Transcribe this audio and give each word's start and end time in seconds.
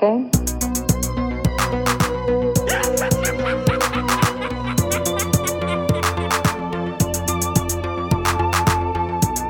a 0.00 0.06
game? 0.06 0.30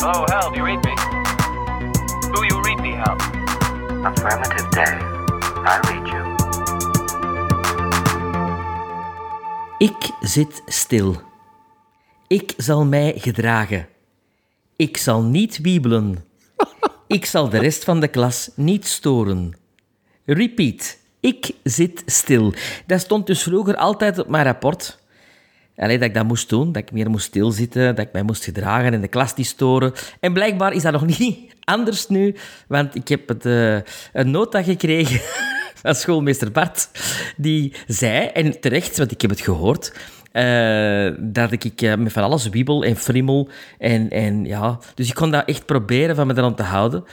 Oh, 0.02 0.24
Hal, 0.28 0.50
do 0.50 0.56
you 0.56 0.64
read 0.64 0.84
me? 0.84 0.94
Do 2.32 2.44
you 2.44 2.62
read 2.62 2.80
me, 2.80 2.92
Hal? 2.94 3.16
Affirmative 4.04 4.70
day. 4.70 4.98
I 5.64 5.80
read 5.88 6.06
you. 6.08 6.36
Ik 9.78 10.10
zit 10.20 10.62
stil. 10.66 11.16
Ik 12.26 12.54
zal 12.56 12.84
mij 12.84 13.14
gedragen. 13.16 13.88
Ik 14.76 14.96
zal 14.96 15.22
niet 15.22 15.58
wiebelen. 15.58 16.24
Ik 17.06 17.24
zal 17.24 17.48
de 17.48 17.58
rest 17.58 17.84
van 17.84 18.00
de 18.00 18.08
klas 18.08 18.50
niet 18.54 18.86
storen. 18.86 19.54
Repeat. 20.30 20.98
Ik 21.20 21.50
zit 21.62 22.02
stil. 22.06 22.54
Dat 22.86 23.00
stond 23.00 23.26
dus 23.26 23.42
vroeger 23.42 23.76
altijd 23.76 24.18
op 24.18 24.28
mijn 24.28 24.44
rapport. 24.44 24.98
Allee, 25.76 25.98
dat 25.98 26.08
ik 26.08 26.14
dat 26.14 26.26
moest 26.26 26.48
doen, 26.48 26.72
dat 26.72 26.82
ik 26.82 26.92
meer 26.92 27.10
moest 27.10 27.26
stilzitten, 27.26 27.94
dat 27.94 28.06
ik 28.06 28.12
mij 28.12 28.22
moest 28.22 28.44
gedragen 28.44 28.92
en 28.92 29.00
de 29.00 29.08
klas 29.08 29.34
niet 29.34 29.46
storen. 29.46 29.92
En 30.20 30.32
blijkbaar 30.32 30.72
is 30.72 30.82
dat 30.82 30.92
nog 30.92 31.06
niet 31.18 31.54
anders 31.64 32.08
nu, 32.08 32.36
want 32.66 32.94
ik 32.94 33.08
heb 33.08 33.28
het, 33.28 33.46
eh, 33.46 33.74
een 34.12 34.30
nota 34.30 34.62
gekregen 34.62 35.20
van 35.82 35.94
schoolmeester 35.94 36.52
Bart, 36.52 36.90
die 37.36 37.74
zei, 37.86 38.26
en 38.26 38.60
terecht, 38.60 38.98
want 38.98 39.10
ik 39.10 39.20
heb 39.20 39.30
het 39.30 39.40
gehoord, 39.40 39.92
eh, 40.32 41.10
dat 41.18 41.52
ik 41.52 41.82
eh, 41.82 41.94
met 41.94 42.12
van 42.12 42.22
alles 42.22 42.48
wiebel 42.48 42.84
en 42.84 42.96
frimmel. 42.96 43.48
En, 43.78 44.10
en, 44.10 44.44
ja, 44.44 44.78
dus 44.94 45.08
ik 45.08 45.14
kon 45.14 45.30
dat 45.30 45.48
echt 45.48 45.66
proberen 45.66 46.16
van 46.16 46.26
me 46.26 46.36
eraan 46.36 46.54
te 46.54 46.62
houden. 46.62 47.04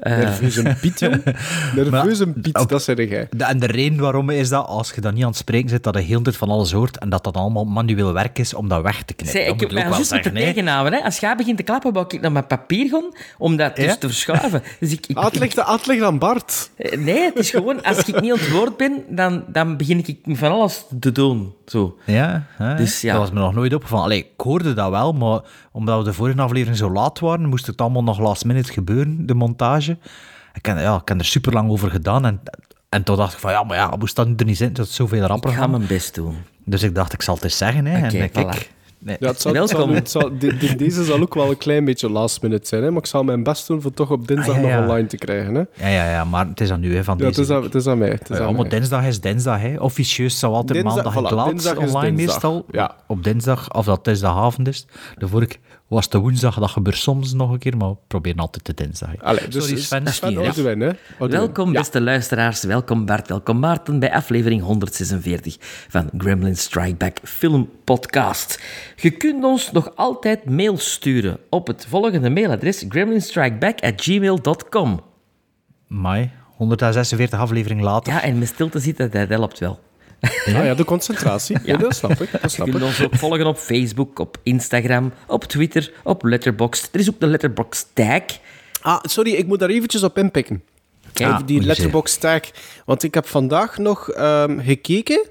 Eh, 0.00 0.16
Nerveuze 0.16 0.76
Piet, 0.80 0.98
jong. 1.00 1.22
Nerveuze 1.76 2.26
Piet, 2.26 2.56
ook- 2.56 2.68
dat 2.68 2.82
zei 2.82 3.08
jij. 3.08 3.26
De- 3.30 3.44
en 3.44 3.58
de 3.58 3.66
reden 3.66 3.98
waarom 4.00 4.30
is 4.30 4.48
dat, 4.48 4.66
als 4.66 4.92
je 4.94 5.00
dat 5.00 5.12
niet 5.12 5.22
aan 5.22 5.28
het 5.28 5.36
spreken 5.38 5.68
zit, 5.68 5.82
dat 5.84 5.94
je 5.94 6.00
heel 6.00 6.16
de 6.18 6.24
tijd 6.24 6.36
van 6.36 6.48
alles 6.48 6.72
hoort 6.72 6.98
en 6.98 7.08
dat 7.08 7.24
dat 7.24 7.36
allemaal 7.36 7.64
manueel 7.64 8.12
werk 8.12 8.38
is 8.38 8.54
om 8.54 8.68
dat 8.68 8.82
weg 8.82 9.02
te 9.02 9.14
knippen. 9.14 9.26
Zeg, 9.26 9.44
Dat 9.44 9.54
ik 9.54 9.60
heb 9.60 9.68
moet 9.68 9.78
mij 9.78 9.82
ook 9.82 9.88
wel 9.88 9.98
juist 9.98 10.12
moeten 10.12 10.32
tegenhouden. 10.34 10.98
Hè. 10.98 11.04
Als 11.04 11.18
jij 11.18 11.36
begint 11.36 11.56
te 11.56 11.62
klappen, 11.62 11.92
wou 11.92 12.06
ik 12.08 12.20
naar 12.20 12.32
mijn 12.32 12.46
papier 12.46 12.88
gaan 12.88 13.12
om 13.38 13.56
dat 13.56 13.76
dus 13.76 13.84
Ja? 13.84 13.96
te 13.96 14.06
verschuiven. 14.06 14.62
Dus 14.80 14.92
ik, 14.92 15.06
ik, 15.06 15.18
Uitleg, 15.18 15.54
de- 15.54 15.64
uitleg 15.66 16.02
aan 16.02 16.18
Bart. 16.18 16.70
Eh, 16.76 16.98
Nee, 16.98 17.22
het 17.24 17.36
is 17.38 17.50
gewoon, 17.50 17.82
als 17.82 17.98
ik 17.98 18.20
niet 18.20 18.32
aan 18.32 18.38
het 18.38 18.50
woord 18.50 18.76
ben, 18.76 19.04
dan, 19.08 19.44
dan 19.48 19.76
begin 19.76 19.98
ik 20.06 20.18
van 20.28 20.50
alles 20.52 20.84
te 21.00 21.12
doen. 21.12 21.52
Zo. 21.66 21.96
Ja, 22.04 22.46
hè? 22.56 22.74
Dus 22.74 23.00
ja. 23.00 23.12
dat 23.12 23.20
was 23.20 23.30
me 23.30 23.40
nog 23.40 23.54
nooit 23.54 23.74
opgevallen. 23.74 24.04
Allee, 24.04 24.18
ik 24.18 24.26
hoorde 24.40 24.74
dat 24.74 24.90
wel, 24.90 25.12
maar 25.12 25.40
omdat 25.72 25.98
we 25.98 26.04
de 26.04 26.12
vorige 26.12 26.40
aflevering 26.40 26.76
zo 26.76 26.90
laat 26.92 27.18
waren, 27.18 27.44
moest 27.48 27.66
het 27.66 27.80
allemaal 27.80 28.02
nog 28.02 28.18
last 28.18 28.44
minute 28.44 28.72
gebeuren, 28.72 29.26
de 29.26 29.34
montage. 29.34 29.89
Ik 30.54 30.66
heb, 30.66 30.78
ja, 30.78 30.94
ik 31.02 31.08
heb 31.08 31.18
er 31.18 31.24
super 31.24 31.52
lang 31.52 31.70
over 31.70 31.90
gedaan 31.90 32.24
en, 32.26 32.40
en 32.88 33.02
toen 33.02 33.16
dacht 33.16 33.32
ik 33.32 33.38
van, 33.38 33.50
ja, 33.52 33.62
maar 33.62 33.76
ja, 33.76 33.94
moest 33.98 34.16
dat 34.16 34.26
er 34.36 34.44
niet 34.44 34.56
zijn, 34.56 34.72
dat 34.72 34.86
is 34.86 34.94
zoveel 34.94 35.20
rapper 35.22 35.50
Ik 35.50 35.56
ga 35.56 35.62
gaan. 35.62 35.70
mijn 35.70 35.86
best 35.86 36.14
doen. 36.14 36.36
Dus 36.64 36.82
ik 36.82 36.94
dacht, 36.94 37.12
ik 37.12 37.22
zal 37.22 37.34
het 37.34 37.44
eens 37.44 37.56
zeggen. 37.56 37.86
Hè. 37.86 37.96
En 37.96 38.04
eh, 38.04 38.30
kijk, 38.30 38.32
voilà. 38.56 38.66
nee, 38.98 39.16
Ja, 39.20 39.28
het 39.28 39.40
zal, 39.40 39.54
het 39.54 39.68
zal, 39.68 39.78
Welkom. 39.78 39.94
het 39.94 40.10
zal- 40.10 40.30
de- 40.38 40.56
de- 40.56 40.76
deze 40.76 41.04
zal 41.04 41.20
ook 41.20 41.34
wel 41.34 41.50
een 41.50 41.56
klein 41.58 41.84
beetje 41.84 42.10
last 42.10 42.42
minute 42.42 42.66
zijn, 42.66 42.82
hè? 42.82 42.90
maar 42.90 42.98
ik 43.00 43.06
zal 43.06 43.22
mijn 43.24 43.42
best 43.42 43.66
doen 43.66 43.80
voor 43.82 43.92
toch 43.94 44.10
op 44.10 44.26
dinsdag 44.28 44.56
Ah, 44.56 44.62
ja, 44.62 44.74
nog 44.76 44.82
online 44.88 45.06
te 45.06 45.16
krijgen. 45.16 45.54
Hè? 45.54 45.60
ja, 45.74 45.88
ja, 46.04 46.10
ja, 46.10 46.24
maar 46.24 46.46
het 46.46 46.60
is 46.60 46.70
aan 46.70 46.80
nu, 46.80 46.94
hè, 46.96 47.04
van 47.04 47.18
Ja, 47.18 47.24
het 47.24 47.34
deze 47.34 47.50
is, 47.52 47.56
aan, 47.56 47.62
het 47.62 47.74
is 47.74 47.86
aan 47.86 47.98
mij. 47.98 48.08
Het 48.10 48.30
is 48.30 48.36
Ja, 48.38 48.44
aan 48.44 48.52
maar 48.54 48.60
mij. 48.60 48.70
dinsdag 48.70 49.04
is 49.04 49.20
dinsdag, 49.20 49.60
hè. 49.60 49.76
Officieus 49.78 50.38
zou 50.38 50.52
altijd 50.54 50.82
Dinsdag- 50.82 51.04
maandag 51.04 51.22
en 51.22 51.30
voilà, 51.30 51.34
laat 51.36 51.52
is 51.54 51.66
online 51.94 52.16
dinsdag. 52.16 52.16
meestal. 52.42 52.64
Ja. 52.70 52.94
Op 53.06 53.24
dinsdag, 53.24 53.72
of 53.74 53.84
dat 53.84 54.04
dinsdagavond 54.04 54.68
is. 54.68 54.86
De 55.18 55.28
vorige 55.28 55.56
was 55.90 56.08
de 56.08 56.18
woensdag, 56.18 56.58
dat 56.58 56.70
gebeurt 56.70 56.96
soms 56.96 57.32
nog 57.32 57.50
een 57.50 57.58
keer, 57.58 57.76
maar 57.76 57.88
we 57.88 57.96
proberen 58.06 58.38
altijd 58.38 58.66
de 58.66 58.74
dinsdag. 58.74 59.10
Allee, 59.18 59.48
dus, 59.48 59.66
Sorry, 59.66 59.80
Sven. 59.80 60.06
Hè? 60.80 60.90
Welkom, 61.18 61.72
Ja. 61.72 61.78
beste 61.78 62.00
luisteraars. 62.00 62.62
Welkom 62.62 63.06
Bart, 63.06 63.28
welkom 63.28 63.58
Maarten 63.58 63.98
bij 63.98 64.12
aflevering 64.12 64.62
146 64.62 65.56
van 65.88 66.10
Gremlin 66.18 66.56
Strike 66.56 66.94
Back 66.94 67.18
Film 67.22 67.70
Podcast. 67.84 68.62
Je 68.96 69.10
kunt 69.10 69.44
ons 69.44 69.72
nog 69.72 69.96
altijd 69.96 70.44
mail 70.44 70.78
sturen 70.78 71.38
op 71.48 71.66
het 71.66 71.86
volgende 71.88 72.30
mailadres 72.30 72.84
gremlinstrikeback@gmail.com. 72.88 75.00
Mai, 75.86 76.30
146 76.56 77.38
aflevering 77.38 77.80
later. 77.80 78.12
Ja, 78.12 78.22
en 78.22 78.38
met 78.38 78.48
stil 78.48 78.68
te 78.68 78.78
zitten, 78.78 79.10
dat 79.10 79.28
helpt 79.28 79.58
wel. 79.58 79.80
Ah 80.20 80.64
ja, 80.64 80.74
de 80.74 80.84
concentratie. 80.84 81.56
Ja. 81.64 81.76
dat 81.76 81.94
snap 81.96 82.10
ik. 82.20 82.28
Dat 82.42 82.52
Je 82.54 82.62
kunt 82.62 82.74
ik. 82.76 82.82
ons 82.82 83.02
ook 83.02 83.14
volgen 83.16 83.46
op 83.46 83.56
Facebook, 83.58 84.18
op 84.18 84.36
Instagram, 84.42 85.12
op 85.26 85.44
Twitter, 85.44 85.92
op 86.04 86.22
Letterboxd. 86.24 86.88
Er 86.92 87.00
is 87.00 87.08
ook 87.10 87.20
de 87.20 87.26
Letterboxd 87.26 87.88
tag. 87.92 88.22
Ah, 88.80 88.98
sorry, 89.02 89.32
ik 89.32 89.46
moet 89.46 89.58
daar 89.58 89.68
eventjes 89.68 90.02
op 90.02 90.18
inpikken. 90.18 90.62
Kijk, 91.12 91.30
Ah, 91.30 91.36
die 91.46 91.54
moet 91.56 91.62
je 91.62 91.68
letterbox 91.68 92.16
tag. 92.16 92.40
Want 92.84 93.02
ik 93.02 93.14
heb 93.14 93.26
vandaag 93.26 93.78
nog 93.78 94.10
ehm, 94.10 94.58
gekeken. 94.60 95.28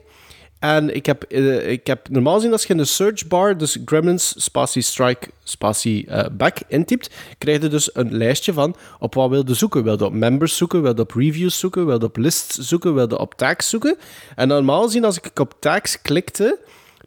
En 0.59 0.95
ik 0.95 1.05
heb, 1.05 1.23
eh, 1.23 1.69
ik 1.71 1.87
heb 1.87 2.09
normaal 2.09 2.35
gezien 2.35 2.51
als 2.51 2.63
je 2.63 2.69
in 2.69 2.77
de 2.77 2.85
searchbar, 2.85 3.57
dus 3.57 3.77
Gremlins, 3.85 4.33
spatie 4.43 4.81
strike, 4.81 5.27
spatie 5.43 6.07
eh, 6.07 6.25
back 6.31 6.57
intypt, 6.67 7.09
krijg 7.37 7.61
je 7.61 7.67
dus 7.67 7.89
een 7.95 8.15
lijstje 8.17 8.53
van 8.53 8.75
op 8.99 9.13
wat 9.13 9.29
wil 9.29 9.43
je 9.47 9.53
zoeken. 9.53 9.83
Wil 9.83 9.97
je 9.97 10.05
op 10.05 10.13
members 10.13 10.57
zoeken, 10.57 10.81
wil 10.81 10.95
je 10.95 11.01
op 11.01 11.11
reviews 11.11 11.59
zoeken, 11.59 11.85
wil 11.85 11.99
je 11.99 12.05
op 12.05 12.17
lists 12.17 12.57
zoeken, 12.57 12.93
wil 12.93 13.09
je 13.09 13.17
op 13.19 13.33
tags 13.35 13.69
zoeken. 13.69 13.97
En 14.35 14.47
normaal 14.47 14.83
gezien 14.83 15.05
als 15.05 15.17
ik 15.17 15.39
op 15.39 15.53
tags 15.59 16.01
klikte, 16.01 16.57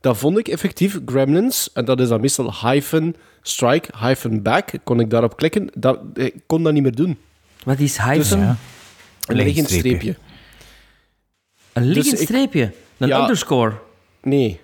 dan 0.00 0.16
vond 0.16 0.38
ik 0.38 0.48
effectief 0.48 0.98
Gremlins, 1.06 1.70
en 1.72 1.84
dat 1.84 2.00
is 2.00 2.08
dan 2.08 2.20
meestal 2.20 2.54
hyphen 2.62 3.16
strike, 3.42 3.88
hyphen 3.98 4.42
back, 4.42 4.70
kon 4.84 5.00
ik 5.00 5.10
daarop 5.10 5.36
klikken. 5.36 5.70
Dat, 5.74 5.98
ik 6.14 6.34
kon 6.46 6.62
dat 6.62 6.72
niet 6.72 6.82
meer 6.82 6.94
doen. 6.94 7.18
Wat 7.64 7.78
is 7.78 7.96
hyphen? 7.96 8.38
Ja. 8.38 8.56
Een 9.26 9.36
liggend 9.36 9.70
streepje. 9.70 10.16
Een 11.72 11.84
liggend 11.84 12.10
Dus 12.10 12.20
ik- 12.20 12.26
streepje. 12.28 12.72
Een 13.02 13.08
Ja. 13.08 13.20
underscore. 13.20 13.72
Nee. 14.22 14.60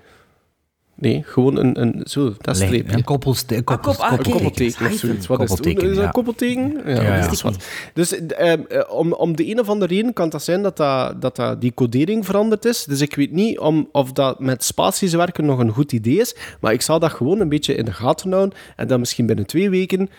Nee, 1.01 1.23
gewoon 1.27 1.57
een, 1.57 1.81
een 1.81 2.01
zo, 2.05 2.35
dat 2.39 2.57
streepje. 2.57 2.97
Een 2.97 3.05
koppelste- 3.05 3.57
een 3.57 3.65
koppel- 3.65 3.93
kop- 3.93 4.01
ah, 4.01 4.13
Een 4.13 4.19
oké. 4.19 4.31
koppelteken 4.31 4.73
of 4.75 4.79
Hyphen. 4.91 4.99
zoiets. 4.99 5.27
Wat 5.27 5.41
is 5.43 5.51
het? 5.51 5.59
Koppelteken, 5.61 5.83
Is 5.89 5.95
dat 5.95 5.99
ja. 6.01 6.07
een 6.07 6.13
koppelteken? 6.13 6.81
Ja, 6.87 7.03
ja. 7.03 7.21
dat 7.21 7.33
is 7.33 7.43
wat. 7.43 7.67
Dus 7.95 8.27
ehm, 8.27 8.61
eh, 8.69 8.83
om, 8.91 9.13
om 9.13 9.37
de 9.37 9.51
een 9.51 9.61
of 9.61 9.69
andere 9.69 9.95
reden 9.95 10.13
kan 10.13 10.29
dat 10.29 10.43
zijn 10.43 10.63
dat, 10.63 10.77
dat, 10.77 11.23
dat, 11.23 11.37
dat 11.37 11.61
die 11.61 11.75
codering 11.75 12.25
veranderd 12.27 12.65
is. 12.65 12.85
Dus 12.85 13.01
ik 13.01 13.15
weet 13.15 13.33
niet 13.33 13.59
om, 13.59 13.89
of 13.93 14.13
dat 14.13 14.41
met 14.41 14.65
spaties 14.65 15.13
werken 15.15 15.45
nog 15.47 15.59
een 15.59 15.71
goed 15.73 15.93
idee 15.93 16.19
is. 16.19 16.37
Maar 16.61 16.73
ik 16.73 16.83
zal 16.83 16.99
dat 16.99 17.13
gewoon 17.13 17.41
een 17.41 17.49
beetje 17.49 17.75
in 17.75 17.85
de 17.85 17.93
gaten 17.93 18.33
houden. 18.33 18.59
En 18.77 18.87
dan 18.87 18.99
misschien 19.01 19.27
binnen 19.27 19.47
twee 19.47 19.71
weken 19.71 20.11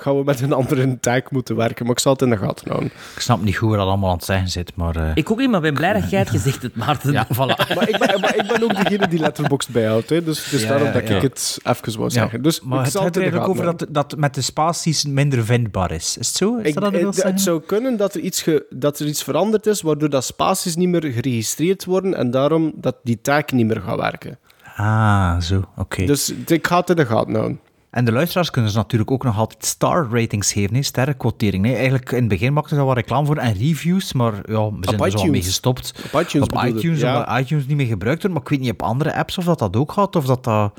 gaan 0.00 0.16
we 0.16 0.24
met 0.24 0.40
een 0.40 0.52
andere 0.52 1.00
tag 1.00 1.30
moeten 1.30 1.56
werken. 1.56 1.84
Maar 1.84 1.94
ik 1.94 2.00
zal 2.00 2.12
het 2.12 2.22
in 2.22 2.30
de 2.30 2.36
gaten 2.36 2.68
houden. 2.68 2.90
Ik 3.14 3.20
snap 3.20 3.42
niet 3.42 3.56
goed 3.56 3.68
waar 3.68 3.78
dat 3.78 3.86
allemaal 3.86 4.10
aan 4.10 4.16
het 4.16 4.24
zeggen 4.24 4.48
zit, 4.48 4.72
maar... 4.76 4.96
eh, 4.96 5.10
Ik 5.14 5.30
ook 5.30 5.38
niet, 5.38 5.50
maar 5.50 5.60
ben 5.60 5.74
blij 5.74 5.92
dat 5.92 6.10
jij 6.10 6.18
het 6.18 6.30
gezegd 6.30 6.62
hebt, 6.62 6.76
Maarten. 6.76 7.12
ja, 7.12 7.26
voilà. 7.26 7.36
Maar 7.76 7.88
ik 7.88 7.98
ben, 7.98 8.20
maar 8.20 8.36
ik 8.36 8.46
ben 8.46 8.62
ook 8.62 8.84
degene 8.84 9.08
die 9.08 9.18
Letterboxd 9.18 9.70
bijhoudt. 9.70 10.08
Hè. 10.08 10.22
Dus, 10.24 10.48
dus 10.50 10.62
Ja, 10.62 10.68
daarom 10.68 10.92
dat 10.92 11.08
ja. 11.08 11.16
ik 11.16 11.22
het 11.22 11.58
even 11.62 11.92
wou 11.92 12.04
Ja, 12.04 12.08
zeggen. 12.10 12.42
Dus 12.42 12.60
maar 12.60 12.78
ik 12.78 12.84
het 12.84 12.92
zal 12.92 13.02
gaat 13.02 13.14
het 13.14 13.24
er 13.24 13.30
eigenlijk 13.32 13.60
over 13.60 13.76
dat, 13.76 13.86
dat 13.94 14.16
met 14.16 14.34
de 14.34 14.40
spaties 14.40 15.04
minder 15.04 15.44
vindbaar 15.44 15.90
is. 15.90 16.16
Is 16.18 16.26
het 16.28 16.36
zo? 16.36 16.56
Is 16.56 16.66
Ik, 16.68 16.74
dat 16.74 16.82
wat 16.82 16.92
wilt 16.92 17.22
het 17.22 17.40
zou 17.40 17.60
kunnen 17.66 17.96
dat 17.96 18.14
er, 18.14 18.20
iets 18.20 18.42
ge- 18.42 18.66
dat 18.70 18.98
er 18.98 19.06
iets 19.06 19.22
veranderd 19.22 19.66
is, 19.66 19.82
waardoor 19.82 20.10
dat 20.10 20.24
spaties 20.24 20.76
niet 20.76 20.88
meer 20.88 21.04
geregistreerd 21.12 21.84
worden 21.84 22.14
en 22.14 22.30
daarom 22.30 22.72
dat 22.74 22.96
die 23.02 23.18
taak 23.22 23.52
niet 23.52 23.66
meer 23.66 23.80
gaat 23.80 23.96
werken. 24.00 24.38
Ah, 24.76 25.40
zo, 25.40 25.64
oké. 25.76 26.04
Dus 26.04 26.32
ik 26.46 26.66
ga 26.66 26.76
het 26.80 26.90
in 26.90 26.96
de 26.96 27.06
gaten 27.06 27.34
houden. 27.34 27.60
En 27.90 28.04
de 28.04 28.12
luisteraars 28.12 28.50
kunnen 28.50 28.70
ze 28.70 28.76
natuurlijk 28.76 29.10
ook 29.10 29.24
nog 29.24 29.38
altijd 29.38 29.64
star 29.64 30.08
ratings 30.10 30.52
geven, 30.52 30.74
hè? 30.74 30.82
sterrenquotering. 30.82 31.64
hè. 31.66 31.72
Eigenlijk 31.74 32.10
in 32.10 32.18
het 32.18 32.28
begin 32.28 32.52
maakten 32.52 32.70
ze 32.70 32.76
daar 32.76 32.84
wat 32.86 32.96
reclame 32.96 33.26
voor 33.26 33.36
en 33.36 33.52
reviews, 33.54 34.12
maar 34.12 34.32
ja, 34.32 34.42
we 34.42 34.76
zijn 34.80 34.82
er 34.82 34.90
zo 34.90 34.96
wel 34.96 35.06
iTunes. 35.06 35.30
mee 35.30 35.42
gestopt. 35.42 36.10
Op 36.12 36.20
iTunes 36.20 36.48
Op 36.48 36.64
iTunes, 36.64 37.00
Ja. 37.00 37.16
omdat 37.18 37.38
iTunes 37.40 37.66
niet 37.66 37.76
meer 37.76 37.86
gebruikt 37.86 38.20
wordt, 38.22 38.36
maar 38.36 38.44
ik 38.44 38.50
weet 38.50 38.60
niet 38.60 38.72
op 38.72 38.82
andere 38.82 39.14
apps 39.14 39.38
of 39.38 39.44
dat 39.44 39.58
dat 39.58 39.76
ook 39.76 39.92
gaat, 39.92 40.16
of 40.16 40.24
dat 40.26 40.44
dat... 40.44 40.72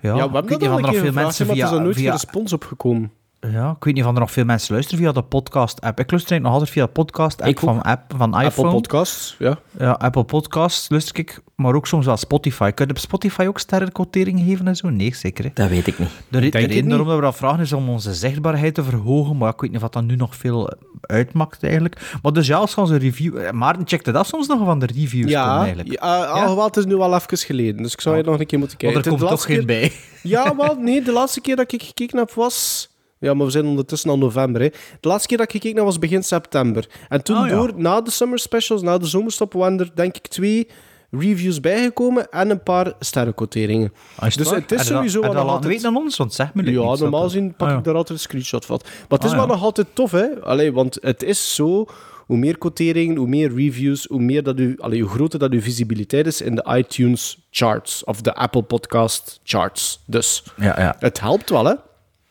Ja, 0.00 0.14
Ja, 0.16 0.30
we 0.30 0.36
hebben 0.36 0.82
dat 0.82 0.94
veel 0.96 1.12
mensen 1.12 1.46
maar 1.46 1.56
er 1.56 1.62
is 1.62 1.68
via... 1.68 1.72
er 1.76 1.82
nooit 1.82 1.96
via 1.96 2.12
respons 2.12 2.52
op 2.52 2.64
gekomen. 2.64 3.12
Ja, 3.40 3.70
ik 3.76 3.84
weet 3.84 3.94
niet 3.94 4.04
of 4.04 4.12
er 4.14 4.20
nog 4.20 4.30
veel 4.30 4.44
mensen 4.44 4.72
luisteren 4.72 5.02
via 5.04 5.12
de 5.12 5.22
podcast-app. 5.22 6.00
Ik 6.00 6.10
luister 6.10 6.32
eigenlijk 6.32 6.42
nog 6.42 6.52
altijd 6.52 6.70
via 6.70 6.84
de 6.84 6.90
podcast-app 6.90 7.58
van, 7.58 7.82
app, 7.82 8.12
van 8.16 8.32
Apple 8.32 8.46
iPhone. 8.48 8.70
Podcasts, 8.70 9.36
ja. 9.38 9.58
Ja, 9.78 9.90
Apple 9.90 10.24
Podcasts 10.24 10.88
luister 10.88 11.18
ik, 11.18 11.40
maar 11.56 11.74
ook 11.74 11.86
soms 11.86 12.06
wel 12.06 12.16
Spotify. 12.16 12.70
Kun 12.70 12.86
je 12.86 12.90
op 12.92 12.98
Spotify 12.98 13.44
ook 13.48 13.58
sterrenquotering 13.58 14.40
geven 14.40 14.68
en 14.68 14.76
zo? 14.76 14.88
Nee, 14.88 15.14
zeker. 15.14 15.44
Hè? 15.44 15.50
Dat 15.54 15.68
weet 15.68 15.86
ik 15.86 15.98
niet. 15.98 16.08
De, 16.28 16.38
re- 16.38 16.48
reden 16.48 16.74
niet. 16.76 16.86
waarom 16.86 17.06
dat 17.06 17.16
we 17.16 17.22
dat 17.22 17.36
vragen 17.36 17.60
is 17.60 17.72
om 17.72 17.88
onze 17.88 18.14
zichtbaarheid 18.14 18.74
te 18.74 18.84
verhogen, 18.84 19.36
maar 19.36 19.52
ik 19.52 19.60
weet 19.60 19.72
niet 19.72 19.82
of 19.82 19.88
dat 19.88 20.04
nu 20.04 20.16
nog 20.16 20.36
veel 20.36 20.68
eh, 20.70 20.78
uitmaakt 21.00 21.62
eigenlijk. 21.62 22.18
Maar 22.22 22.32
dus 22.32 22.46
ja, 22.46 22.56
als 22.56 22.74
we 22.74 22.80
onze 22.80 22.96
review... 22.96 23.38
eh, 23.38 23.50
Maarten 23.52 23.86
checkte 23.88 24.12
dat 24.12 24.26
soms 24.26 24.46
nog 24.46 24.64
van 24.64 24.78
de 24.78 24.86
reviews 24.86 25.32
komen 25.32 25.48
Ja, 25.48 25.58
eigenlijk. 25.58 25.92
ja, 25.92 26.24
alhoewel, 26.24 26.64
het 26.66 26.76
is 26.76 26.84
nu 26.84 26.94
al 26.94 27.14
even 27.14 27.38
geleden, 27.38 27.82
dus 27.82 27.92
ik 27.92 28.00
zou 28.00 28.16
je 28.16 28.22
nog 28.22 28.40
een 28.40 28.46
keer 28.46 28.58
moeten 28.58 28.78
Want 28.80 28.92
kijken. 28.94 29.12
er 29.12 29.18
komt 29.18 29.30
toch 29.30 29.44
geen 29.44 29.56
keer- 29.56 29.66
bij. 29.66 29.92
Ja, 30.22 30.56
wel, 30.56 30.74
nee, 30.74 31.02
de 31.02 31.12
laatste 31.12 31.40
keer 31.40 31.56
dat 31.56 31.72
ik 31.72 31.82
gekeken 31.82 32.18
heb 32.18 32.32
was... 32.32 32.88
Ja, 33.20 33.34
maar 33.34 33.46
we 33.46 33.52
zijn 33.52 33.66
ondertussen 33.66 34.10
al 34.10 34.18
november. 34.18 34.60
Hè. 34.62 34.68
De 35.00 35.08
laatste 35.08 35.28
keer 35.28 35.36
dat 35.36 35.46
ik 35.46 35.52
gekeken 35.52 35.76
heb 35.76 35.84
was 35.84 35.98
begin 35.98 36.22
september. 36.22 36.88
En 37.08 37.22
toen 37.22 37.38
Oh, 37.38 37.46
ja. 37.48 37.54
door, 37.54 37.72
na 37.76 38.00
de 38.00 38.10
summer 38.10 38.38
specials, 38.38 38.82
na 38.82 38.98
de 38.98 39.06
zomerstop, 39.06 39.52
waren 39.52 39.80
er 39.80 39.90
denk 39.94 40.16
ik 40.16 40.26
twee 40.26 40.68
reviews 41.10 41.60
bijgekomen 41.60 42.30
en 42.30 42.50
een 42.50 42.62
paar 42.62 42.92
sterrenquoteringen. 43.00 43.92
Ah, 44.18 44.30
Dus 44.36 44.50
het 44.50 44.72
is 44.72 44.86
sowieso 44.86 45.20
wel 45.20 45.32
dat 45.32 45.42
nog 45.42 45.52
altijd- 45.52 45.72
weten 45.72 45.88
aan 45.88 45.96
ons, 45.96 46.16
want 46.16 46.34
zeg 46.34 46.54
me 46.54 46.70
Ja, 46.70 46.94
normaal 46.96 47.22
gezien 47.22 47.54
pak 47.54 47.66
Ah, 47.66 47.72
ja. 47.72 47.78
ik 47.78 47.84
daar 47.84 47.94
altijd 47.94 48.18
een 48.18 48.24
screenshot 48.24 48.64
van. 48.64 48.80
Maar 48.84 49.18
het 49.18 49.24
is 49.24 49.30
Ah, 49.30 49.36
wel 49.36 49.46
ja. 49.46 49.52
nog 49.52 49.62
altijd 49.62 49.86
tof, 49.92 50.10
hè? 50.10 50.40
Allee, 50.42 50.72
want 50.72 50.98
het 51.00 51.22
is 51.22 51.54
zo 51.54 51.86
hoe 52.26 52.36
meer 52.36 52.58
quoteringen, 52.58 53.16
hoe 53.16 53.28
meer 53.28 53.54
reviews, 53.54 54.04
hoe, 54.04 54.20
meer 54.20 54.42
dat 54.42 54.58
u, 54.58 54.74
allee, 54.78 55.00
hoe 55.00 55.10
groter 55.10 55.38
dat 55.38 55.50
uw 55.52 55.60
visibiliteit 55.60 56.26
is 56.26 56.40
in 56.40 56.54
de 56.54 56.66
iTunes 56.76 57.46
charts 57.50 58.04
of 58.04 58.20
de 58.20 58.34
Apple 58.34 58.62
Podcast 58.62 59.40
charts. 59.44 60.00
Dus 60.06 60.44
Ja, 60.56 60.80
ja. 60.80 60.96
het 60.98 61.20
helpt 61.20 61.50
wel, 61.50 61.64
hè? 61.64 61.74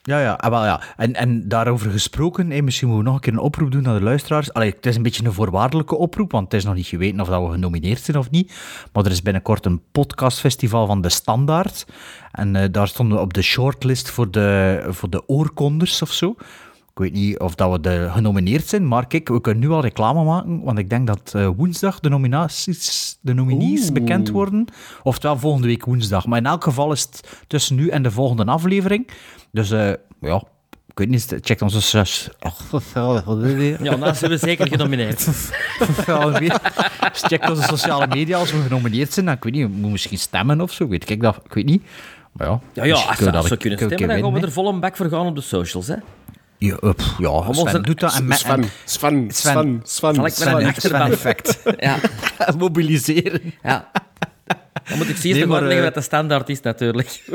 Ja, 0.08 0.20
ja, 0.20 0.34
ah, 0.34 0.50
wel, 0.50 0.66
ja. 0.66 0.82
En, 0.98 1.14
en 1.14 1.48
daarover 1.48 1.92
gesproken, 1.92 2.48
misschien 2.64 2.88
moeten 2.88 2.98
we 2.98 3.04
nog 3.04 3.14
een 3.14 3.20
keer 3.20 3.34
een 3.34 3.46
oproep 3.46 3.72
doen 3.72 3.82
naar 3.82 3.98
de 3.98 4.04
luisteraars. 4.04 4.54
Allee, 4.54 4.70
het 4.70 4.86
is 4.86 4.96
een 4.96 5.02
beetje 5.02 5.26
een 5.26 5.34
voorwaardelijke 5.34 5.96
oproep, 5.96 6.32
want 6.32 6.44
het 6.44 6.54
is 6.54 6.64
nog 6.66 6.76
niet 6.76 6.86
geweten 6.86 7.20
of 7.22 7.28
dat 7.28 7.44
we 7.44 7.52
genomineerd 7.52 8.02
zijn 8.02 8.18
of 8.18 8.30
niet. 8.30 8.54
Maar 8.94 9.06
er 9.06 9.12
is 9.12 9.22
binnenkort 9.22 9.66
een 9.66 9.82
podcastfestival 9.92 10.86
van 10.86 11.02
De 11.02 11.10
Standaard. 11.10 11.86
En 12.32 12.56
eh, 12.56 12.68
daar 12.72 12.88
stonden 12.88 13.18
we 13.18 13.24
op 13.24 13.34
de 13.34 13.42
shortlist 13.42 14.10
voor 14.10 14.32
de, 14.32 14.86
voor 14.90 15.10
de 15.10 15.28
oorkonders 15.28 16.02
of 16.02 16.12
zo. 16.12 16.36
Ik 16.98 17.04
weet 17.04 17.14
niet 17.14 17.40
of 17.40 17.56
dat 17.56 17.72
we 17.72 17.80
de, 17.80 18.10
genomineerd 18.12 18.68
zijn, 18.68 18.88
maar 18.88 19.08
kijk, 19.08 19.28
we 19.28 19.42
kunnen 19.42 19.64
nu 19.64 19.70
al 19.70 19.82
reclame 19.82 20.24
maken, 20.24 20.64
want 20.64 20.78
ik 20.78 20.90
denk 20.90 21.08
dat 21.08 21.32
eh, 21.36 21.50
woensdag 21.56 22.00
de 22.00 22.10
nominaties, 22.10 23.18
de 23.22 23.34
nominees 23.34 23.84
Oeh. 23.84 23.92
bekend 23.92 24.30
worden. 24.30 24.66
Oftewel 25.04 25.38
volgende 25.38 25.68
week 25.68 25.86
woensdag. 25.86 26.26
Maar 26.26 26.38
in 26.38 26.46
elk 26.46 26.64
geval 26.64 26.92
is 26.92 27.02
het 27.02 27.44
tussen 27.48 27.76
nu 27.76 27.88
en 27.88 28.04
de 28.04 28.12
volgende 28.12 28.46
aflevering. 28.46 29.08
Dus 29.52 29.72
eh, 29.72 29.92
ja, 30.22 30.44
ik 30.88 30.98
weet 30.98 31.10
niet, 31.10 31.38
check 31.42 31.62
onze 31.62 31.82
sus. 31.82 32.30
Ja, 33.84 33.96
dan 33.96 34.16
zijn 34.16 34.32
we 34.32 34.38
zeker 34.38 34.68
genomineerd. 34.68 35.28
Dus 37.12 37.22
check 37.22 37.50
onze 37.50 37.62
sociale 37.62 38.08
media 38.08 38.38
als 38.38 38.52
we 38.52 38.62
genomineerd 38.62 39.14
zijn. 39.14 39.26
Dan, 39.26 39.36
ik 39.36 39.44
weet 39.44 39.54
niet, 39.54 39.64
we 39.64 39.70
moeten 39.70 39.92
misschien 39.92 40.18
stemmen 40.18 40.62
of 40.62 40.72
zo, 40.72 40.88
weet 40.88 41.10
ik 41.10 41.22
dat, 41.22 41.36
ik 41.46 41.54
weet 41.54 41.66
niet. 41.66 41.84
Maar 42.32 42.48
ja, 42.48 42.60
Ja, 42.74 42.84
ja 42.84 42.94
misschien 42.94 43.10
als, 43.10 43.18
kunnen 43.18 43.38
we 43.38 43.58
kunnen 43.58 43.80
een 43.80 43.96
stemmen, 43.96 44.08
dan 44.08 44.32
gaan 44.32 44.34
we 44.34 44.46
er 44.46 44.52
vol 44.52 44.68
een 44.68 44.80
bak 44.80 44.96
voor 44.96 45.10
gaan 45.10 45.26
op 45.26 45.36
de 45.36 45.42
socials. 45.42 45.88
Hè. 45.88 45.96
Ja, 46.58 46.76
eh, 46.82 46.90
ja 47.18 47.54
Sven 47.54 47.84
doet 47.84 48.00
dat. 48.00 48.14
En, 48.20 48.34
Sven, 48.34 48.62
en 48.62 48.70
Sven, 48.86 49.30
Sven, 49.32 49.82
Sven, 49.84 50.32
Sven. 50.34 51.12
effect. 51.12 51.60
Ja, 51.78 51.98
Mobiliseren. 52.58 53.54
ja. 53.64 53.92
Dan 54.90 54.98
moet 54.98 55.10
ik 55.10 55.16
zie 55.18 55.34
Nee, 55.34 55.46
maar, 55.46 55.68
eh, 55.68 55.84
wat 55.84 55.94
de 55.94 56.02
standaard 56.02 56.50
is, 56.50 56.62
natuurlijk. 56.62 57.24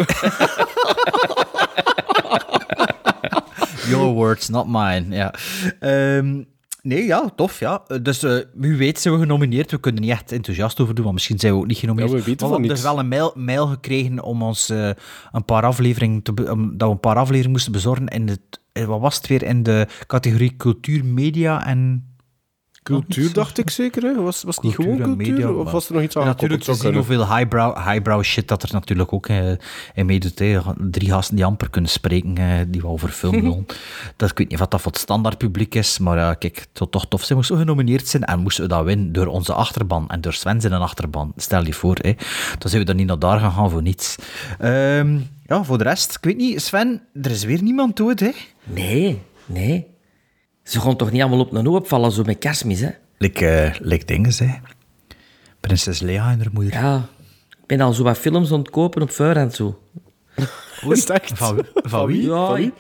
Your 3.89 4.13
words, 4.13 4.49
not 4.49 4.67
mine. 4.69 5.05
Ja. 5.09 5.35
Ehm, 5.81 6.43
nee, 6.83 7.05
ja, 7.07 7.31
tof. 7.37 7.59
Ja. 7.61 7.83
Dus 8.03 8.23
eh, 8.23 8.37
wie 8.55 8.77
weet 8.77 9.01
zijn 9.01 9.15
we 9.15 9.21
genomineerd. 9.21 9.71
We 9.71 9.81
kunnen 9.81 10.03
niet 10.03 10.11
echt 10.11 10.33
enthousiast 10.33 10.81
over 10.81 10.95
doen, 10.95 11.03
want 11.05 11.15
misschien 11.17 11.39
zijn 11.39 11.53
we 11.53 11.59
ook 11.59 11.67
niet 11.67 11.79
genomineerd. 11.79 12.11
Ja, 12.13 12.17
we 12.19 12.25
weten 12.25 12.49
maar 12.49 12.61
we 12.61 12.67
hebben 12.67 12.83
dus 12.83 12.93
wel 12.93 12.99
een 12.99 13.09
mail, 13.09 13.33
mail 13.37 13.67
gekregen 13.67 14.23
om 14.23 14.43
ons 14.43 14.71
eh, 14.71 14.91
een 15.33 15.45
paar 15.45 15.63
afleveringen 15.63 16.23
te 16.23 16.33
om- 16.51 16.79
dat 16.79 16.89
we 16.89 16.95
een 16.95 17.01
paar 17.01 17.17
afleveringen 17.17 17.51
moesten 17.51 17.73
bezorgen 17.73 18.07
in 18.09 18.29
het, 18.29 18.41
wat 18.73 19.01
was 19.01 19.17
het 19.17 19.27
weer, 19.27 19.43
in 19.43 19.63
de 19.63 19.87
categorie 20.07 20.57
cultuur, 20.57 21.05
media 21.05 21.67
en... 21.67 22.07
Cultuur, 22.83 23.33
dacht 23.33 23.59
ik 23.59 23.71
zeker, 23.71 24.03
hè? 24.03 24.15
Was, 24.15 24.43
was 24.43 24.57
het 24.57 24.65
niet 24.65 24.75
Cultuur 24.75 24.95
gewoon 24.97 25.17
cultuur? 25.17 25.33
media, 25.33 25.51
of 25.53 25.71
was 25.71 25.89
er 25.89 25.95
nog 25.95 26.03
iets 26.03 26.17
aan 26.17 26.27
natuurlijk 26.27 26.63
te 26.63 26.75
zien 26.75 26.95
hoeveel 26.95 27.37
highbrow, 27.37 27.77
highbrow 27.77 28.23
shit 28.23 28.49
dat 28.49 28.63
er 28.63 28.69
natuurlijk 28.73 29.13
ook 29.13 29.27
eh, 29.27 29.51
in 29.95 30.07
meedoet. 30.07 30.39
hè. 30.39 30.59
Drie 30.91 31.11
gasten 31.11 31.37
die 31.37 31.45
amper 31.45 31.71
kunnen 31.71 31.91
spreken, 31.91 32.37
eh, 32.37 32.59
die 32.69 32.81
we 32.81 32.87
over 32.87 33.09
film 33.09 33.41
doen. 33.51 33.67
dat, 34.17 34.31
ik 34.31 34.39
weet 34.39 34.49
niet 34.51 34.61
of 34.61 34.67
dat 34.67 34.81
voor 34.81 34.93
het 34.93 35.01
standaard 35.01 35.39
publiek 35.39 35.75
is, 35.75 35.99
maar 35.99 36.19
ja, 36.19 36.35
kijk, 36.35 36.57
het 36.57 36.69
zou 36.73 36.91
toch 36.91 37.07
tof 37.09 37.23
zijn. 37.25 37.39
Moesten 37.39 37.57
we 37.57 37.63
genomineerd 37.63 38.09
zijn 38.09 38.25
en 38.25 38.39
moesten 38.41 38.63
we 38.63 38.69
dat 38.69 38.85
winnen 38.85 39.13
door 39.13 39.27
onze 39.27 39.53
achterban 39.53 40.09
en 40.09 40.21
door 40.21 40.33
Sven 40.33 40.61
zijn 40.61 40.73
achterban. 40.73 41.33
Stel 41.37 41.65
je 41.65 41.73
voor, 41.73 41.97
hè. 42.01 42.13
dan 42.59 42.71
zijn 42.71 42.81
we 42.81 42.87
dan 42.87 42.97
niet 42.97 43.07
naar 43.07 43.19
daar 43.19 43.39
gaan 43.39 43.53
gaan 43.53 43.71
voor 43.71 43.83
niets. 43.83 44.17
Ehm, 44.59 45.19
ja, 45.47 45.65
voor 45.65 45.79
de 45.79 45.85
rest, 45.85 46.15
ik 46.15 46.25
weet 46.25 46.37
niet, 46.37 46.63
Sven, 46.63 47.03
er 47.23 47.31
is 47.31 47.45
weer 47.45 47.63
niemand 47.63 47.97
dood, 47.97 48.21
hè? 48.21 48.31
Nee, 48.65 49.23
nee. 49.47 49.91
Ze 50.63 50.81
gaan 50.81 50.97
toch 50.97 51.11
niet 51.11 51.21
allemaal 51.21 51.41
op 51.41 51.53
een 51.53 51.67
hoop 51.67 51.89
vallen, 51.89 52.13
zo 52.13 52.23
met 52.23 52.39
kerstmis, 52.39 52.81
hè? 52.81 52.91
Like, 53.19 53.49
eh 53.49 53.75
like 53.81 54.05
dingen, 54.05 54.33
hè. 54.37 54.55
Prinses 55.61 56.01
Lea 56.01 56.31
en 56.31 56.39
haar 56.39 56.49
moeder. 56.53 56.73
Ja. 56.73 57.09
Ik 57.51 57.67
ben 57.67 57.81
al 57.81 57.93
zo 57.93 58.03
wat 58.03 58.19
films 58.19 58.53
aan 58.53 58.59
het 58.59 58.71
kopen 58.71 59.03
op 59.03 59.11
voorhand, 59.11 59.55
zo. 59.55 59.83
Is 60.89 61.01
het 61.01 61.11
echt? 61.11 61.39
Van, 61.39 61.67
van 61.75 62.07
wie? 62.07 62.23
Ja, 62.23 62.47
Van 62.47 62.55
wie? 62.55 62.73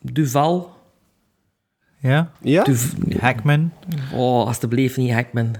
Duval. 0.00 0.74
Ja? 1.98 2.30
Ja? 2.40 2.62
Duv 2.64 2.92
Hackman, 3.20 3.72
oh, 4.12 4.46
alstublieft 4.46 4.96
niet 4.96 5.12
Hackman. 5.12 5.54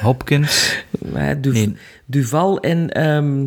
Hopkins. 0.00 0.84
Eh, 1.14 1.30
Duv 1.40 1.52
Nee. 1.54 1.76
Duval 2.06 2.60
en 2.60 2.90
ehm 2.90 3.46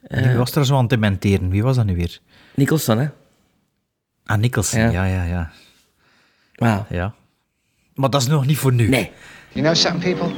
Wie 0.00 0.36
was 0.36 0.54
er 0.54 0.66
zo 0.66 0.74
aan 0.74 0.80
het 0.80 0.90
dementeren? 0.90 1.50
Wie 1.50 1.62
was 1.62 1.76
dat 1.76 1.84
nu 1.86 1.96
weer? 1.96 2.20
Nicholson, 2.54 2.98
hè? 2.98 3.08
Ah, 4.24 4.38
Nicholson. 4.38 4.80
Ja. 4.80 4.90
Ja, 4.90 5.04
ja, 5.04 5.24
ja. 5.24 5.50
Ja. 6.56 6.86
ja. 6.90 7.14
Maar 7.94 8.10
dat 8.10 8.20
is 8.20 8.26
nog 8.26 8.46
niet 8.46 8.58
voor 8.58 8.72
nu. 8.72 8.88
Nee. 8.88 9.10
You 9.52 9.64
know 9.64 9.76
something, 9.76 10.16
people? 10.16 10.34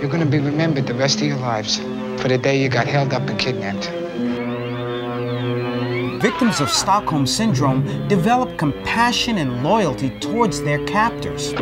You're 0.00 0.10
going 0.10 0.22
to 0.22 0.28
be 0.28 0.40
remembered 0.50 0.86
the 0.86 0.96
rest 0.96 1.20
of 1.20 1.26
your 1.26 1.54
lives 1.54 1.80
for 2.16 2.28
the 2.28 2.40
day 2.40 2.58
you 2.58 2.70
got 2.70 2.84
held 2.86 3.12
up 3.12 3.28
and 3.28 3.36
kidnapped. 3.36 3.90
Victims 6.20 6.60
of 6.60 6.68
Stockholm 6.68 7.26
Syndrome 7.26 8.08
develop 8.08 8.58
compassion 8.58 9.38
and 9.38 9.62
loyalty 9.62 10.10
towards 10.18 10.62
their 10.62 10.84
captors. 10.86 11.52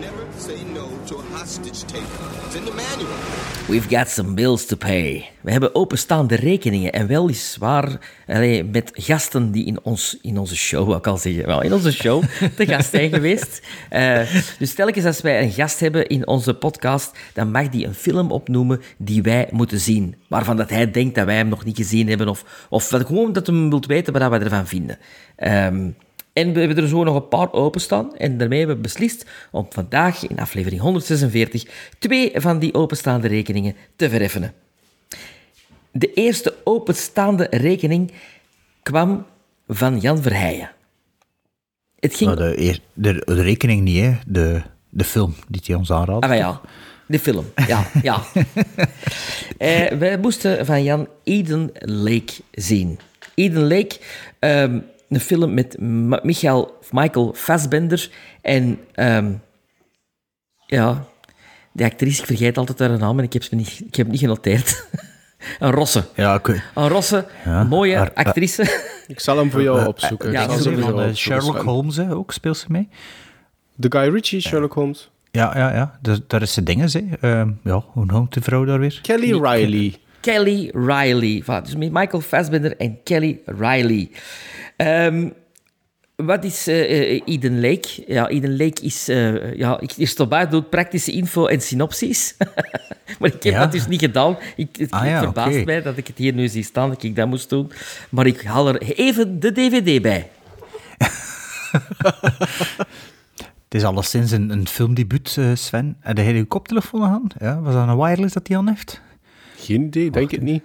Never 0.00 0.26
say 0.36 0.64
no 0.64 0.88
to 1.06 1.16
a 1.16 1.22
hostage 1.32 1.84
taker. 1.84 2.35
In 2.54 2.64
the 2.64 2.70
manual. 2.70 3.36
We've 3.68 3.88
got 3.88 4.08
some 4.08 4.34
bills 4.34 4.66
to 4.66 4.76
pay. 4.76 5.30
We 5.40 5.50
hebben 5.50 5.74
openstaande 5.74 6.34
rekeningen 6.34 6.92
en 6.92 7.06
weliswaar 7.06 7.98
allee, 8.26 8.64
met 8.64 8.90
gasten 8.92 9.50
die 9.50 9.66
in, 9.66 9.78
ons, 9.82 10.18
in 10.22 10.38
onze 10.38 10.56
show, 10.56 10.86
wou 10.86 10.98
ik 10.98 11.06
al 11.06 11.16
zeggen, 11.16 11.46
wel, 11.46 11.62
in 11.62 11.72
onze 11.72 11.92
show 11.92 12.22
te 12.56 12.66
gast 12.66 12.90
zijn 12.90 13.10
geweest. 13.10 13.62
Eh, 13.90 14.20
dus 14.58 14.74
telkens 14.74 15.04
als 15.04 15.20
wij 15.20 15.42
een 15.42 15.50
gast 15.50 15.80
hebben 15.80 16.06
in 16.06 16.26
onze 16.26 16.54
podcast, 16.54 17.18
dan 17.32 17.50
mag 17.50 17.68
die 17.68 17.86
een 17.86 17.94
film 17.94 18.30
opnoemen 18.30 18.82
die 18.96 19.22
wij 19.22 19.48
moeten 19.50 19.80
zien. 19.80 20.14
Waarvan 20.28 20.56
dat 20.56 20.70
hij 20.70 20.90
denkt 20.90 21.14
dat 21.14 21.26
wij 21.26 21.36
hem 21.36 21.48
nog 21.48 21.64
niet 21.64 21.76
gezien 21.76 22.08
hebben 22.08 22.28
of, 22.28 22.66
of 22.68 22.88
gewoon 22.88 23.32
dat 23.32 23.46
hem 23.46 23.68
wilt 23.68 23.86
weten 23.86 24.12
wat 24.12 24.30
we 24.30 24.38
ervan 24.38 24.66
vinden. 24.66 24.98
Ehm, 25.36 25.90
en 26.36 26.52
we 26.52 26.58
hebben 26.58 26.76
er 26.76 26.88
zo 26.88 27.04
nog 27.04 27.14
een 27.14 27.28
paar 27.28 27.52
openstaan. 27.52 28.16
En 28.16 28.38
daarmee 28.38 28.58
hebben 28.58 28.76
we 28.76 28.82
beslist 28.82 29.26
om 29.50 29.66
vandaag 29.70 30.28
in 30.28 30.38
aflevering 30.38 30.80
146 30.80 31.64
twee 31.98 32.32
van 32.34 32.58
die 32.58 32.74
openstaande 32.74 33.28
rekeningen 33.28 33.74
te 33.96 34.08
vereffenen. 34.08 34.52
De 35.92 36.12
eerste 36.12 36.54
openstaande 36.64 37.46
rekening 37.50 38.12
kwam 38.82 39.26
van 39.68 39.98
Jan 39.98 40.22
Verheijen. 40.22 40.70
Het 41.98 42.14
ging... 42.14 42.30
Maar 42.30 42.48
de, 42.48 42.60
eer- 42.60 42.80
de, 42.92 43.22
de 43.24 43.42
rekening 43.42 43.82
niet, 43.82 44.02
hè. 44.02 44.12
De, 44.26 44.62
de 44.88 45.04
film 45.04 45.34
die 45.48 45.60
hij 45.64 45.76
ons 45.76 45.92
aanraadt. 45.92 46.24
Ah, 46.24 46.36
ja. 46.36 46.60
De 47.06 47.18
film, 47.18 47.44
ja. 47.66 47.86
ja. 48.02 48.22
Eh, 49.58 49.92
wij 49.98 50.18
moesten 50.18 50.66
van 50.66 50.82
Jan 50.82 51.08
Eden 51.24 51.70
Lake 51.78 52.32
zien. 52.52 52.98
Eden 53.34 53.66
Lake, 53.68 53.98
een 55.08 55.20
film 55.20 55.54
met 55.54 55.76
Michael, 56.24 56.78
Michael 56.90 57.32
Fassbender 57.36 58.10
en... 58.42 58.78
ehm, 58.92 59.32
ja, 60.66 61.04
de 61.72 61.84
actrice, 61.84 62.20
ik 62.20 62.26
vergeet 62.26 62.58
altijd 62.58 62.78
haar 62.78 62.98
naam 62.98 63.18
en 63.18 63.24
ik 63.24 63.32
heb, 63.32 63.42
ze 63.42 63.54
niet, 63.54 63.68
ik 63.86 63.94
heb 63.94 64.06
het 64.06 64.08
niet 64.08 64.20
genoteerd. 64.20 64.88
een 65.58 65.70
Rosse. 65.70 66.04
Ja, 66.14 66.40
weet- 66.42 66.62
Een 66.74 66.88
Rosse, 66.88 67.26
Ja, 67.44 67.64
mooie 67.64 68.14
actrice. 68.14 68.62
Ik 69.06 69.20
zal 69.20 69.36
hem 69.36 69.50
voor 69.50 69.62
jou 69.62 69.86
opzoeken. 69.86 70.32
ja, 70.32 70.42
Ik 70.42 70.46
zal 70.50 70.56
voor 70.58 70.72
van 70.72 70.72
jou 70.82 71.00
eh, 71.02 71.08
opzoeken, 71.08 71.16
Sherlock. 71.16 71.62
Holmes, 71.62 71.96
hè, 71.96 72.14
ook 72.14 72.32
speelt 72.32 72.56
ze 72.56 72.66
mee. 72.68 72.88
De 73.74 73.86
Guy 73.90 74.08
Ritchie, 74.12 74.40
Sherlock 74.40 74.72
Holmes. 74.72 75.10
Ja, 75.30 75.58
ja, 75.58 75.74
ja. 75.74 75.98
Dus, 76.02 76.18
daar 76.26 76.42
is 76.42 76.52
ze 76.52 76.62
dingen, 76.62 76.88
hè. 76.92 77.16
Ehm, 77.20 77.50
ja, 77.62 77.84
hoe 77.92 78.04
noemt 78.04 78.34
de 78.34 78.40
vrouw 78.40 78.64
daar 78.64 78.78
weer? 78.78 78.98
Kelly 79.02 79.32
Riley. 79.32 79.94
Kelly 80.26 80.70
Riley. 80.72 81.42
Voilà, 81.42 81.62
dus 81.64 81.76
met 81.76 81.92
Michael 81.92 82.20
Fassbender 82.20 82.76
en 82.76 83.02
Kelly 83.02 83.40
Riley. 83.44 84.10
Ehm, 84.76 85.28
wat 86.16 86.44
is 86.44 86.66
eh, 86.66 87.20
Eden 87.24 87.60
Lake? 87.60 87.88
Ja, 88.06 88.28
Eden 88.28 88.56
Lake 88.56 88.82
is... 88.82 89.08
eh 89.08 89.54
ja, 89.54 89.80
ik 89.80 90.14
buiten 90.28 90.50
doet 90.60 90.70
praktische 90.70 91.12
info 91.12 91.46
en 91.46 91.60
synopsis. 91.60 92.36
maar 93.18 93.28
ik 93.34 93.42
heb 93.42 93.52
Ja. 93.52 93.58
dat 93.60 93.72
dus 93.72 93.86
niet 93.86 94.00
gedaan. 94.00 94.36
Ik, 94.56 94.76
het 94.76 94.90
Ah 94.90 95.06
ja, 95.06 95.22
verbaast 95.22 95.64
mij 95.64 95.82
dat 95.82 95.96
ik 95.96 96.06
het 96.06 96.18
hier 96.18 96.32
nu 96.32 96.48
zie 96.48 96.64
staan, 96.64 96.88
dat 96.88 97.02
ik 97.02 97.16
dat 97.16 97.28
moest 97.28 97.48
doen. 97.48 97.70
Maar 98.10 98.26
ik 98.26 98.42
haal 98.42 98.68
er 98.68 98.82
even 98.82 99.40
de 99.40 99.52
DVD 99.52 100.02
bij. 100.02 100.30
Het 103.64 103.74
is 103.74 103.84
alleszins 103.84 104.30
een, 104.30 104.50
een 104.50 104.68
filmdebuut, 104.68 105.38
Sven. 105.54 105.96
Heb 106.00 106.16
jij 106.16 106.34
je 106.34 106.44
koptelefoon 106.44 107.02
aan? 107.02 107.26
Ja, 107.38 107.60
was 107.60 107.74
dat 107.74 107.88
een 107.88 107.96
wireless 107.96 108.34
dat 108.34 108.48
hij 108.48 108.56
aan 108.56 108.68
heeft? 108.68 109.00
Geen 109.56 109.82
idee, 109.82 110.10
denk 110.10 110.30
het 110.30 110.42
niet. 110.42 110.62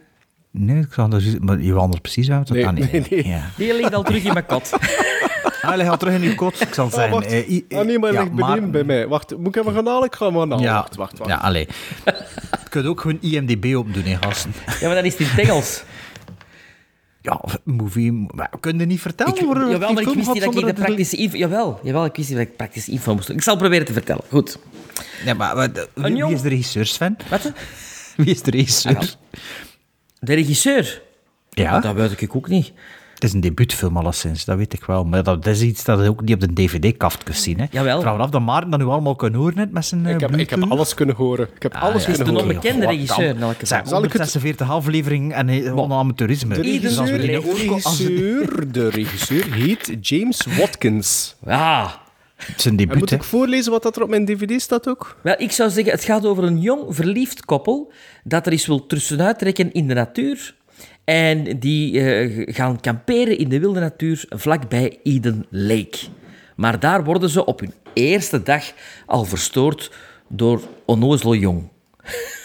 Nee, 0.51 0.79
ik 0.81 0.87
zag 0.93 1.07
dat, 1.07 1.21
maar 1.39 1.61
je 1.61 1.73
wandelt 1.73 2.01
precies 2.01 2.31
uit. 2.31 2.49
Nee, 2.49 2.67
ah, 2.67 2.73
nee, 2.73 3.03
nee. 3.09 3.27
Ja. 3.27 3.49
Die 3.57 3.73
ligt 3.75 3.93
al 3.93 4.03
terug 4.03 4.23
in 4.23 4.33
mijn 4.33 4.45
kot. 4.45 4.69
Ah, 5.61 5.75
hij 5.75 5.85
gaat 5.85 5.99
terug 5.99 6.13
in 6.15 6.21
uw 6.21 6.35
kot. 6.35 6.61
Ik 6.61 6.73
zal 6.73 6.85
het 6.85 6.93
Oh, 6.93 6.99
zeggen. 6.99 7.19
wacht. 7.19 7.31
eh, 7.31 7.79
Ah, 7.79 7.85
nee, 7.85 7.99
maar 7.99 8.13
ja, 8.13 8.19
ligt 8.21 8.33
beneden 8.33 8.71
bij 8.71 8.83
mij. 8.83 9.07
Wacht, 9.07 9.37
moet 9.37 9.55
ik 9.55 9.63
hem 9.63 9.73
gaan 9.73 9.87
halen? 9.87 10.03
Ik 10.05 10.15
ga 10.15 10.25
hem 10.25 10.35
gaan 10.37 10.49
halen. 10.49 10.65
Ja, 10.65 10.73
Wacht, 10.73 10.95
wacht, 10.95 11.17
wacht. 11.17 11.29
Ja, 11.29 11.37
allee. 11.37 11.67
Je 12.05 12.69
kunt 12.69 12.85
ook 12.85 13.01
gewoon 13.01 13.17
IMDB 13.21 13.75
opdoen, 13.77 14.03
hè, 14.03 14.15
gasten. 14.19 14.53
Ja, 14.79 14.85
maar 14.87 14.95
dan 14.95 15.05
is 15.05 15.11
het 15.11 15.21
in 15.21 15.27
het 15.27 15.39
Engels. 15.39 15.83
Ja, 17.21 17.41
movie... 17.63 18.11
Maar 18.11 18.47
we 18.51 18.59
kunnen 18.59 18.87
niet 18.87 19.01
vertellen 19.01 19.33
Ik, 19.35 19.39
jawel, 19.41 19.67
die 19.69 19.77
maar 19.79 19.89
ik 20.01 20.07
wist 20.13 20.33
niet 20.33 20.43
dat 20.43 20.55
ik 20.55 20.65
de 20.65 20.73
praktische 20.73 21.15
info... 21.17 21.37
Jawel, 21.37 21.79
jawel, 21.83 22.05
ik 22.05 22.15
wist 22.15 22.29
niet 22.29 22.37
dat 22.37 22.47
ik 22.47 22.55
praktische 22.55 22.91
info 22.91 23.13
moest 23.13 23.27
doen. 23.27 23.35
Ik 23.35 23.41
zal 23.43 23.57
proberen 23.57 23.85
te 23.85 23.93
vertellen. 23.93 24.23
Goed. 24.29 24.59
Nee, 25.25 25.33
maar 25.33 25.55
wat- 25.55 25.87
wie, 25.93 26.25
is 26.33 26.41
de 26.41 26.49
regisseur, 26.49 26.85
Sven? 26.85 27.17
Wat? 27.29 27.51
Wie 28.17 28.25
is 28.33 28.41
de 28.41 28.51
regisseur? 28.51 28.97
Ah, 28.97 29.03
De 30.19 30.33
regisseur? 30.33 31.01
Ja, 31.49 31.79
Dat 31.79 31.95
weet 31.95 32.21
ik 32.21 32.35
ook 32.35 32.47
niet. 32.47 32.71
het 33.13 33.23
is 33.23 33.33
een 33.33 33.41
debuutfilm 33.41 33.97
alleszins, 33.97 34.45
dat 34.45 34.57
weet 34.57 34.73
ik 34.73 34.83
wel. 34.85 35.03
Maar 35.05 35.23
dat, 35.23 35.43
dat 35.43 35.53
is 35.55 35.61
iets 35.61 35.83
dat 35.83 35.99
je 36.01 36.09
ook 36.09 36.21
niet 36.21 36.33
op 36.33 36.39
de 36.39 36.53
dvd-kaft 36.53 37.23
kunt 37.23 37.37
zien. 37.37 37.59
Hè. 37.59 37.65
Jawel. 37.71 38.01
Vraag 38.01 38.17
af 38.19 38.29
dat 38.29 38.41
Maarten 38.41 38.69
dat 38.69 38.79
nu 38.79 38.85
allemaal 38.85 39.15
kan 39.15 39.33
horen 39.33 39.55
net 39.55 39.71
met 39.71 39.85
zijn 39.85 40.05
eh, 40.05 40.13
Ik 40.13 40.19
heb, 40.19 40.35
ik 40.35 40.49
heb 40.49 40.63
alles 40.69 40.93
kunnen 40.93 41.15
horen. 41.15 41.47
Ik 41.55 41.61
heb 41.61 41.73
Ah, 41.73 41.81
alles 41.81 42.05
ja. 42.05 42.09
Het 42.09 42.19
is 42.19 42.23
kunnen 42.25 42.33
een 42.33 42.39
horen. 42.41 42.55
onbekende 42.55 42.85
regisseur 42.85 43.35
Zal 43.37 43.51
ik 43.51 43.59
het- 43.59 43.91
146 43.91 44.69
aflevering 44.69 45.33
en 45.33 45.49
amateurisme. 45.91 46.55
De 46.55 46.63
Ieder 46.63 46.89
Dus 46.89 46.97
als 46.99 47.09
we 47.09 47.15
uur 47.15 47.21
die 47.21 47.39
regisseur, 47.39 47.51
de 47.51 47.69
regisseur, 47.69 48.71
de 48.71 48.89
regisseur 48.89 49.53
heet 49.53 49.97
James 50.01 50.45
Watkins. 50.57 51.35
Ja. 51.45 52.00
Zijn 52.55 52.73
En 52.73 52.75
debuut, 52.75 52.99
moet 52.99 53.09
hè. 53.09 53.15
ik 53.15 53.23
voorlezen 53.23 53.71
wat 53.71 53.83
dat 53.83 53.95
er 53.95 54.03
op 54.03 54.09
mijn 54.09 54.25
dvd 54.25 54.61
staat 54.61 54.87
ook? 54.87 55.17
Wel, 55.23 55.35
ik 55.37 55.51
zou 55.51 55.69
zeggen, 55.69 55.93
het 55.93 56.03
gaat 56.03 56.25
over 56.25 56.43
een 56.43 56.59
jong 56.59 56.95
verliefd 56.95 57.45
koppel 57.45 57.91
dat 58.23 58.45
er 58.45 58.51
eens 58.51 58.65
wil 58.65 58.85
tussenuit 58.85 59.39
trekken 59.39 59.71
in 59.71 59.87
de 59.87 59.93
natuur. 59.93 60.55
En 61.03 61.59
die 61.59 62.01
eh, 62.01 62.53
gaan 62.55 62.79
kamperen 62.79 63.37
in 63.37 63.49
de 63.49 63.59
wilde 63.59 63.79
natuur 63.79 64.25
vlakbij 64.29 64.99
Eden 65.03 65.45
Lake. 65.49 65.97
Maar 66.55 66.79
daar 66.79 67.03
worden 67.03 67.29
ze 67.29 67.45
op 67.45 67.59
hun 67.59 67.73
eerste 67.93 68.43
dag 68.43 68.73
al 69.05 69.25
verstoord 69.25 69.91
door 70.27 70.61
onnozele 70.85 71.39
jong. 71.39 71.69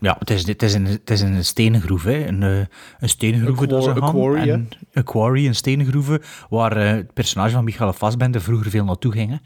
Ja, 0.00 0.16
het 0.18 0.30
is, 0.30 0.46
het 0.46 0.62
is, 0.62 0.74
een, 0.74 0.84
het 0.86 1.10
is 1.10 1.20
een 1.20 1.44
stenengroef, 1.44 2.04
hè. 2.04 2.26
Een, 2.26 2.42
eh, 2.42 2.48
een 2.58 2.66
Een 3.00 3.68
dat 3.68 3.82
ze 3.84 3.90
een 3.90 4.00
quarry, 4.00 4.50
en, 4.50 4.68
een 4.92 5.04
quarry, 5.04 5.46
een 5.46 5.54
stenengroeve, 5.54 6.20
waar 6.50 6.76
eh, 6.76 6.90
het 6.90 7.12
personage 7.14 7.52
van 7.52 7.64
Michael 7.64 7.92
Fassbender 7.92 8.40
vroeger 8.40 8.70
veel 8.70 8.84
naartoe 8.84 9.12
ging. 9.12 9.30
hè. 9.30 9.36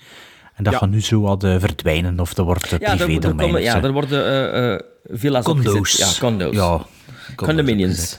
En 0.54 0.64
dat 0.64 0.72
Ja. 0.72 0.78
gaat 0.78 0.88
nu 0.90 1.00
zo 1.00 1.20
wat 1.20 1.44
eh, 1.44 1.54
verdwijnen, 1.58 2.20
of 2.20 2.36
er 2.36 2.44
wordt 2.44 2.72
uh, 2.72 2.78
komen, 2.78 3.54
of 3.54 3.60
ja, 3.60 3.82
er 3.82 3.92
worden 3.92 4.84
villa's 5.04 5.44
Condo's. 5.44 5.74
opgezet. 5.76 6.14
Ja, 6.14 6.20
condo's. 6.20 6.54
Ja, 6.54 6.80
Condominions. 7.36 8.18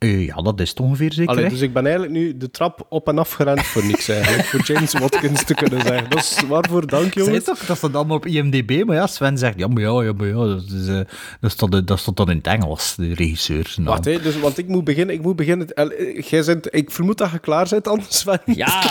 Eh, 0.00 0.26
ja, 0.26 0.34
dat 0.34 0.60
is 0.60 0.68
het 0.68 0.80
ongeveer 0.80 1.12
zeker, 1.12 1.30
Allee, 1.30 1.48
dus 1.48 1.60
ik 1.60 1.72
ben 1.72 1.82
eigenlijk 1.84 2.14
nu 2.14 2.36
de 2.36 2.50
trap 2.50 2.86
op 2.88 3.08
en 3.08 3.18
af 3.18 3.32
gerend 3.32 3.62
voor 3.62 3.84
niks 3.84 4.08
eigenlijk. 4.08 4.44
voor 4.44 4.60
James 4.60 4.92
Watkins 4.92 5.44
te 5.44 5.54
kunnen 5.54 5.80
zeggen. 5.80 6.10
Dat 6.10 6.18
is 6.18 6.42
waarvoor 6.48 6.86
dank, 6.86 7.14
jongens. 7.14 7.44
toch, 7.44 7.66
dat 7.66 7.76
staat 7.76 7.94
allemaal 7.94 8.16
op 8.16 8.26
IMDb, 8.26 8.84
maar 8.84 8.96
ja, 8.96 9.06
Sven 9.06 9.38
zegt, 9.38 9.58
ja, 9.58 9.66
maar 9.66 9.82
ja, 9.82 10.02
ja, 10.02 10.12
maar 10.12 10.26
ja, 10.26 10.46
dat, 10.46 10.62
is, 10.62 10.88
eh, 10.88 11.00
dat, 11.40 11.50
staat, 11.50 11.86
dat 11.86 11.98
staat 11.98 12.16
dan 12.16 12.30
in 12.30 12.36
het 12.36 12.46
Engels, 12.46 12.94
de 12.96 13.14
regisseur. 13.14 13.74
naam. 13.76 13.86
Wacht, 13.86 14.04
hè, 14.04 14.20
dus, 14.20 14.38
want 14.38 14.58
ik 14.58 14.68
moet 14.68 14.84
beginnen. 14.84 15.14
Ik, 15.14 15.22
moet 15.22 15.36
beginnen 15.36 15.74
eh, 15.74 16.22
jij 16.22 16.44
bent, 16.44 16.74
ik 16.74 16.90
vermoed 16.90 17.18
dat 17.18 17.30
je 17.30 17.38
klaar 17.38 17.66
bent, 17.70 17.88
anders 17.88 18.18
Sven. 18.18 18.40
Ja, 18.44 18.82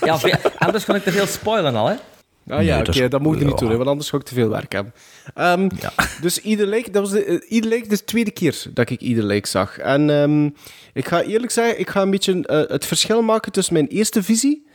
ja 0.00 0.18
anders 0.58 0.84
kan 0.84 0.96
ik 0.96 1.02
te 1.02 1.12
veel 1.12 1.26
spoilen 1.26 1.74
al, 1.74 1.88
hè. 1.88 1.94
Ah 2.48 2.64
ja, 2.64 2.78
Nee, 2.78 2.88
oké, 2.88 3.08
dat 3.08 3.20
moet 3.20 3.38
je 3.38 3.44
niet 3.44 3.58
doen, 3.58 3.70
hè, 3.70 3.76
want 3.76 3.88
anders 3.88 4.10
ga 4.10 4.16
ik 4.16 4.22
te 4.22 4.34
veel 4.34 4.48
werk 4.48 4.72
hebben. 4.72 4.92
Ehm, 5.34 5.68
Dus 6.20 6.38
Ieder 6.40 6.66
Lake, 6.66 6.90
dat 6.90 7.02
was 7.02 7.10
de, 7.10 7.24
eh, 7.24 7.50
Ieder 7.50 7.70
Lake 7.70 7.88
de 7.88 8.04
tweede 8.04 8.30
keer 8.30 8.62
dat 8.74 8.90
ik 8.90 9.00
Ieder 9.00 9.24
Lake 9.24 9.48
zag. 9.48 9.78
En 9.78 10.10
ehm, 10.10 10.44
ik 10.92 11.08
ga 11.08 11.22
eerlijk 11.22 11.52
zeggen, 11.52 11.78
ik 11.80 11.90
ga 11.90 12.02
een 12.02 12.10
beetje 12.10 12.46
eh, 12.46 12.70
het 12.70 12.86
verschil 12.86 13.22
maken 13.22 13.52
tussen 13.52 13.74
mijn 13.74 13.86
eerste 13.86 14.22
visie 14.22 14.66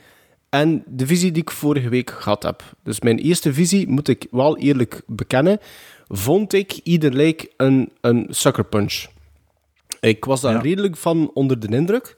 en 0.48 0.82
de 0.86 1.06
visie 1.06 1.32
die 1.32 1.42
ik 1.42 1.50
vorige 1.50 1.88
week 1.88 2.10
gehad 2.10 2.42
heb. 2.42 2.62
Dus 2.84 3.00
mijn 3.00 3.18
eerste 3.18 3.52
visie, 3.52 3.88
moet 3.88 4.08
ik 4.08 4.26
wel 4.30 4.58
eerlijk 4.58 5.02
bekennen, 5.06 5.58
vond 6.08 6.52
ik 6.52 6.72
Ieder 6.72 7.16
Lake 7.16 7.50
een, 7.56 7.92
een 8.00 8.26
sucker 8.30 8.64
punch. 8.64 9.04
Ik 10.00 10.24
was 10.24 10.40
daar 10.40 10.52
Ja. 10.52 10.60
redelijk 10.60 10.96
van 10.96 11.30
onder 11.34 11.60
de 11.60 11.68
indruk. 11.76 12.14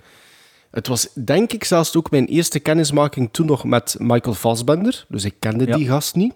Het 0.75 0.87
was 0.87 1.09
denk 1.25 1.53
ik 1.53 1.65
zelfs 1.65 1.97
ook 1.97 2.11
mijn 2.11 2.27
eerste 2.27 2.59
kennismaking 2.61 3.29
toen 3.33 3.47
nog 3.47 3.65
met 3.65 3.97
Michael 3.99 4.35
Fassbender. 4.35 5.05
Dus 5.09 5.25
ik 5.25 5.35
kende 5.39 5.67
Ja. 5.67 5.77
die 5.77 5.87
gast 5.87 6.15
niet. 6.15 6.35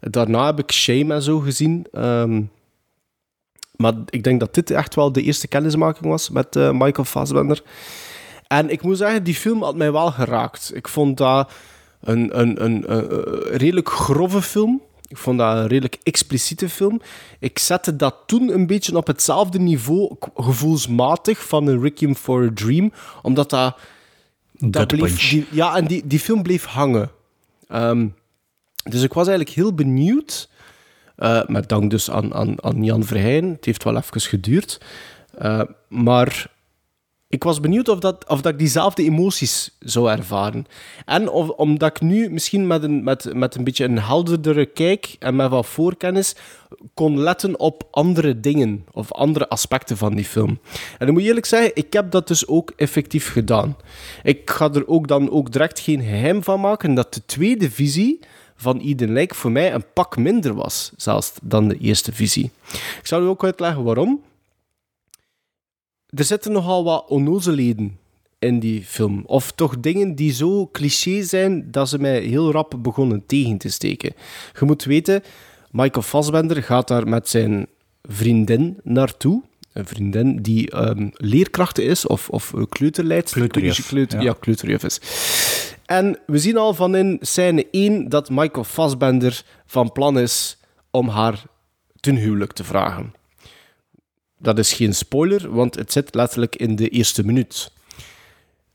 Daarna 0.00 0.46
heb 0.46 0.58
ik 0.58 0.72
Shame 0.72 1.14
en 1.14 1.22
zo 1.22 1.38
gezien. 1.38 1.86
Ehm, 1.92 2.42
maar 3.76 3.92
ik 4.08 4.22
denk 4.24 4.40
dat 4.40 4.54
dit 4.54 4.70
echt 4.70 4.94
wel 4.94 5.12
de 5.12 5.22
eerste 5.22 5.48
kennismaking 5.48 6.06
was 6.06 6.30
met 6.30 6.56
eh, 6.56 6.70
Michael 6.70 7.04
Fassbender. 7.04 7.62
En 8.46 8.70
ik 8.70 8.82
moet 8.82 8.96
zeggen, 8.98 9.24
die 9.24 9.34
film 9.34 9.62
had 9.62 9.76
mij 9.76 9.92
wel 9.92 10.10
geraakt. 10.10 10.70
Ik 10.74 10.88
vond 10.88 11.16
dat 11.16 11.52
een, 12.00 12.40
een, 12.40 12.64
een, 12.64 12.92
een, 12.96 13.14
een 13.14 13.56
redelijk 13.56 13.88
grove 13.88 14.42
film. 14.42 14.80
Ik 15.08 15.16
vond 15.16 15.38
dat 15.38 15.56
een 15.56 15.66
redelijk 15.66 15.98
expliciete 16.02 16.68
film. 16.68 17.00
Ik 17.38 17.58
zette 17.58 17.96
dat 17.96 18.16
toen 18.26 18.48
een 18.52 18.66
beetje 18.66 18.96
op 18.96 19.06
hetzelfde 19.06 19.58
niveau, 19.58 20.16
gevoelsmatig, 20.34 21.46
van 21.46 21.66
een 21.66 21.80
Requiem 21.80 22.14
for 22.14 22.44
a 22.44 22.50
Dream. 22.54 22.92
Omdat 23.22 23.50
dat... 23.50 23.78
dat 24.52 24.86
bleef, 24.86 25.28
die, 25.28 25.46
ja, 25.50 25.76
en 25.76 25.86
die, 25.86 26.06
die 26.06 26.18
film 26.20 26.42
bleef 26.42 26.64
hangen. 26.64 27.10
Ehm, 27.68 28.06
dus 28.90 29.02
ik 29.02 29.12
was 29.12 29.26
eigenlijk 29.26 29.56
heel 29.56 29.74
benieuwd. 29.74 30.48
eh, 31.16 31.46
met 31.46 31.68
dank 31.68 31.90
dus 31.90 32.10
aan, 32.10 32.34
aan, 32.34 32.64
aan 32.64 32.84
Jan 32.84 33.04
Verheyen. 33.04 33.48
Het 33.50 33.64
heeft 33.64 33.84
wel 33.84 33.96
even 33.96 34.20
geduurd. 34.20 34.80
Eh, 35.38 35.62
maar 35.88 36.50
ik 37.34 37.44
was 37.44 37.60
benieuwd 37.60 37.88
of, 37.88 37.98
dat, 37.98 38.28
of 38.28 38.40
dat 38.40 38.52
ik 38.52 38.58
diezelfde 38.58 39.02
emoties 39.02 39.76
zou 39.78 40.10
ervaren. 40.10 40.66
En 41.04 41.28
of, 41.28 41.48
omdat 41.48 41.90
ik 41.90 42.00
nu 42.00 42.30
misschien 42.30 42.66
met 42.66 42.82
een, 42.82 43.04
met, 43.04 43.34
met 43.34 43.54
een 43.54 43.64
beetje 43.64 43.84
een 43.84 43.98
helderdere 43.98 44.66
kijk 44.66 45.16
en 45.18 45.36
met 45.36 45.50
wat 45.50 45.66
voorkennis 45.66 46.34
kon 46.94 47.18
letten 47.18 47.58
op 47.58 47.88
andere 47.90 48.40
dingen 48.40 48.84
of 48.92 49.12
andere 49.12 49.48
aspecten 49.48 49.96
van 49.96 50.14
die 50.14 50.24
film. 50.24 50.58
En 50.98 51.06
ik 51.06 51.12
moet 51.12 51.22
eerlijk 51.22 51.46
zeggen, 51.46 51.70
ik 51.74 51.92
heb 51.92 52.10
dat 52.10 52.28
dus 52.28 52.46
ook 52.46 52.72
effectief 52.76 53.32
gedaan. 53.32 53.76
Ik 54.22 54.50
ga 54.50 54.72
er 54.72 54.88
ook 54.88 55.08
dan 55.08 55.30
ook 55.30 55.52
direct 55.52 55.80
geen 55.80 56.02
geheim 56.02 56.42
van 56.42 56.60
maken 56.60 56.94
dat 56.94 57.14
de 57.14 57.22
tweede 57.26 57.70
visie 57.70 58.20
van 58.56 58.78
Eden 58.80 59.12
Lake 59.12 59.34
voor 59.34 59.52
mij 59.52 59.74
een 59.74 59.84
pak 59.92 60.16
minder 60.16 60.54
was, 60.54 60.92
zelfs 60.96 61.32
dan 61.42 61.68
de 61.68 61.78
eerste 61.78 62.12
visie. 62.12 62.50
Ik 62.72 63.06
zal 63.06 63.22
u 63.22 63.26
ook 63.26 63.44
uitleggen 63.44 63.84
waarom 63.84 64.20
er 66.14 66.24
zitten 66.24 66.52
nogal 66.52 66.84
wat 66.84 67.04
onnozelheden 67.08 67.98
in 68.38 68.58
die 68.58 68.84
film. 68.84 69.22
Of 69.26 69.52
toch 69.52 69.80
dingen 69.80 70.14
die 70.14 70.32
zo 70.32 70.68
cliché 70.72 71.22
zijn 71.22 71.70
dat 71.70 71.88
ze 71.88 71.98
mij 71.98 72.20
heel 72.20 72.52
rap 72.52 72.74
begonnen 72.78 73.26
tegen 73.26 73.58
te 73.58 73.68
steken. 73.68 74.14
Je 74.58 74.64
moet 74.64 74.84
weten, 74.84 75.22
Michael 75.70 76.02
Fassbender 76.02 76.62
gaat 76.62 76.88
daar 76.88 77.08
met 77.08 77.28
zijn 77.28 77.66
vriendin 78.02 78.78
naartoe. 78.82 79.42
Een 79.72 79.86
vriendin 79.86 80.42
die 80.42 80.70
ehm, 80.70 81.08
leerkracht 81.12 81.78
is 81.78 82.06
of, 82.06 82.28
of 82.28 82.54
kleuterleidster. 82.68 83.36
Kleuterjuf, 83.36 83.86
Kleuter, 83.86 84.18
ja. 84.18 84.24
ja, 84.24 84.36
kleuterjuf 84.40 84.84
is. 84.84 85.00
En 85.86 86.18
we 86.26 86.38
zien 86.38 86.56
al 86.56 86.74
van 86.74 86.96
in 86.96 87.18
scène 87.20 87.66
1 87.70 88.08
dat 88.08 88.30
Michael 88.30 88.64
Fassbender 88.64 89.42
van 89.66 89.92
plan 89.92 90.18
is 90.18 90.56
om 90.90 91.08
haar 91.08 91.42
ten 92.00 92.16
huwelijk 92.16 92.52
te 92.52 92.64
vragen. 92.64 93.12
Dat 94.44 94.58
is 94.58 94.72
geen 94.72 94.94
spoiler, 94.94 95.50
want 95.50 95.74
het 95.74 95.92
zit 95.92 96.14
letterlijk 96.14 96.56
in 96.56 96.76
de 96.76 96.88
eerste 96.88 97.24
minuut. 97.24 97.70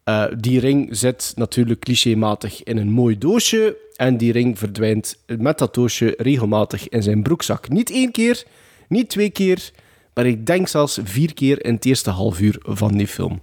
Eh, 0.04 0.26
die 0.38 0.60
ring 0.60 0.88
zit 0.92 1.34
natuurlijk 1.36 1.80
clichématig 1.80 2.64
in 2.64 2.78
een 2.78 2.92
mooi 2.92 3.18
doosje 3.18 3.78
en 3.96 4.18
die 4.18 4.32
ring 4.32 4.58
verdwijnt 4.58 5.18
met 5.26 5.58
dat 5.58 5.74
doosje 5.74 6.14
regelmatig 6.18 6.90
in 6.90 7.04
zijn 7.04 7.24
broekzak. 7.24 7.70
Niet 7.70 7.92
één 7.92 8.12
keer, 8.12 8.44
niet 8.88 9.10
twee 9.10 9.30
keer, 9.30 9.72
maar 10.14 10.26
ik 10.26 10.46
denk 10.46 10.68
zelfs 10.68 11.00
vier 11.04 11.34
keer 11.34 11.66
in 11.66 11.74
het 11.74 11.86
eerste 11.86 12.10
half 12.10 12.40
uur 12.40 12.60
van 12.64 12.98
die 12.98 13.08
film. 13.08 13.40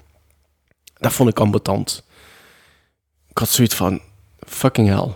Dat 0.94 1.12
vond 1.12 1.28
ik 1.28 1.40
ambetant. 1.40 2.04
Ik 3.28 3.38
had 3.38 3.48
zoiets 3.48 3.74
van, 3.74 4.00
fucking 4.46 4.88
hell. 4.88 5.14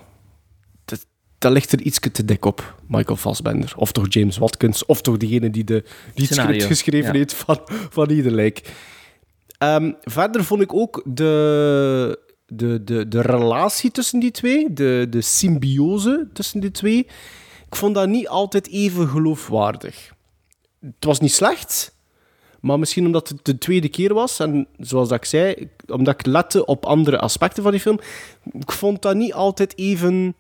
Dat, 1.41 1.53
ligt 1.53 1.73
er 1.73 1.81
iets 1.81 1.99
te 2.13 2.25
dik 2.25 2.45
op, 2.45 2.75
Michael 2.87 3.17
Fassbender. 3.17 3.73
Of 3.77 3.93
toch 3.93 4.07
James 4.09 4.39
Watkins, 4.39 4.87
of 4.87 5.01
toch 5.01 5.17
degene 5.17 5.51
die, 5.51 5.65
de, 5.65 5.85
die 6.15 6.27
het 6.27 6.35
script 6.35 6.65
geschreven 6.65 7.13
ja. 7.13 7.19
heeft 7.19 7.35
van, 7.35 7.61
van 7.91 8.11
Ieder 8.11 8.33
Lijk. 8.33 8.75
Ehm, 9.59 9.93
verder 10.03 10.45
vond 10.45 10.61
ik 10.61 10.75
ook 10.75 11.03
de, 11.05 12.19
de, 12.47 12.85
de, 12.85 13.09
de 13.09 13.21
relatie 13.21 13.91
tussen 13.91 14.21
die 14.21 14.31
twee, 14.31 14.73
de, 14.73 15.07
de 15.11 15.21
symbiose 15.21 16.29
tussen 16.33 16.61
die 16.61 16.71
twee, 16.71 17.07
ik 17.67 17.77
vond 17.77 17.95
dat 17.95 18.09
niet 18.09 18.29
altijd 18.29 18.69
even 18.69 19.09
geloofwaardig. 19.09 20.13
Het 20.81 21.05
was 21.05 21.21
niet 21.21 21.33
slecht, 21.33 21.95
maar 22.61 22.79
misschien 22.79 23.07
omdat 23.07 23.29
het 23.29 23.45
de 23.45 23.59
tweede 23.59 23.89
keer 23.89 24.15
was, 24.15 24.39
en 24.39 24.67
zoals 24.79 25.09
dat 25.09 25.19
ik 25.19 25.25
zei, 25.25 25.69
omdat 25.87 26.15
ik 26.15 26.27
lette 26.27 26.65
op 26.65 26.85
andere 26.85 27.19
aspecten 27.19 27.63
van 27.63 27.73
die 27.73 27.81
film, 27.81 28.01
ik 28.53 28.73
vond 28.73 29.03
dat 29.03 29.15
niet 29.15 29.33
altijd 29.33 29.79
even 29.79 30.35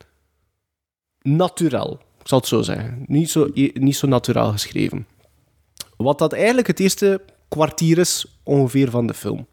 naturel. 1.22 1.98
Ik 2.20 2.28
zal 2.28 2.38
het 2.38 2.48
zo 2.48 2.62
zeggen. 2.62 3.04
Niet 3.06 3.30
zo, 3.30 3.50
niet 3.72 3.96
zo 3.96 4.06
naturaal 4.06 4.52
geschreven. 4.52 5.06
Wat 5.96 6.18
dat 6.18 6.32
eigenlijk 6.32 6.66
het 6.66 6.80
eerste 6.80 7.20
kwartier 7.48 7.98
is 7.98 8.40
ongeveer 8.42 8.90
van 8.90 9.06
de 9.06 9.14
film. 9.14 9.46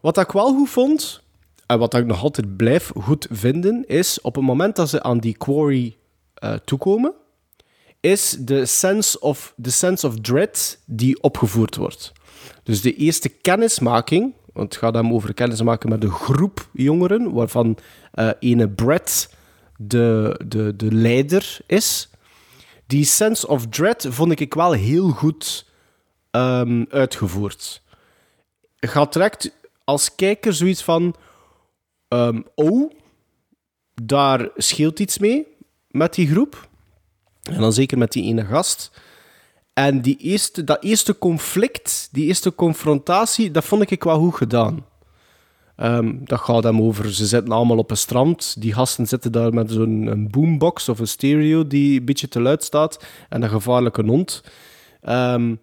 Wat 0.00 0.18
ik 0.18 0.30
wel 0.30 0.54
goed 0.54 0.70
vond, 0.70 1.22
en 1.66 1.78
wat 1.78 1.94
ik 1.94 2.06
nog 2.06 2.22
altijd 2.22 2.56
blijf 2.56 2.92
goed 3.00 3.26
vinden, 3.30 3.84
is 3.86 4.20
op 4.20 4.34
het 4.34 4.44
moment 4.44 4.76
dat 4.76 4.88
ze 4.88 5.02
aan 5.02 5.18
die 5.18 5.36
quarry 5.36 5.96
eh, 6.34 6.54
toekomen, 6.54 7.14
is 8.00 8.36
de 8.40 8.66
sense 8.66 9.20
of, 9.20 9.52
de 9.56 9.70
sense 9.70 10.06
of 10.06 10.20
dread 10.20 10.78
die 10.86 11.22
opgevoerd 11.22 11.76
wordt. 11.76 12.12
Dus 12.62 12.80
de 12.80 12.94
eerste 12.94 13.28
kennismaking, 13.28 14.34
want 14.52 14.72
het 14.72 14.82
gaat 14.82 14.94
hem 14.94 15.12
over 15.12 15.34
kennismaken 15.34 15.88
met 15.88 16.04
een 16.04 16.10
groep 16.10 16.68
jongeren, 16.72 17.32
waarvan 17.32 17.78
eh 18.12 18.30
ene 18.40 18.68
Brett 18.68 19.28
de, 19.86 20.40
de, 20.46 20.76
de 20.76 20.92
leider 20.94 21.58
is. 21.66 22.08
Die 22.86 23.04
sense 23.04 23.46
of 23.46 23.66
dread 23.68 24.06
vond 24.08 24.40
ik 24.40 24.54
wel 24.54 24.72
heel 24.72 25.08
goed 25.08 25.66
ehm, 26.30 26.84
uitgevoerd. 26.88 27.82
Je 28.78 28.86
gaat 28.86 29.12
direct 29.12 29.50
als 29.84 30.14
kijker 30.14 30.54
zoiets 30.54 30.82
van... 30.82 31.14
ehm, 32.08 32.40
oh, 32.54 32.92
daar 34.02 34.48
scheelt 34.56 34.98
iets 34.98 35.18
mee 35.18 35.46
met 35.88 36.14
die 36.14 36.28
groep. 36.28 36.68
En 37.42 37.60
dan 37.60 37.72
zeker 37.72 37.98
met 37.98 38.12
die 38.12 38.24
ene 38.24 38.44
gast. 38.44 38.90
En 39.72 40.00
die 40.00 40.16
eerste, 40.16 40.64
dat 40.64 40.82
eerste 40.82 41.18
conflict, 41.18 42.08
die 42.12 42.26
eerste 42.26 42.54
confrontatie, 42.54 43.50
dat 43.50 43.64
vond 43.64 43.90
ik 43.90 44.04
wel 44.04 44.18
goed 44.18 44.34
gedaan. 44.34 44.86
Ehm, 45.76 46.14
dat 46.24 46.40
gaat 46.40 46.62
hem 46.62 46.80
over, 46.80 47.14
ze 47.14 47.26
zitten 47.26 47.52
allemaal 47.52 47.78
op 47.78 47.90
een 47.90 47.96
strand. 47.96 48.56
Die 48.58 48.72
gasten 48.72 49.06
zitten 49.06 49.32
daar 49.32 49.54
met 49.54 49.70
zo'n 49.70 50.28
boombox 50.30 50.88
of 50.88 50.98
een 50.98 51.08
stereo 51.08 51.66
die 51.66 51.98
een 51.98 52.04
beetje 52.04 52.28
te 52.28 52.40
luid 52.40 52.64
staat. 52.64 53.04
En 53.28 53.42
een 53.42 53.48
gevaarlijke 53.48 54.04
hond. 54.04 54.42
Ehm, 55.00 55.54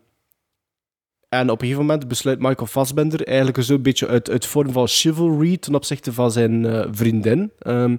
en 1.30 1.50
op 1.50 1.62
een 1.62 1.68
gegeven 1.68 1.86
moment 1.86 2.08
besluit 2.08 2.40
Michael 2.40 2.68
Fassbender 2.68 3.28
eigenlijk 3.28 3.64
zo'n 3.64 3.82
beetje 3.82 4.08
uit, 4.08 4.30
uit 4.30 4.46
vorm 4.46 4.72
van 4.72 4.88
chivalry 4.88 5.58
ten 5.58 5.76
opzichte 5.76 6.14
van 6.14 6.32
zijn 6.32 6.66
eh, 6.66 6.88
vriendin. 6.92 7.52
ehm, 7.60 7.96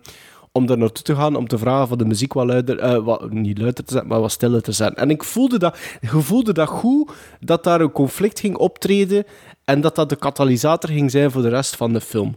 om 0.52 0.66
daar 0.66 0.78
naartoe 0.78 1.04
te 1.04 1.14
gaan, 1.14 1.36
om 1.36 1.48
te 1.48 1.58
vragen 1.58 1.88
van 1.88 1.98
de 1.98 2.04
muziek 2.04 2.32
wat 2.32 2.46
luider, 2.46 2.78
eh, 2.78 3.04
wat, 3.04 3.30
niet 3.30 3.58
luider 3.58 3.84
te 3.84 3.92
zetten, 3.92 4.10
maar 4.10 4.20
wat 4.20 4.32
stiller 4.32 4.62
te 4.62 4.72
zetten. 4.72 4.96
En 4.96 5.10
ik 5.10 5.24
voelde 5.24 5.58
dat, 5.58 5.78
ik 6.00 6.10
voelde 6.10 6.52
dat 6.52 6.68
goed, 6.68 7.12
dat 7.40 7.64
daar 7.64 7.80
een 7.80 7.92
conflict 7.92 8.40
ging 8.40 8.56
optreden 8.56 9.24
en 9.64 9.80
dat 9.80 9.94
dat 9.94 10.08
de 10.08 10.16
katalysator 10.16 10.90
ging 10.90 11.10
zijn 11.10 11.30
voor 11.30 11.42
de 11.42 11.48
rest 11.48 11.76
van 11.76 11.92
de 11.92 12.00
film. 12.00 12.36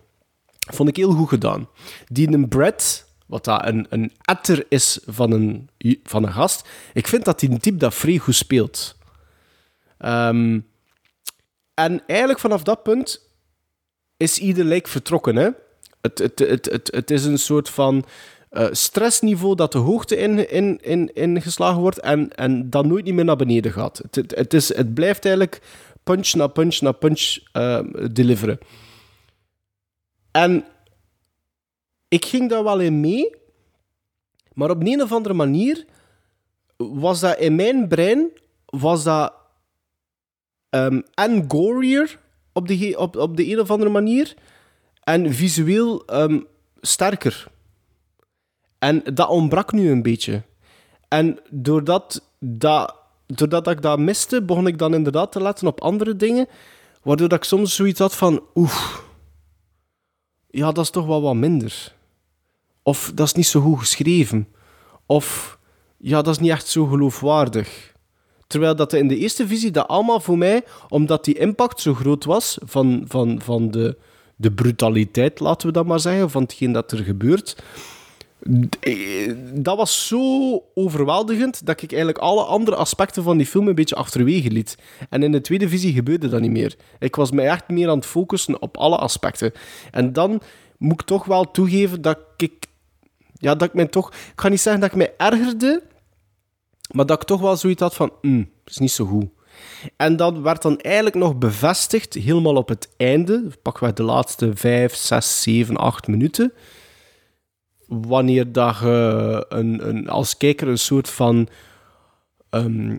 Vond 0.74 0.90
ik 0.90 0.96
heel 0.96 1.12
goed 1.12 1.30
gedaan. 1.30 1.70
Die 2.08 2.32
een 2.32 2.48
Brad, 2.48 3.06
wat 3.26 3.44
dat 3.44 3.66
een, 3.66 3.86
een 3.90 4.12
etter 4.22 4.66
is 4.70 5.00
van 5.06 5.32
een, 5.32 5.70
van 6.04 6.24
een 6.24 6.34
gast, 6.34 6.68
ik 6.94 7.08
vind 7.08 7.26
dat 7.26 7.40
die 7.40 7.50
een 7.50 7.60
type 7.60 7.78
dat 7.78 7.94
vrij 7.94 8.18
goed 8.18 8.36
speelt. 8.36 8.96
Ehm, 9.98 10.60
en 11.74 12.04
eigenlijk 12.08 12.40
vanaf 12.40 12.64
dat 12.64 12.84
punt 12.84 13.30
is 14.18 14.40
ieder 14.40 14.66
lijk 14.66 14.88
vertrokken. 14.88 15.36
Hè? 15.36 15.50
Het, 16.14 16.38
het, 16.38 16.66
het, 16.72 16.92
het, 16.92 17.12
is 17.12 17.26
een 17.26 17.40
soort 17.40 17.70
van 17.70 18.06
eh, 18.50 18.68
stressniveau 18.72 19.56
dat 19.56 19.72
de 19.72 19.78
hoogte 19.78 20.18
in, 20.18 20.50
in, 20.50 20.80
in, 20.84 21.14
ingeslagen 21.14 21.82
wordt 21.82 22.00
en, 22.00 22.36
en 22.36 22.70
dat 22.70 22.86
nooit 22.86 23.14
meer 23.14 23.26
naar 23.26 23.36
beneden 23.36 23.72
gaat. 23.72 24.02
Het, 24.12 24.36
het, 24.36 24.54
is, 24.54 24.76
het 24.76 24.94
blijft 24.94 25.26
eigenlijk 25.26 25.62
punch 26.04 26.34
na 26.34 26.48
punch 26.48 26.82
na 26.82 26.92
punch 26.92 27.38
eh, 27.52 27.80
deliveren. 28.12 28.60
En 30.32 30.66
ik 32.08 32.26
ging 32.26 32.50
daar 32.50 32.64
wel 32.64 32.80
in 32.80 33.00
mee, 33.00 33.36
maar 34.54 34.70
op 34.70 34.82
een 34.82 35.02
of 35.02 35.12
andere 35.12 35.36
manier 35.36 35.86
was 36.78 37.20
dat 37.20 37.38
in 37.38 37.56
mijn 37.56 37.88
brein 37.88 38.30
was 38.66 39.04
dat 39.04 39.34
ehm 40.70 41.02
en 41.14 41.46
gorier 41.48 42.20
op 42.54 42.68
de, 42.68 42.94
op, 42.98 43.16
op 43.16 43.38
de 43.38 43.52
een 43.52 43.60
of 43.60 43.72
andere 43.72 43.90
manier 43.90 44.34
en 45.06 45.34
visueel 45.34 46.06
ehm, 46.06 46.40
sterker. 46.82 47.48
En 48.80 49.04
dat 49.14 49.30
ontbrak 49.30 49.72
nu 49.72 49.90
een 49.90 50.02
beetje. 50.02 50.44
En 51.08 51.40
doordat, 51.50 52.30
dat, 52.40 52.96
doordat 53.26 53.68
ik 53.68 53.82
dat 53.82 54.00
miste, 54.00 54.42
begon 54.42 54.68
ik 54.68 54.78
dan 54.78 54.94
inderdaad 54.94 55.32
te 55.32 55.42
letten 55.42 55.68
op 55.68 55.82
andere 55.82 56.16
dingen, 56.16 56.48
waardoor 57.04 57.28
dat 57.28 57.38
ik 57.38 57.44
soms 57.44 57.76
zoiets 57.76 58.00
had 58.00 58.16
van, 58.16 58.44
oeh, 58.56 58.96
ja, 60.50 60.72
dat 60.72 60.84
is 60.84 60.90
toch 60.90 61.06
wel 61.06 61.22
wat 61.22 61.36
minder. 61.36 61.94
Of 62.84 63.12
dat 63.16 63.28
is 63.28 63.34
niet 63.34 63.48
zo 63.48 63.62
goed 63.62 63.80
geschreven. 63.80 64.48
Of 65.06 65.58
ja, 65.98 66.22
dat 66.22 66.34
is 66.34 66.40
niet 66.40 66.52
echt 66.52 66.68
zo 66.68 66.86
geloofwaardig. 66.86 67.94
Terwijl 68.48 68.76
dat 68.76 68.94
in 68.94 69.08
de 69.08 69.18
eerste 69.18 69.48
visie 69.48 69.72
dat 69.72 69.88
allemaal 69.88 70.20
voor 70.20 70.38
mij, 70.38 70.64
omdat 70.90 71.26
die 71.26 71.38
impact 71.38 71.82
zo 71.82 71.94
groot 71.94 72.24
was 72.24 72.58
van, 72.64 73.04
van, 73.08 73.42
van 73.42 73.72
de, 73.72 73.98
de 74.36 74.52
brutaliteit, 74.52 75.40
laten 75.40 75.68
we 75.68 75.74
dat 75.74 75.86
maar 75.86 76.00
zeggen, 76.00 76.30
van 76.30 76.42
hetgeen 76.42 76.72
dat 76.72 76.92
er 76.92 77.04
gebeurt. 77.04 77.64
eh, 78.80 79.34
Dat 79.54 79.78
was 79.78 80.08
zo 80.08 80.64
overweldigend 80.74 81.66
dat 81.66 81.82
ik 81.82 81.92
eigenlijk 81.92 82.24
alle 82.24 82.44
andere 82.44 82.76
aspecten 82.76 83.24
van 83.24 83.38
die 83.38 83.48
film 83.48 83.68
een 83.68 83.76
beetje 83.76 83.96
achterwege 83.96 84.52
liet. 84.52 84.78
En 85.10 85.24
in 85.24 85.32
de 85.32 85.42
tweede 85.42 85.70
visie 85.70 85.94
gebeurde 85.94 86.28
dat 86.28 86.42
niet 86.42 86.52
meer. 86.52 86.76
Ik 87.00 87.16
was 87.16 87.32
me 87.32 87.42
echt 87.42 87.70
meer 87.70 87.90
aan 87.90 87.98
het 87.98 88.06
focussen 88.06 88.62
op 88.62 88.78
alle 88.78 88.98
aspecten. 88.98 89.52
En 89.92 90.14
dan 90.14 90.42
moet 90.78 91.02
ik 91.02 91.08
toch 91.08 91.26
wel 91.26 91.52
toegeven 91.52 92.02
dat 92.02 92.20
ik 92.38 92.66
ja, 93.38 93.56
dat 93.56 93.68
ik 93.68 93.74
mij 93.74 93.86
toch... 93.86 94.10
Ik 94.10 94.42
ga 94.42 94.48
niet 94.48 94.62
zeggen 94.62 94.82
dat 94.82 94.92
ik 94.92 94.98
mij 94.98 95.14
ergerde, 95.18 95.84
maar 96.92 97.06
dat 97.06 97.22
ik 97.22 97.28
toch 97.28 97.42
wel 97.42 97.58
zoiets 97.58 97.82
had 97.82 97.96
van... 97.96 98.12
Mm, 98.22 98.50
is 98.66 98.78
niet 98.78 98.92
zo 98.92 99.06
goed. 99.06 99.28
En 99.96 100.16
dat 100.16 100.38
werd 100.38 100.62
dan 100.62 100.80
eigenlijk 100.80 101.16
nog 101.16 101.38
bevestigd, 101.38 102.14
helemaal 102.14 102.56
op 102.56 102.68
het 102.70 102.90
einde, 102.98 103.50
pakweg 103.62 103.94
de 103.94 104.04
laatste 104.04 104.52
vijf, 104.56 104.96
zes, 104.96 105.42
zeven, 105.42 105.78
acht 105.78 106.08
minuten, 106.08 106.54
wanneer 107.88 108.52
dat 108.52 108.80
je 108.80 109.46
een, 109.50 109.88
een, 109.88 110.10
als 110.10 110.38
kijker 110.38 110.68
een 110.68 110.78
soort 110.78 111.10
van 111.10 111.48
ehm, 112.50 112.98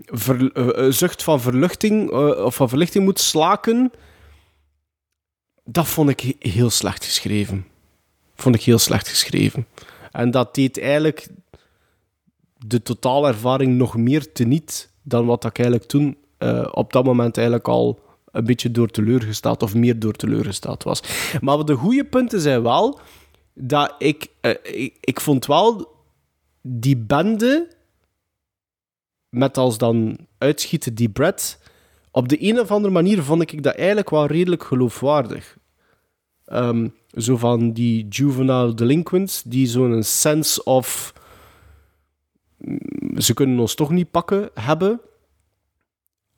eh, 0.53 0.87
zucht 0.91 1.23
van 1.23 1.41
verluchting, 1.41 2.11
eh, 2.11 2.45
of 2.45 2.55
van 2.55 2.69
verlichting 2.69 3.05
moet 3.05 3.19
slaken, 3.21 3.91
dat 5.65 5.87
vond 5.87 6.09
ik 6.09 6.21
he- 6.21 6.51
heel 6.51 6.71
slecht 6.71 7.05
geschreven. 7.05 7.67
Vond 8.35 8.55
ik 8.55 8.63
heel 8.63 8.79
slecht 8.79 9.09
geschreven. 9.09 9.67
En 10.11 10.31
dat 10.31 10.55
deed 10.55 10.79
eigenlijk 10.79 11.29
de 12.67 12.83
totale 12.83 13.29
ervaring 13.29 13.77
nog 13.77 13.97
meer 13.97 14.33
teniet 14.33 14.91
dan 15.03 15.27
wat 15.27 15.45
ik 15.45 15.59
eigenlijk 15.59 15.89
toen 15.89 16.17
eh, 16.39 16.69
op 16.71 16.93
dat 16.93 17.05
moment 17.05 17.37
eigenlijk 17.37 17.69
al 17.69 18.01
een 18.31 18.45
beetje 18.45 18.71
door 18.71 18.89
teleurgesteld 18.89 19.63
of 19.63 19.75
meer 19.75 19.99
door 19.99 20.13
teleurgesteld 20.13 20.83
was. 20.83 21.03
Maar 21.41 21.65
de 21.65 21.75
goede 21.75 22.05
punten 22.05 22.41
zijn 22.41 22.63
wel 22.63 23.01
dat 23.55 23.95
ik, 23.99 24.27
eh, 24.41 24.91
ik, 25.01 25.21
vond 25.21 25.47
wel 25.47 25.95
die 26.63 26.97
bende 26.97 27.69
met 29.29 29.59
als 29.59 29.79
dan 29.79 30.19
uitschieten 30.39 30.95
die 30.95 31.09
Brad 31.09 31.59
op 32.11 32.29
de 32.29 32.43
een 32.49 32.61
of 32.61 32.71
andere 32.71 32.93
manier 32.93 33.23
vond 33.23 33.43
ik 33.43 33.63
dat 33.63 33.75
eigenlijk 33.75 34.11
wel 34.11 34.27
redelijk 34.27 34.65
geloofwaardig. 34.65 35.57
Ehm, 36.45 36.89
zo 37.15 37.37
van 37.37 37.73
die 37.73 38.09
juvenile 38.09 38.75
delinquents 38.75 39.43
die 39.43 39.67
zo'n 39.67 40.03
sense 40.03 40.65
of 40.65 41.13
mm, 42.57 43.21
ze 43.21 43.35
kunnen 43.35 43.59
ons 43.59 43.75
toch 43.75 43.91
niet 43.91 44.11
pakken 44.11 44.51
hebben. 44.55 45.01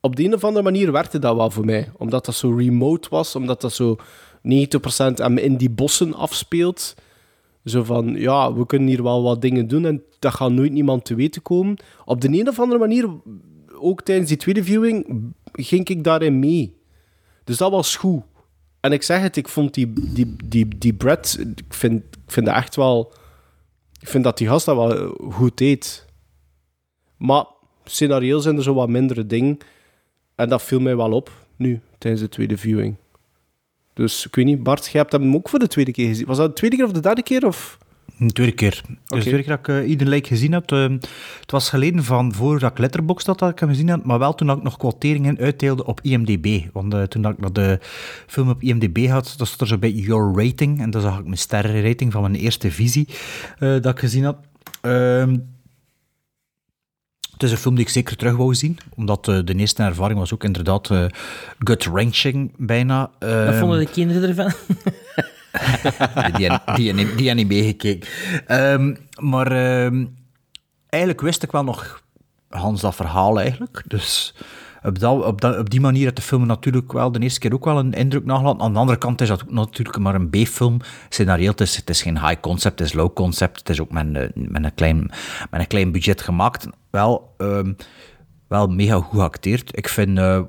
Op 0.01 0.17
de 0.17 0.25
een 0.25 0.35
of 0.35 0.45
andere 0.45 0.65
manier 0.65 0.93
werkte 0.93 1.19
dat 1.19 1.37
wel 1.37 1.51
voor 1.51 1.65
mij. 1.65 1.91
Omdat 1.97 2.25
dat 2.25 2.35
zo 2.35 2.55
remote 2.55 3.09
was, 3.11 3.37
omdat 3.37 3.61
dat 3.61 3.73
zo 3.73 3.97
90% 3.97 4.01
hem 5.15 5.39
in 5.39 5.57
die 5.57 5.71
bossen 5.71 6.15
afspeelt. 6.15 6.95
Zo 7.65 7.85
van, 7.85 8.15
ja, 8.15 8.53
we 8.53 8.67
kunnen 8.67 8.89
hier 8.89 9.03
wel 9.03 9.23
wat 9.23 9.43
dingen 9.43 9.69
doen 9.69 9.85
en 9.85 10.03
dat 10.19 10.35
gaat 10.35 10.51
nooit 10.51 10.73
niemand 10.73 11.05
te 11.05 11.15
weten 11.15 11.43
komen. 11.43 11.77
Op 12.05 12.21
de 12.21 12.29
een 12.29 12.49
of 12.49 12.61
andere 12.61 12.79
manier, 12.79 13.09
ook 13.81 14.03
tijdens 14.03 14.29
die 14.29 14.37
tweede 14.37 14.65
viewing, 14.65 15.23
ging 15.53 15.89
ik 15.89 16.05
daarin 16.05 16.39
mee. 16.39 16.77
Dus 17.45 17.57
dat 17.57 17.71
was 17.71 17.97
goed. 17.97 18.23
En 18.81 18.93
ik 18.93 19.03
zeg 19.03 19.21
het, 19.21 19.37
ik 19.37 19.49
vond 19.49 19.75
die, 19.75 19.93
die, 20.13 20.37
die, 20.45 20.79
die 20.79 20.95
Brad, 20.95 21.39
ik 21.57 21.75
vind, 21.75 22.03
ik 22.03 22.33
vind 22.33 22.47
dat 22.47 22.55
echt 22.55 22.77
wel... 22.77 23.13
Ik 24.01 24.09
vind 24.09 24.25
dat 24.25 24.39
die 24.39 24.49
gast 24.49 24.67
dat 24.67 24.77
wel 24.77 25.17
goed 25.31 25.57
deed. 25.57 26.07
Maar 27.17 27.45
scenario 27.85 28.39
zijn 28.39 28.57
er 28.57 28.63
zo 28.63 28.75
wat 28.75 28.89
mindere 28.89 29.27
dingen. 29.27 29.59
En 30.39 30.49
dat 30.49 30.63
viel 30.63 30.81
mij 30.81 30.97
wel 30.97 31.13
op, 31.13 31.31
nu, 31.57 31.81
tijdens 31.99 32.23
de 32.23 32.29
tweede 32.29 32.57
viewing. 32.57 32.97
Dus 33.95 34.27
ik 34.27 34.35
weet 34.35 34.45
niet, 34.45 34.63
Bart, 34.63 34.85
jij 34.85 35.01
hebt 35.01 35.13
hem 35.13 35.35
ook 35.35 35.49
voor 35.49 35.59
de 35.59 35.67
tweede 35.67 35.91
keer 35.91 36.07
gezien. 36.07 36.27
Was 36.27 36.37
dat 36.37 36.47
de 36.47 36.53
tweede 36.53 36.77
keer 36.77 36.85
of 36.85 36.93
de 36.93 37.01
derde 37.01 37.23
keer? 37.23 37.47
Of? 37.47 37.79
Een 38.19 38.33
tweede 38.33 38.53
keer. 38.53 38.83
Dus 38.89 38.99
de 39.07 39.21
tweede 39.21 39.43
keer 39.43 39.57
dat 39.57 39.59
ik 39.59 39.69
uh, 39.69 39.89
ieder 39.89 40.07
lijk 40.07 40.27
gezien 40.27 40.53
heb. 40.53 40.73
eh, 40.73 40.89
het 41.41 41.51
was 41.51 41.69
geleden 41.69 42.05
van 42.05 42.35
voordat 42.35 42.71
ik 42.71 42.79
Letterboxd 42.79 43.27
had 43.27 43.39
dat 43.39 43.51
ik 43.51 43.59
hem 43.59 43.69
gezien 43.69 43.89
had, 43.89 44.05
maar 44.05 44.19
wel 44.19 44.35
toen 44.35 44.47
dat 44.47 44.57
ik 44.57 44.63
nog 44.63 44.77
quoteringen 44.77 45.39
uitdeelde 45.39 45.85
op 45.85 46.01
IMDb. 46.01 46.61
Want 46.73 46.95
eh, 46.95 47.03
toen 47.03 47.23
dat 47.23 47.33
ik 47.33 47.39
naar 47.39 47.53
de 47.53 47.79
film 48.27 48.49
op 48.49 48.63
IMDb 48.63 49.07
had, 49.09 49.35
dat 49.37 49.47
stond 49.47 49.61
er 49.61 49.67
zo 49.67 49.79
bij 49.79 49.91
Your 49.91 50.45
Rating. 50.45 50.81
En 50.81 50.91
dan 50.91 51.01
zag 51.01 51.19
ik 51.19 51.25
mijn 51.25 51.39
sterrenrating 51.39 52.13
van 52.13 52.23
mijn 52.23 52.35
eerste 52.35 52.71
visie 52.71 53.09
eh, 53.59 53.69
dat 53.81 53.87
ik 53.87 53.99
gezien 53.99 54.25
had. 54.25 54.37
Het 57.39 57.47
is 57.47 57.53
een 57.53 57.59
film 57.63 57.75
die 57.75 57.85
ik 57.85 57.91
zeker 57.91 58.17
terug 58.17 58.37
wou 58.37 58.55
zien, 58.55 58.79
omdat 58.97 59.29
eh, 59.29 59.39
de 59.45 59.55
eerste 59.55 59.83
ervaring 59.83 60.19
was 60.19 60.35
ook 60.35 60.45
inderdaad 60.45 60.91
eh 60.91 61.05
gut-wrenching 61.59 62.53
bijna. 62.57 63.11
Wat 63.19 63.29
Ehm, 63.31 63.59
vonden 63.59 63.79
de 63.79 63.87
kinderen 63.91 64.29
ervan? 64.29 64.53
die, 66.37 66.49
die, 66.49 66.61
die, 66.75 66.95
die, 66.95 67.15
die 67.15 67.27
had 67.29 67.37
niet 67.37 67.49
meegekeken. 67.49 68.09
Ehm, 68.47 68.95
maar 69.21 69.53
ehm, 69.53 70.05
eigenlijk 70.89 71.23
wist 71.23 71.43
ik 71.43 71.51
wel 71.53 71.65
nog 71.65 72.03
Hans 72.49 72.81
dat 72.81 72.95
verhaal 72.95 73.41
eigenlijk. 73.41 73.83
Dus 73.87 74.35
op, 74.83 74.99
dat, 74.99 75.25
op, 75.25 75.41
dat, 75.41 75.59
op 75.59 75.71
die 75.71 75.81
manier 75.81 76.03
heeft 76.03 76.17
de 76.17 76.23
film 76.23 76.47
natuurlijk 76.47 76.93
wel 76.93 77.13
de 77.13 77.19
eerste 77.21 77.41
keer 77.41 77.53
ook 77.55 77.65
wel 77.65 77.79
een 77.79 77.93
indruk 77.93 78.25
nagelaten. 78.25 78.61
Aan 78.61 78.73
de 78.73 78.79
andere 78.79 78.99
kant 78.99 79.21
is 79.21 79.29
dat 79.29 79.43
ook 79.43 79.51
natuurlijk 79.51 79.99
maar 79.99 80.15
een 80.15 80.29
B-film. 80.31 80.81
Scenario, 81.09 81.51
het 81.51 81.61
is, 81.61 81.77
het 81.77 81.91
is 81.91 82.03
geen 82.03 82.19
high 82.27 82.41
concept, 82.41 82.79
het 82.79 82.89
is 82.89 82.95
low 82.95 83.13
concept. 83.15 83.59
Het 83.59 83.69
is 83.69 83.81
ook 83.81 83.91
met, 83.93 84.05
een- 84.15 84.33
met, 84.35 84.65
een, 84.65 84.75
klein, 84.75 84.99
met 85.51 85.61
een 85.61 85.67
klein 85.67 85.93
budget 85.93 86.23
gemaakt. 86.23 86.67
Wel, 86.91 87.35
ehm, 87.37 87.73
wel 88.49 88.67
mega 88.67 89.01
goed 89.01 89.19
geacteerd. 89.19 89.77
Ik 89.77 89.89
vind 89.89 90.19
eh, 90.19 90.41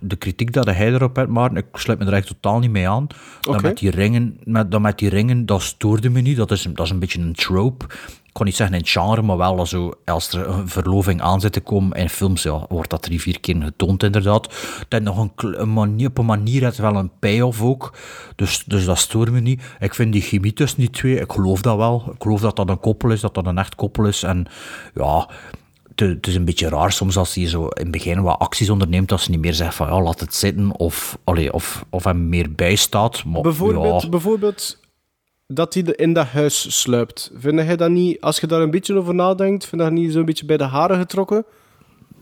de 0.00 0.16
kritiek 0.16 0.52
dat 0.52 0.66
hij 0.66 0.92
erop 0.92 1.16
heeft, 1.16 1.28
maar 1.28 1.56
ik 1.56 1.66
sluit 1.72 1.98
me 1.98 2.04
er 2.04 2.12
echt 2.12 2.26
totaal 2.26 2.58
niet 2.58 2.70
mee 2.70 2.88
aan. 2.88 3.06
Dat 3.40 3.54
Oké. 3.54 3.62
met 3.62 3.78
die 3.78 3.90
ringen, 3.90 4.38
met, 4.44 4.70
dat 4.70 4.80
met 4.80 4.98
die 4.98 5.08
ringen, 5.08 5.46
dat 5.46 5.62
stoorde 5.62 6.10
me 6.10 6.20
niet. 6.20 6.36
Dat 6.36 6.50
is, 6.50 6.62
dat 6.62 6.86
is 6.86 6.90
een 6.90 6.98
beetje 6.98 7.20
een 7.20 7.34
trope. 7.34 7.84
Ik 8.24 8.38
kon 8.38 8.46
niet 8.46 8.56
zeggen 8.56 8.76
in 8.76 8.82
het 8.82 8.90
genre, 8.90 9.22
maar 9.22 9.36
wel 9.36 9.66
zo, 9.66 9.92
als 10.04 10.32
er 10.32 10.48
een 10.48 10.68
verloving 10.68 11.20
aan 11.20 11.40
zit 11.40 11.52
te 11.52 11.60
komen 11.60 11.98
in 11.98 12.08
films, 12.08 12.42
ja, 12.42 12.66
wordt 12.68 12.90
dat 12.90 13.02
drie, 13.02 13.20
vier 13.20 13.40
keer 13.40 13.62
getoond 13.62 14.02
inderdaad. 14.02 14.54
Heeft 14.88 15.04
nog 15.04 15.28
een, 15.36 15.72
manier, 15.72 16.08
op 16.08 16.18
een 16.18 16.26
manier 16.26 16.64
het 16.64 16.76
wel 16.76 16.96
een 16.96 17.10
payoff 17.18 17.62
ook. 17.62 17.92
Dus, 18.36 18.64
dus 18.64 18.84
dat 18.84 18.98
stoort 18.98 19.30
me 19.30 19.40
niet. 19.40 19.62
Ik 19.80 19.94
vind 19.94 20.12
die 20.12 20.22
chemie 20.22 20.52
tussen 20.52 20.78
die 20.78 20.90
twee, 20.90 21.20
ik 21.20 21.32
geloof 21.32 21.60
dat 21.62 21.76
wel. 21.76 22.10
Ik 22.14 22.22
geloof 22.22 22.40
dat 22.40 22.56
dat 22.56 22.68
een 22.68 22.80
koppel 22.80 23.10
is, 23.10 23.20
dat 23.20 23.34
dat 23.34 23.46
een 23.46 23.58
echt 23.58 23.74
koppel 23.74 24.06
is. 24.06 24.22
En 24.22 24.46
ja, 24.94 25.28
het, 25.94 26.26
is 26.26 26.34
een 26.34 26.44
beetje 26.44 26.68
raar 26.68 26.92
soms 26.92 27.16
als 27.16 27.34
hij 27.34 27.48
zo 27.48 27.66
in 27.66 27.82
het 27.82 27.90
begin 27.90 28.22
wat 28.22 28.38
acties 28.38 28.70
onderneemt, 28.70 29.08
dat 29.08 29.20
ze 29.20 29.30
niet 29.30 29.40
meer 29.40 29.54
zegt 29.54 29.74
van 29.74 29.86
ja, 29.86 30.02
laat 30.02 30.20
het 30.20 30.34
zitten 30.34 30.78
of, 30.78 31.18
allee, 31.24 31.52
of, 31.52 31.84
of 31.90 32.04
hem 32.04 32.28
meer 32.28 32.52
bijstaat. 32.52 33.24
Maar, 33.24 33.40
Bijvoorbeeld, 33.40 34.02
ja, 34.02 34.08
bijvoorbeeld 34.08 34.78
dat 35.46 35.74
hij 35.74 35.82
in 35.82 36.12
dat 36.12 36.26
huis 36.26 36.80
sluipt. 36.80 37.30
Vind 37.34 37.60
jij 37.60 37.76
dat 37.76 37.90
niet, 37.90 38.20
als 38.20 38.40
je 38.40 38.46
daar 38.46 38.60
een 38.60 38.70
beetje 38.70 38.96
over 38.96 39.14
nadenkt, 39.14 39.66
vind 39.66 39.82
je 39.82 39.88
dat 39.88 39.96
niet 39.96 40.12
zo'n 40.12 40.24
beetje 40.24 40.46
bij 40.46 40.56
de 40.56 40.64
haren 40.64 40.98
getrokken? 40.98 41.44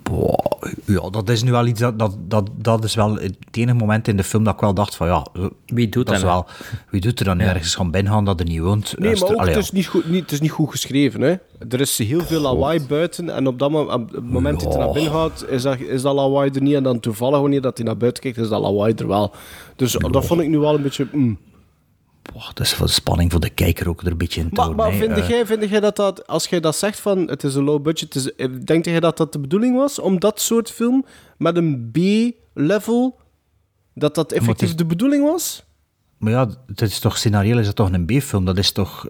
Boah, 0.03 0.63
ja, 0.85 1.11
dat 1.11 1.29
is 1.29 1.43
nu 1.43 1.51
wel 1.51 1.67
iets 1.67 1.81
dat, 1.81 1.99
dat, 1.99 2.17
dat, 2.29 2.51
dat 2.57 2.85
is 2.85 2.95
wel 2.95 3.15
het 3.15 3.37
enige 3.51 3.77
moment 3.77 4.09
in 4.09 4.17
de 4.17 4.25
film 4.25 4.45
dat 4.45 4.55
ik 4.55 4.61
wel 4.61 4.75
dacht 4.75 4.97
van 4.97 5.07
ja, 5.07 5.27
eh, 5.35 5.45
Wie 5.67 5.89
doet 5.89 6.07
dat 6.07 6.15
is 6.15 6.21
dat 6.21 6.31
wel, 6.31 6.47
wie 6.91 7.01
doet 7.01 7.19
er 7.19 7.25
dan 7.25 7.41
ergens 7.41 7.75
gaan 7.75 7.91
binnengaan 7.91 8.25
dat 8.25 8.41
er 8.41 8.47
niet 8.47 8.61
woont? 8.61 8.95
Nee, 8.99 9.17
maar 9.17 9.23
ook, 9.23 9.37
allee, 9.37 9.45
het, 9.45 9.55
ja. 9.55 9.61
is 9.61 9.71
niet 9.71 9.87
goed, 9.87 10.09
niet, 10.11 10.23
het 10.23 10.33
is 10.33 10.41
niet 10.41 10.51
goed 10.51 10.71
geschreven. 10.71 11.21
Hè? 11.21 11.35
Er 11.69 11.81
is 11.81 11.99
heel 11.99 12.21
veel 12.21 12.41
lawaai 12.41 12.81
buiten 12.89 13.31
en 13.31 13.47
op, 13.47 13.59
dat, 13.59 13.71
mo- 13.71 13.93
op 13.93 14.13
het 14.13 14.31
moment 14.31 14.61
dat 14.61 14.75
hij 14.75 14.85
naar 14.85 14.93
binnen 14.93 15.13
gaat, 15.13 15.45
is 15.49 15.63
dat, 15.63 15.81
is 15.81 16.03
dat 16.03 16.15
lawaai 16.15 16.51
er 16.51 16.63
niet. 16.63 16.75
En 16.75 16.83
dan 16.83 17.01
toevallig, 17.01 17.41
wanneer 17.41 17.61
dat 17.61 17.77
hij 17.77 17.87
naar 17.87 17.97
buiten 17.97 18.23
kijkt, 18.23 18.39
is 18.39 18.49
dat 18.49 18.61
lawaai 18.61 18.95
er 18.97 19.07
wel. 19.07 19.33
Dus 19.77 19.93
dat 19.93 20.27
vond 20.27 20.41
ik 20.41 20.49
nu 20.49 20.59
wel 20.59 20.75
een 20.75 20.83
beetje... 20.83 21.07
mm. 21.13 21.39
Boah, 22.33 22.47
dat 22.55 22.61
is 22.67 22.73
voor 22.75 22.87
de 22.87 22.93
spanning 22.93 23.31
voor 23.31 23.41
de 23.41 23.51
kijker 23.51 23.89
ook 23.89 24.01
er 24.03 24.07
een 24.11 24.17
beetje 24.19 24.41
in 24.41 24.49
te 24.49 24.55
Maar, 24.55 24.65
houden, 24.65 24.85
maar 24.87 24.95
vind, 24.95 25.13
Eh, 25.19 25.29
jij, 25.29 25.47
vind 25.47 25.69
jij 25.71 25.81
dat 25.81 25.97
dat, 25.97 26.27
als 26.27 26.47
jij 26.47 26.61
dat 26.61 26.77
zegt 26.77 27.01
van 27.01 27.19
het 27.19 27.45
is 27.45 27.55
een 27.55 27.63
low 27.65 27.83
budget, 27.83 28.15
is, 28.15 28.35
eh, 28.35 28.49
denk 28.65 28.85
jij 28.85 29.01
dat 29.01 29.17
dat 29.17 29.33
de 29.33 29.39
bedoeling 29.39 29.77
was 29.77 29.99
om 29.99 30.19
dat 30.21 30.41
soort 30.41 30.71
film 30.71 31.05
met 31.39 31.57
een 31.57 31.91
B-level, 31.93 33.19
dat 33.95 34.15
dat 34.15 34.33
effectief 34.33 34.69
is- 34.69 34.77
de 34.77 34.85
bedoeling 34.87 35.25
was? 35.25 35.65
Maar 36.19 36.33
ja, 36.33 36.49
het 36.67 36.81
is 36.83 36.99
toch 36.99 37.19
scenario, 37.19 37.59
is 37.59 37.67
dat 37.67 37.77
toch 37.77 37.93
een 37.93 38.07
B-film? 38.07 38.45
Dat 38.45 38.59
is 38.59 38.73
toch 38.73 39.07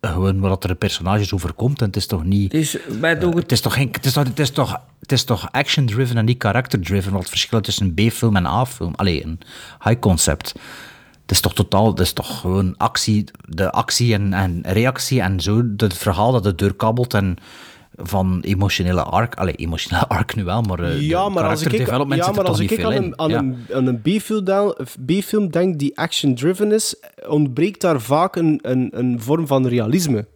gewoon 0.00 0.40
wat 0.40 0.62
er 0.62 0.68
de 0.68 0.74
personages 0.74 1.32
overkomt 1.34 1.80
en 1.80 1.86
het 1.86 1.96
is 1.96 2.06
toch 2.06 2.24
niet... 2.24 2.50
Dus 2.50 2.72
Het 2.72 3.22
het... 3.34 3.52
is 3.52 3.60
toch, 3.60 3.74
geen, 3.74 3.88
het 3.92 4.04
is 4.04 4.12
toch, 4.12 4.24
het 4.24 4.38
is 4.38 4.50
toch, 4.50 4.80
het 5.00 5.12
is 5.12 5.24
toch 5.24 5.52
action-driven 5.52 6.16
en 6.16 6.24
niet 6.24 6.42
character-driven, 6.42 7.10
wat 7.12 7.20
het 7.20 7.30
verschil 7.30 7.60
tussen 7.60 7.94
een 7.96 8.08
B-film 8.08 8.36
en 8.36 8.44
een 8.44 8.50
A-film. 8.50 8.92
Allee, 8.94 9.24
een 9.24 9.38
high-concept. 9.84 10.54
Het 11.28 11.36
is 11.36 11.42
toch 11.42 11.54
totaal, 11.54 11.86
het 11.86 12.00
is 12.00 12.12
toch 12.12 12.40
gewoon 12.40 12.74
actie, 12.76 13.24
de 13.48 13.70
actie 13.70 14.14
en, 14.14 14.32
en 14.32 14.60
reactie 14.62 15.20
en 15.20 15.40
zo, 15.40 15.62
het 15.76 15.94
verhaal 15.96 16.32
dat 16.32 16.44
het 16.44 16.58
doorkabbelt 16.58 17.14
en 17.14 17.36
van 17.96 18.40
emotionele 18.40 19.02
arc, 19.02 19.34
allee, 19.34 19.54
emotionele 19.54 20.06
arc 20.18 20.34
nu 20.34 20.44
wel, 20.44 20.62
maar 20.62 20.78
eh, 20.80 21.00
Ja, 21.00 21.24
de 21.24 21.30
maar 21.30 21.44
als 21.48 21.62
ik, 21.62 21.86
ja, 21.86 22.30
maar 22.30 22.44
als 22.44 22.58
ik 22.60 22.84
aan 22.84 22.92
een, 22.92 23.18
aan 23.18 23.30
Ja. 23.30 23.38
een, 23.38 23.66
aan 23.74 23.86
een 23.86 24.02
B-film 25.06 25.50
denk 25.50 25.78
die 25.78 25.98
action-driven 25.98 26.72
is, 26.72 26.94
ontbreekt 27.26 27.80
daar 27.80 28.00
vaak 28.00 28.36
een, 28.36 28.58
een, 28.62 28.88
een 28.92 29.20
vorm 29.20 29.46
van 29.46 29.66
realisme. 29.66 30.26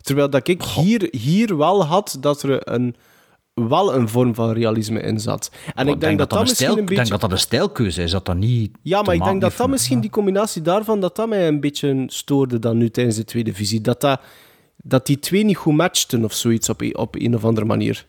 Terwijl 0.00 0.30
dat 0.30 0.48
ik 0.48 0.62
hier, 0.62 1.08
hier 1.10 1.56
wel 1.56 1.84
had 1.84 2.16
dat 2.20 2.42
er 2.42 2.72
een, 2.72 2.96
wel 3.54 3.94
een 3.94 4.08
vorm 4.08 4.34
van 4.34 4.52
realisme 4.52 5.00
in 5.00 5.20
zat. 5.20 5.50
En 5.74 5.88
ik 5.88 6.00
denk 6.00 6.18
dat 6.18 6.30
dat 6.30 6.38
een 6.38 6.44
misschien 6.44 6.66
stijl, 6.66 6.82
een 6.84 6.88
ik 6.90 6.96
denk 6.96 7.08
dat 7.08 7.20
dat 7.20 7.32
een 7.32 7.38
stijlkeuze 7.38 8.02
is, 8.02 8.10
dat 8.10 8.26
dat 8.26 8.36
niet 8.36 8.76
Ja, 8.82 9.02
maar 9.02 9.14
ik 9.14 9.24
denk 9.24 9.40
dat 9.40 9.56
dat 9.56 9.68
misschien 9.68 10.00
die 10.00 10.10
combinatie 10.10 10.62
daarvan, 10.62 11.00
dat 11.00 11.16
dat 11.16 11.28
mij 11.28 11.48
een 11.48 11.60
beetje 11.60 12.04
stoorde 12.06 12.58
dan 12.58 12.76
nu 12.78 12.90
tijdens 12.90 13.16
de 13.16 13.24
tweede 13.24 13.54
visie. 13.54 13.80
Dat, 13.80 14.00
dat, 14.00 14.20
dat 14.76 15.06
die 15.06 15.18
twee 15.18 15.44
niet 15.44 15.56
goed 15.56 15.74
matchten 15.76 16.24
of 16.24 16.32
zoiets 16.32 16.68
op, 16.68 16.80
een- 16.80 16.96
op 16.96 17.14
een 17.14 17.34
of 17.34 17.44
andere 17.44 17.66
manier. 17.66 18.06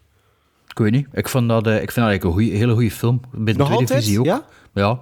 Ik 0.67 0.77
weet 0.77 0.91
niet. 0.91 1.07
Ik 1.13 1.29
vond 1.29 1.49
dat, 1.49 1.67
eh, 1.67 1.73
ik 1.73 1.91
vind 1.91 1.95
dat 1.95 2.05
eigenlijk 2.05 2.23
een 2.23 2.31
goeie, 2.31 2.57
hele 2.57 2.73
goede 2.73 2.91
film. 2.91 3.19
Bij 3.31 3.53
de 3.53 3.59
Nog 3.59 3.67
tweede 3.67 3.83
altijd? 3.85 4.03
visie 4.03 4.19
ook. 4.19 4.25
Ja? 4.25 4.45
Ja. 4.73 4.99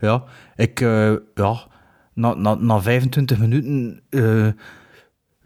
ja. 0.00 0.24
Ik, 0.56 0.80
eh, 0.80 1.12
ja, 1.34 1.66
na, 2.14 2.34
na, 2.34 2.54
na 2.54 2.80
25 2.80 3.38
minuten 3.38 4.00
eh 4.10 4.46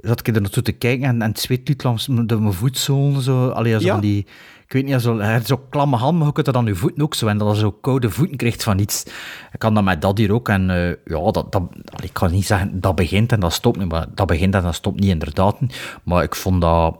zat 0.07 0.21
ik 0.29 0.35
er 0.35 0.41
naartoe 0.41 0.63
te 0.63 0.73
kijken 0.73 1.07
en, 1.09 1.23
en 1.23 1.29
het 1.29 1.41
zweet 1.41 1.83
langs 1.83 2.07
de, 2.07 2.41
mijn 2.41 2.53
voetzolen. 2.53 3.23
Zo. 3.23 3.49
Allee, 3.49 3.73
zo 3.73 3.87
Ja. 3.87 3.93
van 3.93 4.01
die, 4.01 4.27
ik 4.67 4.73
weet 4.73 4.85
niet, 4.85 5.01
zo, 5.01 5.21
zo 5.45 5.57
klamme 5.71 5.97
handen, 5.97 6.19
maar 6.19 6.27
je 6.27 6.33
kunt 6.33 6.47
dat 6.47 6.57
aan 6.57 6.67
je 6.67 6.75
voeten 6.75 7.03
ook 7.03 7.15
zo. 7.15 7.27
En 7.27 7.39
dat 7.39 7.55
je 7.55 7.61
zo 7.61 7.71
koude 7.71 8.11
voeten 8.11 8.37
krijgt 8.37 8.63
van 8.63 8.79
iets. 8.79 9.03
Ik 9.53 9.59
kan 9.59 9.75
dat 9.75 9.85
met 9.85 10.03
dat 10.03 10.19
hier 10.19 10.33
ook. 10.33 10.49
En 10.49 10.71
eh, 10.71 10.89
ja, 10.89 11.31
dat, 11.31 11.35
dat, 11.35 11.63
allee, 11.85 12.03
ik 12.03 12.13
kan 12.13 12.31
niet 12.31 12.47
zeggen 12.47 12.81
dat 12.81 12.95
begint 12.95 13.33
en 13.33 13.41
dat 13.41 13.53
stopt 13.53 13.79
niet. 13.79 13.89
Maar 13.89 14.07
dat 14.15 14.27
begint 14.27 14.55
en 14.55 14.63
dat 14.63 14.75
stopt 14.75 15.01
niet, 15.01 15.11
inderdaad. 15.11 15.59
Maar 16.03 16.23
ik 16.23 16.35
vond 16.35 16.61
dat, 16.61 16.97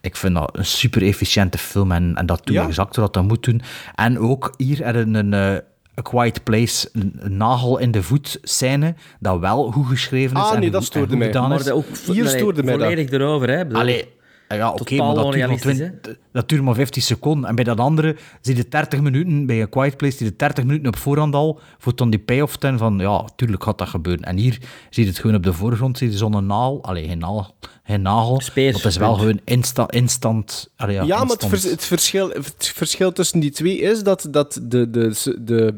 ik 0.00 0.16
vind 0.16 0.34
dat 0.34 0.56
een 0.58 0.64
super 0.66 1.02
efficiënte 1.02 1.58
film. 1.58 1.92
En, 1.92 2.14
en 2.14 2.26
dat 2.26 2.40
doet 2.46 2.54
Ja. 2.56 2.66
exact 2.66 2.96
wat 2.96 3.14
dat 3.14 3.24
moet 3.24 3.44
doen. 3.44 3.62
En 3.94 4.18
ook 4.18 4.54
hier 4.56 4.82
er 4.82 4.96
een, 4.96 5.14
een, 5.14 5.32
eh, 5.34 5.56
A 5.98 6.00
Quiet 6.02 6.44
Place, 6.44 6.88
een, 6.92 7.12
een 7.18 7.36
nagel 7.36 7.78
in 7.78 7.90
de 7.90 8.02
voet 8.02 8.38
scène, 8.42 8.94
dat 9.20 9.38
wel 9.38 9.70
goed 9.72 9.86
geschreven 9.86 10.36
is. 10.36 10.42
Ah, 10.42 10.48
en 10.48 10.60
nee, 10.60 10.62
goed- 10.62 10.72
dat 10.72 10.80
en 10.80 10.86
stoorde 10.86 11.16
mij. 11.16 11.32
Maar 11.32 11.48
dat 11.58 11.70
ook 11.70 11.84
Hier 12.06 12.24
nee, 12.24 12.36
stoorde 12.38 12.62
mij 12.62 12.76
dat. 12.76 12.82
volledig 12.82 13.10
erover, 13.10 13.48
hè. 13.50 13.68
Allee, 13.72 14.08
ja, 14.48 14.72
oké, 14.72 14.96
maar 14.96 15.14
dat 15.14 15.14
duurt, 15.14 15.14
maar 15.16 15.24
onrealistisch, 15.24 15.74
20 15.76 16.16
dat 16.32 16.48
duurt 16.48 16.62
maar 16.62 16.74
15 16.74 17.02
seconden. 17.02 17.48
En 17.48 17.54
bij 17.54 17.64
dat 17.64 17.78
andere 17.80 18.16
zie 18.40 18.56
je 18.56 18.68
30 18.68 19.00
minuten, 19.00 19.46
bij 19.46 19.60
een 19.60 19.68
Quiet 19.68 19.96
Place, 19.96 20.16
zie 20.16 20.26
je 20.26 20.36
30 20.36 20.64
minuten 20.64 20.86
op 20.88 20.96
voorhand 20.96 21.34
al, 21.34 21.60
voor 21.78 21.96
dan 21.96 22.10
die 22.10 22.18
payoff 22.20 22.56
te 22.56 22.66
hebben 22.66 22.86
van, 22.86 22.98
ja, 22.98 23.24
tuurlijk 23.36 23.62
gaat 23.64 23.78
dat 23.78 23.88
gebeuren. 23.88 24.24
En 24.24 24.36
hier 24.36 24.58
zie 24.90 25.02
je 25.04 25.08
het 25.10 25.18
gewoon 25.18 25.36
op 25.36 25.42
de 25.42 25.52
voorgrond, 25.52 25.98
zie 25.98 26.10
je 26.10 26.16
zo'n 26.16 26.46
naal, 26.46 26.82
allee, 26.84 27.08
geen 27.08 27.18
naal, 27.18 27.54
geen 27.84 28.02
nagel, 28.02 28.40
Speer, 28.40 28.72
dat 28.72 28.84
is 28.84 28.96
wel 28.96 29.08
punt. 29.08 29.20
gewoon 29.20 29.40
insta, 29.44 29.88
instant, 29.90 30.70
allee, 30.76 30.94
ja, 30.94 31.02
Ja, 31.02 31.18
maar 31.24 31.36
het, 31.36 31.46
vers- 31.46 31.62
het, 31.70 31.84
verschil, 31.84 32.28
het 32.30 32.72
verschil 32.74 33.12
tussen 33.12 33.40
die 33.40 33.50
twee 33.50 33.78
is 33.78 34.02
dat, 34.02 34.26
dat 34.30 34.60
de, 34.62 34.90
de, 34.90 35.34
de, 35.40 35.74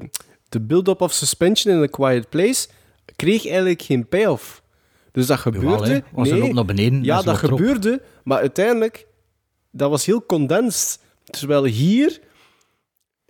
de 0.48 0.60
build-up 0.60 1.00
of 1.00 1.12
suspension 1.12 1.74
in 1.74 1.82
A 1.82 1.86
Quiet 1.86 2.28
Place 2.28 2.68
kreeg 3.16 3.46
eigenlijk 3.46 3.82
geen 3.82 4.08
payoff. 4.08 4.62
Dus 5.12 5.26
dat 5.26 5.38
gebeurde. 5.38 6.02
een 6.14 6.22
nee, 6.22 6.42
op 6.44 6.52
naar 6.52 6.64
beneden, 6.64 7.04
Ja, 7.04 7.22
dat 7.22 7.42
erop. 7.42 7.58
gebeurde, 7.58 8.02
maar 8.24 8.38
uiteindelijk, 8.38 9.06
dat 9.70 9.90
was 9.90 10.06
heel 10.06 10.26
condensed. 10.26 11.00
Terwijl 11.24 11.64
hier 11.64 12.20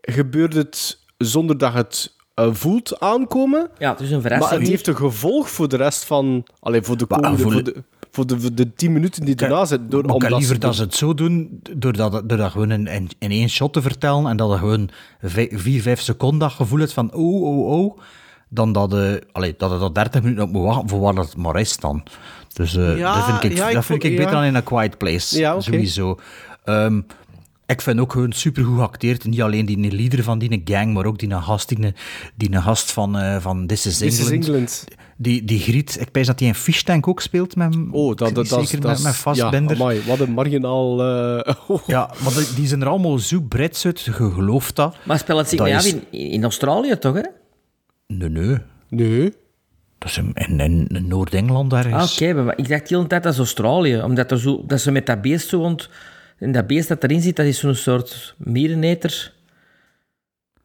gebeurde 0.00 0.58
het 0.58 0.98
zonder 1.18 1.58
dat 1.58 1.72
je 1.72 1.78
het 1.78 2.14
eh, 2.34 2.48
voelt 2.52 3.00
aankomen. 3.00 3.70
Ja, 3.78 3.90
het 3.90 4.00
is 4.00 4.06
een 4.10 4.20
Maar 4.20 4.30
verrassing. 4.30 4.60
het 4.60 4.68
heeft 4.70 4.86
een 4.86 4.96
gevolg 4.96 5.50
voor 5.50 5.68
de 5.68 5.76
rest 5.76 6.04
van... 6.04 6.46
Allee, 6.60 6.82
voor 6.82 6.96
de 6.96 7.04
Maar, 7.08 7.20
komende... 7.20 7.42
voor- 7.42 7.52
Voor 7.52 7.62
de, 7.64 7.82
voor 8.10 8.26
de, 8.26 8.40
voor 8.40 8.54
de 8.54 8.74
tien 8.74 8.92
minuten 8.92 9.24
die 9.24 9.34
erna 9.36 9.64
zitten. 9.64 9.90
Door, 9.90 10.04
Maar 10.04 10.16
ik 10.16 10.22
liever 10.22 10.54
ze- 10.54 10.58
dat 10.58 10.74
ze 10.74 10.82
het 10.82 10.94
zo 10.94 11.14
doen, 11.14 11.60
door 11.76 11.92
dat, 11.92 12.12
door 12.28 12.38
dat 12.38 12.50
gewoon 12.50 12.70
in, 12.70 12.86
in, 12.86 13.08
in 13.18 13.30
één 13.30 13.48
shot 13.48 13.72
te 13.72 13.82
vertellen 13.82 14.26
en 14.26 14.36
dat 14.36 14.50
je 14.50 14.56
gewoon 14.58 14.90
vij- 15.22 15.50
vier, 15.54 15.82
vijf 15.82 16.00
seconden 16.00 16.38
dat 16.38 16.52
gevoel 16.52 16.78
hebt 16.78 16.92
van 16.92 17.14
oh, 17.14 17.42
oh, 17.42 17.66
oh, 17.80 17.98
dan 18.50 18.72
dat 18.72 18.90
je, 18.90 19.22
allee, 19.32 19.54
dat 19.58 19.80
dat 19.80 19.94
30 19.94 20.22
minuten 20.22 20.44
op 20.44 20.52
moet 20.52 20.64
wachten 20.64 20.88
voor 20.88 21.00
wat 21.00 21.16
het 21.16 21.36
maar 21.36 21.60
is 21.60 21.76
dan. 21.76 22.02
Dus 22.52 22.76
eh, 22.76 22.98
Ja, 22.98 23.14
dat 23.14 23.24
vind 23.24 23.52
ik, 23.52 23.58
ja, 23.58 23.68
ik 23.68 23.74
dat 23.74 23.84
vind 23.84 24.04
ik 24.04 24.10
beter 24.10 24.24
ja. 24.26 24.30
dan 24.30 24.44
in 24.44 24.56
A 24.56 24.60
Quiet 24.60 24.98
Place, 24.98 25.38
Ja, 25.38 25.52
oké. 25.52 25.62
sowieso. 25.62 26.18
Ehm, 26.64 27.00
ik 27.66 27.80
vind 27.80 28.00
ook 28.00 28.12
gewoon 28.12 28.32
supergoed 28.32 28.76
geacteerd. 28.78 29.24
Niet 29.24 29.42
alleen 29.42 29.66
die 29.66 29.92
leader 29.92 30.22
van 30.22 30.38
die 30.38 30.62
gang, 30.64 30.94
maar 30.94 31.04
ook 31.04 31.18
die 31.18 31.30
gast, 31.34 31.68
die, 31.68 31.94
die 32.36 32.60
gast 32.60 32.92
van, 32.92 33.18
eh, 33.18 33.36
van 33.40 33.66
This 33.66 33.86
is 33.86 33.98
This 33.98 34.18
England. 34.18 34.42
is 34.42 34.48
England. 34.48 34.84
Die, 35.16 35.44
die 35.44 35.58
Griet, 35.60 36.00
ik 36.00 36.10
pijs 36.10 36.26
dat 36.26 36.38
hij 36.40 36.48
een 36.48 36.54
fish 36.54 36.82
tank 36.82 37.08
ook 37.08 37.20
speelt 37.20 37.56
met 37.56 37.76
Oh, 37.90 38.16
dat, 38.16 38.34
dat, 38.34 38.48
dat, 38.48 38.68
zeker 38.68 38.80
dat, 38.80 38.90
met, 38.92 39.02
met 39.02 39.14
Fassbender. 39.14 39.76
Ja, 39.76 39.82
amai, 39.82 40.02
wat 40.06 40.20
een 40.20 40.30
marginaal... 40.32 41.02
eh, 41.04 41.54
oh. 41.68 41.80
Ja, 41.86 42.10
maar 42.24 42.32
die, 42.32 42.54
die 42.54 42.66
zijn 42.66 42.80
er 42.82 42.88
allemaal 42.88 43.18
zo 43.18 43.40
Brits 43.40 43.86
uit, 43.86 44.00
je 44.00 44.12
gelooft 44.12 44.76
dat. 44.76 44.96
Maar 45.02 45.18
speelt 45.18 45.38
het 45.38 45.48
zich 45.48 45.58
Dat 45.58 45.68
is- 45.68 45.92
in, 45.92 46.04
in 46.10 46.42
Australië, 46.42 46.98
toch, 46.98 47.14
hè? 47.14 47.22
Nee, 48.18 48.28
nee. 48.28 48.56
Nee. 48.88 49.32
Dat 49.98 50.08
is 50.10 50.16
in, 50.18 50.32
in, 50.34 50.60
in- 50.88 51.08
Noord-Engeland 51.08 51.72
Ah, 51.72 51.78
ergens. 51.78 52.12
oké, 52.22 52.32
maar 52.32 52.58
ik 52.58 52.68
dacht 52.68 52.88
de 52.88 52.94
hele 52.94 53.06
tijd 53.08 53.22
dat 53.22 53.32
is 53.32 53.38
Australië. 53.38 54.00
Omdat 54.02 54.30
er 54.30 54.38
zo, 54.40 54.62
dat 54.66 54.80
ze 54.80 54.90
met 54.90 55.06
dat 55.06 55.20
beest 55.22 55.48
zo... 55.48 55.60
ont- 55.60 55.88
en 56.38 56.52
dat 56.52 56.66
beest 56.66 56.88
dat 56.88 57.04
erin 57.04 57.20
zit, 57.20 57.36
dat 57.36 57.46
is 57.46 57.58
zo'n 57.58 57.74
soort 57.74 58.34
miereneter. 58.38 59.32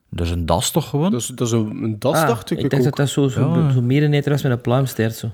Dat 0.09 0.25
is 0.25 0.31
een 0.31 0.45
das 0.45 0.71
toch 0.71 0.89
gewoon? 0.89 1.11
Dat 1.11 1.21
is, 1.21 1.27
dat 1.27 1.47
is 1.47 1.53
een, 1.53 1.83
een 1.83 1.99
das, 1.99 2.15
Ah, 2.15 2.27
dacht 2.27 2.51
ik, 2.51 2.57
ik 2.59 2.69
dacht 2.69 2.81
ook. 2.81 2.87
dat 2.89 2.97
dat 2.97 3.09
zo- 3.09 3.27
zo'n 3.27 3.63
Ja. 3.63 3.71
zo 3.71 3.81
miereneter 3.81 4.31
was 4.31 4.41
met 4.43 4.51
een 4.51 4.61
pluimsteert. 4.61 5.15
Zo. 5.15 5.31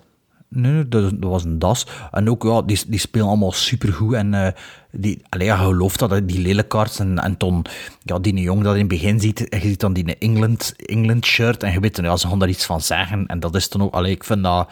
Nee, 0.53 0.71
nee, 0.71 0.87
dat, 0.87 1.09
dat 1.09 1.29
was 1.29 1.43
een 1.43 1.59
das. 1.59 1.87
En 2.11 2.29
ook, 2.29 2.43
ja, 2.43 2.61
die, 2.61 2.79
die 2.87 2.99
spelen 2.99 3.27
allemaal 3.27 3.51
supergoed. 3.51 4.13
En 4.13 4.33
eh, 4.33 4.47
die, 4.91 5.21
allee, 5.29 5.47
ja, 5.47 5.59
je 5.59 5.65
gelooft 5.65 5.99
dat, 5.99 6.09
hè, 6.09 6.25
die 6.25 6.41
lelijkaards. 6.41 6.99
En, 6.99 7.19
en 7.19 7.37
toen, 7.37 7.65
ja, 8.03 8.19
die 8.19 8.33
jong 8.33 8.63
dat 8.63 8.73
in 8.73 8.79
het 8.79 8.87
begin 8.87 9.19
ziet, 9.19 9.49
en 9.49 9.59
je 9.59 9.67
ziet 9.67 9.79
dan 9.79 9.93
die 9.93 10.17
England, 10.17 10.73
England 10.85 11.25
shirt. 11.25 11.63
En 11.63 11.71
je 11.71 11.79
weet, 11.79 11.97
ja, 11.97 12.17
ze 12.17 12.27
gaan 12.27 12.39
daar 12.39 12.49
iets 12.49 12.65
van 12.65 12.81
zeggen. 12.81 13.25
En 13.25 13.39
dat 13.39 13.55
is 13.55 13.69
dan 13.69 13.81
ook, 13.81 13.93
allee, 13.93 14.11
ik 14.11 14.23
vind 14.23 14.43
dat, 14.43 14.69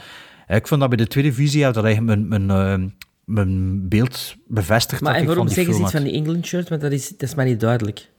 ik 0.47 0.67
vind 0.67 0.79
dat 0.79 0.89
bij 0.89 0.97
de 0.97 1.07
tweede 1.07 1.33
visie, 1.33 1.59
ja, 1.59 1.71
dat 1.71 1.83
eigenlijk 1.83 2.27
mijn, 2.27 2.45
mijn, 2.45 2.81
eh, 2.81 2.87
mijn 3.23 3.87
beeld 3.87 4.35
bevestigt. 4.47 5.01
Maar 5.01 5.13
dat 5.13 5.21
en 5.21 5.27
ik 5.27 5.35
waarom 5.35 5.53
zeggen 5.53 5.73
ze 5.73 5.81
iets 5.81 5.91
van 5.91 6.03
die 6.03 6.13
England 6.13 6.45
shirt? 6.45 6.69
Want 6.69 6.81
dat 6.81 6.91
is, 6.91 7.09
dat 7.09 7.21
is 7.21 7.35
mij 7.35 7.45
niet 7.45 7.59
duidelijk. 7.59 8.09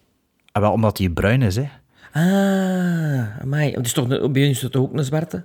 Ah, 0.53 0.62
wel, 0.62 0.73
omdat 0.73 0.99
hij 0.99 1.09
bruin 1.09 1.42
is, 1.42 1.57
hè. 1.57 1.68
Ah, 2.12 3.40
amai. 3.40 3.73
Het 3.73 3.87
is 3.87 3.92
toch, 3.92 4.09
bij 4.09 4.18
jullie 4.18 4.51
is 4.51 4.62
het 4.62 4.73
toch 4.73 4.83
ook 4.83 4.96
een 4.96 5.05
zwarte? 5.05 5.44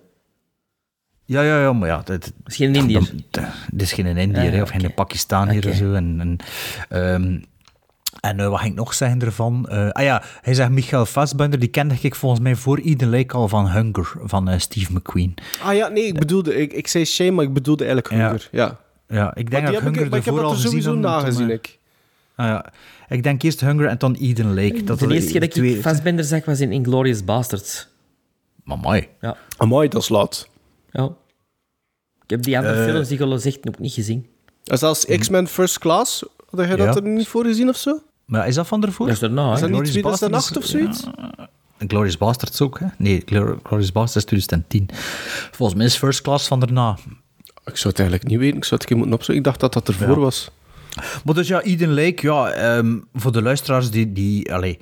Ja, 1.25 1.41
ja, 1.41 1.61
ja, 1.61 1.73
maar 1.73 1.87
ja... 1.87 1.97
Het, 1.97 2.07
Het 2.07 2.33
is 2.45 2.55
geen 2.55 2.75
Indiër. 2.75 3.11
Het 3.71 3.81
is 3.81 3.93
geen 3.93 4.17
Indiër, 4.17 4.51
hè, 4.51 4.61
of 4.61 4.69
geen 4.69 4.93
Pakistaniër 4.93 5.57
Oké. 5.57 5.69
of 5.69 5.75
zo. 5.75 5.93
En, 5.93 6.17
en, 6.19 6.37
ehm, 6.89 7.39
en 8.19 8.39
eh, 8.39 8.49
wat 8.49 8.59
ging 8.59 8.71
ik 8.71 8.77
nog 8.77 8.93
zeggen 8.93 9.21
ervan? 9.21 9.67
Eh, 9.69 9.89
ah 9.89 10.03
ja, 10.03 10.23
hij 10.41 10.53
zegt 10.53 10.69
Michael 10.69 11.05
Fassbender, 11.05 11.59
die 11.59 11.69
kende 11.69 11.95
ik 12.01 12.15
volgens 12.15 12.41
mij 12.41 12.55
voor 12.55 12.77
Eden 12.77 13.09
Lake 13.09 13.35
al 13.35 13.47
van 13.47 13.71
Hunger, 13.71 14.11
van 14.23 14.49
eh, 14.49 14.59
Steve 14.59 14.93
McQueen. 14.93 15.33
Ah 15.63 15.75
ja, 15.75 15.87
nee, 15.87 16.05
ik 16.05 16.19
bedoelde... 16.19 16.55
Ik, 16.55 16.73
ik 16.73 16.87
zei 16.87 17.05
Shame, 17.05 17.31
maar 17.31 17.45
ik 17.45 17.53
bedoelde 17.53 17.85
eigenlijk 17.85 18.15
Ja. 18.15 18.27
Hunger. 18.27 18.47
Ja. 18.51 18.79
Ja, 19.07 19.35
ik 19.35 19.49
denk 19.49 19.63
Maar 19.63 19.71
dat 19.71 19.81
heb 19.81 19.89
ik, 19.89 19.95
Hunger 19.95 20.09
maar 20.09 20.19
ik 20.19 20.25
heb 20.25 20.35
dat 20.35 20.43
er 20.43 20.49
gezien 20.49 20.69
sowieso 20.69 20.95
nagezien, 20.95 21.49
ik. 21.49 21.79
Ah, 22.35 22.45
ja. 22.45 22.65
Ik 23.09 23.23
denk 23.23 23.43
eerst 23.43 23.61
Hunger 23.61 23.87
en 23.87 23.97
dan 23.97 24.13
Eden 24.13 24.53
Lake. 24.53 24.83
Dat 24.83 24.99
de 24.99 25.05
er 25.05 25.11
eerste 25.11 25.31
keer 25.31 25.39
dat 25.39 25.55
ik 25.55 25.81
Fassbender 25.81 26.25
zag 26.25 26.45
was 26.45 26.59
in 26.59 26.71
Inglourious 26.71 27.23
Basterds. 27.23 27.87
Maar 28.63 28.77
mooi. 28.77 29.07
Ja. 29.21 29.37
Amai, 29.57 29.87
dat 29.87 30.01
is 30.01 30.09
laat. 30.09 30.49
Ja. 30.95 31.09
Ik 32.23 32.29
heb 32.29 32.43
die 32.43 32.57
andere 32.57 32.75
Eh. 32.79 32.83
films 32.85 33.07
die 33.07 33.17
Golo 33.17 33.37
zegt 33.37 33.63
nog 33.63 33.79
niet 33.79 33.93
gezien. 33.93 34.27
En 34.63 34.77
zelfs 34.77 35.05
X-Men 35.05 35.47
First 35.47 35.79
Class, 35.79 36.23
had 36.49 36.65
jij 36.67 36.75
dat 36.75 36.95
er 36.95 37.01
niet 37.01 37.27
voor 37.27 37.43
gezien 37.45 37.69
of 37.69 37.77
zo? 37.77 37.99
Maar 38.25 38.47
is 38.47 38.55
dat 38.55 38.67
van 38.67 38.83
ervoor? 38.83 39.05
Dat 39.05 39.15
is 39.15 39.21
daarna, 39.21 39.53
Is 39.53 39.59
dat 39.59 39.69
niet 39.69 39.89
Glorious 39.89 39.91
2008 40.17 40.57
of 40.57 40.65
zoiets? 40.65 41.03
Glorious 41.87 42.17
Bastards 42.17 42.61
ook, 42.61 42.79
hè? 42.79 42.85
Nee, 42.97 43.21
Glor- 43.25 43.59
Glorious 43.63 43.91
Bastards 43.91 44.25
2010. 44.27 44.89
Volgens 45.51 45.77
mij 45.77 45.87
is 45.87 45.95
First 45.95 46.21
Class 46.21 46.47
van 46.47 46.59
daarna. 46.59 46.97
Ik 47.65 47.77
zou 47.77 47.89
het 47.89 47.99
eigenlijk 47.99 48.29
niet 48.29 48.39
weten. 48.39 48.57
Ik 48.57 48.63
zou 48.63 48.73
het 48.73 48.81
een 48.81 48.87
keer 48.87 48.97
moeten 48.97 49.13
opzoeken. 49.15 49.37
Ik 49.37 49.43
dacht 49.43 49.59
dat 49.59 49.73
dat 49.73 49.87
ervoor 49.87 50.15
Ja. 50.15 50.21
was. 50.21 50.49
Maar 51.25 51.33
dus 51.35 51.47
ja, 51.47 51.61
Eden 51.61 51.93
Lake, 51.93 52.15
ja, 52.27 52.49
ehm, 52.51 52.97
voor 53.13 53.31
de 53.31 53.41
luisteraars 53.41 53.89
die... 53.91 54.11
die 54.13 54.53
allee, 54.53 54.79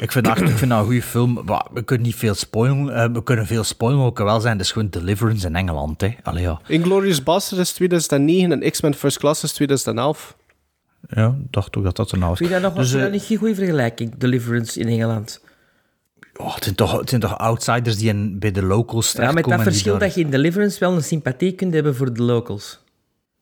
ik, 0.00 0.12
vind 0.12 0.24
dat, 0.24 0.36
echt- 0.40 0.50
ik 0.50 0.56
vind 0.56 0.70
dat 0.70 0.78
een 0.78 0.84
goede 0.84 1.02
film. 1.02 1.40
Maar 1.44 1.66
we 1.72 1.82
kunnen 1.84 2.06
niet 2.06 2.14
veel 2.16 2.34
spoilen. 2.34 2.94
eh, 2.94 3.12
we 3.12 3.22
kunnen 3.22 3.46
veel 3.46 3.64
spoilen, 3.64 4.00
maar 4.02 4.12
kan 4.12 4.24
wel 4.26 4.40
zijn. 4.40 4.60
Is 4.60 4.72
gewoon 4.72 4.88
Deliverance 4.90 5.46
in 5.46 5.56
Engeland, 5.56 6.00
hè. 6.00 6.14
Allee, 6.22 6.42
ja. 6.42 6.60
Inglourious 6.66 7.22
Basterds 7.22 7.62
is 7.62 7.72
2009 7.72 8.62
en 8.62 8.70
X-Men 8.70 8.94
First 8.94 9.18
Class 9.18 9.42
is 9.42 9.52
2011. 9.52 10.36
Ja, 11.08 11.26
ik 11.26 11.52
dacht 11.52 11.76
ook 11.76 11.84
dat 11.84 11.96
dat 11.96 12.12
erna 12.12 12.28
was. 12.28 12.38
Vind 12.38 12.50
je 12.50 12.60
dat 12.60 12.74
nog 12.74 12.82
Dus, 12.82 12.92
dat 12.92 13.10
niet 13.10 13.30
een 13.30 13.36
goede 13.36 13.54
vergelijking? 13.54 14.14
Deliverance 14.18 14.80
in 14.80 14.86
Engeland. 14.88 15.40
oh, 16.36 16.54
het, 16.54 16.64
zijn 16.64 16.74
toch, 16.76 16.98
het 16.98 17.08
zijn 17.08 17.20
toch 17.20 17.38
outsiders 17.38 17.96
die 17.96 18.08
in, 18.08 18.38
bij 18.38 18.50
de 18.50 18.62
locals 18.62 19.12
Ja, 19.12 19.18
met 19.18 19.28
terechtkomen 19.28 19.58
dat 19.64 19.66
verschil 19.66 19.92
daar- 19.92 20.00
dat 20.08 20.14
je 20.14 20.20
in 20.20 20.30
Deliverance 20.30 20.78
wel 20.78 20.92
een 20.92 21.02
sympathie 21.02 21.52
kunt 21.52 21.74
hebben 21.74 21.96
voor 21.96 22.12
de 22.14 22.22
locals. 22.22 22.78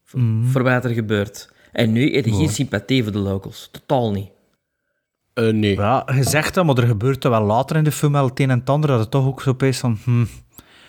Voor, 0.04 0.20
voor 0.50 0.62
wat 0.62 0.84
er 0.84 0.90
gebeurt. 0.90 1.52
En 1.74 1.92
nu 1.92 2.14
heb 2.14 2.24
je 2.24 2.32
geen 2.34 2.48
sympathie 2.48 3.02
voor 3.02 3.12
de 3.12 3.18
locals. 3.18 3.68
Totaal 3.72 4.12
niet. 4.12 4.28
Eh, 5.34 5.48
nee. 5.48 5.74
Ja, 5.76 6.06
je 6.14 6.22
zegt 6.22 6.54
dat, 6.54 6.64
maar 6.64 6.76
er 6.78 6.86
gebeurt 6.86 7.24
er 7.24 7.30
wel 7.30 7.42
later 7.42 7.76
in 7.76 7.84
de 7.84 7.92
film 7.92 8.12
wel 8.12 8.24
het 8.24 8.40
een 8.40 8.50
en 8.50 8.58
het 8.58 8.70
ander, 8.70 8.90
dat 8.90 8.98
het 9.00 9.10
toch 9.10 9.26
ook 9.26 9.42
zo 9.42 9.50
opeens 9.50 9.78
van... 9.78 9.98
Hm, 10.04 10.24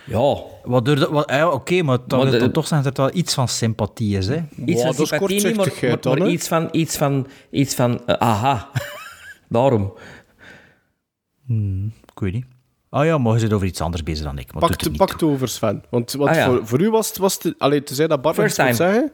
Ja. 0.05 0.35
wat 0.63 0.85
door 0.85 0.95
de- 0.95 1.09
wat- 1.09 1.29
ja, 1.29 1.49
Oké, 1.49 1.81
maar 1.81 1.99
Maar 2.07 2.31
de- 2.31 2.51
toch 2.51 2.67
zijn 2.67 2.83
dat 2.83 2.97
er 2.97 3.03
wel 3.05 3.15
iets 3.15 3.33
van 3.33 3.47
sympathie 3.47 4.17
is, 4.17 4.27
hè? 4.27 4.35
Iets 4.65 4.73
Wow, 4.73 4.81
van 4.81 4.91
dat 4.91 4.99
is 4.99 5.07
sympathie 5.07 5.35
niet, 5.35 5.43
maar, 5.43 5.55
maar, 5.55 5.55
kortzichtigheid 5.55 6.03
dan, 6.03 6.17
maar 6.17 6.27
hè? 6.27 6.33
iets 6.33 6.47
van... 6.47 6.67
Iets 6.71 6.97
van, 6.97 7.27
iets 7.51 7.75
van 7.75 8.05
eh, 8.05 8.15
aha. 8.15 8.69
Daarom. 9.49 9.93
Ik 12.11 12.19
weet 12.19 12.33
niet. 12.33 12.45
Ah 12.89 13.05
ja, 13.05 13.17
maar 13.17 13.33
je 13.33 13.39
zit 13.39 13.53
over 13.53 13.67
iets 13.67 13.81
anders 13.81 14.03
bezig 14.03 14.25
dan 14.25 14.37
ik. 14.39 14.53
Maar 14.53 14.69
het 14.69 15.23
over, 15.23 15.47
Sven. 15.47 15.83
Want 15.89 16.11
wat 16.13 16.27
Ah, 16.27 16.35
ja. 16.35 16.45
voor, 16.45 16.67
voor 16.67 16.81
u 16.81 16.89
was 16.89 17.07
het... 17.07 17.17
Was 17.17 17.37
het 17.43 17.55
allee, 17.57 17.83
tenzij 17.83 18.07
dat 18.07 18.21
Bart 18.21 18.35
First 18.35 18.55
time. 18.55 18.73
zeggen... 18.73 19.11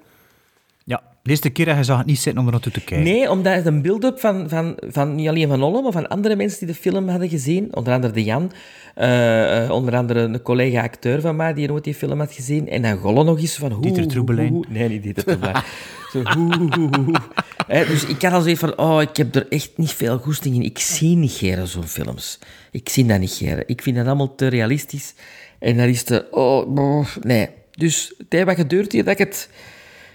De 1.24 1.30
eerste 1.30 1.50
keer 1.50 1.66
dat 1.66 1.78
je 1.78 1.84
zag 1.84 1.98
het 1.98 2.06
niet 2.06 2.20
zitten 2.20 2.42
om 2.42 2.46
er 2.48 2.52
naartoe 2.52 2.72
te 2.72 2.84
kijken. 2.84 3.12
Nee, 3.14 3.30
omdat 3.30 3.56
het 3.56 3.66
een 3.66 3.82
build-up 3.82 4.20
van, 4.20 4.50
van, 4.50 4.78
van 4.88 5.16
niet 5.16 5.28
alleen 5.28 5.48
van 5.48 5.64
Olle, 5.64 5.82
maar 5.82 5.92
van 5.92 6.08
andere 6.08 6.36
mensen 6.36 6.60
die 6.60 6.68
de 6.68 6.82
film 6.82 7.10
hadden 7.10 7.30
gezien. 7.30 7.76
Onder 7.76 7.94
andere 7.94 8.14
de 8.14 8.24
Jan. 8.24 8.52
eh, 8.96 9.64
eh, 9.64 9.72
onder 9.72 9.96
andere 9.96 10.20
een 10.20 10.42
collega-acteur 10.42 11.22
van 11.22 11.36
mij 11.36 11.54
die 11.54 11.68
nooit 11.68 11.84
die 11.84 11.94
film 11.94 12.20
had 12.20 12.34
gezien. 12.34 12.70
En 12.70 12.82
dan 12.82 12.98
Golle 12.98 13.24
nog 13.24 13.40
eens 13.40 13.56
van... 13.56 13.72
Hoe, 13.72 13.82
Dieter 13.82 14.08
Troebelijn. 14.08 14.66
Nee, 14.70 14.90
niet 14.90 15.04
Dieter 15.04 15.24
Troebelijn. 15.24 15.64
Zo, 16.12 16.22
hoe, 16.24 16.56
hoe, 16.56 16.90
hoe, 16.96 17.86
dus 17.88 18.06
ik 18.06 18.22
had 18.22 18.34
al 18.34 18.42
zoiets 18.42 18.60
van... 18.60 18.78
Oh, 18.78 19.02
ik 19.02 19.18
heb 19.18 19.36
er 19.36 19.48
echt 19.50 19.72
niet 19.76 19.92
veel 19.92 20.18
goesting 20.18 20.56
in. 20.56 20.64
Ik 20.64 20.80
zie 20.80 21.16
niet 21.16 21.32
geren 21.32 21.68
zo'n 21.68 21.88
films. 21.88 22.40
Ik 22.72 22.90
zie 22.90 23.06
dat 23.06 23.20
niet 23.20 23.32
geren. 23.32 23.64
Ik 23.68 23.82
vind 23.82 23.96
dat 23.96 24.06
allemaal 24.06 24.36
te 24.36 24.48
realistisch. 24.48 25.14
En 25.60 25.78
dat 25.78 25.88
is 25.88 26.04
te... 26.04 26.28
Oh, 26.32 27.06
nee. 27.22 27.50
Dus 27.72 28.14
het 28.30 28.44
wat 28.44 28.56
geduurd 28.56 28.92
hier 28.92 29.04
dat 29.04 29.14
ik 29.14 29.28
het, 29.28 29.50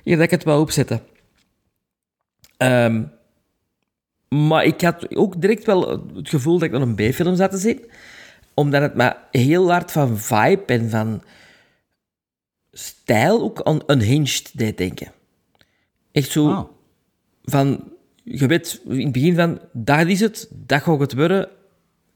hier 0.07 0.17
dat 0.17 0.25
ik 0.25 0.31
het 0.31 0.45
wou 0.45 0.61
opzetten. 0.61 1.01
Ehm, 2.57 3.03
maar 4.29 4.65
ik 4.65 4.81
had 4.81 5.17
ook 5.17 5.41
direct 5.41 5.65
wel 5.65 5.91
het 6.15 6.29
gevoel 6.29 6.59
dat 6.59 6.69
ik 6.69 6.71
nog 6.71 6.83
een 6.83 6.95
B-film 6.95 7.37
zat 7.37 7.51
te 7.51 7.57
zien. 7.59 7.85
Omdat 8.55 8.83
het 8.83 8.95
me 8.95 9.17
heel 9.31 9.71
hard 9.71 9.93
van 9.93 10.19
vibe 10.19 10.63
en 10.67 10.91
van 10.91 11.23
stijl 12.73 13.43
ook 13.43 13.63
aan 13.63 13.81
Unhinged 13.87 14.51
deed 14.59 14.79
denken. 14.79 15.13
Echt 16.13 16.31
zo 16.31 16.49
Ah. 16.51 16.65
van... 17.45 17.85
Je 18.23 18.47
weet 18.47 18.81
in 18.89 19.01
het 19.01 19.13
begin 19.13 19.35
van, 19.35 19.61
dat 19.73 20.07
is 20.07 20.21
het, 20.21 20.49
dat 20.51 20.83
gaat 20.83 21.01
het 21.01 21.15
worden. 21.15 21.49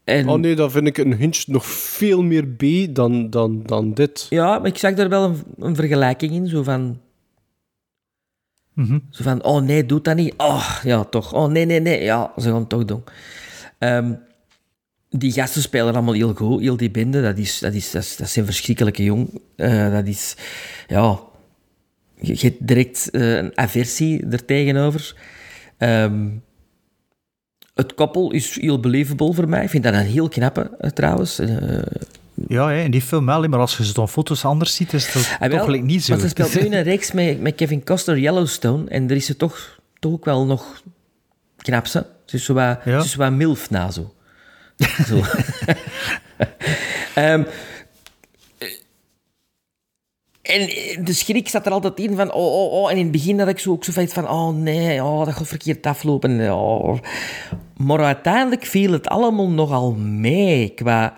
En, 0.03 0.29
Oh 0.29 0.39
nee, 0.39 0.55
dan 0.55 0.71
vind 0.71 0.87
ik 0.87 0.97
een 0.97 1.13
Hinge 1.13 1.43
nog 1.45 1.65
veel 1.65 2.23
meer 2.23 2.47
B 2.47 2.63
dan, 2.95 3.29
dan, 3.29 3.63
dan 3.63 3.93
dit. 3.93 4.27
Ja, 4.29 4.57
maar 4.59 4.67
ik 4.67 4.77
zag 4.77 4.93
daar 4.93 5.09
wel 5.09 5.23
een, 5.23 5.43
een 5.59 5.75
vergelijking 5.75 6.31
in, 6.31 6.47
zo 6.47 6.63
van... 6.63 6.99
Mhm. 8.81 8.99
Zo 9.09 9.23
van, 9.23 9.43
oh 9.43 9.61
nee, 9.61 9.85
doe 9.85 10.01
dat 10.01 10.15
niet. 10.15 10.33
Oh, 10.37 10.79
ja, 10.83 11.03
toch. 11.03 11.33
Oh 11.33 11.51
nee, 11.51 11.65
nee, 11.65 11.79
nee. 11.79 12.03
Ja, 12.03 12.31
ze 12.37 12.49
gaan 12.49 12.67
toch 12.67 12.85
doen. 12.85 13.03
Ehm, 13.77 14.13
die 15.09 15.31
gasten 15.31 15.61
spelen 15.61 15.93
allemaal 15.93 16.13
heel 16.13 16.33
goed, 16.33 16.61
heel 16.61 16.77
die 16.77 16.91
bende. 16.91 17.21
Dat, 17.21 17.37
is, 17.37 17.59
dat, 17.59 17.73
is, 17.73 17.91
dat, 17.91 18.29
zijn 18.29 18.45
verschrikkelijke 18.45 19.03
jong. 19.03 19.41
Eh, 19.55 19.91
dat 19.91 20.07
is, 20.07 20.35
ja... 20.87 21.19
Je, 22.23 22.37
hebt 22.39 22.67
direct 22.67 23.09
eh, 23.09 23.35
een 23.35 23.57
aversie 23.57 24.25
er 24.25 24.45
tegenover. 24.45 25.15
Ehm, 25.77 26.29
het 27.73 27.93
koppel 27.93 28.31
is 28.31 28.61
heel 28.61 28.79
believable 28.79 29.33
voor 29.33 29.49
mij. 29.49 29.63
Ik 29.63 29.69
vind 29.69 29.83
dat 29.83 29.93
een 29.93 29.99
heel 29.99 30.29
knappe, 30.29 30.71
eh, 30.79 30.89
trouwens. 30.89 31.39
Ja, 32.47 32.67
hè, 32.69 32.81
in 32.83 32.91
die 32.91 33.01
film 33.01 33.25
wel, 33.25 33.47
maar 33.47 33.59
als 33.59 33.77
je 33.77 33.85
ze 33.85 33.93
dan 33.93 34.09
foto's 34.09 34.45
anders 34.45 34.75
ziet, 34.75 34.93
is 34.93 35.13
dat 35.13 35.29
Ah, 35.33 35.39
wel, 35.39 35.49
toch 35.49 35.63
gelijk 35.65 35.83
niet 35.83 36.03
zo. 36.03 36.09
Want 36.09 36.21
ze 36.21 36.29
speelt 36.29 36.69
nu 36.69 36.75
een 36.77 36.83
reeks 36.91 37.11
met, 37.11 37.41
met 37.41 37.55
Kevin 37.55 37.83
Costner, 37.83 38.19
Yellowstone. 38.19 38.89
En 38.89 39.09
er 39.09 39.15
is 39.15 39.25
ze 39.25 39.35
toch, 39.37 39.79
toch 39.99 40.11
ook 40.11 40.25
wel 40.25 40.45
nog 40.45 40.81
knap, 41.57 41.87
ze. 41.87 42.05
Ze 42.25 42.35
is 42.35 42.45
zo 42.45 42.53
wat, 42.53 42.79
Ja. 42.85 43.01
zo 43.01 43.17
wat 43.17 43.31
milf 43.31 43.69
na, 43.69 43.91
zo. 43.91 44.13
zo. 45.07 45.21
Ehm, 47.15 47.43
en 50.41 50.65
de 51.05 51.13
schrik 51.13 51.49
zat 51.49 51.65
er 51.65 51.71
altijd 51.71 51.99
in 51.99 52.15
van, 52.15 52.33
oh, 52.33 52.53
oh, 52.63 52.71
oh. 52.71 52.91
En 52.91 52.97
in 52.97 53.03
het 53.03 53.11
begin 53.11 53.39
had 53.39 53.47
ik 53.47 53.59
zo 53.59 53.71
ook 53.71 53.83
zo 53.83 53.91
van, 54.07 54.29
oh 54.29 54.55
nee, 54.55 55.03
oh, 55.03 55.25
dat 55.25 55.33
gaat 55.33 55.47
verkeerd 55.47 55.85
aflopen. 55.85 56.53
Oh. 56.53 56.99
Maar 57.77 58.03
uiteindelijk 58.03 58.65
viel 58.65 58.91
het 58.91 59.07
allemaal 59.07 59.49
nogal 59.49 59.91
mee 59.93 60.69
qua 60.69 61.13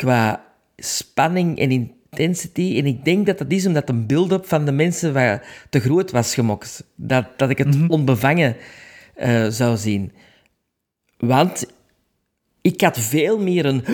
qua 0.00 0.44
spanning 0.76 1.58
en 1.58 1.70
intensity. 1.70 2.76
En 2.78 2.86
ik 2.86 3.04
denk 3.04 3.26
dat 3.26 3.38
dat 3.38 3.52
is 3.52 3.66
omdat 3.66 3.88
een 3.88 4.06
build-up 4.06 4.46
van 4.46 4.64
de 4.64 4.72
mensen 4.72 5.40
te 5.70 5.80
groot 5.80 6.10
was 6.10 6.34
gemokt. 6.34 6.84
Dat, 6.94 7.24
dat 7.36 7.50
ik 7.50 7.58
het 7.58 7.76
onbevangen 7.88 8.56
eh, 9.14 9.46
zou 9.48 9.76
zien. 9.76 10.12
Want 11.18 11.66
ik 12.60 12.80
had 12.80 12.98
veel 12.98 13.38
meer 13.38 13.64
een 13.64 13.84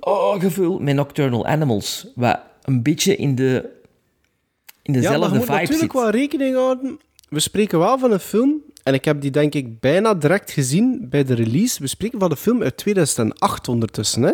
oh, 0.00 0.40
gevoel 0.40 0.78
met 0.78 0.94
Nocturnal 0.94 1.46
Animals. 1.46 2.06
Wat 2.14 2.40
een 2.62 2.82
beetje 2.82 3.16
in, 3.16 3.34
de, 3.34 3.70
in 4.82 4.92
Ja, 4.92 5.00
maar 5.00 5.02
dezelfde 5.02 5.38
moet 5.38 5.48
natuurlijk 5.48 5.80
zit. 5.80 5.92
wel 5.92 6.10
rekening 6.10 6.54
houden. 6.54 6.98
We 7.28 7.40
spreken 7.40 7.78
wel 7.78 7.98
van 7.98 8.12
een 8.12 8.20
film, 8.20 8.62
en 8.82 8.94
ik 8.94 9.04
heb 9.04 9.20
die 9.20 9.30
denk 9.30 9.54
ik 9.54 9.80
bijna 9.80 10.14
direct 10.14 10.50
gezien 10.50 11.06
bij 11.08 11.24
de 11.24 11.34
release. 11.34 11.82
We 11.82 11.86
spreken 11.86 12.20
van 12.20 12.30
een 12.30 12.36
film 12.36 12.62
uit 12.62 12.76
2008 12.76 13.68
ondertussen. 13.68 14.22
Hè? 14.22 14.32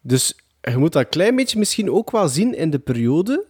Dus 0.00 0.34
je 0.60 0.76
moet 0.76 0.92
dat 0.92 1.02
een 1.02 1.08
klein 1.08 1.36
beetje 1.36 1.58
misschien 1.58 1.90
ook 1.90 2.10
wel 2.10 2.28
zien 2.28 2.54
in 2.54 2.70
de 2.70 2.78
periode. 2.78 3.46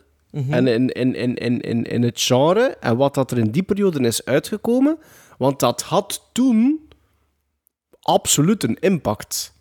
En 0.48 0.66
in, 0.66 0.88
in, 0.88 1.14
in, 1.14 1.36
in, 1.36 1.60
in, 1.60 1.84
in 1.84 2.02
het 2.02 2.20
genre. 2.20 2.76
En 2.80 2.96
wat 2.96 3.14
dat 3.14 3.30
er 3.30 3.38
in 3.38 3.50
die 3.50 3.62
periode 3.62 4.00
is 4.00 4.24
uitgekomen. 4.24 4.98
Want 5.38 5.60
dat 5.60 5.82
had 5.82 6.28
toen 6.32 6.88
absoluut 8.00 8.62
een 8.62 8.76
impact. 8.80 9.54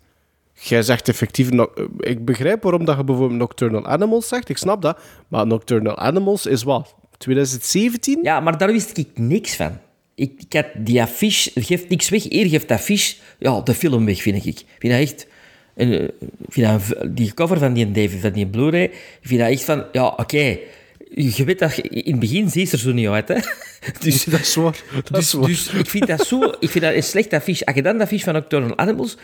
jij 0.52 0.82
zegt 0.82 1.08
effectief... 1.08 1.50
Ik 1.98 2.24
begrijp 2.24 2.62
waarom 2.62 2.84
dat 2.84 2.96
je 2.96 3.04
bijvoorbeeld 3.04 3.38
Nocturnal 3.38 3.86
Animals 3.86 4.28
zegt, 4.28 4.48
ik 4.48 4.56
snap 4.56 4.82
dat. 4.82 5.00
Maar 5.28 5.46
Nocturnal 5.46 5.96
Animals 5.96 6.46
is 6.46 6.62
wat? 6.62 6.94
2017? 7.18 8.18
Ja, 8.22 8.40
maar 8.40 8.58
daar 8.58 8.72
wist 8.72 8.96
ik 8.96 9.08
niks 9.14 9.56
van. 9.56 9.78
Ik, 10.14 10.32
ik 10.38 10.52
had 10.52 10.66
die 10.86 11.02
affiche, 11.02 11.50
geeft 11.60 11.88
niks 11.88 12.08
weg. 12.08 12.30
Eer 12.30 12.46
geeft 12.46 12.70
affiche, 12.70 13.16
ja, 13.38 13.60
de 13.60 13.74
film 13.74 14.04
weg, 14.04 14.22
vind 14.22 14.36
ik. 14.36 14.44
Ik 14.44 14.64
vind 14.78 14.92
dat 14.92 15.02
echt... 15.02 15.26
En, 15.78 15.92
eh, 15.92 16.02
ik 16.48 16.54
dat 16.62 17.16
die 17.16 17.34
cover 17.34 17.58
van 17.58 17.72
die 17.72 17.90
David, 17.92 18.20
van 18.20 18.32
die 18.32 18.46
Blu-ray, 18.46 18.82
ik 18.84 18.92
vind 19.20 19.40
dat 19.40 19.50
echt 19.50 19.64
van... 19.64 19.84
Ja, 19.92 20.06
oké, 20.06 20.58
je 21.14 21.44
weet 21.44 21.58
dat... 21.58 21.76
je- 21.76 21.82
In 21.82 22.10
het 22.10 22.20
begin 22.20 22.50
ziet 22.50 22.72
er 22.72 22.78
zo 22.78 22.92
niet 22.92 23.08
uit, 23.08 23.28
hè. 23.28 23.34
Dus, 24.00 24.24
Dat 24.24 24.40
is 24.40 24.54
waar. 24.54 24.82
Dat 25.10 25.18
is 25.22 25.30
dus, 25.30 25.32
waar. 25.32 25.46
dus 25.48 25.68
ik 25.72 25.88
vind 25.90 26.06
dat 26.06 26.26
zo... 26.26 26.42
Ik 26.60 26.70
vind 26.70 26.84
dat 26.84 26.94
een 26.94 27.02
slecht 27.02 27.32
affiche. 27.32 27.66
Als 27.66 27.74
je 27.76 27.82
dan 27.82 27.96
de 27.96 28.02
affiche 28.02 28.24
van 28.24 28.32
Nocturnal 28.34 28.78
Animals... 28.78 29.16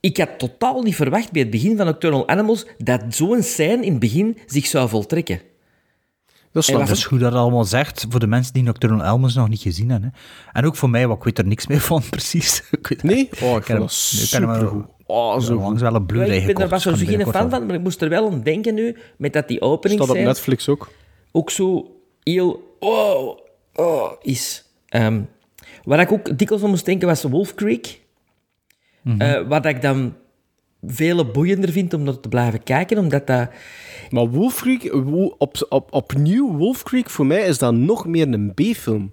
Ik 0.00 0.16
had 0.16 0.38
totaal 0.38 0.82
niet 0.82 0.94
verwacht 0.94 1.32
bij 1.32 1.42
het 1.42 1.50
begin 1.50 1.76
van 1.76 1.86
Nocturnal 1.86 2.28
Animals 2.28 2.66
dat 2.78 3.00
zo'n 3.08 3.42
scène 3.42 3.84
in 3.84 3.90
het 3.90 3.98
begin 4.00 4.38
zich 4.46 4.66
zou 4.66 4.88
voltrekken. 4.88 5.40
dat 6.52 6.62
is 6.62 6.74
Dat 6.74 6.88
is 6.90 7.04
goed 7.04 7.20
dat 7.20 7.32
het 7.32 7.40
allemaal 7.40 7.64
zegt, 7.64 8.06
voor 8.08 8.20
de 8.20 8.26
mensen 8.26 8.52
die 8.52 8.62
Nocturnal 8.62 9.02
Animals 9.02 9.34
nog 9.34 9.48
niet 9.48 9.60
gezien 9.60 9.90
hebben. 9.90 10.12
Hè. 10.14 10.20
En 10.60 10.66
ook 10.66 10.76
voor 10.76 10.90
mij, 10.90 11.06
want 11.06 11.18
ik 11.18 11.24
weet 11.24 11.38
er 11.38 11.46
niks 11.46 11.66
meer 11.66 11.80
van, 11.80 12.02
precies. 12.10 12.62
Ik 12.70 12.86
weet- 12.86 13.02
Nee? 13.02 13.28
Oh, 13.42 13.56
ik 13.56 13.62
ken 13.64 13.76
vond 13.76 13.90
hem- 14.10 14.18
dat 14.18 14.22
ik 14.22 14.28
ken 14.30 14.40
hem 14.40 14.48
wel- 14.50 14.58
supergoed. 14.58 14.86
Oh, 15.06 15.40
zo. 15.40 15.54
Langs 15.54 15.82
wel 15.82 15.94
een 15.94 16.06
Blu-ray 16.06 16.36
ik 16.36 16.46
ben 16.46 16.62
er 16.64 16.68
was 16.68 16.82
zo 16.82 16.92
geen 16.94 17.26
fan 17.26 17.50
van, 17.50 17.66
maar 17.66 17.74
ik 17.74 17.80
moest 17.80 18.02
er 18.02 18.08
wel 18.08 18.30
aan 18.30 18.42
denken 18.42 18.74
nu, 18.74 18.96
met 19.16 19.32
dat 19.32 19.48
die 19.48 19.60
opening 19.60 20.00
Staat 20.00 20.10
op 20.10 20.16
zijn 20.16 20.28
Netflix 20.28 20.68
ook. 20.68 20.90
ook 21.32 21.50
zo 21.50 21.96
heel 22.22 22.76
oh, 22.80 23.38
oh 23.74 24.12
is. 24.22 24.64
Ehm, 24.88 25.22
waar 25.84 26.00
ik 26.00 26.12
ook 26.12 26.38
dikwijls 26.38 26.64
aan 26.64 26.70
moest 26.70 26.84
denken 26.84 27.08
was 27.08 27.22
Wolf 27.22 27.54
Creek. 27.54 28.02
Eh, 29.18 29.48
wat 29.48 29.66
ik 29.66 29.82
dan 29.82 30.14
veel 30.86 31.30
boeiender 31.30 31.70
vind 31.70 31.94
om 31.94 32.04
dat 32.04 32.22
te 32.22 32.28
blijven 32.28 32.62
kijken, 32.62 32.98
omdat 32.98 33.26
dat... 33.26 33.48
Maar 34.10 34.28
Wolf 34.28 34.60
Creek, 34.60 34.94
op, 35.38 35.66
op, 35.68 35.92
opnieuw 35.92 36.56
Wolf 36.56 36.82
Creek, 36.82 37.10
voor 37.10 37.26
mij 37.26 37.42
is 37.42 37.58
dat 37.58 37.74
nog 37.74 38.06
meer 38.06 38.28
een 38.28 38.54
B-film. 38.54 39.12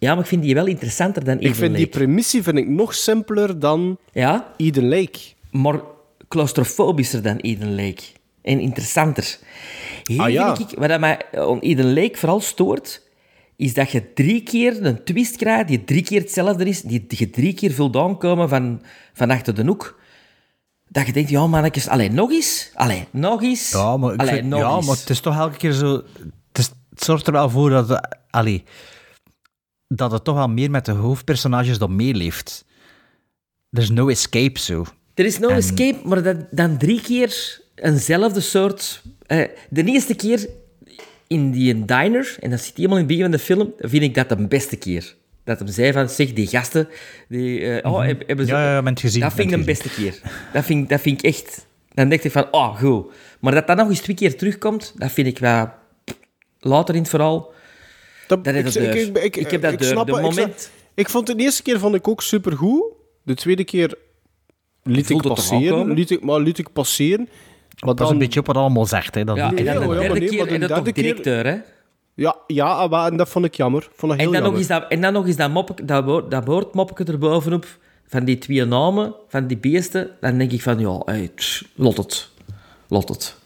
Ja, 0.00 0.12
maar 0.14 0.22
ik 0.22 0.28
vind 0.28 0.42
die 0.42 0.54
wel 0.54 0.66
interessanter 0.66 1.24
dan 1.24 1.34
Ik 1.36 1.40
Eden 1.42 1.54
vind 1.56 1.76
die 1.76 1.86
premissie 1.86 2.42
vind 2.42 2.58
ik 2.58 2.68
nog 2.68 2.94
simpeler 2.94 3.58
dan 3.58 3.98
Ja, 4.12 4.52
Eden 4.56 4.88
Lake. 4.88 5.18
maar 5.50 5.80
claustrofobischer 6.28 7.22
dan 7.22 7.36
Eden 7.36 7.74
Lake. 7.74 8.02
En 8.42 8.60
interessanter. 8.60 9.38
Hier 10.04 10.20
Ah, 10.20 10.30
ja. 10.30 10.56
vind 10.56 10.72
ik, 10.72 10.78
wat 10.78 11.00
mij 11.00 11.18
aan 11.32 11.58
Eden 11.58 11.94
Lake 11.94 12.16
vooral 12.18 12.40
stoort, 12.40 13.02
is 13.56 13.74
dat 13.74 13.90
je 13.90 14.12
drie 14.12 14.42
keer 14.42 14.84
een 14.86 15.04
twist 15.04 15.36
krijgt 15.36 15.68
die 15.68 15.84
drie 15.84 16.02
keer 16.02 16.20
hetzelfde 16.20 16.64
is, 16.64 16.82
die 16.82 17.04
je 17.08 17.30
drie 17.30 17.54
keer 17.54 17.70
vult 17.72 17.96
aankomen 17.96 18.48
van, 18.48 18.82
van 19.12 19.30
achter 19.30 19.54
de 19.54 19.64
hoek. 19.64 19.98
Dat 20.88 21.06
je 21.06 21.12
denkt, 21.12 21.30
ja 21.30 21.46
mannetjes, 21.46 21.88
allee, 21.88 22.10
nog 22.10 22.30
eens, 22.30 22.70
allee, 22.74 23.04
nog 23.10 23.42
eens, 23.42 23.70
Ja, 23.70 23.96
maar, 23.96 24.12
ik 24.14 24.20
allee, 24.20 24.34
vind- 24.34 24.48
nog 24.48 24.60
ja, 24.60 24.76
eens. 24.76 24.86
maar 24.86 24.96
het 24.96 25.10
is 25.10 25.20
toch 25.20 25.36
elke 25.38 25.56
keer 25.56 25.72
zo... 25.72 25.92
Het, 26.48 26.58
is, 26.58 26.70
het 26.90 27.04
zorgt 27.04 27.26
er 27.26 27.32
wel 27.32 27.50
voor 27.50 27.70
dat... 27.70 28.16
Allee, 28.30 28.64
dat 29.94 30.12
het 30.12 30.24
toch 30.24 30.34
wel 30.34 30.48
meer 30.48 30.70
met 30.70 30.84
de 30.84 30.92
hoofdpersonages 30.92 31.78
dan 31.78 31.96
meeleeft. 31.96 32.64
There's 33.70 33.90
no 33.90 34.08
escape, 34.08 34.58
zo. 34.58 34.84
Er 35.14 35.24
is 35.24 35.38
no 35.38 35.48
escape, 35.48 35.98
maar 36.04 36.22
dat, 36.22 36.36
dan 36.50 36.76
drie 36.78 37.00
keer 37.00 37.60
eenzelfde 37.74 38.40
soort... 38.40 39.02
de 39.68 39.84
eerste 39.84 40.14
keer 40.14 40.48
in 41.26 41.50
die 41.50 41.84
diner, 41.84 42.36
en 42.40 42.50
dat 42.50 42.60
zit 42.60 42.76
helemaal 42.76 42.98
in 42.98 43.04
het 43.04 43.12
begin 43.12 43.22
van 43.22 43.32
de 43.32 43.38
film, 43.38 43.72
vind 43.78 44.02
ik 44.02 44.14
dat 44.14 44.28
de 44.28 44.46
beste 44.46 44.76
keer. 44.76 45.14
Dat 45.44 45.58
hem 45.58 45.68
zei 45.68 45.92
van, 45.92 46.08
zeg, 46.08 46.32
die 46.32 46.46
gasten, 46.46 46.88
die, 47.28 47.60
eh, 47.80 47.92
oh, 47.92 48.04
heb- 48.04 48.26
hebben 48.26 48.46
ze... 48.46 48.52
Mhm. 48.52 48.60
Ja, 48.62 48.92
gezien, 48.94 49.20
Dat 49.20 49.32
vind 49.32 49.50
ik 49.52 49.58
de 49.58 49.64
beste 49.64 49.88
keer. 49.88 50.20
Dat 50.52 50.64
vind, 50.64 50.88
dat 50.88 51.00
vind 51.00 51.18
ik 51.18 51.24
echt... 51.24 51.66
Dan 51.94 52.08
denk 52.08 52.22
ik 52.22 52.32
van, 52.32 52.46
oh, 52.50 52.78
goed. 52.78 53.12
Maar 53.40 53.54
dat 53.54 53.66
dat 53.66 53.76
nog 53.76 53.88
eens 53.88 54.00
twee 54.00 54.16
keer 54.16 54.36
terugkomt, 54.36 54.94
dat 54.96 55.12
vind 55.12 55.26
ik 55.26 55.38
wel... 55.38 55.70
Later 56.58 56.94
in 56.94 57.00
het 57.00 57.10
verhaal... 57.10 57.52
Dat, 58.30 58.44
Dat 58.44 58.54
is 58.54 58.74
het 58.74 59.14
deur. 59.14 59.24
Ik 59.24 59.50
heb 59.50 59.62
dat 59.62 59.78
deur. 59.78 59.88
snap 59.88 60.06
De 60.06 60.12
het, 60.12 60.24
ik 60.24 60.30
moment- 60.30 60.70
Ik, 60.94 61.08
vond 61.08 61.28
het 61.28 61.36
de 61.38 61.42
eerste 61.42 61.62
keer 61.62 61.78
vond 61.78 61.94
ik 61.94 62.08
ook 62.08 62.22
supergoed. 62.22 62.82
De 63.22 63.34
tweede 63.34 63.64
keer 63.64 63.94
liet 64.82 65.10
ik 65.10 65.22
passeren. 65.22 65.92
Liet 65.92 66.10
ik, 66.10 66.22
maar 66.24 66.40
liet 66.40 66.58
ik 66.58 66.72
passeren. 66.72 67.28
Maar 67.84 67.94
Dat 67.94 68.06
is 68.06 68.12
een 68.12 68.18
beetje 68.18 68.40
op 68.40 68.46
wat 68.46 68.56
allemaal 68.56 68.86
zegt. 68.86 69.14
Hè, 69.14 69.24
dat 69.24 69.36
Ja, 69.36 69.52
en 69.54 69.64
dan 69.64 69.88
de 69.88 69.94
derde 69.94 70.18
nee, 70.18 70.28
keer, 70.28 70.46
en 70.46 70.60
dat 70.60 70.84
toch 70.84 70.92
directeur, 70.94 71.46
hè? 71.46 71.56
Ja, 72.14 72.36
ja 72.46 72.86
maar, 72.86 73.10
en 73.10 73.16
dat 73.16 73.28
vond 73.28 73.44
ik 73.44 73.54
jammer. 73.54 73.88
Vond 73.94 74.12
heel 74.12 74.20
En 74.20 74.24
dan, 74.24 74.32
nog 74.32 74.42
jammer. 74.42 74.58
eens 74.58 74.68
dat, 74.68 74.84
en 74.88 75.00
dan 75.00 75.12
nog 75.12 75.26
eens 75.26 75.36
dat, 75.36 75.50
moppek, 75.50 75.88
dat, 75.88 76.04
woord, 76.04 76.30
dat 76.30 76.44
woordmoppetje 76.44 77.12
erbovenop 77.12 77.66
van 78.06 78.24
die 78.24 78.38
twee 78.38 78.64
namen, 78.64 79.14
van 79.28 79.46
die 79.46 79.56
beesten. 79.58 80.10
Dan 80.20 80.38
denk 80.38 80.52
ik 80.52 80.62
van, 80.62 80.78
ja, 80.78 81.02
hey, 81.04 81.30
lot 81.74 81.96
het. 81.96 82.28
Lot 82.88 83.08
het. 83.08 83.36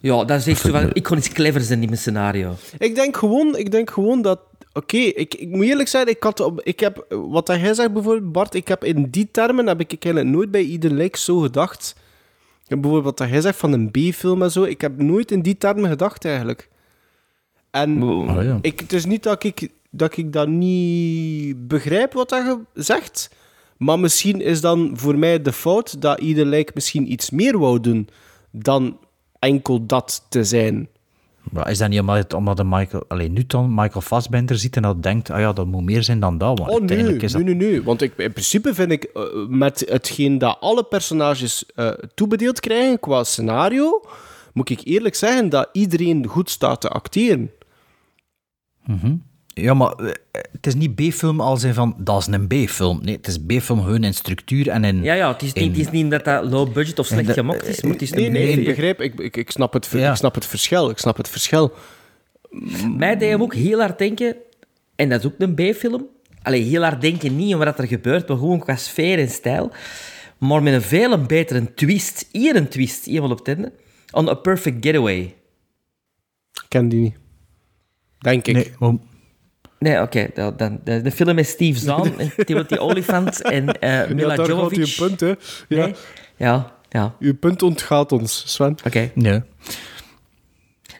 Ja, 0.00 0.24
dan 0.24 0.40
zegt 0.40 0.60
ze 0.60 0.70
van, 0.70 0.90
ik 0.92 1.02
kon 1.02 1.16
iets 1.16 1.28
clever 1.28 1.60
zijn 1.60 1.80
in 1.80 1.88
mijn 1.88 2.00
scenario. 2.00 2.54
Ik 2.78 2.94
denk 2.94 3.16
gewoon, 3.16 3.56
ik 3.56 3.70
denk 3.70 3.90
gewoon 3.90 4.22
dat... 4.22 4.40
Oké, 4.72 4.96
ik, 4.96 5.34
ik 5.34 5.48
moet 5.48 5.64
eerlijk 5.64 5.88
zijn, 5.88 6.08
ik, 6.08 6.22
had, 6.22 6.52
ik 6.62 6.80
heb... 6.80 7.06
Wat 7.08 7.46
dat 7.46 7.60
jij 7.60 7.74
zegt 7.74 7.92
bijvoorbeeld, 7.92 8.32
Bart, 8.32 8.54
ik 8.54 8.68
heb 8.68 8.84
in 8.84 9.10
die 9.10 9.28
termen 9.30 9.66
heb 9.66 9.80
ik 9.80 10.04
eigenlijk 10.04 10.34
nooit 10.34 10.50
bij 10.50 10.62
ieder 10.62 10.92
Lake 10.92 11.18
zo 11.18 11.38
gedacht. 11.38 11.94
En 12.66 12.80
bijvoorbeeld 12.80 13.04
wat 13.04 13.18
dat 13.18 13.28
jij 13.28 13.40
zegt 13.40 13.58
van 13.58 13.72
een 13.72 13.90
B-film 13.90 14.42
en 14.42 14.50
zo, 14.50 14.62
ik 14.62 14.80
heb 14.80 15.02
nooit 15.02 15.30
in 15.30 15.42
die 15.42 15.58
termen 15.58 15.90
gedacht 15.90 16.24
eigenlijk. 16.24 16.68
En 17.70 18.02
Oh, 18.02 18.42
ja. 18.42 18.58
ik, 18.60 18.80
het 18.80 18.92
is 18.92 19.04
niet 19.04 19.22
dat 19.22 19.44
ik, 19.44 19.68
dat 19.90 20.16
ik 20.16 20.32
dat 20.32 20.48
niet 20.48 21.68
begrijp 21.68 22.12
wat 22.12 22.28
dat 22.28 22.44
je 22.44 22.82
zegt, 22.82 23.30
maar 23.76 23.98
misschien 23.98 24.40
is 24.40 24.60
dan 24.60 24.90
voor 24.94 25.18
mij 25.18 25.42
de 25.42 25.52
fout 25.52 26.00
dat 26.02 26.20
ieder 26.20 26.46
Lake 26.46 26.70
misschien 26.74 27.12
iets 27.12 27.30
meer 27.30 27.58
wou 27.58 27.80
doen 27.80 28.08
dan 28.50 28.98
enkel 29.40 29.86
dat 29.86 30.26
te 30.28 30.44
zijn. 30.44 30.88
Maar 31.50 31.70
is 31.70 31.78
dat 31.78 31.88
niet 31.88 32.00
omdat, 32.00 32.16
het- 32.16 32.32
omdat 32.34 32.56
de 32.56 32.64
Michael, 32.64 33.04
alleen 33.08 33.32
nu 33.32 33.44
dan 33.46 33.74
Michael 33.74 34.00
Fassbender 34.00 34.58
ziet 34.58 34.76
en 34.76 34.82
dat 34.82 35.02
denkt, 35.02 35.30
ah 35.30 35.40
ja, 35.40 35.52
dat 35.52 35.66
moet 35.66 35.82
meer 35.84 36.02
zijn 36.02 36.20
dan 36.20 36.38
dat. 36.38 36.58
Maar 36.58 36.68
Oh 36.68 36.80
nee, 36.80 37.16
is 37.16 37.32
dat... 37.32 37.42
nee, 37.42 37.54
nee, 37.54 37.70
nee. 37.70 37.82
Want 37.82 38.02
ik, 38.02 38.12
in 38.16 38.32
principe 38.32 38.74
vind 38.74 38.90
ik, 38.92 39.04
eh, 39.04 39.22
met 39.48 39.84
hetgeen 39.88 40.38
dat 40.38 40.56
alle 40.60 40.84
personages 40.84 41.66
eh, 41.74 41.88
toebedeeld 42.14 42.60
krijgen 42.60 43.00
qua 43.00 43.24
scenario, 43.24 44.04
moet 44.52 44.70
ik 44.70 44.80
eerlijk 44.84 45.14
zeggen 45.14 45.48
dat 45.48 45.68
iedereen 45.72 46.26
goed 46.26 46.50
staat 46.50 46.80
te 46.80 46.88
acteren. 46.88 47.50
Ja, 49.54 49.74
maar 49.74 49.92
eh, 49.92 50.10
het 50.52 50.66
is 50.66 50.74
niet 50.74 50.94
B-film 50.94 51.40
als 51.40 51.64
in 51.64 51.74
van, 51.74 51.94
dat 51.98 52.20
is 52.20 52.26
een 52.26 52.46
B-film. 52.46 53.00
Nee, 53.02 53.16
het 53.16 53.26
is 53.26 53.38
B-film 53.38 53.82
gewoon 53.82 54.04
in 54.04 54.14
structuur 54.14 54.68
en 54.68 54.84
in... 54.84 55.02
Ja, 55.02 55.14
ja, 55.14 55.32
het 55.32 55.42
is 55.42 55.52
niet, 55.52 55.68
het 55.76 55.78
is 55.86 55.90
niet 55.90 56.10
dat 56.10 56.24
dat 56.24 56.44
low 56.44 56.72
budget 56.72 56.98
of 56.98 57.06
slecht 57.06 57.32
gemaakt 57.32 57.66
is, 57.66 57.82
maar 57.82 57.92
het 57.92 58.02
is 58.02 58.10
Nee, 58.12 58.26
een 58.26 58.32
nee, 58.32 58.48
ik 58.52 58.64
begrijp, 58.64 59.00
ik, 59.00 59.18
ik, 59.20 59.36
ik, 59.36 59.50
snap 59.50 59.72
het, 59.72 59.88
Ja. 59.92 60.10
ik 60.10 60.16
snap 60.16 60.34
het 60.34 60.46
verschil. 60.46 60.90
Ik 60.90 60.98
snap 60.98 61.16
het 61.16 61.28
verschil. 61.28 61.72
Mij 62.96 63.16
deed 63.16 63.30
hem 63.30 63.42
ook 63.42 63.54
heel 63.54 63.78
hard 63.80 63.98
denken, 63.98 64.36
en 64.96 65.08
dat 65.08 65.18
is 65.20 65.26
ook 65.26 65.34
een 65.38 65.54
B-film. 65.54 66.06
Allee, 66.42 66.62
heel 66.62 66.82
hard 66.82 67.00
denken 67.00 67.36
niet 67.36 67.52
om 67.54 67.58
wat 67.60 67.78
er 67.78 67.86
gebeurt, 67.86 68.28
maar 68.28 68.36
gewoon 68.36 68.58
qua 68.58 68.76
sfeer 68.76 69.18
en 69.18 69.28
stijl. 69.30 69.72
Maar 70.38 70.62
met 70.62 70.72
een 70.74 70.82
veel 70.82 71.22
betere 71.22 71.74
twist, 71.74 72.28
hier 72.32 72.56
een 72.56 72.68
twist, 72.68 73.04
helemaal 73.04 73.30
op 73.30 73.38
het 73.38 73.48
einde, 73.48 73.72
on 74.10 74.28
A 74.28 74.34
Perfect 74.34 74.86
Getaway. 74.86 75.18
Ik 76.52 76.64
ken 76.68 76.88
die 76.88 77.00
niet. 77.00 77.14
Denk 78.18 78.46
ik. 78.46 78.54
Nee, 78.54 78.72
maar- 78.78 79.08
Nee, 79.80 80.00
oké. 80.00 80.28
dan- 80.56 80.80
de, 80.84 81.02
de 81.02 81.10
film 81.10 81.34
met 81.34 81.46
Steve 81.46 81.78
Zahn 81.78 82.12
en 82.18 82.32
Timothy 82.46 82.74
Olyphant 82.74 83.42
en 83.42 83.64
Ja, 83.80 84.06
Mila 84.14 84.28
daar 84.28 84.36
gaat 84.38 84.46
Jovovich. 84.46 84.98
uw 85.00 85.06
punt, 85.06 85.20
hè. 85.20 85.26
Ja. 85.28 85.36
Nee? 85.68 85.94
Ja, 86.36 86.72
ja. 86.88 87.14
Uw 87.18 87.36
punt 87.36 87.62
ontgaat 87.62 88.12
ons, 88.12 88.42
Sven. 88.46 88.76
Oké. 88.86 89.10
nee. 89.14 89.42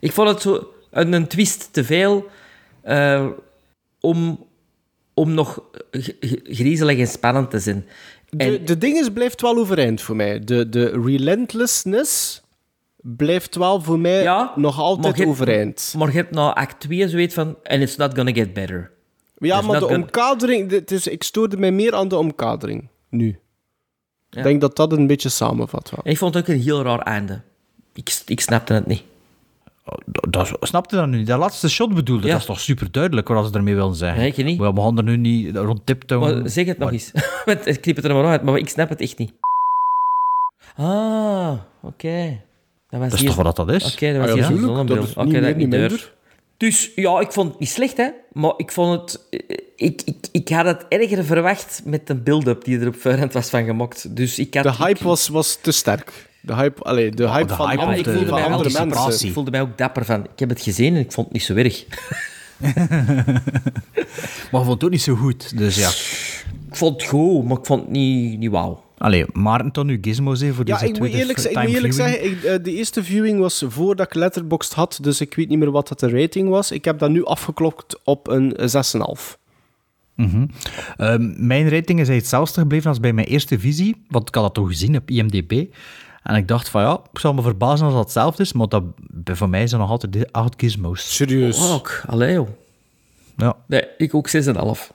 Ik 0.00 0.12
vond 0.12 0.28
het 0.28 0.40
zo 0.42 0.72
een, 0.90 1.12
een 1.12 1.26
twist 1.26 1.72
te 1.72 1.84
veel 1.84 2.28
eh, 2.82 3.26
om, 4.00 4.46
om 5.14 5.34
nog 5.34 5.62
griezelig 6.44 6.98
en 6.98 7.06
spannend 7.08 7.50
te 7.50 7.58
zijn. 7.58 7.86
De, 8.28 8.44
En, 8.44 8.64
de 8.64 8.78
ding 8.78 8.96
is, 8.98 9.10
blijft 9.12 9.40
wel 9.40 9.56
overeind 9.58 10.00
voor 10.02 10.16
mij. 10.16 10.38
De, 10.44 10.68
de 10.68 11.00
relentlessness 11.04 12.42
blijft 13.02 13.56
wel 13.56 13.80
voor 13.80 13.98
mij 13.98 14.22
Ja, 14.22 14.52
nog 14.56 14.78
altijd 14.78 15.26
overeind. 15.26 15.94
maar 15.98 16.08
je 16.08 16.14
hebt 16.16 16.34
nou 16.34 16.54
act 16.54 16.80
2 16.80 17.08
zoiets 17.08 17.34
van... 17.34 17.46
And 17.62 17.80
it's 17.82 17.96
not 17.96 18.14
gonna 18.14 18.32
get 18.32 18.52
better. 18.52 18.90
Ja, 19.38 19.60
maar 19.60 19.78
de 19.78 19.86
omkadering... 19.86 20.70
Het 20.70 20.90
is, 20.90 21.06
ik 21.06 21.22
stoorde 21.22 21.56
mij 21.56 21.72
meer 21.72 21.94
aan 21.94 22.08
de 22.08 22.16
omkadering, 22.16 22.88
nu. 23.10 23.38
Ja. 24.30 24.38
Ik 24.38 24.44
denk 24.44 24.60
dat 24.60 24.76
dat 24.76 24.92
een 24.92 25.06
beetje 25.06 25.28
samenvat. 25.28 25.90
wel. 25.90 26.00
En 26.04 26.10
ik 26.10 26.18
vond 26.18 26.34
het 26.34 26.42
ook 26.48 26.54
een 26.54 26.60
heel 26.62 26.82
raar 26.82 26.98
einde. 26.98 27.40
Ik, 27.94 28.22
ik 28.26 28.40
snapte 28.40 28.72
het 28.72 28.86
niet. 28.86 29.02
Dat, 30.06 30.32
dat, 30.32 30.56
snapte 30.60 30.96
dat 30.96 31.06
nu 31.06 31.16
niet? 31.16 31.26
Dat 31.26 31.38
laatste 31.38 31.68
shot 31.68 31.94
bedoelde, 31.94 32.26
Ja. 32.26 32.32
dat 32.32 32.40
is 32.40 32.46
toch 32.46 32.60
super 32.60 32.90
duidelijk 32.90 33.28
wat 33.28 33.46
ze 33.46 33.52
ermee 33.52 33.74
willen 33.74 33.94
zeggen. 33.94 34.18
Nee, 34.18 34.32
ik 34.32 34.44
niet. 34.44 34.58
We 34.58 34.72
gaan 34.74 34.96
er 34.98 35.02
nu 35.04 35.16
niet 35.16 35.56
rond 35.56 35.86
tiptoe. 35.86 36.42
Zeg 36.44 36.66
het 36.66 36.78
nog 36.78 36.92
eens. 36.92 37.10
Ik 37.64 37.80
knip 37.80 37.96
het 37.96 38.04
er 38.04 38.14
maar 38.14 38.24
uit, 38.24 38.42
maar 38.42 38.56
ik 38.58 38.68
snap 38.68 38.88
het 38.88 39.00
echt 39.00 39.18
niet. 39.18 39.32
Ah, 40.76 41.52
oké. 41.82 42.40
Dat 42.90 43.00
was 43.00 43.08
Dat 43.08 43.12
is 43.12 43.20
hier- 43.20 43.34
toch 43.34 43.42
wat 43.44 43.56
dat 43.56 43.70
is? 43.70 43.92
Oké, 43.94 44.12
dat 44.12 44.20
was 44.20 44.30
Ah, 44.30 44.30
ja, 44.30 44.34
hier 44.34 44.44
zo'n 44.44 44.52
tuurlijk. 44.54 44.66
zonnebril. 44.66 44.96
Dat 45.00 45.08
is 45.08 45.14
Oké, 45.14 45.24
niet 45.24 45.34
dat 45.42 45.56
niet 45.56 45.68
minder. 45.68 46.12
Dus 46.56 46.90
ja, 46.94 47.20
ik 47.20 47.32
vond 47.32 47.50
het 47.50 47.58
niet 47.60 47.68
slecht, 47.68 47.96
hè. 47.96 48.08
Maar 48.32 48.52
ik 48.56 48.72
vond 48.72 49.00
het... 49.00 49.20
eh, 49.30 49.56
Ik, 49.76 50.02
ik, 50.04 50.16
ik 50.32 50.48
had 50.48 50.64
het 50.66 50.84
erger 50.88 51.24
verwacht 51.24 51.82
met 51.84 52.06
de 52.06 52.14
build-up 52.14 52.64
die 52.64 52.78
er 52.80 52.86
op 52.86 52.96
voorhand 52.96 53.32
was 53.32 53.48
van 53.50 53.64
gemokt. 53.64 54.16
Dus 54.16 54.38
ik 54.38 54.54
had... 54.54 54.62
De 54.64 54.72
hype 54.84 54.90
ik- 54.90 55.04
was, 55.04 55.28
was 55.28 55.58
te 55.60 55.72
sterk. 55.72 56.28
De 56.42 56.54
hype, 56.54 56.82
allee, 56.82 57.10
de 57.10 57.28
hype 57.30 57.46
de 57.46 57.54
van, 57.54 57.68
hype 57.68 57.80
andere, 57.80 57.98
ik 57.98 58.04
voelde, 58.04 58.18
van 58.26 58.34
mij 58.34 58.44
andere 58.50 58.86
mensen. 58.86 59.26
ik 59.26 59.32
voelde 59.32 59.50
mij 59.50 59.60
ook 59.60 59.78
dapper 59.78 60.04
van. 60.04 60.24
Ik 60.24 60.38
heb 60.38 60.48
het 60.48 60.60
gezien 60.62 60.94
en 60.94 61.00
ik 61.00 61.12
vond 61.12 61.26
het 61.26 61.36
niet 61.36 61.44
zo 61.44 61.54
erg. 61.54 61.84
Maar 64.50 64.60
ik 64.60 64.66
vond 64.66 64.66
het 64.68 64.84
ook 64.84 64.90
niet 64.90 65.02
zo 65.02 65.14
goed. 65.14 65.58
Dus 65.58 65.76
ja. 65.76 65.88
Ik 66.70 66.76
vond 66.76 67.00
het 67.00 67.10
goed, 67.10 67.44
maar 67.44 67.58
ik 67.58 67.66
vond 67.66 67.80
het 67.80 67.90
niet, 67.90 68.38
niet 68.38 68.50
wauw. 68.50 68.82
Allee, 69.00 69.24
Maarten, 69.32 69.72
dan 69.72 69.86
nu 69.86 69.98
gizmos 70.00 70.40
hè, 70.40 70.52
voor 70.52 70.66
Ja, 70.66 70.72
deze 70.72 70.84
ik 70.86 70.90
moet 70.90 70.98
tweede 70.98 71.18
eerlijk, 71.18 71.38
zeggen- 71.38 71.60
ik 71.60 71.66
moet 71.66 71.76
eerlijk 71.76 71.94
viewing. 71.94 72.14
zeggen, 72.20 72.32
ik, 72.38 72.42
eh, 72.58 72.64
de 72.64 72.72
eerste 72.72 73.04
viewing 73.04 73.38
was 73.38 73.64
voordat 73.68 74.06
ik 74.06 74.14
Letterboxd 74.14 74.72
had, 74.74 74.98
dus 75.02 75.20
ik 75.20 75.34
weet 75.34 75.48
niet 75.48 75.58
meer 75.58 75.70
wat 75.70 75.88
dat 75.88 76.00
de 76.00 76.08
rating 76.10 76.48
was. 76.48 76.70
Ik 76.70 76.84
heb 76.84 76.98
dat 76.98 77.10
nu 77.10 77.24
afgeklokt 77.24 78.00
op 78.04 78.28
een 78.28 78.56
6,5. 78.70 79.38
Ehm, 80.16 81.46
mijn 81.46 81.62
rating 81.64 82.00
is 82.00 82.08
eigenlijk 82.08 82.20
hetzelfde 82.20 82.60
gebleven 82.60 82.88
als 82.88 83.00
bij 83.00 83.12
mijn 83.12 83.26
eerste 83.26 83.58
visie, 83.58 84.04
want 84.08 84.28
ik 84.28 84.34
had 84.34 84.44
dat 84.44 84.54
toch 84.54 84.68
gezien 84.68 84.96
op 84.96 85.10
IMDb. 85.10 85.64
En 86.22 86.34
ik 86.34 86.48
dacht 86.48 86.68
van 86.68 86.82
ja, 86.82 87.00
ik 87.12 87.18
zou 87.18 87.34
me 87.34 87.42
verbazen 87.42 87.84
als 87.86 87.94
dat 87.94 88.04
hetzelfde 88.04 88.42
is, 88.42 88.52
maar 88.52 88.68
dat, 88.68 88.82
bij- 89.10 89.34
voor 89.34 89.48
mij 89.48 89.66
zijn 89.66 89.80
nog 89.80 89.90
altijd 89.90 90.12
de 90.12 90.28
acht 90.30 90.54
gizmos. 90.56 91.14
Serieus. 91.14 91.58
Oh, 91.58 91.72
ook. 91.74 92.02
Allee, 92.06 92.32
joh. 92.32 92.48
Ja. 93.36 93.56
Nee, 93.66 93.82
ik 93.98 94.14
ook 94.14 94.28
6,5. 94.28 94.92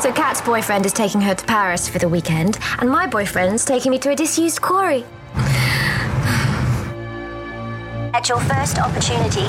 So 0.00 0.10
Kat's 0.10 0.40
boyfriend 0.40 0.86
is 0.86 0.94
taking 0.94 1.20
her 1.20 1.34
to 1.34 1.44
Paris 1.44 1.86
for 1.86 1.98
the 1.98 2.08
weekend, 2.08 2.58
and 2.78 2.88
my 2.88 3.06
boyfriend's 3.06 3.66
taking 3.66 3.90
me 3.90 3.98
to 3.98 4.08
a 4.08 4.16
disused 4.16 4.62
quarry. 4.62 5.04
At 8.14 8.26
your 8.26 8.40
first 8.40 8.78
opportunity, 8.78 9.46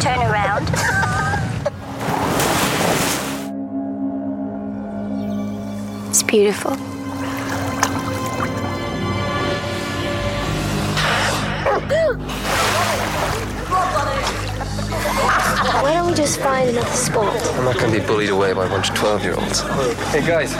turn 0.00 0.18
around. 0.18 0.68
It's 6.10 6.22
beautiful. 6.22 6.76
Why 15.64 15.94
don't 15.94 16.08
we 16.08 16.14
just 16.14 16.40
find 16.40 16.68
another 16.68 16.86
spot? 16.90 17.34
I'm 17.54 17.64
not 17.64 17.78
going 17.78 17.90
to 17.90 17.98
be 17.98 18.04
bullied 18.06 18.28
away 18.28 18.52
by 18.52 18.66
a 18.66 18.68
bunch 18.68 18.90
of 18.90 18.96
12 18.96 19.24
year 19.24 19.34
olds. 19.34 19.62
Hey 20.10 20.20
guys, 20.20 20.52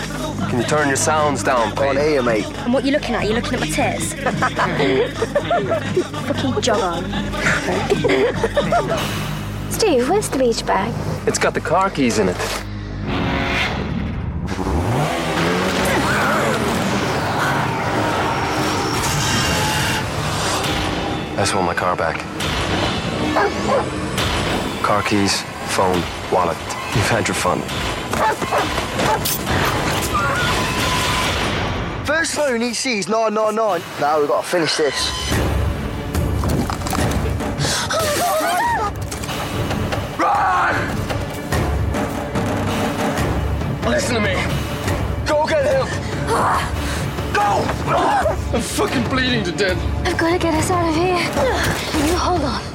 can 0.48 0.58
you 0.58 0.64
turn 0.64 0.88
your 0.88 0.96
sounds 0.96 1.42
down, 1.42 1.72
please? 1.72 1.98
Here, 1.98 2.22
mate. 2.22 2.46
And 2.46 2.72
what 2.72 2.84
are 2.84 2.86
you 2.86 2.92
looking 2.92 3.14
at? 3.14 3.28
You 3.28 3.34
looking 3.34 3.52
at 3.52 3.60
my 3.60 3.66
tits? 3.66 4.14
Fucking 6.26 6.58
jog 6.62 6.80
on. 6.80 7.04
Steve, 9.70 10.08
where's 10.08 10.30
the 10.30 10.38
beach 10.38 10.64
bag? 10.64 10.90
It's 11.28 11.38
got 11.38 11.52
the 11.52 11.60
car 11.60 11.90
keys 11.90 12.18
in 12.18 12.30
it. 12.30 12.36
I 21.36 21.36
just 21.36 21.54
want 21.54 21.66
my 21.66 21.74
car 21.74 21.94
back. 21.94 22.24
Car 24.84 25.02
keys, 25.02 25.40
phone, 25.68 26.02
wallet. 26.30 26.58
You've 26.94 27.08
had 27.08 27.26
your 27.26 27.34
fun. 27.34 27.62
First 32.04 32.36
loan 32.36 32.60
he 32.60 32.74
sees 32.74 33.08
999. 33.08 33.80
Now 33.98 34.20
we've 34.20 34.28
got 34.28 34.42
to 34.42 34.46
finish 34.46 34.76
this. 34.76 35.10
Run! 40.18 40.74
Listen 43.90 44.16
to 44.16 44.20
me. 44.20 44.34
Go 45.26 45.46
get 45.46 45.64
him. 45.64 45.86
Go! 47.32 47.64
I'm 48.52 48.60
fucking 48.60 49.08
bleeding 49.08 49.44
to 49.44 49.52
death. 49.52 49.78
I've 50.06 50.18
got 50.18 50.32
to 50.32 50.38
get 50.38 50.52
us 50.52 50.70
out 50.70 50.86
of 50.86 50.94
here. 50.94 51.16
You 52.06 52.16
hold 52.18 52.42
on. 52.42 52.73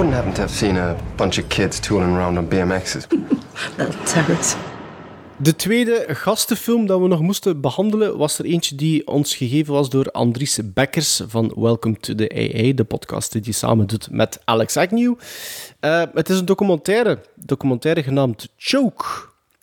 Wouldn't 0.00 0.18
happen 0.18 0.34
to 0.34 0.40
have 0.40 0.54
seen 0.54 0.76
a 0.76 0.96
bunch 1.16 1.38
of 1.38 1.48
kids 1.48 1.78
tooling 1.78 2.16
around 2.16 2.38
on 2.38 2.48
BMX's. 2.48 3.06
De 5.36 5.56
tweede 5.56 6.04
gastenfilm 6.08 6.86
dat 6.86 7.00
we 7.00 7.08
nog 7.08 7.20
moesten 7.20 7.60
behandelen 7.60 8.16
was 8.16 8.38
er 8.38 8.44
eentje 8.44 8.74
die 8.74 9.06
ons 9.06 9.36
gegeven 9.36 9.72
was 9.72 9.90
door 9.90 10.10
Andries 10.10 10.58
Bekkers 10.64 11.20
van 11.26 11.52
Welcome 11.56 11.96
to 11.96 12.14
the 12.14 12.30
AA, 12.34 12.72
de 12.74 12.84
podcast 12.84 13.32
die 13.32 13.40
hij 13.44 13.52
samen 13.52 13.86
doet 13.86 14.10
met 14.10 14.40
Alex 14.44 14.76
Agnew. 14.76 15.14
Eh, 15.80 16.02
het 16.14 16.28
is 16.28 16.38
een 16.38 16.44
documentaire, 16.44 17.18
documentaire 17.34 18.02
genaamd 18.02 18.48
Choke. 18.56 19.04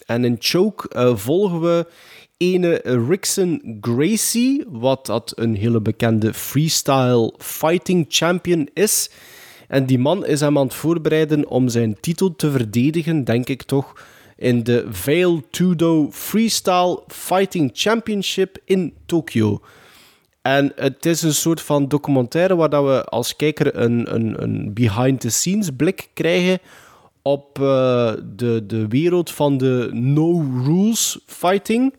En 0.05 0.25
in 0.25 0.35
Choke 0.39 0.89
eh, 0.89 1.15
volgen 1.15 1.61
we 1.61 1.88
ene 2.38 2.81
Rickson 2.83 3.77
Gracie, 3.81 4.65
wat 4.67 5.05
dat 5.05 5.33
een 5.35 5.55
hele 5.55 5.81
bekende 5.81 6.33
freestyle 6.33 7.33
fighting 7.38 8.05
champion 8.09 8.69
is. 8.73 9.09
En 9.68 9.86
die 9.86 9.99
man 9.99 10.26
is 10.26 10.39
hem 10.39 10.57
aan 10.57 10.65
het 10.65 10.74
voorbereiden 10.74 11.47
om 11.47 11.70
zijn 11.70 11.97
titel 11.99 12.36
te 12.36 12.51
verdedigen, 12.51 13.24
denk 13.24 13.47
ik 13.47 13.63
toch, 13.63 13.93
in 14.36 14.63
de 14.63 14.86
Veil 14.89 15.41
Tudo 15.49 16.07
Freestyle 16.11 17.03
Fighting 17.07 17.72
Championship 17.74 18.57
in 18.65 18.93
Tokio. 19.05 19.61
En 20.41 20.72
het 20.76 21.05
is 21.05 21.22
een 21.22 21.34
soort 21.34 21.61
van 21.61 21.88
documentaire 21.88 22.55
waar 22.55 22.70
dat 22.70 22.86
we 22.86 23.03
als 23.03 23.36
kijker 23.36 23.76
een, 23.76 24.13
een, 24.15 24.43
een 24.43 24.74
behind-the-scenes 24.74 25.70
blik 25.78 26.09
krijgen 26.13 26.59
op 27.22 27.59
eh, 27.61 28.11
de, 28.36 28.63
de 28.68 28.88
wereld 28.88 29.32
van 29.32 29.57
de 29.57 29.89
no-rules 29.93 31.20
fighting. 31.26 31.93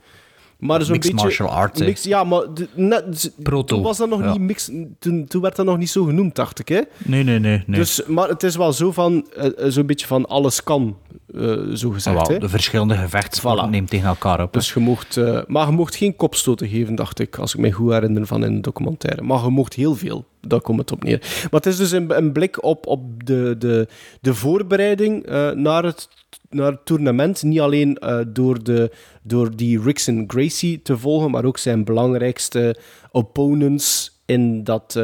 Maar 0.59 0.83
zo'n 0.83 0.93
beetje... 0.99 1.15
martial 1.15 1.49
arts, 1.49 1.81
mixed- 1.81 2.05
ja, 2.05 2.25
maar 2.25 2.43
net, 2.75 3.33
Proto, 3.43 3.75
toen 3.75 3.83
was 3.83 3.97
dat 3.97 4.09
nog 4.09 4.21
ja. 4.21 4.31
niet 4.33 4.41
mixed... 4.41 4.75
Toen, 4.99 5.27
toen 5.27 5.43
werd 5.43 5.57
dat 5.57 5.67
nog 5.67 5.79
niet 5.79 5.91
zo 5.91 6.05
genoemd, 6.05 6.35
dacht 6.35 6.59
ik, 6.59 6.69
hè? 6.69 6.81
Nee, 7.05 7.23
nee, 7.25 7.39
nee. 7.39 7.63
nee. 7.67 7.79
Dus, 7.79 8.03
maar 8.07 8.29
het 8.29 8.43
is 8.43 8.57
wel 8.57 8.73
zo 8.73 8.93
van... 8.93 9.27
eh, 9.37 9.47
eh, 9.47 9.53
zo'n 9.71 9.87
beetje 9.87 10.07
van 10.07 10.27
alles 10.27 10.63
kan, 10.63 10.97
eh 11.35 11.41
zo 11.75 11.89
Ah, 11.89 11.95
gezegd, 11.95 12.29
hè? 12.29 12.39
de 12.39 12.49
verschillende 12.49 12.95
gevechtsporten 12.97 13.67
Voilà. 13.67 13.71
neemt 13.71 13.91
tegen 13.91 14.09
elkaar 14.09 14.41
op. 14.43 14.53
hè. 14.53 14.59
Dus 14.59 14.73
je 14.73 14.81
mocht, 14.81 15.21
maar 15.47 15.67
je 15.67 15.73
mocht 15.73 15.97
geen 15.97 16.17
kopstoten 16.17 16.69
geven, 16.69 16.95
dacht 16.95 17.19
ik, 17.19 17.39
als 17.39 17.55
ik 17.55 17.61
me 17.61 17.73
goed 17.73 17.93
herinner 17.93 18.27
van 18.27 18.45
in 18.45 18.55
de 18.55 18.61
documentaire. 18.61 19.23
Maar 19.23 19.43
je 19.45 19.49
mocht 19.51 19.75
heel 19.75 19.95
veel, 19.95 20.25
daar 20.41 20.61
komt 20.61 20.79
het 20.79 20.93
op 20.93 21.03
neer. 21.03 21.19
Maar 21.21 21.61
het 21.61 21.67
is 21.67 21.77
dus 21.77 21.91
een, 21.91 22.17
een 22.17 22.33
blik 22.33 22.63
op, 22.65 22.87
op 22.87 23.25
de, 23.25 23.55
de, 23.59 23.89
de 24.21 24.35
voorbereiding 24.35 25.27
naar, 25.55 25.85
het, 25.85 26.09
naar 26.51 26.71
het 26.71 26.87
tournament. 26.87 27.43
Niet 27.43 27.61
alleen 27.61 27.97
eh, 27.97 28.19
door, 28.27 28.63
de, 28.63 28.91
door 29.23 29.57
die 29.57 29.81
Rickson 29.81 30.25
Gracie 30.27 30.83
te 30.83 30.99
volgen, 30.99 31.31
maar 31.31 31.45
ook 31.45 31.59
zijn 31.59 31.85
belangrijkste 31.85 32.77
opponents 33.11 34.19
in 34.27 34.65
dat 34.65 34.97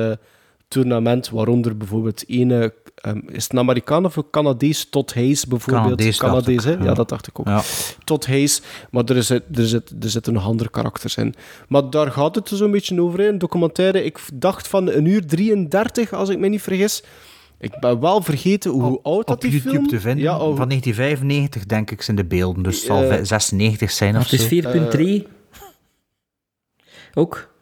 tournament. 0.75 1.31
Waaronder 1.31 1.77
bijvoorbeeld 1.77 2.29
ene, 2.29 2.75
ehm, 2.95 3.21
is 3.27 3.43
het 3.43 3.53
een 3.53 3.59
Amerikaan 3.59 4.05
of 4.05 4.17
een 4.17 4.31
Canadees? 4.31 4.89
Todd 4.91 5.15
Hayes 5.15 5.47
bijvoorbeeld. 5.47 5.85
Canadees, 5.85 6.19
Canadees, 6.19 6.65
hè? 6.65 6.73
Ja, 6.73 6.85
ja. 6.85 6.95
dat 6.95 7.09
dacht 7.09 7.27
ik 7.27 7.39
ook. 7.39 7.47
Ja. 7.47 7.63
Tot 8.05 8.27
Hayes, 8.27 8.63
maar 8.91 9.05
er, 9.05 9.23
zit, 9.23 9.43
er, 9.55 9.67
zit, 9.67 9.93
er 10.01 10.11
zitten 10.11 10.33
nog 10.33 10.45
andere 10.45 10.71
karakters 10.71 11.17
in. 11.17 11.35
Maar 11.69 11.91
daar 11.91 12.11
gaat 12.11 12.35
het 12.35 12.49
dus 12.49 12.61
een 12.61 12.71
beetje 12.71 13.03
over, 13.03 13.21
een 13.21 13.39
documentaire. 13.39 14.05
Ik 14.05 14.19
dacht 14.35 14.69
van 14.69 14.89
een 14.89 15.05
uur 15.05 15.27
33, 15.27 16.13
als 16.13 16.29
ik 16.29 16.39
me 16.39 16.49
niet 16.49 16.63
vergis. 16.63 17.03
Ik 17.59 17.77
ben 17.81 18.01
wel 18.01 18.23
vergeten 18.23 18.71
hoe 18.71 19.01
oud 19.03 19.27
dat 19.27 19.37
op 19.37 19.41
die 19.43 19.51
YouTube 19.51 19.71
film... 19.75 19.87
te 19.89 20.01
vinden. 20.01 20.23
Ja, 20.25 20.33
oh, 20.35 20.57
Van 20.57 20.69
1995, 20.69 21.65
denk 21.67 21.91
ik, 21.91 22.03
zijn 22.03 22.17
de 22.17 22.25
beelden. 22.25 22.63
Dus 22.63 22.77
het 22.77 22.85
zal 22.85 23.03
Eh, 23.03 23.09
vij- 23.09 23.25
96 23.25 23.91
zijn 23.91 24.17
of 24.17 24.31
Het 24.31 24.41
zo. 24.41 24.47
is 24.57 24.65
4.3. 25.25 25.27
Ook? 27.15 27.55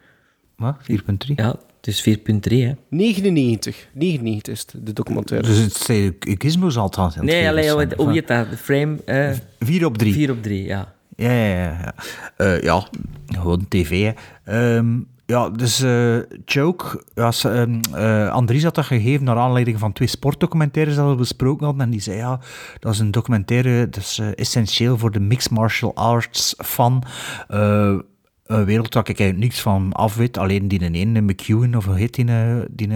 Wat? 0.57 0.77
4.3? 0.83 1.35
Ja, 1.35 1.49
het 1.77 1.87
is 1.87 2.01
4.3, 2.09 2.63
hè. 2.63 2.73
99. 2.89 3.89
99 3.93 4.55
is 4.55 4.61
het, 4.61 4.75
de 4.87 4.93
documentaire. 4.93 5.49
Dus 5.49 5.59
het 5.59 5.75
zijn 5.77 6.17
gizmos 6.21 6.77
althans. 6.77 7.15
in 7.17 7.21
het 7.21 7.31
Nee, 7.31 7.49
alleen, 7.49 7.71
hoe 7.97 8.13
heet 8.13 8.29
dat? 8.29 8.51
De 8.51 8.57
frame? 8.57 8.97
eh 9.05 9.31
4 9.59 9.85
op 9.87 9.99
3. 9.99 10.13
4 10.13 10.31
op 10.31 10.43
3, 10.43 10.65
ja. 10.65 10.95
Ja, 11.17 11.33
ja, 11.33 11.55
ja. 11.55 11.79
Ja, 11.81 11.95
Eh, 12.37 12.63
ja 12.63 12.87
gewoon 13.27 13.69
tv. 13.69 14.13
Hè. 14.45 14.77
Ehm, 14.77 15.01
ja, 15.33 15.51
dus 15.51 15.81
eh 15.83 16.17
Choke, 16.45 17.05
ehm, 17.45 17.81
eh, 17.95 18.31
Andries 18.31 18.63
had 18.65 18.75
dat 18.75 18.85
gegeven 18.85 19.25
naar 19.25 19.37
aanleiding 19.37 19.79
van 19.79 19.93
twee 19.93 20.09
sportdocumentaires 20.09 20.95
dat 20.97 21.09
we 21.09 21.15
besproken 21.15 21.65
hadden. 21.67 21.85
En 21.85 21.91
die 21.91 22.01
zei, 22.01 22.17
ja, 22.17 22.41
dat 22.79 22.93
is 22.93 22.99
een 22.99 23.11
documentaire, 23.11 23.89
dat 23.89 24.03
is 24.03 24.19
eh, 24.19 24.27
essentieel 24.35 24.99
voor 24.99 25.11
de 25.11 25.21
mixed 25.21 25.51
martial 25.51 25.95
arts 25.95 26.55
fan. 26.59 27.03
Een 27.49 28.65
wereld 28.65 28.95
waar 28.95 29.09
ik 29.09 29.19
eigenlijk 29.19 29.39
niks 29.49 29.61
van 29.61 29.93
af 29.93 30.17
weet. 30.17 30.39
Alleen 30.39 30.69
die 30.69 30.91
ene, 30.91 31.21
McEwen, 31.21 31.75
of 31.75 31.85
hoe 31.85 31.97
heet 31.97 32.15
die? 32.15 32.25
die 32.71 32.89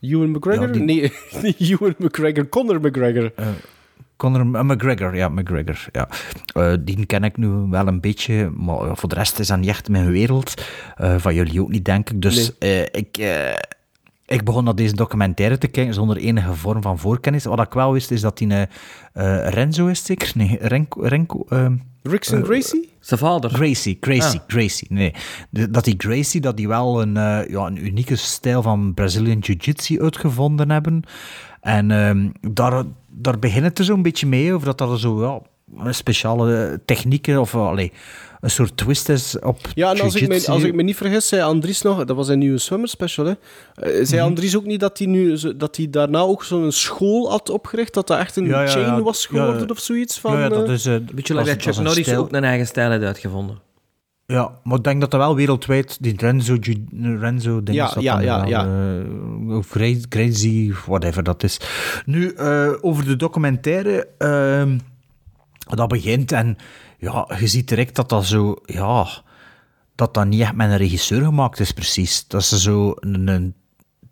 Ewan 0.00 0.30
McGregor? 0.30 0.66
Ja, 0.66 0.72
die- 0.72 0.82
Nee, 0.82 1.12
Ewan 1.70 1.94
McGregor. 1.98 2.48
Conor 2.48 2.80
McGregor. 2.80 3.32
Conor 4.16 4.46
McGregor, 4.46 5.16
ja, 5.16 5.28
McGregor. 5.28 5.86
Ja. 5.92 6.08
Uh, 6.56 6.72
die 6.80 7.06
ken 7.06 7.24
ik 7.24 7.36
nu 7.36 7.48
wel 7.48 7.86
een 7.86 8.00
beetje, 8.00 8.50
maar 8.56 8.96
voor 8.96 9.08
de 9.08 9.14
rest 9.14 9.38
is 9.38 9.46
dat 9.46 9.58
niet 9.58 9.68
echt 9.68 9.88
mijn 9.88 10.10
wereld. 10.10 10.62
Uh, 11.00 11.14
van 11.18 11.34
jullie 11.34 11.62
ook 11.62 11.70
niet, 11.70 11.84
denk 11.84 12.10
ik. 12.10 12.22
Dus 12.22 12.52
nee. 12.58 12.90
ik, 12.90 13.18
ik 14.26 14.44
begon 14.44 14.64
naar 14.64 14.74
deze 14.74 14.94
documentaire 14.94 15.58
te 15.58 15.68
kijken 15.68 15.94
zonder 15.94 16.16
enige 16.16 16.54
vorm 16.54 16.82
van 16.82 16.98
voorkennis. 16.98 17.44
Wat 17.44 17.60
ik 17.60 17.72
wel 17.72 17.92
wist, 17.92 18.10
is 18.10 18.20
dat 18.20 18.38
hij 18.38 18.68
Renzo 19.50 19.86
is, 19.86 20.04
zeker? 20.04 20.32
Nee, 20.34 20.58
Renko... 20.60 21.02
Renko 21.02 21.46
Rickson 22.02 22.44
Gracie? 22.44 22.88
Zijn 23.00 23.20
vader. 23.20 23.50
Gracie, 23.50 23.96
Gracie, 24.00 24.40
ah. 24.40 24.46
Gracie. 24.46 24.86
Nee, 24.90 25.14
dat 25.50 25.84
die 25.84 25.94
Gracie, 25.98 26.40
dat 26.40 26.56
die 26.56 26.68
wel 26.68 27.02
een, 27.02 27.14
ja, 27.48 27.66
een 27.66 27.86
unieke 27.86 28.16
stijl 28.16 28.62
van 28.62 28.94
Brazilian 28.94 29.38
Jiu-Jitsu 29.38 30.00
uitgevonden 30.00 30.70
hebben. 30.70 31.02
En 31.60 31.90
um, 31.90 32.32
daar, 32.40 32.84
daar 33.18 33.38
beginnen 33.38 33.70
het 33.70 33.78
er 33.78 33.84
zo'n 33.84 34.02
beetje 34.02 34.26
mee, 34.26 34.54
over 34.54 34.66
dat 34.66 34.78
dat 34.78 35.00
zo 35.00 35.22
ja, 35.22 35.40
een 35.84 35.94
speciale 35.94 36.80
technieken 36.84 37.40
of 37.40 37.54
allee, 37.54 37.92
een 38.40 38.50
soort 38.50 38.76
twist 38.76 39.08
is 39.08 39.38
op 39.38 39.58
Ja, 39.74 39.94
en 39.94 40.00
als 40.00 40.14
ik, 40.14 40.28
me, 40.28 40.46
als 40.46 40.62
ik 40.62 40.74
me 40.74 40.82
niet 40.82 40.96
vergis, 40.96 41.28
zei 41.28 41.42
Andries 41.42 41.82
nog, 41.82 42.04
dat 42.04 42.16
was 42.16 42.28
een 42.28 42.38
nieuwe 42.38 42.58
swimmer 42.58 42.88
special, 42.88 43.26
hè, 43.26 43.32
uh, 43.32 44.04
zei 44.04 44.20
mm 44.20 44.26
Andries 44.26 44.56
ook 44.56 44.64
niet 44.64 44.80
dat 44.80 44.98
hij, 44.98 45.06
nu, 45.06 45.38
dat 45.56 45.76
hij 45.76 45.90
daarna 45.90 46.18
ook 46.18 46.44
zo'n 46.44 46.72
school 46.72 47.30
had 47.30 47.50
opgericht, 47.50 47.94
dat 47.94 48.06
dat 48.06 48.18
echt 48.18 48.36
een 48.36 48.46
ja, 48.46 48.62
ja, 48.62 48.68
chain 48.68 49.02
was 49.02 49.26
geworden 49.26 49.70
of 49.70 49.78
zoiets? 49.78 50.18
Van, 50.18 50.38
ja, 50.38 50.48
dat 50.48 50.68
is... 50.68 50.86
Uh, 50.86 50.96
beetje 51.12 51.34
like 51.34 51.50
dat 51.50 51.62
Chuck 51.62 51.84
Norris 51.84 52.14
ook 52.14 52.32
een 52.32 52.44
eigen 52.44 52.66
stijl 52.66 52.90
heeft 52.90 53.04
uitgevonden. 53.04 53.58
Ja, 54.26 54.58
maar 54.62 54.76
ik 54.76 54.84
denk 54.84 55.00
dat 55.00 55.10
dat 55.10 55.20
wel 55.20 55.36
wereldwijd, 55.36 55.96
die 56.00 56.14
Renzo, 56.16 56.56
Renzo 57.00 57.62
ding 57.62 57.76
ja, 57.78 57.92
ja, 57.98 58.20
ja, 58.20 58.40
wel, 58.40 58.48
ja. 58.48 58.66
Uh, 58.66 59.56
of 59.56 59.68
crazy, 60.08 60.72
whatever 60.86 61.22
dat 61.22 61.42
is. 61.42 61.60
Nu, 62.04 62.32
uh, 62.32 62.72
over 62.80 63.04
de 63.04 63.16
documentaire, 63.16 64.08
uh, 64.18 64.78
dat 65.58 65.88
begint 65.88 66.32
en 66.32 66.56
ja, 66.98 67.28
je 67.38 67.46
ziet 67.46 67.68
direct 67.68 67.96
dat 67.96 68.08
dat 68.08 68.26
zo, 68.26 68.56
ja, 68.64 69.06
dat 69.94 70.14
dat 70.14 70.26
niet 70.26 70.40
echt 70.40 70.54
met 70.54 70.70
een 70.70 70.76
regisseur 70.76 71.24
gemaakt 71.24 71.60
is 71.60 71.72
precies. 71.72 72.26
Dat 72.28 72.40
is 72.40 72.48
zo 72.48 72.94
een, 73.00 73.28
een 73.28 73.54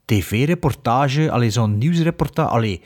tv-reportage, 0.04 1.30
alleen 1.30 1.52
zo'n 1.52 1.78
nieuwsreportage, 1.78 2.48
alleen 2.48 2.80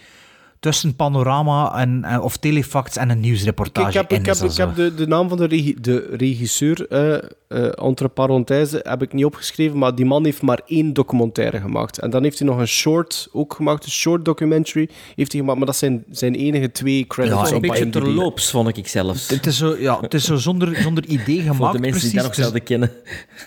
tussen 0.61 0.97
Panorama 0.97 1.79
en, 1.79 2.21
of 2.21 2.37
Telefax 2.37 2.97
en 2.97 3.11
een 3.11 3.21
nieuwsreportage. 3.21 3.89
Ik 3.89 3.95
heb, 3.95 4.13
ik 4.13 4.27
heb, 4.27 4.37
ik 4.37 4.57
heb 4.57 4.75
de, 4.75 4.95
de 4.95 5.07
naam 5.07 5.29
van 5.29 5.39
de, 5.39 5.47
regi 5.47 5.77
de 5.81 6.09
regisseur, 6.17 6.87
uh, 6.91 7.19
uh, 7.49 7.85
entre 7.85 8.09
parenthèse, 8.09 8.81
heb 8.83 9.03
ik 9.03 9.13
niet 9.13 9.25
opgeschreven, 9.25 9.79
maar 9.79 9.95
die 9.95 10.05
man 10.05 10.25
heeft 10.25 10.43
maar 10.43 10.61
één 10.67 10.93
documentaire 10.93 11.61
gemaakt. 11.61 11.99
En 11.99 12.11
dan 12.11 12.23
heeft 12.23 12.39
hij 12.39 12.49
nog 12.49 12.59
een 12.59 12.69
short 12.69 13.29
ook 13.33 13.55
gemaakt, 13.55 13.85
een 13.85 13.91
short 13.91 14.25
documentary 14.25 14.89
heeft 15.17 15.33
hij 15.33 15.41
gemaakt, 15.41 15.59
maar 15.59 15.67
dat 15.67 15.77
zijn 15.77 16.05
zijn 16.11 16.35
enige 16.35 16.73
twee 16.73 17.07
credits 17.07 17.49
ja, 17.51 17.55
een 17.55 17.61
beetje 17.61 17.89
terloops, 17.89 18.51
vond 18.51 18.77
ik 18.77 18.89
zelfs. 18.89 19.29
Het 19.29 19.47
is 19.47 19.57
zo, 19.57 19.77
ja, 19.79 20.01
het 20.01 20.15
is 20.15 20.25
zo 20.25 20.37
zonder, 20.37 20.77
zonder 20.77 21.05
idee 21.05 21.41
gemaakt. 21.51 21.57
Voor 21.57 21.73
de 21.73 21.79
mensen 21.79 21.91
precies. 21.91 22.11
die 22.11 22.19
dat 22.19 22.27
nog 22.29 22.35
zouden 22.35 22.63
kennen. 22.63 22.91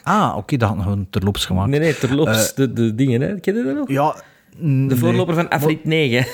Ah, 0.03 0.27
oké, 0.29 0.37
okay, 0.37 0.57
dat 0.57 0.69
had 0.69 0.81
gewoon 0.81 1.07
terloops 1.09 1.45
gemaakt. 1.45 1.69
Nee, 1.69 1.79
nee, 1.79 1.97
terloops, 1.97 2.49
uh, 2.49 2.55
de, 2.55 2.73
de 2.73 2.95
dingen, 2.95 3.21
hè. 3.21 3.39
Ken 3.39 3.55
je 3.55 3.63
dat 3.63 3.75
nog? 3.75 3.89
Ja, 3.89 4.23
de 4.87 4.97
voorloper 4.97 5.35
van 5.35 5.49
Afrit 5.49 5.85
9. 5.85 6.25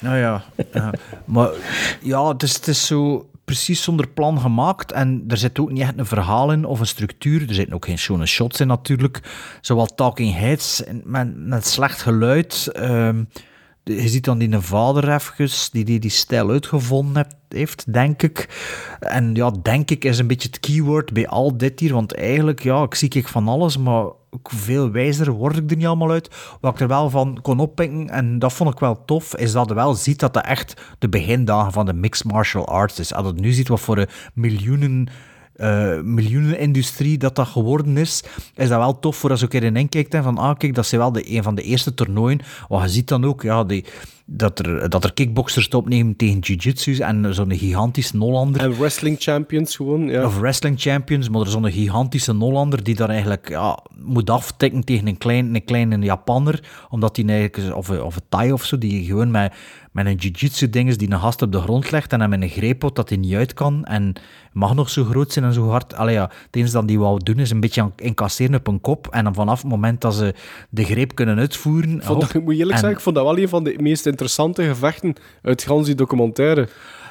Nou 0.00 0.16
ja, 0.16 0.42
ja. 0.72 0.92
maar 1.24 1.50
ja, 2.02 2.28
het 2.28 2.42
is, 2.42 2.54
het 2.54 2.68
is 2.68 2.86
zo 2.86 3.30
precies 3.44 3.82
zonder 3.82 4.08
plan 4.08 4.40
gemaakt 4.40 4.92
en 4.92 5.24
er 5.28 5.36
zit 5.36 5.58
ook 5.58 5.70
niet 5.70 5.82
echt 5.82 5.98
een 5.98 6.06
verhaal 6.06 6.52
in 6.52 6.64
of 6.64 6.80
een 6.80 6.86
structuur. 6.86 7.48
Er 7.48 7.54
zitten 7.54 7.74
ook 7.74 7.84
geen 7.84 7.98
schone 7.98 8.26
shots 8.26 8.60
in 8.60 8.66
natuurlijk. 8.66 9.20
Zowel 9.60 9.86
talking 9.86 10.34
heads 10.34 10.82
met, 11.04 11.36
met 11.36 11.66
slecht 11.66 12.02
geluid. 12.02 12.70
Um, 12.76 13.28
je 13.84 14.08
ziet 14.08 14.24
dan 14.24 14.38
die 14.38 14.52
een 14.52 14.62
vader 14.62 15.14
even, 15.14 15.48
die 15.72 15.84
die, 15.84 15.98
die 15.98 16.10
stijl 16.10 16.50
uitgevonden 16.50 17.26
heeft, 17.48 17.92
denk 17.92 18.22
ik. 18.22 18.48
En 19.00 19.34
ja, 19.34 19.50
denk 19.62 19.90
ik 19.90 20.04
is 20.04 20.18
een 20.18 20.26
beetje 20.26 20.48
het 20.48 20.60
keyword 20.60 21.12
bij 21.12 21.28
al 21.28 21.56
dit 21.56 21.80
hier, 21.80 21.92
want 21.92 22.14
eigenlijk, 22.14 22.62
ja, 22.62 22.82
ik 22.82 22.94
zie 22.94 23.08
ik 23.08 23.28
van 23.28 23.48
alles, 23.48 23.76
maar 23.76 24.04
veel 24.42 24.90
wijzer 24.90 25.30
word 25.30 25.56
ik 25.56 25.70
er 25.70 25.76
niet 25.76 25.86
allemaal 25.86 26.10
uit. 26.10 26.30
Wat 26.60 26.74
ik 26.74 26.80
er 26.80 26.88
wel 26.88 27.10
van 27.10 27.38
kon 27.42 27.60
oppikken, 27.60 28.10
en 28.10 28.38
dat 28.38 28.52
vond 28.52 28.72
ik 28.72 28.78
wel 28.78 29.04
tof, 29.04 29.36
is 29.36 29.52
dat 29.52 29.68
je 29.68 29.74
wel 29.74 29.94
ziet 29.94 30.20
dat 30.20 30.34
dat 30.34 30.44
echt 30.44 30.80
de 30.98 31.08
begindagen 31.08 31.72
van 31.72 31.86
de 31.86 31.92
mixed 31.92 32.32
martial 32.32 32.66
arts 32.66 32.98
is. 32.98 33.14
Als 33.14 33.26
je 33.26 33.40
nu 33.40 33.52
ziet 33.52 33.68
wat 33.68 33.80
voor 33.80 33.98
een 33.98 34.08
miljoenen 34.34 35.08
uh, 35.56 36.00
miljoenenindustrie 36.00 37.18
dat 37.18 37.36
dat 37.36 37.46
geworden 37.46 37.96
is, 37.96 38.22
is 38.54 38.68
dat 38.68 38.78
wel 38.78 38.98
tof 38.98 39.16
voor 39.16 39.30
als 39.30 39.40
je 39.40 39.48
erin 39.50 39.88
kijkt 39.88 40.14
en 40.14 40.22
van, 40.22 40.38
ah 40.38 40.56
kijk, 40.56 40.74
dat 40.74 40.84
is 40.84 40.90
wel 40.90 41.12
de, 41.12 41.34
een 41.36 41.42
van 41.42 41.54
de 41.54 41.62
eerste 41.62 41.94
toernooien. 41.94 42.40
Wat 42.68 42.82
je 42.82 42.88
ziet 42.88 43.08
dan 43.08 43.24
ook, 43.24 43.42
ja, 43.42 43.64
die, 43.64 43.84
dat 44.30 44.58
er, 44.58 44.90
dat 44.90 45.04
er 45.04 45.12
kickboxers 45.12 45.68
opnemen 45.68 46.16
tegen 46.16 46.38
jiu-jitsu's 46.38 46.98
en 46.98 47.34
zo'n 47.34 47.56
gigantische 47.56 48.16
Nollander. 48.16 48.60
En 48.60 48.78
wrestling 48.78 49.16
champions 49.18 49.76
gewoon, 49.76 50.08
ja. 50.08 50.24
Of 50.24 50.38
wrestling 50.38 50.80
champions, 50.80 51.28
maar 51.28 51.40
er 51.40 51.46
zo'n 51.46 51.70
gigantische 51.70 52.32
Nollander 52.32 52.82
die 52.82 52.94
dan 52.94 53.08
eigenlijk 53.08 53.48
ja, 53.48 53.78
moet 54.04 54.30
aftikken 54.30 54.84
tegen 54.84 55.06
een, 55.06 55.18
klein, 55.18 55.54
een 55.54 55.64
kleine 55.64 55.98
Japanner, 55.98 56.86
omdat 56.90 57.14
die 57.14 57.26
eigenlijk, 57.26 57.76
of, 57.76 57.90
of 57.90 58.16
een 58.16 58.22
Thai 58.28 58.52
of 58.52 58.64
zo, 58.64 58.78
die 58.78 59.04
gewoon 59.04 59.30
met, 59.30 59.52
met 59.92 60.06
een 60.06 60.14
jiu-jitsu 60.14 60.70
ding 60.70 60.88
is 60.88 60.96
die 60.96 61.10
een 61.10 61.20
gast 61.20 61.42
op 61.42 61.52
de 61.52 61.60
grond 61.60 61.90
legt 61.90 62.12
en 62.12 62.20
hem 62.20 62.30
met 62.30 62.42
een 62.42 62.48
greep 62.48 62.94
dat 62.94 63.08
hij 63.08 63.18
niet 63.18 63.34
uit 63.34 63.54
kan 63.54 63.84
en 63.84 64.12
mag 64.52 64.74
nog 64.74 64.90
zo 64.90 65.04
groot 65.04 65.32
zijn 65.32 65.44
en 65.44 65.52
zo 65.52 65.68
hard. 65.68 65.94
Allee 65.94 66.14
ja, 66.14 66.22
het 66.22 66.56
enige 66.56 66.72
dat 66.72 66.88
die 66.88 66.98
wou 66.98 67.20
doen 67.22 67.38
is 67.38 67.50
een 67.50 67.60
beetje 67.60 67.92
incasseren 67.96 68.54
op 68.54 68.66
een 68.66 68.80
kop 68.80 69.06
en 69.10 69.24
dan 69.24 69.34
vanaf 69.34 69.60
het 69.62 69.70
moment 69.70 70.00
dat 70.00 70.14
ze 70.14 70.34
de 70.70 70.84
greep 70.84 71.14
kunnen 71.14 71.38
uitvoeren... 71.38 72.02
Vond 72.02 72.20
dat, 72.20 72.42
moet 72.42 72.52
eerlijk 72.52 72.70
en, 72.70 72.78
zeggen, 72.78 72.90
ik 72.90 73.00
vond 73.00 73.16
dat 73.16 73.24
wel 73.24 73.38
een 73.38 73.48
van 73.48 73.64
de 73.64 73.74
meest 73.80 74.06
interessante 74.18 74.62
gevechten 74.62 75.14
uit 75.42 75.62
gans 75.62 75.86
die 75.86 75.94
documentaire. 75.94 76.68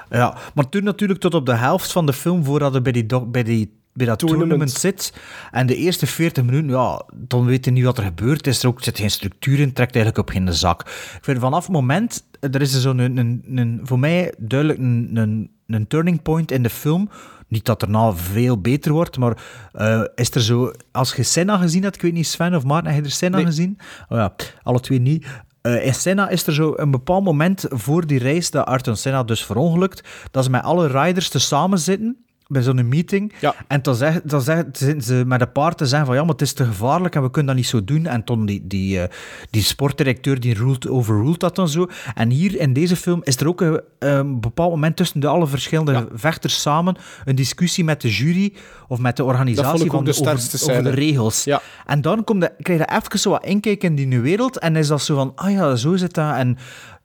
Ja, 0.10 0.38
maar 0.54 0.70
toen 0.70 0.84
natuurlijk 0.84 1.20
tot 1.20 1.34
op 1.34 1.46
de 1.46 1.56
helft 1.56 1.92
van 1.92 2.06
de 2.06 2.14
film, 2.14 2.44
voordat 2.44 2.74
we 2.74 2.82
bij 2.82 2.92
die, 2.92 3.06
bij 3.26 3.44
die 3.44 3.76
bij 3.98 4.06
dat 4.06 4.20
tournament. 4.20 4.50
tournament 4.50 4.80
zit. 4.80 5.14
En 5.52 5.68
de 5.68 5.76
eerste 5.76 6.08
40 6.08 6.44
minuten, 6.44 6.70
ja, 6.70 7.02
dan 7.14 7.46
weet 7.46 7.66
je 7.66 7.72
niet 7.72 7.84
wat 7.84 7.98
er 7.98 8.04
gebeurt. 8.04 8.48
Is 8.48 8.64
er 8.64 8.70
ook 8.70 8.84
zit 8.84 9.00
geen 9.00 9.12
structuur 9.12 9.60
in, 9.60 9.74
trekt 9.74 9.96
eigenlijk 9.96 10.28
op 10.28 10.34
geen 10.34 10.54
zak. 10.54 10.82
Ik 10.82 11.20
vind 11.22 11.40
vanaf 11.40 11.64
het 11.64 11.74
moment, 11.74 12.24
er 12.40 12.62
is 12.62 12.82
zo'n 12.82 12.98
een, 12.98 13.18
een, 13.18 13.44
een, 13.56 13.80
voor 13.84 14.00
mij 14.00 14.34
duidelijk 14.38 14.80
een, 14.80 15.10
een, 15.14 15.52
een 15.68 15.88
turning 15.88 16.22
point 16.22 16.52
in 16.52 16.64
de 16.64 16.70
film. 16.70 17.10
Niet 17.48 17.66
dat 17.66 17.82
er 17.82 17.90
nou 17.90 18.18
veel 18.18 18.62
beter 18.62 18.92
wordt, 18.92 19.18
maar 19.18 19.38
uh, 19.76 20.04
is 20.16 20.32
er 20.32 20.42
zo... 20.42 20.72
Als 20.92 21.16
je 21.16 21.24
Senna 21.24 21.58
gezien 21.58 21.84
hebt, 21.84 21.96
ik 21.96 22.02
weet 22.02 22.14
niet, 22.14 22.28
Sven 22.28 22.56
of 22.56 22.64
Maarten, 22.64 22.92
heb 22.92 23.04
je 23.04 23.10
er 23.10 23.16
Senna 23.16 23.38
nee. 23.38 23.46
gezien? 23.46 23.78
Oh 24.10 24.18
ja, 24.18 24.36
alle 24.64 24.80
twee 24.80 25.00
niet. 25.00 25.26
Uh, 25.68 25.86
in 25.86 25.94
Senna 25.94 26.30
is 26.30 26.48
er 26.48 26.54
zo 26.54 26.74
een 26.76 26.92
bepaald 26.92 27.24
moment 27.24 27.66
voor 27.70 28.08
die 28.08 28.20
reis 28.20 28.52
dat 28.52 28.66
Arton 28.66 28.96
Senna 28.96 29.24
dus 29.24 29.46
verongelukt, 29.46 30.08
dat 30.32 30.44
ze 30.44 30.50
met 30.50 30.64
alle 30.64 30.88
riders 30.88 31.30
te 31.30 31.40
samen 31.40 31.80
zitten 31.80 32.27
bij 32.48 32.62
zo'n 32.62 32.88
meeting. 32.88 33.34
Ja. 33.40 33.56
En 33.68 33.82
dan, 33.82 33.96
zeg, 33.96 34.22
dan 34.22 34.42
zeg, 34.42 34.64
ze 35.00 35.24
met 35.26 35.42
een 35.42 35.52
paar 35.52 35.76
te 35.76 35.86
zeggen 35.86 36.08
van 36.08 36.16
ja, 36.16 36.22
maar 36.22 36.32
het 36.32 36.42
is 36.42 36.54
te 36.54 36.66
gevaarlijk 36.66 37.16
en 37.16 37.22
we 37.22 37.32
kunnen 37.32 37.56
dat 37.56 37.64
niet 37.64 37.72
zo 37.72 37.84
doen. 37.84 38.06
En 38.06 38.24
toen 38.24 38.46
die, 38.46 38.68
die, 38.68 38.98
uh, 38.98 39.04
die 39.50 39.62
sportdirecteur 39.62 40.40
die 40.40 40.54
ruled, 40.54 40.88
overruled 40.88 41.40
dat 41.40 41.56
dan 41.56 41.70
zo. 41.70 41.88
En 42.16 42.30
hier 42.30 42.60
in 42.60 42.74
deze 42.74 42.96
film 42.96 43.22
is 43.24 43.36
er 43.36 43.48
ook 43.48 43.62
een, 43.62 43.82
een 44.00 44.40
bepaald 44.40 44.72
moment 44.72 44.96
tussen 44.96 45.20
de 45.20 45.28
alle 45.28 45.48
verschillende 45.48 45.92
ja. 45.92 46.06
vechters 46.14 46.62
samen 46.62 46.96
een 47.26 47.36
discussie 47.36 47.84
met 47.84 48.02
de 48.02 48.10
jury 48.10 48.54
of 48.88 49.00
met 49.00 49.18
de 49.18 49.24
organisatie 49.24 49.92
van 49.92 50.04
de, 50.04 50.12
de 50.12 50.20
over, 50.20 50.72
over, 50.72 50.84
de 50.84 50.90
regels. 50.90 51.44
Ja. 51.44 51.62
En 51.86 52.02
dan 52.02 52.24
komt 52.24 52.42
de, 52.42 52.52
krijg 52.62 52.80
je 52.80 52.96
even 52.96 53.20
zo 53.20 53.30
wat 53.30 53.46
inkijk 53.46 53.84
in 53.84 53.96
die 53.96 54.08
nieuwe 54.08 54.24
wereld 54.24 54.60
en 54.60 54.76
is 54.76 54.88
dat 54.88 55.02
zo 55.02 55.16
van, 55.16 55.32
ah 55.36 55.52
ja, 55.52 55.76
zo 55.76 55.96
zit 55.96 56.14
dat. 56.14 56.36
En 56.36 56.58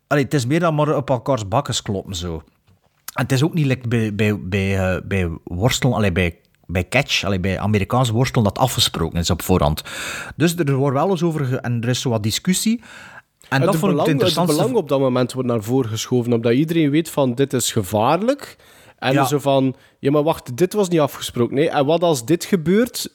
allee, 0.07 0.25
het 0.25 0.35
is 0.35 0.47
meer 0.47 0.61
dan 0.61 0.75
maar 0.75 0.97
op 0.97 1.11
elkaars 1.11 1.49
bakkes 1.49 1.83
kloppen 1.83 2.15
zo. 2.15 2.43
En 3.13 3.23
het 3.23 3.33
is 3.33 3.43
ook 3.43 3.55
niet 3.55 3.67
like 3.67 3.89
bij, 3.89 4.15
bij, 4.15 4.41
bij, 4.41 4.95
uh, 4.95 5.01
bij 5.05 5.31
worstelen, 5.45 5.97
allee, 5.97 6.13
bij, 6.13 6.39
bij 6.67 6.89
catch, 6.89 7.25
allee, 7.25 7.41
bij 7.41 7.59
Amerikaans 7.59 8.11
worstelen 8.11 8.45
dat 8.45 8.59
afgesproken 8.59 9.19
is 9.19 9.31
op 9.31 9.43
voorhand. 9.43 9.83
Dus 10.37 10.57
er 10.57 10.75
wordt 10.75 10.97
wel 10.97 11.11
eens 11.11 11.23
over, 11.23 11.59
en 11.59 11.81
er 11.83 11.89
is 11.89 12.01
zo 12.01 12.11
wat 12.11 12.23
discussie. 12.23 12.81
En 13.49 13.61
het 13.61 13.71
dat 13.71 13.77
vond 13.77 13.93
belang, 13.93 14.09
ik 14.09 14.21
het. 14.21 14.37
Het 14.37 14.47
belang 14.47 14.75
op 14.75 14.89
dat 14.89 15.01
moment 15.01 15.33
wordt 15.33 15.49
naar 15.49 15.63
voren 15.63 15.91
geschoven, 15.91 16.33
omdat 16.33 16.53
iedereen 16.53 16.91
weet 16.91 17.11
van 17.11 17.35
dit 17.35 17.53
is 17.53 17.73
gevaarlijk. 17.73 18.57
En 18.99 19.13
ja. 19.13 19.25
zo 19.25 19.39
van, 19.39 19.75
ja 19.99 20.11
maar 20.11 20.23
wacht, 20.23 20.57
dit 20.57 20.73
was 20.73 20.89
niet 20.89 21.01
afgesproken. 21.01 21.55
Nee, 21.55 21.71
en 21.71 21.87
wat 21.87 22.03
als 22.03 22.25
dit 22.25 22.45
gebeurt, 22.45 23.13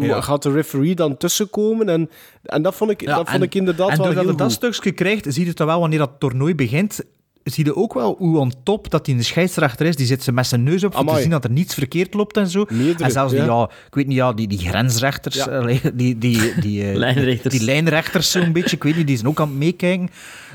uh, 0.00 0.08
ja. 0.08 0.20
gaat 0.20 0.42
de 0.42 0.52
referee 0.52 0.94
dan 0.94 1.16
tussenkomen? 1.16 1.88
En, 1.88 2.10
en 2.42 2.62
dat 2.62 2.74
vond 2.74 2.90
ik, 2.90 3.00
ja, 3.00 3.06
dat 3.06 3.28
vond 3.28 3.28
en, 3.28 3.42
ik 3.42 3.54
inderdaad 3.54 3.90
en 3.90 3.98
wel 3.98 4.10
heel 4.10 4.18
En 4.18 4.28
goed. 4.28 4.38
dat 4.38 4.52
stukje 4.52 4.92
krijgt, 4.92 5.26
zie 5.28 5.42
je 5.42 5.48
het 5.48 5.56
dan 5.56 5.66
wel 5.66 5.80
wanneer 5.80 5.98
dat 5.98 6.10
toernooi 6.18 6.54
begint, 6.54 7.00
zie 7.44 7.64
je 7.64 7.76
ook 7.76 7.94
wel 7.94 8.14
hoe 8.18 8.38
on 8.38 8.52
top 8.62 8.90
dat 8.90 9.06
hij 9.06 9.14
een 9.14 9.24
scheidsrechter 9.24 9.86
is. 9.86 9.96
Die 9.96 10.06
zit 10.06 10.22
ze 10.22 10.32
met 10.32 10.46
zijn 10.46 10.62
neus 10.62 10.84
op 10.84 10.96
om 10.96 11.06
te 11.06 11.20
zien 11.20 11.30
dat 11.30 11.44
er 11.44 11.50
niets 11.50 11.74
verkeerd 11.74 12.14
loopt 12.14 12.36
en 12.36 12.48
zo. 12.48 12.64
Meerdere, 12.68 13.04
en 13.04 13.10
zelfs 13.10 13.32
die, 13.32 13.40
ja. 13.40 13.46
ja, 13.46 13.70
ik 13.86 13.94
weet 13.94 14.06
niet, 14.06 14.16
ja, 14.16 14.32
die, 14.32 14.48
die 14.48 14.58
grensrechters, 14.58 15.34
Ja. 15.34 15.60
die, 15.94 16.18
die, 16.18 16.60
die, 16.60 16.90
eh, 16.90 16.96
Lijnrechters. 17.04 17.54
die 17.54 17.64
lijnrechters 17.64 18.30
zo'n 18.30 18.52
beetje, 18.52 18.76
ik 18.76 18.82
weet 18.82 18.96
niet, 18.96 19.06
die 19.06 19.16
zijn 19.16 19.28
ook 19.28 19.40
aan 19.40 19.48
het 19.48 19.58
meekijken. 19.58 20.08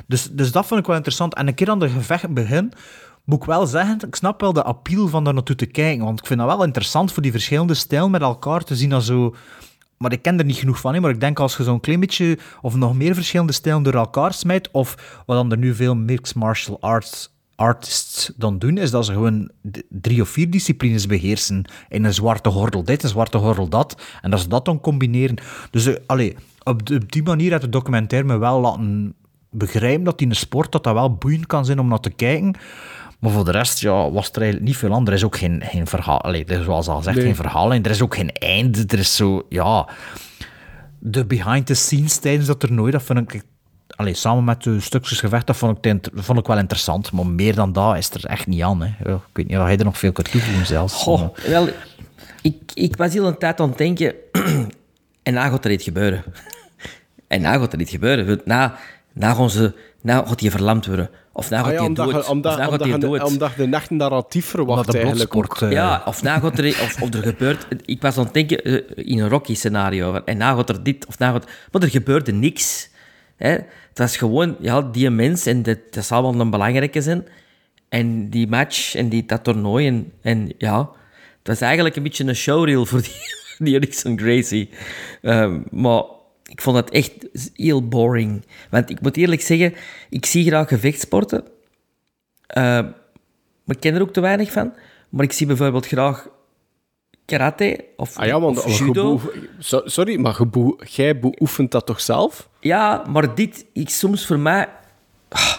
Dus, 0.08 0.30
dus 0.32 0.52
dat 0.52 0.66
vond 0.66 0.80
ik 0.80 0.86
wel 0.86 0.96
interessant. 0.96 1.36
En 1.36 1.48
een 1.48 1.56
keer 1.56 1.70
aan 1.70 1.80
de 1.80 1.90
gevecht 1.90 2.30
begin, 2.34 2.74
moet 3.24 3.40
ik 3.40 3.46
wel 3.46 3.66
zeggen, 3.66 4.00
ik 4.08 4.16
snap 4.16 4.42
wel 4.42 4.54
de 4.54 4.64
appeal 4.64 5.08
van 5.08 5.24
daar 5.24 5.34
naartoe 5.34 5.56
te 5.56 5.66
kijken. 5.66 6.06
Want 6.06 6.20
ik 6.20 6.26
vind 6.26 6.40
dat 6.40 6.48
wel 6.48 6.64
interessant 6.64 7.12
voor 7.12 7.22
die 7.24 7.32
verschillende 7.32 7.74
stijlen 7.74 8.12
met 8.12 8.22
elkaar 8.22 8.64
te 8.64 8.76
zien 8.76 8.94
als 8.94 9.06
zo... 9.06 9.36
Maar 9.98 10.12
ik 10.12 10.22
ken 10.22 10.40
er 10.40 10.46
niet 10.46 10.58
genoeg 10.58 10.80
van, 10.80 10.94
hè, 10.94 11.00
maar 11.00 11.12
ik 11.12 11.20
denk 11.20 11.40
als 11.40 11.58
je 11.58 11.64
zo'n 11.64 11.80
klein 11.80 12.00
beetje 12.00 12.38
of 12.62 12.76
nog 12.76 12.96
meer 12.96 13.14
verschillende 13.14 13.54
stijlen 13.54 13.84
door 13.84 13.94
elkaar 13.94 14.34
smijt, 14.34 14.72
of 14.72 15.22
wat 15.26 15.38
dan 15.38 15.52
er 15.52 15.58
nu 15.58 15.76
veel 15.76 15.96
mixed 15.96 16.36
martial 16.36 16.82
arts 16.82 17.36
artists 17.58 18.32
dan 18.36 18.60
doen, 18.60 18.78
is 18.78 18.92
dat 18.92 19.06
ze 19.06 19.14
gewoon 19.14 19.50
drie 19.90 20.22
of 20.22 20.30
vier 20.30 20.50
disciplines 20.50 21.06
beheersen. 21.06 21.66
In 21.90 22.04
een 22.04 22.14
zwarte 22.14 22.50
gordel 22.50 22.84
dit, 22.84 23.04
een 23.04 23.10
zwarte 23.10 23.38
gordel 23.38 23.68
dat. 23.68 24.02
En 24.22 24.32
dat 24.32 24.40
ze 24.40 24.48
dat 24.48 24.66
dan 24.66 24.80
combineren. 24.80 25.36
Dus 25.72 25.86
eh, 25.86 25.96
allee, 26.06 26.36
op, 26.64 26.82
op 26.92 27.12
die 27.12 27.24
manier 27.24 27.50
heeft 27.50 27.64
de 27.64 27.70
documentaire 27.70 28.28
me 28.28 28.38
wel 28.38 28.60
laten 28.60 29.14
begrijpen 29.50 30.04
dat 30.04 30.22
in 30.22 30.30
een 30.30 30.36
sport 30.36 30.72
dat 30.72 30.84
dat 30.84 30.94
wel 30.94 31.16
boeiend 31.16 31.46
kan 31.46 31.66
zijn 31.66 31.80
om 31.80 31.88
naar 31.88 32.00
te 32.00 32.10
kijken. 32.10 32.56
Maar 33.20 33.32
voor 33.32 33.46
de 33.46 33.52
rest 33.52 33.80
ja, 33.80 34.12
was 34.12 34.30
er 34.30 34.42
eigenlijk 34.42 34.62
niet 34.72 34.78
veel 34.78 34.94
aan. 34.94 35.08
Er 35.08 35.14
is 35.14 35.24
ook 35.24 35.38
geen, 35.38 35.62
geen 35.66 35.88
verhaal. 35.88 36.22
Allee, 36.22 36.46
er 36.46 36.60
is 36.60 36.66
zoals 36.66 36.88
al 36.88 36.98
gezegd, 36.98 37.16
Nee. 37.16 37.26
geen 37.26 37.36
verhaal. 37.36 37.74
En 37.74 37.84
er 37.84 37.92
is 37.92 38.02
ook 38.02 38.16
geen 38.16 38.32
einde. 38.32 38.84
Er 38.88 39.00
is 39.00 39.16
zo, 39.16 39.46
ja 39.50 39.88
de 41.00 41.26
behind-the-scenes 41.26 42.18
tijdens 42.18 42.48
dat 42.48 42.60
toernooi, 42.60 42.92
dat 42.92 43.04
vond 43.04 43.34
ik... 43.34 43.44
Allee, 43.88 44.14
samen 44.14 44.44
met 44.44 44.64
de 44.64 44.80
stukjes 44.80 45.20
gevecht, 45.20 45.48
dat 45.48 45.58
vond 45.58 45.86
ik, 45.86 46.10
vond 46.14 46.40
ik 46.40 46.46
wel 46.46 46.58
interessant. 46.58 47.12
Maar 47.12 47.26
meer 47.28 47.56
dan 47.56 47.74
dat 47.74 47.98
is 47.98 48.10
er 48.10 48.26
echt 48.26 48.48
niet 48.48 48.62
aan. 48.62 48.82
Hè. 48.82 49.10
Ja, 49.10 49.16
ik 49.16 49.22
weet 49.34 49.48
niet 49.48 49.58
of 49.58 49.64
hij 49.64 49.78
er 49.78 49.86
nog 49.86 49.98
veel 49.98 50.12
kan 50.12 50.24
toevoegen 50.24 50.66
zelfs. 50.66 50.94
Goh, 50.94 51.36
wel, 51.48 51.68
ik, 52.42 52.56
ik 52.74 52.96
was 52.96 53.14
heel 53.14 53.28
een 53.28 53.38
tijd 53.38 53.60
aan 53.60 53.70
het 53.70 53.78
denken... 53.78 54.14
en 55.24 55.34
na 55.34 55.50
gaat 55.50 55.66
er 55.66 55.72
iets 55.72 55.84
gebeuren. 55.84 56.24
en 57.28 57.42
na 57.42 57.58
gaat 57.58 57.74
er 57.74 57.80
iets 57.80 57.92
gebeuren. 57.92 58.28
Want 58.28 58.46
Na, 59.18 59.28
na, 59.28 59.34
gaan 59.34 59.50
ze, 59.50 59.74
na 60.02 60.26
gaat 60.26 60.40
hij 60.40 60.52
verlamd 60.52 60.86
worden. 60.86 61.10
Of 61.34 61.50
na 61.50 61.58
gaat 61.58 61.68
Ah 61.68 61.74
ja, 61.74 61.86
omdat, 61.86 62.12
dood. 62.12 62.28
omdat, 62.28 62.52
of 62.52 62.58
na 62.58 62.66
omdat, 62.66 62.80
dood. 62.80 63.56
je 63.56 63.68
echt 63.72 63.90
een 63.90 63.98
narratief 63.98 64.46
verwacht 64.46 64.92
de 64.92 64.98
eigenlijk 64.98 65.36
ook. 65.36 65.42
bloedsport, 65.42 65.72
eh, 65.72 65.78
Ja, 65.78 66.04
of 66.06 66.24
na 66.24 66.40
gaat 66.40 66.58
er, 66.58 66.68
of, 66.68 67.02
of 67.02 67.14
er 67.14 67.24
gebeurt... 67.24 67.68
Ik 67.86 68.02
was 68.02 68.18
aan 68.18 68.24
het 68.24 68.34
denken 68.34 68.64
eh, 68.64 68.82
in 68.96 69.20
een 69.20 69.30
Rocky-scenario. 69.30 70.14
En 70.14 70.38
na 70.38 70.56
gaat 70.56 70.70
er 70.70 70.84
dit, 70.84 71.06
of 71.08 71.18
na 71.18 71.32
gaat... 71.32 71.46
Maar 71.72 71.82
er 71.82 71.90
gebeurde 71.90 72.32
niks. 72.32 72.90
Hè? 73.36 73.50
Het 73.50 73.98
was 73.98 74.18
gewoon, 74.18 74.56
ja, 74.60 74.82
die 74.82 75.10
mens, 75.10 75.46
en 75.46 75.64
dat, 75.64 75.78
dat 75.90 76.06
zal 76.06 76.22
wel 76.22 76.42
een 76.42 76.50
belangrijke 76.50 77.02
zijn. 77.02 77.26
En 77.90 78.30
die 78.30 78.48
match, 78.48 78.96
en 78.96 79.10
die, 79.10 79.26
dat 79.26 79.44
toernooi, 79.44 79.88
en, 79.88 80.12
en 80.22 80.54
ja... 80.58 80.90
Het 81.38 81.60
was 81.60 81.68
eigenlijk 81.68 81.96
een 81.96 82.04
beetje 82.04 82.24
een 82.24 82.36
showreel 82.36 82.86
voor 82.86 83.02
die, 83.02 83.16
die 83.68 83.80
Rickson 83.80 84.20
Gracie. 84.20 84.70
Ehm, 85.22 85.60
maar 85.72 86.04
ik 86.48 86.62
vond 86.62 86.78
het 86.78 86.90
echt 86.90 87.14
heel 87.54 87.88
boring. 87.88 88.46
Want 88.70 88.90
ik 88.90 89.02
moet 89.02 89.18
eerlijk 89.18 89.42
zeggen, 89.42 89.74
ik 90.10 90.26
zie 90.26 90.46
graag 90.46 90.68
gevechtsporten. 90.68 91.44
Eh, 92.48 92.64
maar 93.64 93.76
ik 93.76 93.80
ken 93.80 93.96
er 93.96 94.02
ook 94.02 94.14
te 94.14 94.22
weinig 94.22 94.52
van. 94.52 94.74
Maar 95.10 95.26
ik 95.26 95.32
zie 95.32 95.48
bijvoorbeeld 95.48 95.88
graag 95.88 96.28
karate 97.26 97.86
of, 97.96 98.18
Ah 98.18 98.26
ja, 98.26 98.40
want 98.40 98.64
of 98.64 98.80
judo. 98.80 99.22
sorry, 99.86 100.20
maar 100.20 100.40
jij 100.86 101.20
beoefent 101.20 101.72
dat 101.72 101.86
toch 101.86 102.02
zelf? 102.02 102.50
Ja, 102.60 103.04
maar 103.10 103.36
dit 103.36 103.66
is 103.74 104.00
soms 104.00 104.26
voor 104.26 104.40
mij 104.40 104.70
ah, 105.30 105.54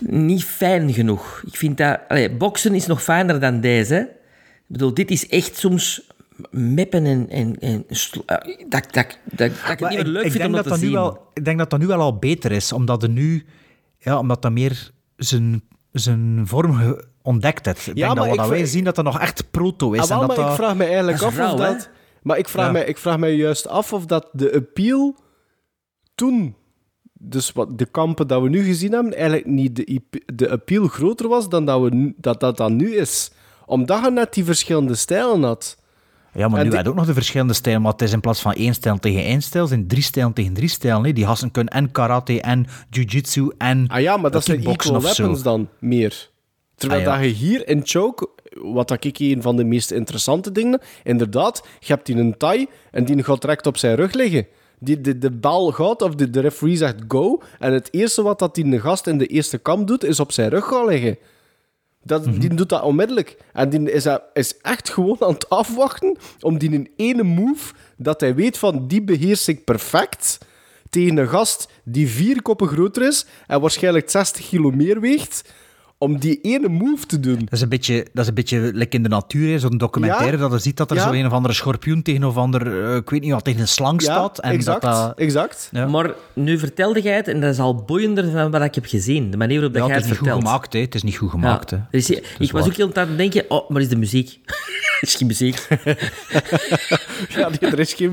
niet 0.00 0.44
fijn 0.44 0.92
genoeg. 0.92 1.42
Ik 1.46 1.56
vind 1.56 1.76
dat... 1.76 2.00
Allee, 2.08 2.30
boksen 2.30 2.74
is 2.74 2.86
nog 2.86 3.02
fijner 3.02 3.40
dan 3.40 3.60
deze. 3.60 3.96
Ik 4.56 4.62
bedoel, 4.66 4.94
dit 4.94 5.10
is 5.10 5.28
echt 5.28 5.56
soms 5.56 6.05
meppen 6.50 7.04
en... 7.04 7.28
en, 7.28 7.58
en 7.60 7.84
eh, 7.88 8.36
dat, 8.68 8.82
dat, 8.92 8.92
dat, 8.92 9.18
dat 9.24 9.50
ik 9.50 9.56
het 9.56 9.80
Maar 9.80 9.90
niet 9.90 9.98
meer 9.98 9.98
ik- 9.98 10.12
leuk 10.12 10.24
ik 10.24 10.30
vind 10.32 10.44
om 10.44 10.52
denk 10.52 10.54
dat 10.54 10.62
te 10.64 10.68
dat 10.68 10.78
nu 10.78 10.84
zien. 10.84 10.94
Wel, 10.94 11.28
ik 11.34 11.44
denk 11.44 11.58
dat 11.58 11.70
dat 11.70 11.80
nu 11.80 11.86
wel 11.86 12.00
al 12.00 12.18
beter 12.18 12.52
is, 12.52 12.72
omdat 12.72 13.02
er 13.02 13.08
nu... 13.08 13.46
Ja, 13.98 14.18
omdat 14.18 14.42
dat 14.42 14.52
meer 14.52 14.90
zijn, 15.16 15.62
zijn 15.92 16.42
vorm 16.46 16.96
ontdekt 17.22 17.66
heeft. 17.66 17.86
Ik 17.86 17.96
Ja, 17.96 18.06
denk 18.06 18.06
maar 18.18 18.28
dat 18.28 18.36
wat 18.36 18.44
ik 18.46 18.52
wij 18.52 18.66
zien, 18.66 18.84
dat 18.84 18.94
dat 18.94 19.04
nog 19.04 19.20
echt 19.20 19.50
proto 19.50 19.92
is. 19.92 20.00
Ah, 20.00 20.08
wel, 20.08 20.20
en 20.20 20.26
dat 20.26 20.36
maar 20.36 20.44
dat... 20.46 20.54
ik 20.54 20.60
vraag 20.62 20.76
me 20.76 20.84
eigenlijk 20.84 21.18
dat 21.18 21.26
af 21.28 21.32
is 21.34 21.38
rauw, 21.38 21.52
of 21.54 21.60
hè? 21.60 21.66
dat... 21.66 21.88
Maar 22.22 22.38
ik 22.38 22.48
vraag, 22.48 22.66
Ja. 22.66 22.72
me, 22.72 22.84
ik 22.84 22.98
vraag 22.98 23.18
me 23.18 23.28
juist 23.36 23.68
af 23.68 23.92
of 23.92 24.06
dat 24.06 24.28
de 24.32 24.52
appeal 24.54 25.16
toen... 26.14 26.56
Dus 27.18 27.52
wat 27.52 27.78
de 27.78 27.86
kampen 27.86 28.26
dat 28.28 28.42
we 28.42 28.48
nu 28.48 28.62
gezien 28.64 28.92
hebben, 28.92 29.14
eigenlijk 29.14 29.46
niet 29.46 29.76
de, 29.76 30.00
de 30.34 30.50
appeal 30.50 30.86
groter 30.86 31.28
was 31.28 31.48
dan 31.48 31.64
dat, 31.64 31.80
we, 31.82 31.88
nu- 31.94 32.14
dat 32.16 32.40
dat 32.40 32.56
dan 32.56 32.76
nu 32.76 32.94
is. 32.96 33.30
Omdat 33.66 34.04
je 34.04 34.10
net 34.10 34.34
die 34.34 34.44
verschillende 34.44 34.94
stijlen 34.94 35.42
had. 35.42 35.78
Ja, 36.36 36.48
maar 36.48 36.58
En 36.58 36.64
nu 36.64 36.68
die- 36.68 36.76
heb 36.76 36.84
je 36.86 36.90
ook 36.92 36.96
nog 36.98 37.06
de 37.06 37.14
verschillende 37.14 37.52
stijlen, 37.52 37.82
maar 37.82 37.92
het 37.92 38.02
is 38.02 38.12
in 38.12 38.20
plaats 38.20 38.40
van 38.40 38.52
één 38.52 38.74
stijl 38.74 38.98
tegen 38.98 39.22
één 39.24 39.42
stijl, 39.42 39.66
zijn 39.66 39.86
drie 39.86 40.02
stijlen 40.02 40.32
tegen 40.32 40.52
drie 40.52 40.68
stijlen. 40.68 41.14
Die 41.14 41.26
gasten 41.26 41.50
kunnen 41.50 41.72
en 41.72 41.90
karate, 41.90 42.40
en 42.40 42.66
jiu-jitsu, 42.90 43.48
en 43.58 43.88
Ah 43.88 44.00
ja, 44.00 44.16
maar 44.16 44.30
dat 44.30 44.44
zijn 44.44 44.66
equal 44.66 45.00
weapons 45.02 45.42
dan 45.42 45.68
meer. 45.80 46.30
Terwijl 46.74 47.00
Ah 47.00 47.06
ja. 47.06 47.16
dat 47.16 47.24
je 47.26 47.30
hier 47.34 47.68
in 47.68 47.80
Choke, 47.84 48.28
wat 48.62 48.88
dat 48.88 49.04
ik 49.04 49.18
een 49.18 49.42
van 49.42 49.56
de 49.56 49.64
meest 49.64 49.90
interessante 49.90 50.52
dingen, 50.52 50.80
inderdaad, 51.04 51.66
je 51.80 51.86
hebt 51.92 52.06
die 52.06 52.16
een 52.16 52.36
Thai 52.36 52.66
en 52.90 53.04
die 53.04 53.22
gaat 53.22 53.40
direct 53.40 53.66
op 53.66 53.76
zijn 53.76 53.96
rug 53.96 54.12
liggen. 54.12 54.46
Die, 54.78 55.00
de, 55.00 55.18
de 55.18 55.30
bal 55.30 55.70
gaat, 55.72 56.02
of 56.02 56.14
de, 56.14 56.30
de 56.30 56.40
referee 56.40 56.76
zegt 56.76 56.94
go, 57.08 57.42
en 57.58 57.72
het 57.72 57.88
eerste 57.90 58.22
wat 58.22 58.38
dat 58.38 58.54
die 58.54 58.80
gast 58.80 59.06
in 59.06 59.18
de 59.18 59.26
eerste 59.26 59.58
kamp 59.58 59.86
doet, 59.86 60.04
is 60.04 60.20
op 60.20 60.32
zijn 60.32 60.48
rug 60.48 60.64
gaan 60.66 60.86
liggen. 60.86 61.18
Dat, 62.06 62.26
Mhm. 62.26 62.38
Die 62.38 62.54
doet 62.54 62.68
dat 62.68 62.82
onmiddellijk. 62.82 63.36
En 63.52 63.68
die 63.68 63.92
is, 63.92 64.06
is 64.32 64.56
echt 64.62 64.90
gewoon 64.90 65.16
aan 65.20 65.32
het 65.32 65.48
afwachten 65.48 66.16
om 66.40 66.58
die 66.58 66.70
in 66.70 66.90
ene 66.96 67.22
move, 67.22 67.74
dat 67.96 68.20
hij 68.20 68.34
weet 68.34 68.58
van, 68.58 68.86
die 68.86 69.02
beheers 69.02 69.48
ik 69.48 69.64
perfect, 69.64 70.38
tegen 70.90 71.16
een 71.16 71.28
gast 71.28 71.68
die 71.84 72.08
vier 72.08 72.42
koppen 72.42 72.68
groter 72.68 73.06
is 73.06 73.26
en 73.46 73.60
waarschijnlijk 73.60 74.10
60 74.10 74.48
kilo 74.48 74.70
meer 74.70 75.00
weegt, 75.00 75.42
om 75.98 76.18
die 76.18 76.40
ene 76.40 76.68
move 76.68 77.06
te 77.06 77.20
doen. 77.20 77.38
Dat 77.38 77.52
is 77.52 77.60
een 77.60 77.68
beetje, 77.68 78.06
dat 78.12 78.22
is 78.22 78.28
een 78.28 78.34
beetje 78.34 78.58
like 78.74 78.96
in 78.96 79.02
de 79.02 79.08
natuur, 79.08 79.50
hè, 79.50 79.58
zo'n 79.58 79.78
documentaire, 79.78 80.32
Ja. 80.36 80.42
dat 80.42 80.52
je 80.52 80.58
ziet 80.58 80.76
dat 80.76 80.90
er 80.90 80.96
Ja. 80.96 81.02
zo 81.02 81.12
een 81.12 81.26
of 81.26 81.32
andere 81.32 81.54
schorpioen 81.54 82.02
tegen 82.02 82.24
of 82.24 82.36
ander, 82.36 82.84
eh, 82.90 82.96
ik 82.96 83.10
weet 83.10 83.20
niet 83.20 83.32
wat, 83.32 83.44
tegen 83.44 83.60
een 83.60 83.68
slang 83.68 84.02
staat. 84.02 84.38
En 84.38 84.50
exact, 84.50 84.82
dat 84.82 84.92
dat... 84.92 85.18
exact. 85.18 85.68
Ja. 85.72 85.86
Maar 85.86 86.10
nu 86.32 86.58
vertelde 86.58 87.00
jij 87.02 87.16
het, 87.16 87.28
en 87.28 87.40
dat 87.40 87.52
is 87.52 87.58
al 87.58 87.74
boeiender 87.74 88.32
dan 88.32 88.50
wat 88.50 88.62
ik 88.62 88.74
heb 88.74 88.86
gezien. 88.86 89.30
De 89.30 89.36
manier 89.36 89.54
waarop 89.56 89.74
Ja, 89.74 89.80
dat 89.80 89.88
jij 89.88 89.96
het 89.96 90.04
is 90.04 90.10
het 90.10 90.20
niet 90.20 90.30
goed 90.30 90.38
vertelt. 90.42 90.54
gemaakt, 90.54 90.72
hè. 90.72 90.80
Het 90.80 90.94
is 90.94 91.02
niet 91.02 91.16
goed 91.16 91.30
gemaakt, 91.30 91.70
hè. 91.70 91.78
Dus 91.90 92.10
ik 92.10 92.22
is 92.38 92.50
was 92.50 92.60
waar. 92.60 92.70
ook 92.70 92.76
heel 92.76 92.94
aan 92.94 93.08
het 93.08 93.16
denken, 93.18 93.44
oh, 93.48 93.70
maar 93.70 93.80
is 93.82 93.88
de 93.88 93.96
muziek? 93.96 94.38
is 95.00 95.14
geen 95.14 95.26
muziek. 95.26 95.66
Ja, 97.28 97.48
nee, 97.48 97.70
er 97.70 97.78
is 97.78 97.92
geen 97.94 98.12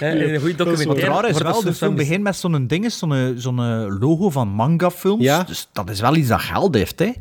en 0.00 0.34
een 0.34 0.40
goede 0.40 0.48
Het 0.48 0.58
documentaire. 0.58 1.06
rare 1.06 1.28
is 1.28 1.38
wel, 1.38 1.62
de 1.62 1.74
film 1.74 1.94
begint 1.94 2.22
met 2.22 2.36
zo'n 2.36 2.66
ding, 2.66 2.84
is 2.84 2.98
zo'n 2.98 3.34
zo'n 3.36 3.88
logo 3.98 4.30
van 4.30 4.48
manga-films. 4.48 5.22
Ja. 5.24 5.42
Dus 5.42 5.68
dat 5.72 5.90
is 5.90 6.00
wel 6.00 6.16
iets 6.16 6.28
dat 6.28 6.40
geld 6.40 6.74
heeft, 6.74 6.98
hè. 7.00 7.12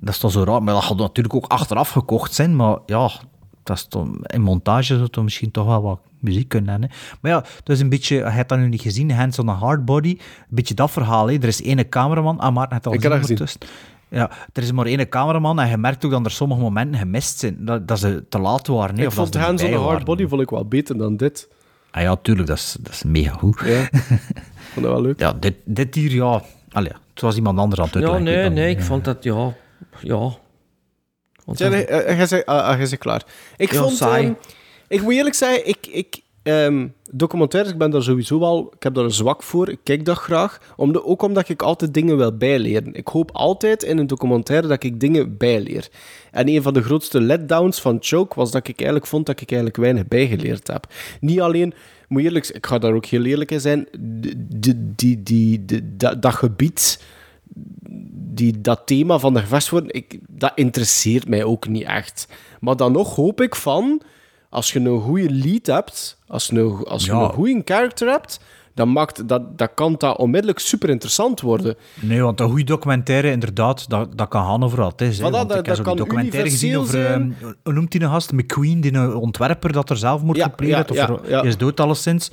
Dat 0.00 0.14
is 0.14 0.20
toch 0.20 0.30
zo 0.30 0.42
raar. 0.42 0.62
Maar 0.62 0.74
dat 0.74 0.84
gaat 0.84 0.96
natuurlijk 0.98 1.34
ook 1.34 1.46
achteraf 1.46 1.90
gekocht 1.90 2.34
zijn. 2.34 2.56
Maar 2.56 2.78
ja, 2.86 3.10
dat 3.62 3.76
is 3.76 3.86
toch, 3.88 4.08
in 4.26 4.40
montage 4.42 4.94
zou 4.94 5.02
het 5.02 5.22
misschien 5.22 5.50
toch 5.50 5.66
wel 5.66 5.82
wat 5.82 6.00
muziek 6.20 6.48
kunnen 6.48 6.70
hebben. 6.70 6.90
hè. 6.90 6.96
Maar 7.20 7.30
ja, 7.30 7.38
het 7.58 7.68
is 7.68 7.80
een 7.80 7.88
beetje... 7.88 8.16
Je 8.16 8.22
hebt 8.24 8.48
dat 8.48 8.58
nu 8.58 8.68
niet 8.68 8.80
gezien, 8.82 9.10
Hands 9.10 9.38
on 9.38 9.48
a 9.48 9.54
Hard 9.54 9.84
Body. 9.84 10.08
Een 10.18 10.46
beetje 10.48 10.74
dat 10.74 10.90
verhaal, 10.90 11.26
hè. 11.26 11.34
Er 11.34 11.44
is 11.44 11.62
ene 11.62 11.88
cameraman... 11.88 12.38
Ah, 12.38 12.54
Maarten 12.54 12.72
heeft 12.72 12.84
het 12.84 12.86
al 12.86 12.92
Ik 12.92 13.02
heb 13.02 13.12
dat 13.12 13.20
gezien. 13.20 13.68
Ja, 14.08 14.30
er 14.52 14.62
is 14.62 14.72
maar 14.72 14.86
één 14.86 15.08
cameraman 15.08 15.60
en 15.60 15.68
je 15.68 15.76
merkt 15.76 16.04
ook 16.04 16.10
dat 16.10 16.24
er 16.24 16.30
sommige 16.30 16.60
momenten 16.60 17.00
gemist 17.00 17.38
zijn. 17.38 17.64
Dat, 17.64 17.88
dat 17.88 17.98
ze 17.98 18.24
te 18.28 18.38
laat 18.38 18.66
waren. 18.66 18.98
Ik 18.98 19.06
of 19.06 19.14
vond 19.14 19.36
Hands 19.36 19.62
on 19.62 19.70
bij 19.70 19.78
Hard. 19.78 20.04
Body 20.04 20.26
vond 20.26 20.40
ik 20.40 20.50
wel 20.50 20.64
beter 20.64 20.98
dan 20.98 21.16
dit. 21.16 21.48
Ah 21.90 22.02
ja, 22.02 22.16
tuurlijk, 22.16 22.48
dat 22.48 22.56
is, 22.56 22.76
dat 22.80 22.92
is 22.92 23.02
mega 23.02 23.32
goed. 23.32 23.60
Ja, 23.64 23.88
vond 24.72 24.86
dat 24.86 24.92
wel 24.92 25.00
leuk. 25.00 25.20
Ja, 25.20 25.32
dit, 25.32 25.54
dit 25.64 25.94
hier, 25.94 26.12
ja... 26.12 26.42
Allee, 26.76 26.92
het 27.12 27.20
was 27.22 27.36
iemand 27.36 27.58
anders 27.58 27.80
aan 27.80 27.86
het 27.86 27.94
Ja, 28.02 28.18
nee, 28.18 28.42
dan- 28.42 28.52
nee, 28.52 28.70
ik 28.70 28.78
ja. 28.78 28.84
vond 28.84 29.04
dat, 29.04 29.22
ja... 29.24 29.54
Ja. 30.00 30.30
Nee, 31.44 31.86
eh, 31.86 32.16
jij 32.16 32.26
zei- 32.26 32.42
ah, 32.44 32.64
ah, 32.68 32.78
klaar. 32.98 33.22
Ik 33.56 33.72
Ja, 33.72 33.82
vond... 33.82 33.96
saai. 33.96 34.24
ehm, 34.24 34.34
ik 34.88 35.02
moet 35.02 35.12
eerlijk 35.12 35.34
zeggen, 35.34 35.68
ik... 35.68 35.86
ik 35.86 36.20
ehm, 36.46 36.88
documentaires, 37.10 37.72
ik 37.72 37.78
ben 37.78 37.90
daar 37.90 38.02
sowieso 38.02 38.38
wel... 38.38 38.72
Ik 38.76 38.82
heb 38.82 38.94
daar 38.94 39.04
een 39.04 39.10
zwak 39.10 39.42
voor, 39.42 39.68
ik 39.68 39.78
kijk 39.82 40.04
dat 40.04 40.16
graag. 40.16 40.60
Om 40.76 40.92
de, 40.92 41.04
ook 41.04 41.22
omdat 41.22 41.48
ik 41.48 41.62
altijd 41.62 41.94
dingen 41.94 42.16
wil 42.16 42.36
bijleren. 42.36 42.94
Ik 42.94 43.08
hoop 43.08 43.30
altijd 43.32 43.82
in 43.82 43.98
een 43.98 44.06
documentaire 44.06 44.66
dat 44.66 44.82
ik 44.82 45.00
dingen 45.00 45.36
bijleer. 45.36 45.88
En 46.30 46.48
een 46.48 46.62
van 46.62 46.74
de 46.74 46.82
grootste 46.82 47.20
letdowns 47.20 47.80
van 47.80 47.98
Choke 48.00 48.34
was 48.34 48.50
dat 48.50 48.68
ik 48.68 48.78
eigenlijk 48.78 49.08
vond 49.08 49.26
dat 49.26 49.40
ik 49.40 49.50
eigenlijk 49.50 49.80
weinig 49.80 50.08
bijgeleerd 50.08 50.66
heb. 50.66 50.86
Niet 51.20 51.40
alleen... 51.40 51.74
Moet 52.08 52.22
eerlijk 52.22 52.48
ik 52.48 52.66
ga 52.66 52.78
daar 52.78 52.92
ook 52.92 53.06
heel 53.06 53.24
eerlijk 53.24 53.50
in 53.50 53.60
zijn. 53.60 53.88
Die, 54.48 55.22
die, 55.22 55.64
dat, 55.96 56.22
dat 56.22 56.34
gebied 56.34 56.98
die, 58.36 58.60
dat 58.60 58.82
thema 58.84 59.18
van 59.18 59.34
de 59.34 59.86
ik, 59.86 60.18
dat 60.28 60.52
interesseert 60.54 61.28
mij 61.28 61.44
ook 61.44 61.68
niet 61.68 61.84
echt. 61.84 62.28
Maar 62.60 62.76
dan 62.76 62.92
nog 62.92 63.14
hoop 63.14 63.40
ik 63.40 63.54
van, 63.54 64.02
als 64.50 64.72
je 64.72 64.80
een 64.80 65.00
goede 65.00 65.30
lead 65.30 65.66
hebt, 65.66 66.18
als 66.26 66.46
je 66.46 66.58
een, 66.58 66.84
als 66.84 67.04
je 67.04 67.12
Ja. 67.12 67.20
een 67.22 67.32
goede 67.32 67.62
character 67.64 68.08
hebt, 68.10 68.40
dan, 68.76 68.92
maakt 68.92 69.28
dat, 69.28 69.58
dat 69.58 69.70
kan 69.74 69.94
dat 69.98 70.16
onmiddellijk 70.18 70.58
super 70.58 70.90
interessant 70.90 71.40
worden. 71.40 71.74
Nee, 72.00 72.22
want 72.22 72.40
een 72.40 72.48
goede 72.48 72.64
documentaire, 72.64 73.30
inderdaad, 73.30 73.88
dat, 73.90 74.08
dat 74.18 74.28
kan 74.28 74.44
gaan 74.44 74.62
over 74.64 74.78
wat 74.80 74.90
het 75.00 75.00
is. 75.08 75.18
hè. 75.18 75.28
Voilà, 75.28 75.30
Want 75.30 75.48
dat- 75.48 75.58
ik 75.58 75.66
heb 75.66 75.84
documentaire 75.96 76.50
gezien 76.50 76.78
over... 76.78 77.06
ehm, 77.06 77.30
hoe 77.62 77.72
noemt 77.72 77.90
die 77.90 78.00
een 78.02 78.08
gast? 78.10 78.32
McQueen, 78.32 78.80
die 78.80 78.94
een 78.94 79.14
ontwerper 79.14 79.72
dat 79.72 79.90
er 79.90 79.96
zelfmoord 79.96 80.36
Ja, 80.36 80.44
gepleegd 80.44 80.94
ja. 80.94 81.08
Of 81.12 81.20
er- 81.30 81.44
is 81.44 81.56
dood 81.56 81.80
alleszins. 81.80 82.30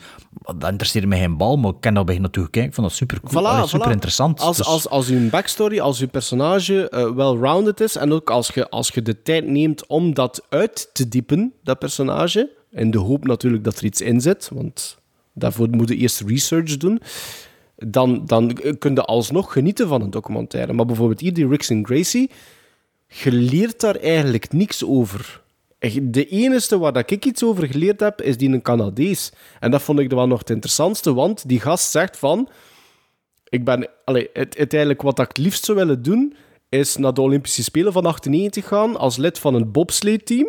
Dat 0.58 0.70
interesseerde 0.70 1.08
mij 1.08 1.20
geen 1.20 1.38
bal, 1.38 1.58
maar 1.58 1.72
ik 1.72 1.78
ken 1.80 1.94
dat 1.94 2.06
bij 2.06 2.18
naartoe 2.20 2.44
gekeken. 2.44 2.68
Ik 2.68 2.74
vond 2.74 2.88
dat 2.88 2.96
super 2.96 3.20
cool. 3.22 3.44
Voilà, 3.44 3.48
Allee, 3.48 3.66
voilà. 3.66 3.70
super 3.70 3.92
interessant. 3.92 4.40
Als, 4.40 4.58
Dus- 4.58 4.66
als, 4.66 4.90
als 4.90 5.08
uw 5.10 5.30
backstory, 5.30 5.80
als 5.80 6.00
uw 6.00 6.08
personage 6.08 6.90
eh, 6.90 7.12
well-rounded 7.12 7.80
is 7.80 7.96
en 7.96 8.12
ook 8.12 8.30
als 8.30 8.48
je, 8.48 8.70
als 8.70 8.88
je 8.90 9.02
de 9.02 9.22
tijd 9.22 9.48
neemt 9.48 9.88
om 9.88 10.14
dat 10.14 10.46
uit 10.50 10.90
te 10.94 11.08
diepen, 11.08 11.54
dat 11.64 11.80
personage, 11.80 12.50
in 12.72 12.92
de 12.92 12.98
hoop 12.98 13.26
natuurlijk 13.26 13.64
dat 13.64 13.78
er 13.78 13.86
iets 13.86 14.02
in 14.02 14.22
zit, 14.22 14.50
want 14.54 14.98
daarvoor 15.34 15.70
moet 15.70 15.90
je 15.90 15.96
eerst 15.96 16.22
research 16.22 16.78
doen, 16.78 17.02
dan, 17.76 18.26
dan 18.26 18.58
kun 18.80 18.94
je 18.94 19.04
alsnog 19.04 19.54
genieten 19.54 19.88
van 19.88 20.02
een 20.02 20.10
documentaire. 20.10 20.74
Maar 20.74 20.86
bijvoorbeeld 20.86 21.20
hier, 21.20 21.34
die 21.34 21.48
Rix 21.48 21.70
en 21.70 21.86
Gracie, 21.86 22.30
je 23.08 23.32
leert 23.32 23.80
daar 23.80 23.96
eigenlijk 23.96 24.52
niks 24.52 24.86
over. 24.86 25.42
De 26.02 26.28
enige 26.28 26.78
waar 26.78 26.94
dat 26.94 27.12
ik 27.12 27.26
iets 27.26 27.44
over 27.44 27.68
geleerd 27.68 28.00
heb, 28.00 28.22
is 28.22 28.38
die 28.38 28.50
een 28.50 28.62
Canadees. 28.62 29.32
En 29.60 29.72
dat 29.72 29.82
vond 29.82 30.00
ik 30.00 30.10
wel 30.10 30.28
nog 30.28 30.40
het 30.40 30.50
interessantste, 30.50 31.14
want 31.14 31.48
die 31.48 31.60
gast 31.60 31.92
zegt 31.92 32.18
van... 32.18 32.50
Ik 33.50 33.66
ben... 33.66 33.90
Allee, 34.06 34.30
het, 34.34 34.58
uiteindelijk 34.58 35.02
wat 35.02 35.20
ik 35.20 35.28
het 35.28 35.38
liefst 35.38 35.66
zou 35.66 35.78
willen 35.78 36.02
doen, 36.02 36.36
is 36.70 36.98
naar 36.98 37.14
de 37.14 37.22
Olympische 37.22 37.64
Spelen 37.64 37.94
van 37.94 38.06
98 38.06 38.68
gaan, 38.68 38.98
als 38.98 39.18
lid 39.18 39.40
van 39.40 39.54
een 39.54 39.72
bobsleeteam. 39.72 40.48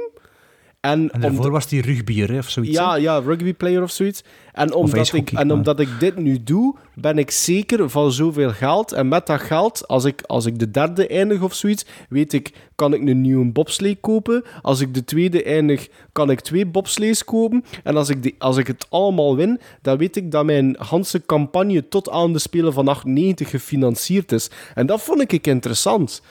En, 0.85 1.11
En 1.13 1.21
daarvoor 1.21 1.51
was 1.51 1.67
die 1.69 1.83
rugbier, 1.83 2.39
of 2.39 2.49
zoiets. 2.51 2.77
hè? 2.79 2.83
ja, 2.83 2.95
ja, 2.97 3.19
rugbyplayer 3.19 3.83
of 3.83 3.91
zoiets. 3.91 4.23
En 4.53 4.75
omdat, 4.75 5.13
ik, 5.13 5.31
en 5.33 5.47
maar- 5.47 5.57
omdat 5.57 5.81
ik 5.81 5.89
dit 5.99 6.17
nu 6.17 6.43
doe, 6.43 6.77
ben 6.95 7.19
ik 7.19 7.31
zeker 7.31 7.91
van 7.91 8.13
zoveel 8.13 8.51
geld. 8.51 8.93
En 8.93 9.09
met 9.09 9.27
dat 9.27 9.41
geld, 9.41 9.89
als 9.89 10.05
ik, 10.05 10.23
als 10.23 10.47
ik 10.47 10.59
de 10.59 10.71
derde 10.71 11.07
eindig 11.07 11.43
of 11.43 11.55
zoiets, 11.55 11.87
weet 12.09 12.33
ik, 12.33 12.53
kan 12.75 12.95
ik 12.95 13.09
een 13.09 13.21
nieuwe 13.21 13.45
bobslee 13.53 13.95
kopen. 14.01 14.45
Als 14.63 14.81
ik 14.81 14.95
de 14.95 15.05
tweede 15.05 15.43
eindig, 15.43 15.89
kan 16.13 16.31
ik 16.31 16.41
twee 16.41 16.67
bobslees 16.67 17.25
kopen. 17.25 17.65
En 17.83 17.97
als 17.97 18.09
ik, 18.09 18.23
de, 18.23 18.35
als 18.39 18.57
ik 18.57 18.67
het 18.67 18.87
allemaal 18.91 19.37
win, 19.37 19.61
dan 19.83 19.99
weet 19.99 20.17
ik 20.17 20.31
dat 20.31 20.45
mijn 20.45 20.77
Hanse 20.79 21.23
campagne 21.27 21.89
tot 21.89 22.11
aan 22.11 22.33
de 22.33 22.39
Spelen 22.39 22.73
van 22.73 22.89
98 22.89 23.51
gefinancierd 23.51 24.33
is. 24.33 24.51
En 24.75 24.87
dat 24.87 25.03
vond 25.03 25.33
ik 25.33 25.47
interessant. 25.47 26.23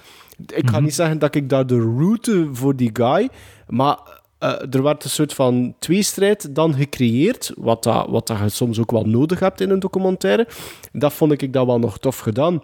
Ik 0.55 0.69
ga 0.69 0.79
niet 0.79 0.93
zeggen 0.95 1.19
dat 1.19 1.35
ik 1.35 1.49
daar 1.49 1.67
de 1.67 1.79
route 1.79 2.49
voor 2.51 2.75
die 2.75 2.89
guy, 2.93 3.29
maar 3.67 4.21
er 4.43 4.83
werd 4.83 5.03
een 5.03 5.09
soort 5.09 5.33
van 5.33 5.75
tweestrijd 5.79 6.55
dan 6.55 6.73
gecreëerd, 6.73 7.51
wat, 7.57 7.85
wat 7.85 8.27
dat 8.27 8.39
je 8.39 8.49
soms 8.49 8.79
ook 8.79 8.91
wel 8.91 9.05
nodig 9.05 9.39
hebt 9.39 9.61
in 9.61 9.69
een 9.69 9.79
documentaire. 9.79 10.47
Dat 10.91 11.13
vond 11.13 11.41
ik 11.41 11.53
dat 11.53 11.65
wel 11.65 11.79
nog 11.79 11.99
tof 11.99 12.17
gedaan. 12.19 12.61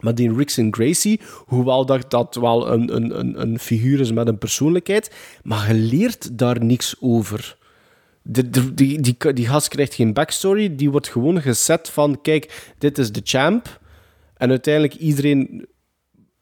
Maar 0.00 0.14
die 0.14 0.34
Rix 0.34 0.56
en 0.56 0.74
Gracie, 0.74 1.20
hoewel 1.46 1.86
dat, 1.86 2.10
dat 2.10 2.34
wel 2.34 2.72
een, 2.72 2.96
een, 2.96 3.18
een, 3.18 3.40
een 3.40 3.58
figuur 3.58 4.00
is 4.00 4.12
met 4.12 4.28
een 4.28 4.38
persoonlijkheid, 4.38 5.14
maar 5.42 5.68
je 5.68 5.74
leert 5.74 6.38
daar 6.38 6.64
niks 6.64 6.94
over. 7.00 7.56
De, 8.22 8.74
die, 8.74 9.00
die, 9.00 9.16
die 9.32 9.46
gast 9.46 9.68
krijgt 9.68 9.94
geen 9.94 10.12
backstory, 10.12 10.76
die 10.76 10.90
wordt 10.90 11.08
gewoon 11.08 11.40
gezet 11.40 11.88
van, 11.88 12.20
kijk, 12.22 12.72
dit 12.78 12.98
is 12.98 13.12
de 13.12 13.20
champ. 13.24 13.80
En 14.36 14.50
uiteindelijk 14.50 14.94
iedereen... 14.94 15.66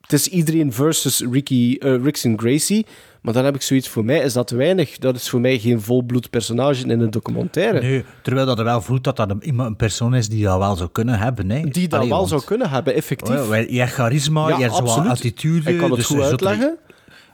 Het 0.01 0.13
is 0.13 0.29
iedereen 0.29 0.73
versus 0.73 1.21
Ricky, 1.21 1.77
eh, 1.79 2.03
Rix 2.03 2.25
en 2.25 2.39
Gracie. 2.39 2.87
Maar 3.25 3.35
dan 3.35 3.45
heb 3.45 3.55
ik 3.55 3.63
zoiets 3.63 3.89
voor 3.89 4.05
mij, 4.05 4.19
is 4.19 4.33
dat 4.33 4.51
weinig. 4.51 4.99
Dat 4.99 5.17
is 5.17 5.29
voor 5.29 5.41
mij 5.41 5.59
geen 5.59 5.81
volbloed 5.81 6.31
personage 6.31 6.83
in 6.87 7.01
een 7.01 7.11
documentaire. 7.11 7.81
Nee, 7.81 8.05
terwijl 8.23 8.47
dat 8.47 8.59
er 8.59 8.65
wel 8.65 8.81
voelt 8.81 9.05
dat 9.05 9.17
dat 9.17 9.31
een, 9.31 9.59
een 9.59 9.77
persoon 9.77 10.15
is 10.15 10.29
die 10.29 10.45
dat 10.45 10.59
wel 10.59 10.77
zou 10.77 10.89
kunnen 10.93 11.19
hebben. 11.19 11.51
Hè. 11.51 11.61
Die 11.61 11.89
dat 11.89 11.99
Allee, 11.99 12.09
wel 12.09 12.19
want- 12.19 12.31
zou 12.31 12.45
kunnen 12.45 12.71
hebben, 12.71 12.95
effectief. 12.95 13.41
Oh, 13.41 13.49
ja, 13.49 13.57
je 13.57 13.79
hebt 13.79 13.93
charisma, 13.93 14.49
Ja, 14.49 14.57
je 14.57 14.63
hebt 14.63 14.75
zo'n 14.77 15.09
attitude. 15.09 15.71
Ik 15.71 15.79
kan 15.79 15.89
het 15.89 15.97
dus 15.99 16.07
goed 16.07 16.21
uitleggen. 16.21 16.79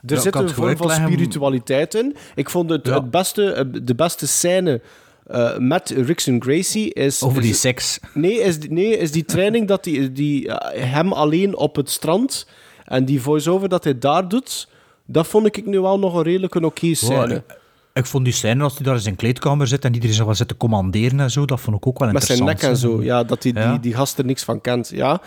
Er 0.05 0.15
Ja, 0.15 0.21
zit 0.21 0.35
een 0.35 0.49
vorm 0.49 0.77
van 0.77 0.89
spiritualiteit 0.91 1.95
in. 1.95 2.15
Ik 2.35 2.49
vond 2.49 2.69
het, 2.69 2.87
Ja. 2.87 2.93
het 2.93 3.11
beste, 3.11 3.51
eh, 3.51 3.65
de 3.83 3.95
beste 3.95 4.27
scène 4.27 4.81
eh, 5.27 5.57
met 5.57 5.91
en 6.25 6.41
Gracie 6.41 6.93
is... 6.93 7.23
Over 7.23 7.41
die 7.41 7.51
is- 7.51 7.59
seks. 7.59 7.99
Nee, 8.13 8.39
is, 8.39 8.59
die- 8.59 8.71
nee, 8.71 8.97
is 8.97 9.11
die 9.11 9.25
training 9.25 9.67
dat 9.67 9.83
die, 9.83 10.11
die, 10.11 10.47
eh, 10.47 10.91
hem 10.91 11.13
alleen 11.13 11.55
op 11.57 11.75
het 11.75 11.89
strand 11.89 12.47
en 12.85 13.05
die 13.05 13.21
voice-over 13.21 13.69
dat 13.69 13.83
hij 13.83 13.97
daar 13.97 14.27
doet, 14.27 14.67
dat 15.11 15.27
vond 15.27 15.45
ik 15.45 15.65
nu 15.65 15.79
wel 15.79 15.99
nog 15.99 16.15
een 16.15 16.23
redelijk 16.23 16.55
een 16.55 16.63
oké 16.65 16.93
scène. 16.93 17.33
Ja, 17.47 17.55
ik 17.93 18.05
vond 18.05 18.23
die 18.25 18.33
scène 18.33 18.63
als 18.63 18.73
hij 18.75 18.83
daar 18.83 18.95
in 18.95 19.01
zijn 19.01 19.15
kleedkamer 19.15 19.67
zit 19.67 19.85
en 19.85 19.93
iedereen 19.93 20.15
zo 20.15 20.25
wat 20.25 20.37
zit 20.37 20.47
te 20.47 20.57
commanderen 20.57 21.19
en 21.19 21.31
zo, 21.31 21.45
dat 21.45 21.59
vond 21.61 21.77
ik 21.77 21.87
ook 21.87 21.99
wel 21.99 22.11
Met 22.11 22.23
zijn 22.23 22.39
interessant. 22.39 22.81
nek 22.83 22.91
en 22.93 22.97
zo, 22.99 23.03
ja, 23.03 23.23
dat 23.23 23.41
die, 23.41 23.53
Ja. 23.53 23.69
die, 23.71 23.79
die 23.79 23.93
gast 23.93 24.17
er 24.17 24.25
niks 24.25 24.43
van 24.43 24.61
kent. 24.61 24.89
Ja, 24.93 25.21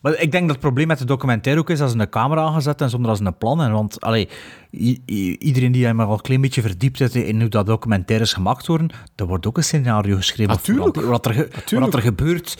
Maar 0.00 0.20
ik 0.20 0.30
denk 0.30 0.42
dat 0.42 0.50
het 0.56 0.60
probleem 0.60 0.86
met 0.86 0.98
de 0.98 1.04
documentaire 1.04 1.60
ook 1.60 1.70
is 1.70 1.78
dat 1.78 1.90
ze 1.90 1.98
een 1.98 2.08
camera 2.08 2.42
aangezet 2.42 2.80
en 2.80 2.90
zonder 2.90 3.08
dat 3.08 3.18
ze 3.18 3.24
een 3.24 3.38
plan 3.38 3.58
hebben. 3.58 3.76
Want 3.76 4.00
allee, 4.00 4.28
iedereen 5.38 5.72
die 5.72 5.92
maar 5.92 6.06
al 6.06 6.12
een 6.12 6.20
klein 6.20 6.40
beetje 6.40 6.60
verdiept 6.62 6.98
heeft 6.98 7.14
in 7.14 7.40
hoe 7.40 7.48
dat 7.48 7.66
documentaires 7.66 8.32
gemaakt 8.32 8.66
worden, 8.66 8.90
er 9.16 9.26
wordt 9.26 9.46
ook 9.46 9.56
een 9.56 9.64
scenario 9.64 10.16
geschreven. 10.16 10.54
Natuurlijk. 10.54 11.00
Wat 11.00 11.26
er, 11.26 11.32
ge- 11.34 11.78
wat 11.78 11.94
er 11.94 12.00
gebeurt, 12.02 12.56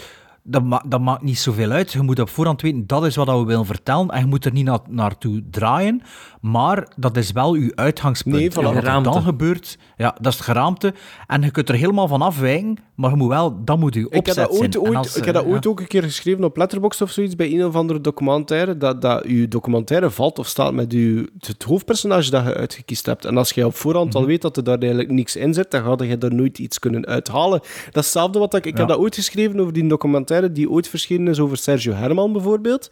dat, 0.46 0.62
ma 0.62 0.82
dat 0.86 1.00
maakt 1.00 1.22
niet 1.22 1.38
zoveel 1.38 1.70
uit. 1.70 1.92
Je 1.92 2.02
moet 2.02 2.20
op 2.20 2.28
voorhand 2.28 2.62
weten, 2.62 2.86
dat 2.86 3.06
is 3.06 3.16
wat 3.16 3.26
we 3.26 3.44
willen 3.44 3.66
vertellen 3.66 4.08
en 4.08 4.20
je 4.20 4.26
moet 4.26 4.44
er 4.44 4.52
niet 4.52 4.64
na 4.64 4.80
naartoe 4.88 5.42
draaien. 5.50 6.02
Maar 6.40 6.88
dat 6.96 7.16
is 7.16 7.32
wel 7.32 7.54
je 7.54 7.72
uitgangspunt. 7.74 8.36
Nee. 8.36 8.50
En 8.50 8.62
wat 8.62 8.74
er 8.74 9.02
dan 9.02 9.22
gebeurt, 9.22 9.78
ja, 9.96 10.16
dat 10.20 10.32
is 10.32 10.38
het 10.38 10.46
geraamte. 10.46 10.94
En 11.26 11.42
je 11.42 11.50
kunt 11.50 11.68
er 11.68 11.74
helemaal 11.74 12.08
van 12.08 12.22
afwijken, 12.22 12.76
maar 12.94 13.10
je 13.10 13.16
moet 13.16 13.28
wel, 13.28 13.64
dat 13.64 13.78
moet 13.78 13.94
je 13.94 14.04
opzet 14.04 14.20
Ik 14.20 14.26
heb 14.26 14.36
dat 14.36 14.60
ooit, 14.60 14.96
als, 14.96 15.16
ik 15.16 15.24
heb 15.24 15.34
dat 15.34 15.44
eh, 15.44 15.50
ooit 15.50 15.64
ja. 15.64 15.70
ook 15.70 15.80
een 15.80 15.86
keer 15.86 16.02
geschreven 16.02 16.44
op 16.44 16.56
Letterboxd 16.56 17.02
of 17.02 17.10
zoiets 17.10 17.36
bij 17.36 17.52
een 17.52 17.64
of 17.64 17.74
andere 17.74 18.00
documentaire. 18.00 18.76
Dat, 18.76 19.02
dat 19.02 19.24
uw 19.24 19.48
documentaire 19.48 20.10
valt 20.10 20.38
of 20.38 20.46
staat 20.46 20.72
met 20.72 20.92
uw, 20.92 21.26
het 21.38 21.62
hoofdpersonage 21.62 22.30
dat 22.30 22.44
je 22.44 22.54
uitgekiest 22.54 23.06
hebt. 23.06 23.24
En 23.24 23.36
als 23.36 23.50
je 23.50 23.66
op 23.66 23.74
voorhand 23.74 24.08
Mhm. 24.08 24.16
al 24.16 24.26
weet 24.26 24.42
dat 24.42 24.56
er 24.56 24.64
daar 24.64 24.78
eigenlijk 24.78 25.10
niks 25.10 25.36
in 25.36 25.54
zit, 25.54 25.70
dan 25.70 25.82
ga 25.82 26.04
je 26.04 26.16
er 26.18 26.34
nooit 26.34 26.58
iets 26.58 26.78
kunnen 26.78 27.06
uithalen. 27.06 27.58
Dat 27.60 27.70
is 27.86 27.92
hetzelfde 27.92 28.38
wat 28.38 28.54
ik... 28.54 28.66
Ik 28.66 28.76
heb 28.76 28.88
dat 28.88 28.98
ooit 28.98 29.14
geschreven 29.14 29.60
over 29.60 29.72
die 29.72 29.86
documentaire 29.86 30.52
die 30.52 30.70
ooit 30.70 30.88
verschenen 30.88 31.28
is 31.28 31.40
over 31.40 31.56
Sergio 31.56 31.92
Herman 31.92 32.32
bijvoorbeeld. 32.32 32.90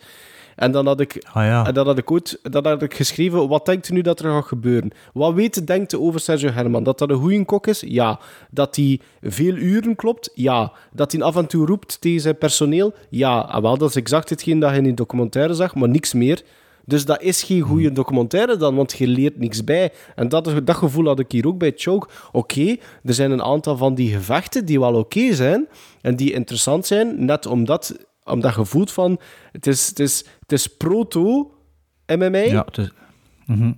En 0.57 0.73
dan 0.73 0.87
had 0.87 1.01
ik, 1.01 1.27
Ah, 1.33 1.45
ja. 1.45 1.67
en 1.67 1.75
dan 1.75 1.87
had 1.87 1.99
ik 1.99 2.11
ooit 2.11 2.39
dan 2.43 2.67
had 2.67 2.83
ik 2.83 2.95
geschreven, 2.95 3.49
wat 3.49 3.67
denkt 3.67 3.89
u 3.89 3.93
nu 3.95 4.01
dat 4.01 4.21
er 4.21 4.31
gaat 4.31 4.45
gebeuren? 4.45 4.91
Wat 5.13 5.35
weet 5.35 5.67
denkt 5.67 5.93
u 5.93 5.97
over 5.97 6.21
Sergio 6.21 6.51
Herman? 6.51 6.83
Dat 6.83 6.99
dat 6.99 7.11
een 7.11 7.17
goeie 7.17 7.45
kok 7.45 7.67
is? 7.67 7.83
Ja. 7.87 8.21
Dat 8.51 8.77
hij 8.77 9.01
veel 9.23 9.55
uren 9.55 9.97
klopt? 9.97 10.31
Ja. 10.35 10.73
Dat 10.93 11.13
hij 11.13 11.23
af 11.23 11.37
en 11.37 11.47
toe 11.47 11.67
roept 11.67 12.01
tegen 12.01 12.21
zijn 12.21 12.39
personeel? 12.39 12.93
Ja. 13.11 13.39
Ah, 13.39 13.63
wel, 13.63 13.79
dat 13.79 13.89
is 13.89 13.97
exact 13.97 14.31
hetgeen 14.31 14.59
dat 14.59 14.71
je 14.71 14.77
in 14.77 14.83
die 14.83 14.95
documentaire 14.95 15.55
zag, 15.55 15.75
maar 15.75 15.89
niks 15.89 16.13
meer. 16.13 16.43
Dus 16.87 17.05
dat 17.05 17.23
is 17.23 17.43
geen 17.43 17.61
goede 17.61 17.93
documentaire 17.93 18.57
dan, 18.57 18.75
want 18.75 18.93
je 18.93 19.07
leert 19.07 19.39
niks 19.39 19.65
bij. 19.65 19.93
En 20.15 20.29
dat, 20.29 20.53
dat 20.65 20.77
gevoel 20.77 21.07
had 21.07 21.19
ik 21.19 21.33
hier 21.33 21.47
ook 21.47 21.59
bij 21.59 21.73
Choke. 21.77 22.09
Oké, 22.33 22.77
er 23.05 23.15
zijn 23.15 23.31
een 23.31 23.43
aantal 23.43 23.77
van 23.77 23.95
die 23.95 24.13
gevechten 24.15 24.65
die 24.65 24.81
wel 24.81 24.95
oké 24.95 25.35
zijn 25.35 25.69
en 26.01 26.17
die 26.17 26.33
interessant 26.33 26.87
zijn, 26.87 27.25
net 27.25 27.47
omdat, 27.47 27.97
omdat 28.25 28.55
je 28.55 28.65
voelt 28.65 28.93
van... 28.93 29.21
Het 29.53 29.67
is, 29.67 29.89
het 29.89 29.99
is, 29.99 30.25
het 30.41 30.53
is 30.53 30.67
proto-MMA 30.77 32.39
Ja, 32.39 32.67
is- 32.73 32.91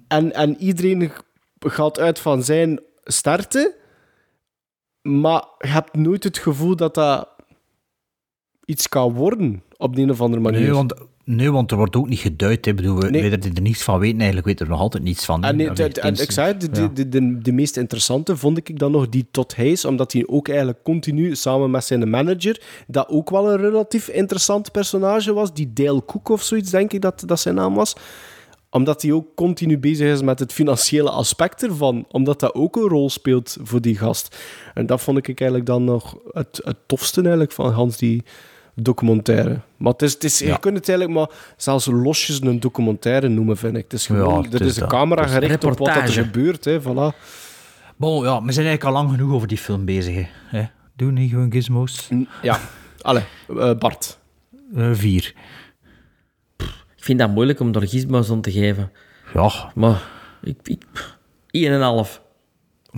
en, 0.08 0.32
en 0.34 0.56
iedereen 0.56 1.12
gaat 1.58 1.98
uit 1.98 2.18
van 2.18 2.42
zijn 2.42 2.80
starten, 3.02 3.74
maar 5.02 5.44
je 5.58 5.68
hebt 5.68 5.96
nooit 5.96 6.24
het 6.24 6.38
gevoel 6.38 6.76
dat 6.76 6.94
dat 6.94 7.28
iets 8.64 8.88
kan 8.88 9.12
worden 9.14 9.62
op 9.76 9.96
de 9.96 10.02
een 10.02 10.10
of 10.10 10.20
andere 10.20 10.42
manier. 10.42 10.60
Nee 10.60 10.72
want, 10.72 10.94
nee, 11.26 11.52
want 11.52 11.70
er 11.70 11.76
wordt 11.76 11.96
ook 11.96 12.08
niet 12.08 12.18
geduid. 12.18 12.64
hè. 12.64 12.70
Ik 12.70 12.76
bedoel, 12.76 12.98
we 12.98 13.10
Nee. 13.10 13.30
weten 13.30 13.54
er 13.54 13.60
niets 13.62 13.82
van 13.82 13.98
weten. 13.98 14.16
Eigenlijk 14.16 14.46
weten 14.46 14.60
we 14.66 14.70
er 14.70 14.76
nog 14.76 14.84
altijd 14.84 15.02
niets 15.02 15.24
van. 15.24 15.44
En, 15.44 15.56
nee, 15.56 15.68
het 15.68 15.78
is- 16.04 16.20
ik 16.20 16.30
zei, 16.30 16.46
het, 16.52 16.74
de, 16.74 16.80
ja. 16.80 16.88
de, 16.94 17.08
de, 17.08 17.38
de 17.38 17.52
meest 17.52 17.76
interessante 17.76 18.36
vond 18.36 18.58
ik 18.58 18.78
dan 18.78 18.90
nog 18.92 19.08
die 19.08 19.26
Todd 19.30 19.56
Hayes, 19.56 19.84
omdat 19.84 20.12
hij 20.12 20.24
ook 20.26 20.48
eigenlijk 20.48 20.78
continu 20.82 21.34
samen 21.36 21.70
met 21.70 21.84
zijn 21.84 22.10
manager, 22.10 22.60
dat 22.86 23.08
ook 23.08 23.30
wel 23.30 23.50
een 23.52 23.60
relatief 23.60 24.08
interessant 24.08 24.72
personage 24.72 25.32
was, 25.32 25.54
die 25.54 25.72
Dale 25.72 26.04
Cook 26.04 26.28
of 26.28 26.42
zoiets, 26.42 26.70
denk 26.70 26.92
ik 26.92 27.00
dat, 27.00 27.22
dat 27.26 27.40
zijn 27.40 27.54
naam 27.54 27.74
was 27.74 27.94
omdat 28.70 29.02
hij 29.02 29.12
ook 29.12 29.26
continu 29.34 29.78
bezig 29.78 30.12
is 30.12 30.22
met 30.22 30.38
het 30.38 30.52
financiële 30.52 31.10
aspect 31.10 31.62
ervan. 31.62 32.04
Omdat 32.10 32.40
dat 32.40 32.54
ook 32.54 32.76
een 32.76 32.88
rol 32.88 33.10
speelt 33.10 33.56
voor 33.62 33.80
die 33.80 33.96
gast. 33.98 34.36
En 34.74 34.86
dat 34.86 35.00
vond 35.00 35.18
ik 35.18 35.26
eigenlijk 35.40 35.66
dan 35.66 35.84
nog 35.84 36.16
het, 36.32 36.60
het 36.64 36.76
tofste 36.86 37.20
eigenlijk 37.20 37.52
van 37.52 37.72
Hans 37.72 37.96
die 37.96 38.22
documentaire. 38.76 39.60
Maar 39.76 39.92
het 39.92 40.02
is, 40.02 40.12
het 40.12 40.24
is, 40.24 40.38
je 40.38 40.58
kunt 40.58 40.76
het 40.76 40.88
eigenlijk 40.88 41.18
maar 41.18 41.38
zelfs 41.56 41.86
losjes 41.86 42.40
een 42.40 42.60
documentaire 42.60 43.28
noemen, 43.28 43.56
vind 43.56 43.76
ik. 43.76 43.82
Het 43.82 43.92
is 43.92 44.06
gewoon, 44.06 44.34
Ja, 44.34 44.42
het 44.42 44.54
er 44.54 44.60
is 44.60 44.66
is 44.66 44.76
een 44.76 44.88
camera 44.88 45.24
is 45.24 45.30
gericht 45.30 45.64
op 45.64 45.78
wat 45.78 45.88
er 45.88 46.08
gebeurt. 46.08 46.64
Hè, 46.64 46.80
voilà. 46.80 47.16
Bon, 47.96 48.24
ja, 48.24 48.42
we 48.42 48.52
zijn 48.52 48.66
eigenlijk 48.66 48.84
al 48.84 48.92
lang 48.92 49.10
genoeg 49.10 49.32
over 49.32 49.48
die 49.48 49.58
film 49.58 49.84
bezig. 49.84 50.28
Hè. 50.46 50.64
Doe 50.96 51.12
niet 51.12 51.30
gewoon 51.30 51.52
gizmos. 51.52 52.08
Ja, 52.42 52.58
allee, 53.00 53.22
eh, 53.58 53.72
Bart. 53.78 54.18
Eh, 54.74 54.90
vier. 54.92 55.34
Ik 56.96 57.04
vind 57.04 57.18
dat 57.18 57.30
moeilijk 57.30 57.60
om 57.60 57.74
er 57.74 57.88
gizmos 57.88 58.30
aan 58.30 58.40
te 58.40 58.52
geven. 58.52 58.92
Ja, 59.34 59.72
Maar 59.74 60.02
ik... 60.42 60.56
ik 60.64 60.82
1,5. 62.06 62.20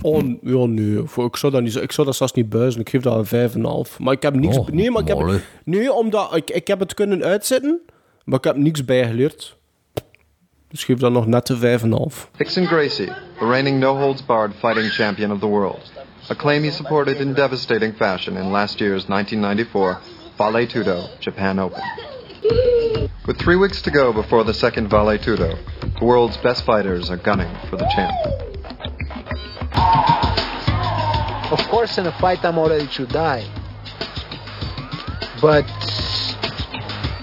Oh, 0.01 0.23
ja, 0.41 0.65
nee. 0.65 1.01
Voor- 1.05 1.25
Ik 1.25 1.35
zou 1.35 1.51
dat, 1.51 1.61
niet, 1.61 1.75
ik 1.75 1.91
zou 1.91 2.07
dat 2.07 2.15
zelfs 2.15 2.33
niet 2.33 2.49
buizen. 2.49 2.81
Ik 2.81 2.89
geef 2.89 3.01
dat 3.01 3.31
een 3.31 3.49
5,5. 3.51 3.97
Maar 3.99 4.13
ik 4.13 4.21
heb 4.21 4.33
niks... 4.35 4.57
Oh, 4.57 4.67
nee, 4.67 4.91
maar 4.91 5.01
ik 5.01 5.07
heb, 5.07 5.41
nee, 5.63 5.93
omdat 5.93 6.35
ik, 6.35 6.49
ik 6.49 6.67
heb 6.67 6.79
het 6.79 6.93
kunnen 6.93 7.23
uitzetten, 7.23 7.81
maar 8.23 8.37
ik 8.37 8.43
heb 8.43 8.55
niks 8.55 8.85
bijgeleerd. 8.85 9.57
Dus 10.67 10.79
ik 10.79 10.85
geef 10.85 10.97
dat 10.99 11.11
nog 11.11 11.27
net 11.27 11.49
een 11.49 11.79
5,5. 11.79 12.29
Dixon 12.37 12.65
Gracie, 12.65 13.05
the 13.39 13.45
reigning 13.47 13.79
no 13.79 13.97
holds 13.97 14.25
barred 14.25 14.51
fighting 14.59 14.91
champion 14.91 15.31
of 15.31 15.39
the 15.39 15.47
world. 15.47 15.91
A 16.31 16.35
claim 16.35 16.63
he 16.63 16.71
supported 16.71 17.19
in 17.19 17.33
devastating 17.33 17.95
fashion 17.95 18.37
in 18.37 18.43
last 18.51 18.79
year's 18.79 19.05
1994 19.05 20.01
Vale 20.35 20.65
Tudo 20.67 20.99
Japan 21.19 21.59
Open. 21.59 21.81
With 23.25 23.37
three 23.37 23.57
weeks 23.57 23.81
to 23.81 23.91
go 23.91 24.13
before 24.13 24.43
the 24.45 24.53
second 24.53 24.89
Vale 24.89 25.17
Tudo, 25.19 25.49
the 25.99 26.05
world's 26.05 26.37
best 26.41 26.63
fighters 26.63 27.09
are 27.09 27.17
gunning 27.23 27.49
for 27.69 27.77
the 27.77 27.85
champ. 27.95 28.13
Of 31.51 31.59
course, 31.69 31.97
in 31.97 32.05
a 32.07 32.11
fight, 32.19 32.43
I'm 32.45 32.57
already 32.57 32.87
to 32.87 33.05
die. 33.05 33.45
but 35.41 35.65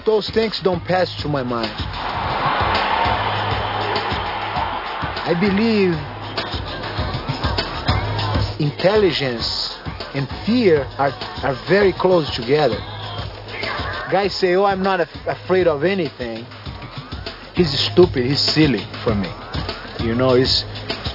those 0.05 0.29
things 0.29 0.59
don't 0.61 0.83
pass 0.85 1.13
through 1.21 1.31
my 1.31 1.43
mind. 1.43 1.71
I 5.29 5.33
believe 5.39 5.93
intelligence 8.59 9.75
and 10.13 10.27
fear 10.45 10.87
are, 10.97 11.11
are 11.43 11.53
very 11.67 11.91
close 11.93 12.33
together. 12.35 12.77
Guys 14.09 14.33
say, 14.33 14.55
oh, 14.55 14.63
I'm 14.63 14.81
not 14.81 15.01
af- 15.01 15.27
afraid 15.27 15.67
of 15.67 15.83
anything. 15.83 16.45
He's 17.53 17.77
stupid, 17.77 18.25
he's 18.25 18.39
silly 18.39 18.85
for 19.03 19.13
me. 19.13 19.29
You 19.99 20.15
know, 20.15 20.35
it's, 20.35 20.63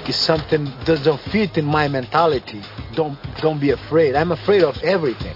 it's 0.08 0.18
something 0.18 0.64
that 0.64 0.86
doesn't 0.86 1.20
fit 1.30 1.56
in 1.58 1.64
my 1.64 1.88
mentality. 1.88 2.62
Don't, 2.94 3.18
don't 3.40 3.60
be 3.60 3.70
afraid. 3.70 4.14
I'm 4.14 4.32
afraid 4.32 4.62
of 4.62 4.76
everything. 4.82 5.34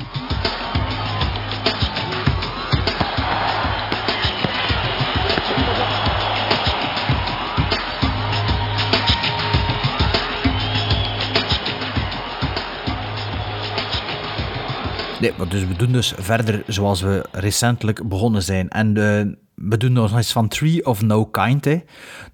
Nee, 15.21 15.33
dus 15.49 15.67
we 15.67 15.77
doen 15.77 15.93
dus 15.93 16.13
verder 16.17 16.63
zoals 16.67 17.01
we 17.01 17.25
recentelijk 17.33 18.09
begonnen 18.09 18.43
zijn. 18.43 18.69
En 18.69 18.97
eh, 18.97 19.46
we 19.57 19.77
doen 19.77 19.93
nog 19.93 20.17
eens 20.17 20.33
van 20.33 20.49
Tree 20.49 20.87
of 20.87 21.03
No 21.03 21.25
Kind. 21.27 21.65
Hè. 21.65 21.83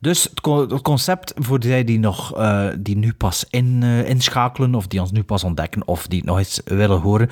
Dus 0.00 0.22
het, 0.22 0.40
co- 0.40 0.68
het 0.68 0.82
concept 0.82 1.32
voor 1.36 1.62
zij 1.62 1.84
die, 1.84 1.98
nog, 1.98 2.36
eh, 2.36 2.68
die 2.78 2.96
nu 2.96 3.12
pas 3.12 3.44
in, 3.50 3.82
eh, 3.82 4.08
inschakelen, 4.08 4.74
of 4.74 4.86
die 4.86 5.00
ons 5.00 5.10
nu 5.12 5.22
pas 5.22 5.44
ontdekken, 5.44 5.86
of 5.86 6.06
die 6.06 6.18
het 6.18 6.28
nog 6.28 6.38
eens 6.38 6.60
willen 6.64 7.00
horen. 7.00 7.28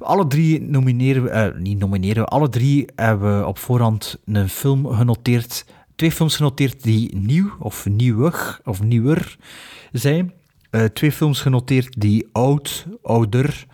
Alle 0.00 0.26
drie 0.26 0.60
nomineren 0.62 1.22
we, 1.22 1.28
eh, 1.30 1.58
niet 1.60 1.78
nomineren 1.78 2.22
we, 2.22 2.28
alle 2.28 2.48
drie 2.48 2.86
hebben 2.94 3.38
we 3.40 3.46
op 3.46 3.58
voorhand 3.58 4.18
een 4.24 4.48
film 4.48 4.86
genoteerd. 4.86 5.64
Twee 5.96 6.12
films 6.12 6.36
genoteerd 6.36 6.82
die 6.82 7.16
nieuw, 7.16 7.50
of 7.58 7.86
nieuwig, 7.86 8.60
of 8.64 8.82
nieuwer 8.82 9.36
zijn. 9.92 10.32
Twee 10.92 11.12
films 11.12 11.40
genoteerd 11.40 12.00
die 12.00 12.28
oud, 12.32 12.86
ouder 13.02 13.66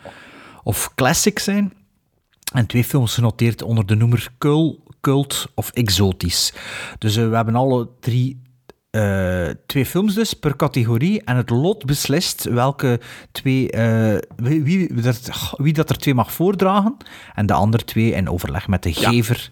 of 0.63 0.91
classic 0.95 1.39
zijn. 1.39 1.73
En 2.53 2.65
twee 2.65 2.83
films 2.83 3.13
genoteerd 3.13 3.61
onder 3.61 3.85
de 3.85 3.95
noemer 3.95 4.31
cul, 4.37 4.83
cult 5.01 5.45
of 5.53 5.71
exotisch. 5.71 6.53
Dus 6.97 7.15
eh, 7.15 7.29
we 7.29 7.35
hebben 7.35 7.55
alle 7.55 7.89
drie 7.99 8.41
eh, 8.89 9.49
twee 9.65 9.85
films 9.85 10.13
dus 10.13 10.33
per 10.33 10.55
categorie. 10.55 11.21
En 11.23 11.35
het 11.35 11.49
lot 11.49 11.85
beslist 11.85 12.43
welke 12.43 12.99
twee, 13.31 13.71
eh, 13.71 14.17
wie, 14.35 14.63
wie, 14.63 15.01
dat, 15.01 15.53
wie 15.57 15.73
dat 15.73 15.89
er 15.89 15.97
twee 15.97 16.13
mag 16.13 16.31
voordragen. 16.31 16.97
En 17.35 17.45
de 17.45 17.53
andere 17.53 17.83
twee 17.83 18.11
in 18.11 18.29
overleg 18.29 18.67
met 18.67 18.83
de 18.83 18.93
gever. 18.93 19.49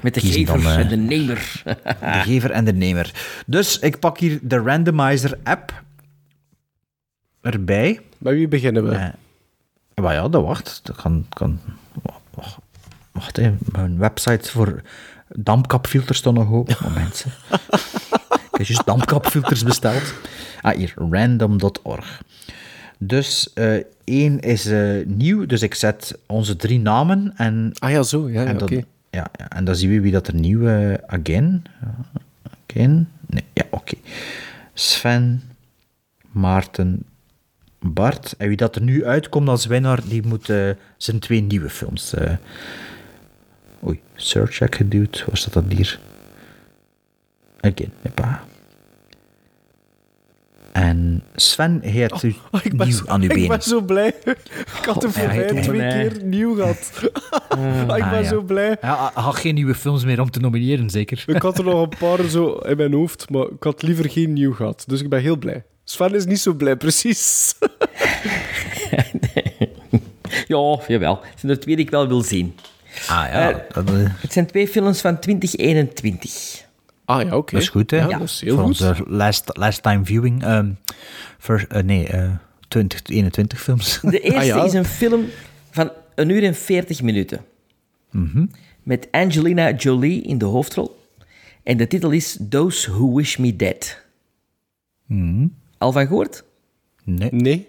Met 0.00 0.14
de 0.14 0.20
kiezen 0.20 0.46
gever 0.46 0.62
dan, 0.62 0.72
en 0.72 0.88
de 0.88 0.96
nemer. 0.96 1.62
de 1.84 2.20
gever 2.22 2.50
en 2.50 2.64
de 2.64 2.72
nemer. 2.72 3.12
Dus 3.46 3.78
ik 3.78 3.98
pak 3.98 4.18
hier 4.18 4.38
de 4.42 4.56
randomizer 4.56 5.38
app 5.44 5.82
erbij. 7.40 8.00
Bij 8.18 8.34
wie 8.34 8.48
beginnen 8.48 8.88
we? 8.88 8.94
Eh, 8.94 9.08
maar 10.02 10.14
ja, 10.14 10.28
dat 10.28 10.42
wacht. 10.42 10.80
Dat 10.82 10.96
kan... 10.96 11.26
kan 11.28 11.60
wacht 13.18 13.36
hè. 13.36 13.54
Mijn 13.72 13.98
website 13.98 14.50
voor 14.50 14.82
dampkapfilters 15.28 16.18
staat 16.18 16.34
nog 16.34 16.52
open. 16.52 16.76
Moment. 16.82 17.24
ik 18.50 18.50
heb 18.50 18.66
juist 18.66 18.86
dampkapfilters 18.86 19.64
besteld. 19.64 20.14
Ah, 20.60 20.76
hier. 20.76 20.92
Random.org. 21.10 22.20
Dus 22.98 23.52
eh, 23.54 23.76
één 24.04 24.40
is 24.40 24.66
eh, 24.66 25.06
nieuw, 25.06 25.46
dus 25.46 25.62
ik 25.62 25.74
zet 25.74 26.18
onze 26.26 26.56
drie 26.56 26.80
namen 26.80 27.32
en... 27.36 27.72
Ah 27.78 27.90
ja, 27.90 28.02
zo. 28.02 28.30
Ja, 28.30 28.42
ja, 28.42 28.52
oké. 28.52 28.82
ja, 29.10 29.26
ja, 29.38 29.48
en 29.48 29.64
dan 29.64 29.76
zien 29.76 29.90
we 29.90 30.00
wie 30.00 30.12
dat 30.12 30.26
er 30.26 30.34
nieuw... 30.34 30.66
eh, 30.66 30.94
again. 31.06 31.62
Again. 32.66 33.08
Nee, 33.26 33.44
ja, 33.52 33.64
oké. 33.70 33.94
Sven, 34.74 35.42
Maarten, 36.30 37.04
Bart. 37.78 38.34
En 38.38 38.48
wie 38.48 38.56
dat 38.56 38.76
er 38.76 38.82
nu 38.82 39.06
uitkomt 39.06 39.48
als 39.48 39.66
winnaar, 39.66 40.00
die 40.08 40.26
moet 40.26 40.52
zijn 40.96 41.18
twee 41.18 41.40
nieuwe 41.40 41.70
films... 41.70 42.14
check 44.18 44.74
geduwd. 44.74 45.24
Waar 45.26 45.36
staat 45.36 45.52
dat 45.52 45.64
hier? 45.68 45.98
Again, 47.60 47.92
hoppa. 48.02 48.44
En 50.72 51.22
Sven 51.34 51.80
heeft 51.82 52.22
u 52.22 52.34
Oh, 52.50 52.60
ik 52.64 52.72
nieuw 52.72 52.90
zo, 52.92 53.06
aan 53.06 53.20
uw 53.22 53.28
ik 53.28 53.34
benen. 53.34 53.48
ben 53.48 53.62
zo 53.62 53.80
blij. 53.80 54.06
Ik 54.78 54.84
had 54.84 55.02
er 55.02 55.10
God, 55.10 55.18
voor 55.18 55.26
mij 55.26 55.44
ik- 55.44 55.62
twee 55.62 55.80
nee. 55.80 56.08
keer 56.08 56.22
nieuw 56.24 56.54
gehad. 56.54 56.90
ik 57.02 57.86
ben 57.86 57.88
Ah, 58.02 58.22
ja. 58.22 58.22
zo 58.22 58.42
blij. 58.42 58.76
Ja, 58.80 59.10
hij 59.14 59.22
had 59.22 59.36
geen 59.36 59.54
nieuwe 59.54 59.74
films 59.74 60.04
meer 60.04 60.20
om 60.20 60.30
te 60.30 60.40
nomineren, 60.40 60.90
zeker? 60.90 61.24
Ik 61.26 61.42
had 61.42 61.58
er 61.58 61.64
nog 61.64 61.82
een 61.82 61.98
paar 61.98 62.22
zo 62.28 62.52
in 62.52 62.76
mijn 62.76 62.92
hoofd, 62.92 63.30
maar 63.30 63.46
ik 63.46 63.62
had 63.62 63.82
liever 63.82 64.10
geen 64.10 64.32
nieuw 64.32 64.52
gehad. 64.52 64.84
Dus 64.86 65.00
ik 65.00 65.08
ben 65.08 65.20
heel 65.20 65.36
blij. 65.36 65.64
Sven 65.84 66.14
is 66.14 66.24
niet 66.26 66.40
zo 66.40 66.52
blij, 66.54 66.76
precies. 66.76 67.54
Ja, 70.46 70.78
jawel. 70.88 71.20
Het 71.22 71.40
zijn 71.40 71.52
er 71.52 71.60
twee 71.60 71.76
die 71.76 71.84
ik 71.84 71.90
wel 71.90 72.08
wil 72.08 72.22
zien. 72.22 72.54
Ah 73.08 73.08
ja, 73.08 73.50
Eh, 73.50 73.56
dat, 73.74 73.90
eh, 73.90 73.94
Het 74.20 74.32
zijn 74.32 74.46
twee 74.46 74.68
films 74.68 75.00
van 75.00 75.18
2021. 75.18 76.66
Ah 77.04 77.22
ja, 77.22 77.36
oké. 77.36 77.52
dat 77.52 77.62
is 77.62 77.68
goed, 77.68 77.90
hè? 77.90 77.96
Ja, 77.96 78.18
dat 78.18 78.28
is 78.28 78.40
heel 78.40 78.54
Voor 78.54 78.64
goed. 78.64 78.80
onze 78.80 79.04
last, 79.06 79.50
last 79.56 79.82
time 79.82 80.04
viewing. 80.04 80.42
ehm 80.44 80.70
voor, 81.38 81.64
eh, 81.68 81.82
nee, 81.82 82.06
eh 82.06 82.30
2021 82.68 83.60
films. 83.60 83.98
De 84.02 84.20
eerste 84.30 84.38
Ah, 84.40 84.46
ja. 84.46 84.64
is 84.64 84.72
een 84.72 84.84
film 84.84 85.24
van 85.70 85.90
een 86.14 86.28
uur 86.28 86.44
en 86.44 86.54
40 86.54 87.02
minuten. 87.02 87.44
Mhm. 88.10 88.46
Met 88.82 89.08
Angelina 89.10 89.70
Jolie 89.72 90.22
in 90.22 90.38
de 90.38 90.44
hoofdrol. 90.44 91.00
En 91.62 91.76
de 91.76 91.86
titel 91.86 92.10
is 92.10 92.38
Those 92.48 92.90
Who 92.90 93.14
Wish 93.14 93.36
Me 93.36 93.56
Dead. 93.56 94.00
Mhm. 95.06 95.46
Al 95.78 95.92
van 95.92 96.06
gehoord? 96.06 96.44
Nee. 97.04 97.28
Nee. 97.32 97.68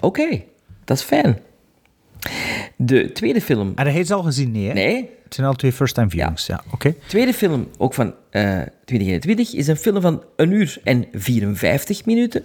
Oké, 0.00 0.42
dat 0.84 0.96
is 0.96 1.02
fijn. 1.02 1.38
De 2.76 3.12
tweede 3.12 3.40
film. 3.40 3.72
En 3.74 3.84
hij 3.84 3.92
heeft 3.92 4.08
ze 4.08 4.14
al 4.14 4.22
gezien, 4.22 4.50
nee, 4.50 4.66
hè? 4.66 4.72
Nee. 4.72 5.10
Het 5.24 5.34
zijn 5.34 5.46
al 5.46 5.54
twee 5.54 5.72
first-time 5.72 6.08
viewings, 6.10 6.46
ja. 6.46 6.62
Oké. 6.72 6.94
tweede 7.06 7.34
film, 7.34 7.68
ook 7.78 7.94
van 7.94 8.14
eh 8.30 8.62
2021, 8.84 9.54
is 9.54 9.66
een 9.66 9.76
film 9.76 10.00
van 10.00 10.24
een 10.36 10.50
uur 10.52 10.80
en 10.84 11.06
54 11.12 12.04
minuten. 12.04 12.44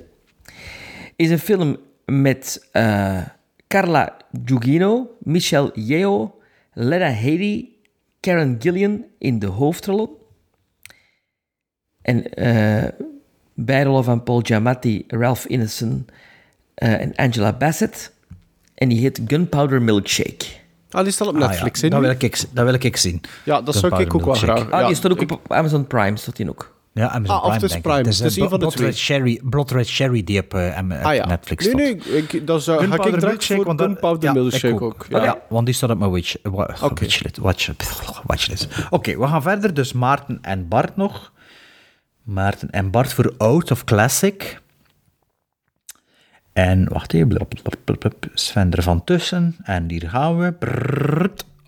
Is 1.16 1.30
een 1.30 1.40
film 1.40 1.78
met 2.06 2.68
eh, 2.72 3.22
Carla 3.68 4.18
Gugino, 4.46 5.16
Michelle 5.20 5.72
Yeoh, 5.74 6.32
Lena 6.74 7.10
Headey, 7.10 7.70
Karen 8.20 8.56
Gillian 8.60 9.06
in 9.18 9.40
de 9.40 9.48
hoofdrollen. 9.48 10.10
En 12.02 12.34
eh 12.34 12.90
bijrollen 13.54 14.04
van 14.04 14.24
Paul 14.24 14.40
Giamatti, 14.44 15.04
Ralph 15.08 15.46
Ineson 15.46 16.06
en 16.76 17.16
Angela 17.16 17.54
Bassett. 17.54 18.11
En 18.82 18.90
die 18.90 19.00
heet 19.00 19.22
Gunpowder 19.28 19.82
Milkshake. 19.82 20.46
Ah, 20.92 21.04
die 21.04 21.12
staat 21.12 21.28
op 21.28 21.36
Ah, 21.36 21.40
Netflix, 21.50 21.80
ja. 21.80 21.86
hè, 21.88 21.92
dat, 21.94 22.02
wil 22.02 22.10
ik, 22.10 22.44
dat 22.54 22.66
wil 22.66 22.74
ik 22.74 22.98
zien. 22.98 23.22
Ja, 23.44 23.62
dat 23.62 23.76
zou 23.76 24.02
ik 24.02 24.14
ook 24.16 24.26
wel 24.26 24.34
graag. 24.34 24.72
Ah, 24.72 24.80
ja, 24.82 24.88
die 24.88 24.96
staat 24.96 25.12
ook 25.12 25.22
ik- 25.22 25.32
op 25.32 25.52
Amazon 25.52 25.88
Prime, 25.88 26.18
staat 26.18 26.36
die 26.36 26.50
ook. 26.50 26.76
Ja, 26.94 27.08
Amazon 27.10 27.36
Ah, 27.36 27.36
of 27.36 27.42
Prime, 27.42 27.54
het 27.54 27.64
is 27.64 27.70
denk 27.72 27.84
Prime. 27.84 28.00
ik. 28.00 28.06
Het 28.06 28.14
is 28.14 28.38
eh, 28.38 28.44
een 28.44 28.50
van 28.50 28.60
de 28.60 28.66
Blood 28.66 28.72
twee. 28.76 28.88
Red 28.88 28.98
Sherry, 28.98 29.42
Blood 29.44 29.72
Red 29.72 29.88
Sherry 29.88 30.24
die 30.24 30.40
op 30.40 30.54
Ah 30.54 31.16
ja. 31.16 31.26
Netflix 31.26 31.66
Nee, 31.66 31.74
staat. 32.00 32.12
nee, 32.12 32.18
ik, 32.22 32.48
dat 32.48 32.64
zou, 32.64 32.78
ga 32.78 32.84
ik 32.86 32.90
Gunpowder 32.92 33.20
direct 33.20 33.26
Milkshake, 33.32 33.56
voor 33.56 33.66
want 33.76 33.82
Gunpowder 33.82 34.24
ja, 34.30 34.34
Milkshake 34.34 34.68
ik 34.74 34.82
ook. 34.82 35.06
Ja. 35.10 35.24
Ja. 35.24 35.42
want 35.50 35.66
die 35.66 35.76
staat 35.76 35.90
op 35.90 35.98
mijn 36.00 36.12
watch, 36.12 36.36
wa- 36.44 36.76
watchlist. 36.80 37.38
Watch, 37.38 37.70
watchlist. 38.26 38.68
Oké, 38.90 39.18
we 39.20 39.28
gaan 39.28 39.42
verder. 39.42 39.74
Dus 39.74 39.94
Maarten 39.94 40.38
en 40.42 40.68
Bart 40.68 40.96
nog. 40.96 41.32
Maarten 42.24 42.70
en 42.70 42.92
Bart 42.92 43.14
voor 43.14 43.34
Out 43.38 43.72
of 43.72 43.84
Classic. 43.84 44.61
En 46.54 46.90
wacht 46.90 47.14
even. 47.14 47.48
blub. 47.84 48.12
Sven 48.34 48.72
er 48.72 48.84
van 48.84 49.04
tussen. 49.04 49.56
En 49.64 49.90
hier 49.90 50.10
gaan 50.10 50.40
we. 50.40 50.54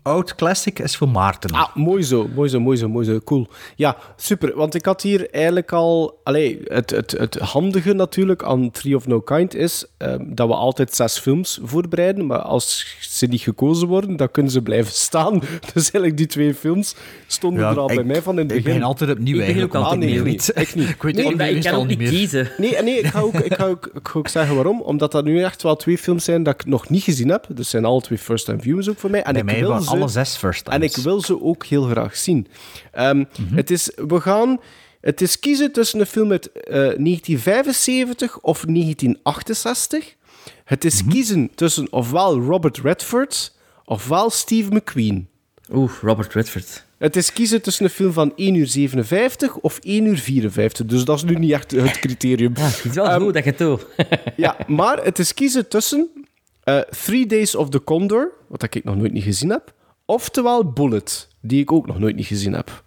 Out 0.06 0.34
Classic 0.34 0.78
is 0.78 0.96
voor 0.96 1.08
Maarten. 1.08 1.50
Ah, 1.50 1.74
mooi 1.76 2.02
zo, 2.02 2.28
mooi 2.34 2.48
zo, 2.48 2.60
mooi 2.60 2.76
zo, 2.76 2.88
mooi 2.88 3.04
zo. 3.06 3.20
Cool. 3.24 3.46
Ja, 3.76 3.96
super. 4.16 4.56
Want 4.56 4.74
ik 4.74 4.84
had 4.84 5.02
hier 5.02 5.30
eigenlijk 5.30 5.72
al... 5.72 6.20
Allee, 6.24 6.60
het, 6.64 6.90
het, 6.90 7.10
het 7.10 7.34
handige 7.38 7.92
natuurlijk 7.92 8.42
aan 8.42 8.70
Tree 8.70 8.96
of 8.96 9.06
No 9.06 9.20
Kind 9.20 9.54
is 9.54 9.84
ehm, 9.98 10.24
dat 10.26 10.48
we 10.48 10.54
altijd 10.54 10.94
zes 10.94 11.18
films 11.18 11.60
voorbereiden. 11.62 12.26
Maar 12.26 12.38
als 12.38 12.96
ze 13.00 13.26
niet 13.26 13.40
gekozen 13.40 13.88
worden, 13.88 14.16
dan 14.16 14.30
kunnen 14.30 14.52
ze 14.52 14.62
blijven 14.62 14.92
staan. 14.92 15.38
Dus 15.74 15.82
eigenlijk 15.90 16.16
die 16.16 16.26
twee 16.26 16.54
films 16.54 16.94
stonden 17.26 17.62
Ja, 17.62 17.70
er 17.70 17.78
al 17.78 17.90
ik- 17.90 17.96
bij 17.96 18.04
mij 18.04 18.22
van 18.22 18.38
in 18.38 18.42
het 18.42 18.50
ik 18.50 18.56
begin. 18.56 18.64
begin 18.72 18.82
altijd 18.82 19.10
opnieuw 19.10 19.34
Ik 19.36 19.42
eigenlijk. 19.42 19.74
ook 19.74 19.84
Ah, 19.84 19.92
nee, 19.98 20.08
ik 20.08 20.14
ik 20.14 20.22
weet- 20.22 20.32
niet. 20.32 20.50
Ik 20.54 20.74
niet. 20.74 20.88
Ik 20.94 21.02
weet 21.02 21.14
Nee, 21.16 21.26
Omdat 21.26 21.48
ik 21.48 21.62
kan 21.62 21.72
ook 21.74 21.78
niet 21.86 21.88
niet 21.88 21.98
meer. 21.98 22.08
kiezen. 22.18 22.48
Nee, 22.58 22.82
nee 22.82 22.98
ik, 22.98 23.06
ga 23.06 23.20
ook, 23.20 23.34
ik, 23.34 23.54
ga 23.54 23.66
ook, 23.66 23.86
ik 23.94 24.08
ga 24.08 24.18
ook 24.18 24.28
zeggen 24.28 24.54
waarom. 24.54 24.80
Omdat 24.80 25.12
dat 25.12 25.24
nu 25.24 25.42
echt 25.42 25.62
wel 25.62 25.76
twee 25.76 25.98
films 25.98 26.24
zijn 26.24 26.42
dat 26.42 26.54
ik 26.54 26.66
nog 26.66 26.88
niet 26.88 27.02
gezien 27.02 27.28
heb. 27.28 27.46
Dus 27.48 27.70
zijn 27.70 27.84
alle 27.84 28.00
twee 28.00 28.18
first-time 28.18 28.60
viewings 28.60 28.88
ook 28.88 28.98
voor 28.98 29.10
mij. 29.10 29.22
En 29.22 29.32
Bij 29.32 29.40
ik 29.40 29.46
mij 29.46 29.58
wil 29.60 29.68
alle 29.98 30.08
zes 30.08 30.36
first 30.36 30.68
En 30.68 30.82
ik 30.82 30.96
wil 30.96 31.20
ze 31.20 31.42
ook 31.42 31.64
heel 31.64 31.84
graag 31.84 32.16
zien. 32.16 32.46
Ehm, 32.92 33.24
het 33.54 33.70
is, 33.70 33.90
we 34.08 34.20
gaan... 34.20 34.60
Het 35.00 35.20
is 35.20 35.38
kiezen 35.38 35.72
tussen 35.72 36.00
een 36.00 36.06
film 36.06 36.30
uit 36.30 36.52
eh, 36.52 36.72
1975 36.72 38.38
of 38.38 38.64
1968. 38.64 40.14
Het 40.64 40.84
is 40.84 41.02
kiezen 41.08 41.50
tussen 41.54 41.92
ofwel 41.92 42.40
Robert 42.40 42.78
Redford 42.78 43.52
ofwel 43.84 44.30
Steve 44.30 44.74
McQueen. 44.74 45.28
Oeh, 45.72 45.92
Robert 46.02 46.34
Redford. 46.34 46.84
Het 46.98 47.16
is 47.16 47.32
kiezen 47.32 47.62
tussen 47.62 47.84
een 47.84 47.90
film 47.90 48.12
van 48.12 48.32
1 48.36 48.54
uur 48.54 48.66
57 48.66 49.56
of 49.56 49.78
1 49.82 50.04
uur 50.04 50.18
54. 50.18 50.86
Dus 50.86 51.04
dat 51.04 51.16
is 51.16 51.24
nu 51.24 51.34
niet 51.34 51.52
echt 51.52 51.70
het 51.70 51.98
criterium. 51.98 52.52
Ja, 52.56 52.62
het 52.62 52.84
is 52.84 52.94
wel 52.94 53.20
goed 53.20 53.34
dat 53.34 53.44
je 53.44 53.50
het 53.50 53.58
doet. 53.58 53.86
ja, 54.36 54.56
maar 54.66 55.04
het 55.04 55.18
is 55.18 55.34
kiezen 55.34 55.68
tussen 55.68 56.08
eh, 56.64 56.78
Three 56.78 57.26
Days 57.26 57.54
of 57.54 57.68
the 57.68 57.84
Condor, 57.84 58.32
wat 58.46 58.62
ik 58.62 58.84
nog 58.84 58.96
nooit 58.96 59.12
niet 59.12 59.24
gezien 59.24 59.50
heb, 59.50 59.72
oftewel 60.04 60.72
Bullet, 60.72 61.28
die 61.40 61.60
ik 61.60 61.72
ook 61.72 61.86
nog 61.86 61.98
nooit 61.98 62.16
niet 62.16 62.26
gezien 62.26 62.52
heb. 62.52 62.82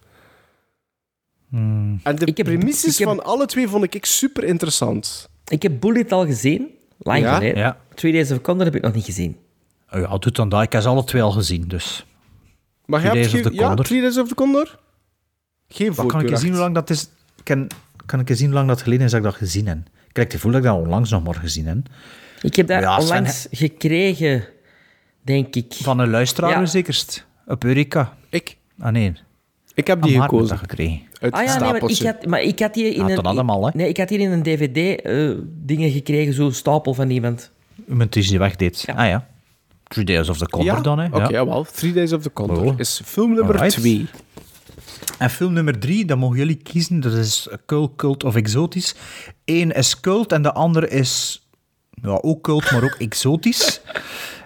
En 1.51 2.01
de 2.15 2.25
Ik 2.25 2.37
heb- 2.37 2.45
premisses 2.45 2.97
heb- 2.97 3.07
van 3.07 3.23
alle 3.23 3.45
twee 3.45 3.67
vond 3.67 3.93
ik 3.93 4.05
super 4.05 4.43
interessant. 4.43 5.29
Ik 5.47 5.61
heb 5.61 5.79
Bullet 5.79 6.11
al 6.11 6.25
gezien. 6.25 6.67
Lang 6.97 7.19
Ja? 7.19 7.33
geleden. 7.35 7.57
Ja. 7.57 7.77
Three 7.93 8.11
Days 8.13 8.31
of 8.31 8.41
Condor 8.41 8.65
heb 8.65 8.75
ik 8.75 8.81
nog 8.81 8.93
niet 8.93 9.05
gezien. 9.05 9.37
Oh 9.91 9.99
ja, 9.99 10.17
doet 10.17 10.35
dan 10.35 10.49
dat. 10.49 10.61
Ik 10.63 10.71
heb 10.71 10.81
ze 10.81 10.87
alle 10.87 11.03
twee 11.03 11.21
al 11.21 11.31
gezien, 11.31 11.67
dus... 11.67 12.05
Maar 12.85 13.01
je 13.01 13.05
Three 13.07 13.21
hebt 13.21 13.31
Days 13.31 13.45
of 13.45 13.49
geen- 13.49 13.57
the 13.57 13.61
ja, 13.63 13.67
Condor. 13.67 13.85
Three 13.85 14.01
Days 14.01 14.17
of 14.17 14.27
the 14.27 14.35
Condor? 14.35 14.79
Geen 15.67 15.87
Wat 15.87 15.95
kan 15.95 16.05
ik 16.05 16.11
voorkeur. 16.11 16.31
eens 16.31 16.41
zien 16.41 16.51
hoe 16.51 16.59
lang 16.59 16.73
dat 16.73 16.89
is? 16.89 17.07
Kan, 17.43 17.67
kan 18.05 18.19
ik 18.19 18.29
eens 18.29 18.37
zien 18.37 18.47
hoe 18.47 18.55
lang 18.57 18.67
dat 18.67 18.81
geleden 18.81 19.05
is 19.05 19.11
dat 19.11 19.19
ik 19.19 19.25
dat 19.25 19.35
gezien 19.35 19.67
heb? 19.67 19.77
Ik 19.77 20.13
krijg 20.13 20.27
het 20.27 20.33
gevoel 20.35 20.51
dat 20.51 20.61
ik 20.61 20.67
dat 20.67 20.77
onlangs 20.79 21.09
nog 21.09 21.23
maar 21.23 21.35
gezien 21.35 21.65
heb. 21.67 21.77
Ik 22.41 22.55
heb 22.55 22.67
dat 22.67 22.81
Ja, 22.81 22.99
onlangs 22.99 23.47
gekregen, 23.51 24.43
denk 25.27 25.55
ik. 25.55 25.73
Van 25.81 25.99
een 25.99 26.09
luisteraar 26.09 26.49
Ja. 26.59 26.65
zekerst. 26.65 27.25
Op 27.47 27.63
Eureka. 27.63 28.17
Ik. 28.29 28.57
Ah 28.79 28.91
nee. 28.91 29.13
Ik 29.73 29.87
heb 29.87 29.97
Ah, 29.97 30.03
die 30.03 30.11
heeft 30.11 30.23
gekozen. 30.23 30.47
dat 30.47 30.57
gekregen. 30.57 30.99
Uit 31.19 31.33
Ah 31.33 31.43
ja, 31.43 31.59
nee, 31.59 31.71
maar 31.71 31.89
ik, 31.89 31.97
had, 32.01 32.25
maar 32.25 32.41
ik 32.41 32.59
had 32.59 32.73
die 32.73 32.93
in 32.93 33.01
Ah, 33.01 33.09
een... 33.09 33.15
dat 33.15 33.25
allemaal, 33.25 33.65
hè? 33.65 33.71
Nee, 33.73 33.87
ik 33.89 33.97
had 33.97 34.09
hier 34.09 34.19
in 34.19 34.31
een 34.31 34.43
dvd-dingen 34.43 35.91
gekregen, 35.91 36.33
zo'n 36.33 36.51
stapel 36.51 36.93
van 36.93 37.09
iemand. 37.09 37.51
Iemand 37.89 38.13
die 38.13 38.23
ze 38.23 38.37
wegdeed. 38.37 38.85
Ah 38.95 39.07
ja. 39.07 39.27
Three 39.87 40.05
Days 40.05 40.29
of 40.29 40.37
the 40.37 40.45
Condor 40.45 40.75
Ja? 40.75 40.81
dan, 40.81 40.99
hè? 40.99 41.05
Oké, 41.07 41.27
jawel. 41.27 41.63
Three 41.63 41.93
Days 41.93 42.13
of 42.13 42.21
the 42.21 42.33
Condor 42.33 42.63
Oh. 42.65 42.79
is 42.79 43.01
film 43.05 43.33
nummer 43.33 43.55
Alright. 43.55 43.79
2. 43.81 44.05
En 45.17 45.29
film 45.29 45.53
nummer 45.53 45.79
drie, 45.79 46.05
dat 46.05 46.17
mogen 46.17 46.37
jullie 46.37 46.55
kiezen. 46.55 46.99
Dat 46.99 47.13
is 47.13 47.47
cult, 47.65 47.95
cult 47.95 48.23
of 48.23 48.35
exotisch. 48.35 48.95
Eén 49.45 49.71
is 49.71 49.99
cult 49.99 50.31
en 50.31 50.41
de 50.41 50.53
andere 50.53 50.89
is 50.89 51.47
ja, 52.01 52.09
ook 52.21 52.41
cult, 52.43 52.71
maar 52.71 52.83
ook 52.83 52.95
exotisch. 53.07 53.81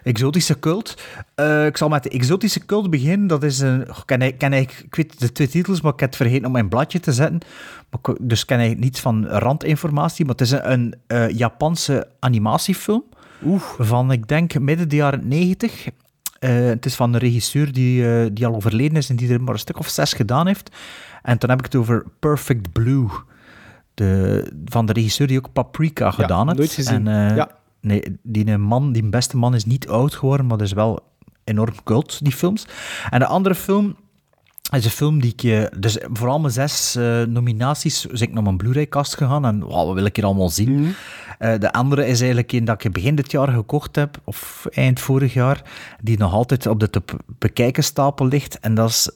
Exotische 0.03 0.59
cult. 0.59 1.01
Eh, 1.35 1.65
ik 1.65 1.77
zal 1.77 1.89
met 1.89 2.03
de 2.03 2.09
exotische 2.09 2.65
cult 2.65 2.89
beginnen. 2.89 3.27
Dat 3.27 3.43
is 3.43 3.59
een... 3.59 3.81
Ik, 3.81 3.93
ken, 4.05 4.19
eigenlijk- 4.21 4.79
ik 4.85 4.95
weet 4.95 5.19
de 5.19 5.31
twee 5.31 5.47
titels, 5.47 5.81
maar 5.81 5.93
ik 5.93 5.99
heb 5.99 6.09
het 6.09 6.17
vergeten 6.17 6.45
op 6.45 6.51
mijn 6.51 6.69
bladje 6.69 6.99
te 6.99 7.13
zetten. 7.13 7.39
Maar 7.89 7.99
ik- 8.15 8.17
dus 8.29 8.41
ik 8.41 8.47
ken 8.47 8.57
eigenlijk 8.57 8.85
niets 8.85 8.99
van 9.01 9.25
randinformatie. 9.27 10.25
Maar 10.25 10.33
het 10.35 10.43
is 10.43 10.51
een, 10.51 10.71
een 10.71 10.95
eh, 11.07 11.29
Japanse 11.29 12.07
animatiefilm. 12.19 13.03
Van, 13.79 14.11
ik 14.11 14.27
denk, 14.27 14.59
midden 14.59 14.89
de 14.89 14.95
jaren 14.95 15.27
90. 15.27 15.87
Eh, 16.39 16.49
het 16.55 16.85
is 16.85 16.95
van 16.95 17.13
een 17.13 17.19
regisseur 17.19 17.71
die, 17.71 18.33
die 18.33 18.45
al 18.45 18.55
overleden 18.55 18.97
is 18.97 19.09
en 19.09 19.15
die 19.15 19.33
er 19.33 19.41
maar 19.41 19.53
een 19.53 19.59
stuk 19.59 19.79
of 19.79 19.87
zes 19.89 20.13
gedaan 20.13 20.47
heeft. 20.47 20.75
En 21.23 21.37
dan 21.37 21.49
heb 21.49 21.59
ik 21.59 21.65
het 21.65 21.75
over 21.75 22.03
Perfect 22.19 22.71
Blue. 22.71 23.07
De, 23.93 24.51
van 24.65 24.85
de 24.85 24.93
regisseur 24.93 25.27
die 25.27 25.37
ook 25.37 25.53
Paprika 25.53 26.11
gedaan 26.11 26.45
heeft. 26.45 26.57
nooit 26.57 26.71
gezien. 26.73 27.07
En, 27.07 27.35
Ja. 27.35 27.49
Nee, 27.81 28.03
die 28.23 28.57
man, 28.57 28.91
die 28.91 29.03
beste 29.09 29.37
man 29.37 29.55
is 29.55 29.65
niet 29.65 29.87
oud 29.87 30.15
geworden, 30.15 30.45
maar 30.45 30.57
dat 30.57 30.67
is 30.67 30.73
wel 30.73 30.99
enorm 31.43 31.73
cult, 31.83 32.23
die 32.23 32.31
films. 32.33 32.65
En 33.09 33.19
de 33.19 33.25
andere 33.25 33.55
film 33.55 33.95
is 34.71 34.85
een 34.85 34.91
film 34.91 35.21
die 35.21 35.33
ik... 35.37 35.43
eh, 35.43 35.79
Dus 35.79 35.97
vooral 36.13 36.39
mijn 36.39 36.53
zes 36.53 36.95
eh, 36.95 37.21
nominaties 37.23 38.05
ben 38.05 38.21
ik 38.21 38.33
naar 38.33 38.43
mijn 38.43 38.57
Blu-ray-kast 38.57 39.15
gegaan 39.17 39.45
en 39.45 39.63
wow, 39.63 39.85
wat 39.85 39.93
wil 39.95 40.05
ik 40.05 40.15
hier 40.15 40.25
allemaal 40.25 40.49
zien? 40.49 40.93
Eh, 41.39 41.59
de 41.59 41.71
andere 41.73 42.05
is 42.07 42.19
eigenlijk 42.19 42.51
een 42.51 42.65
dat 42.65 42.83
ik 42.83 42.91
begin 42.91 43.15
dit 43.15 43.31
jaar 43.31 43.47
gekocht 43.47 43.95
heb, 43.95 44.17
of 44.23 44.67
eind 44.69 44.99
vorig 44.99 45.33
jaar, 45.33 45.61
die 46.01 46.17
nog 46.17 46.33
altijd 46.33 46.65
op 46.67 46.79
de 46.79 46.89
te 46.89 47.01
be- 47.05 47.17
bekijken 47.39 47.83
stapel 47.83 48.25
ligt. 48.27 48.59
En 48.59 48.75
dat 48.75 48.89
is 48.89 49.09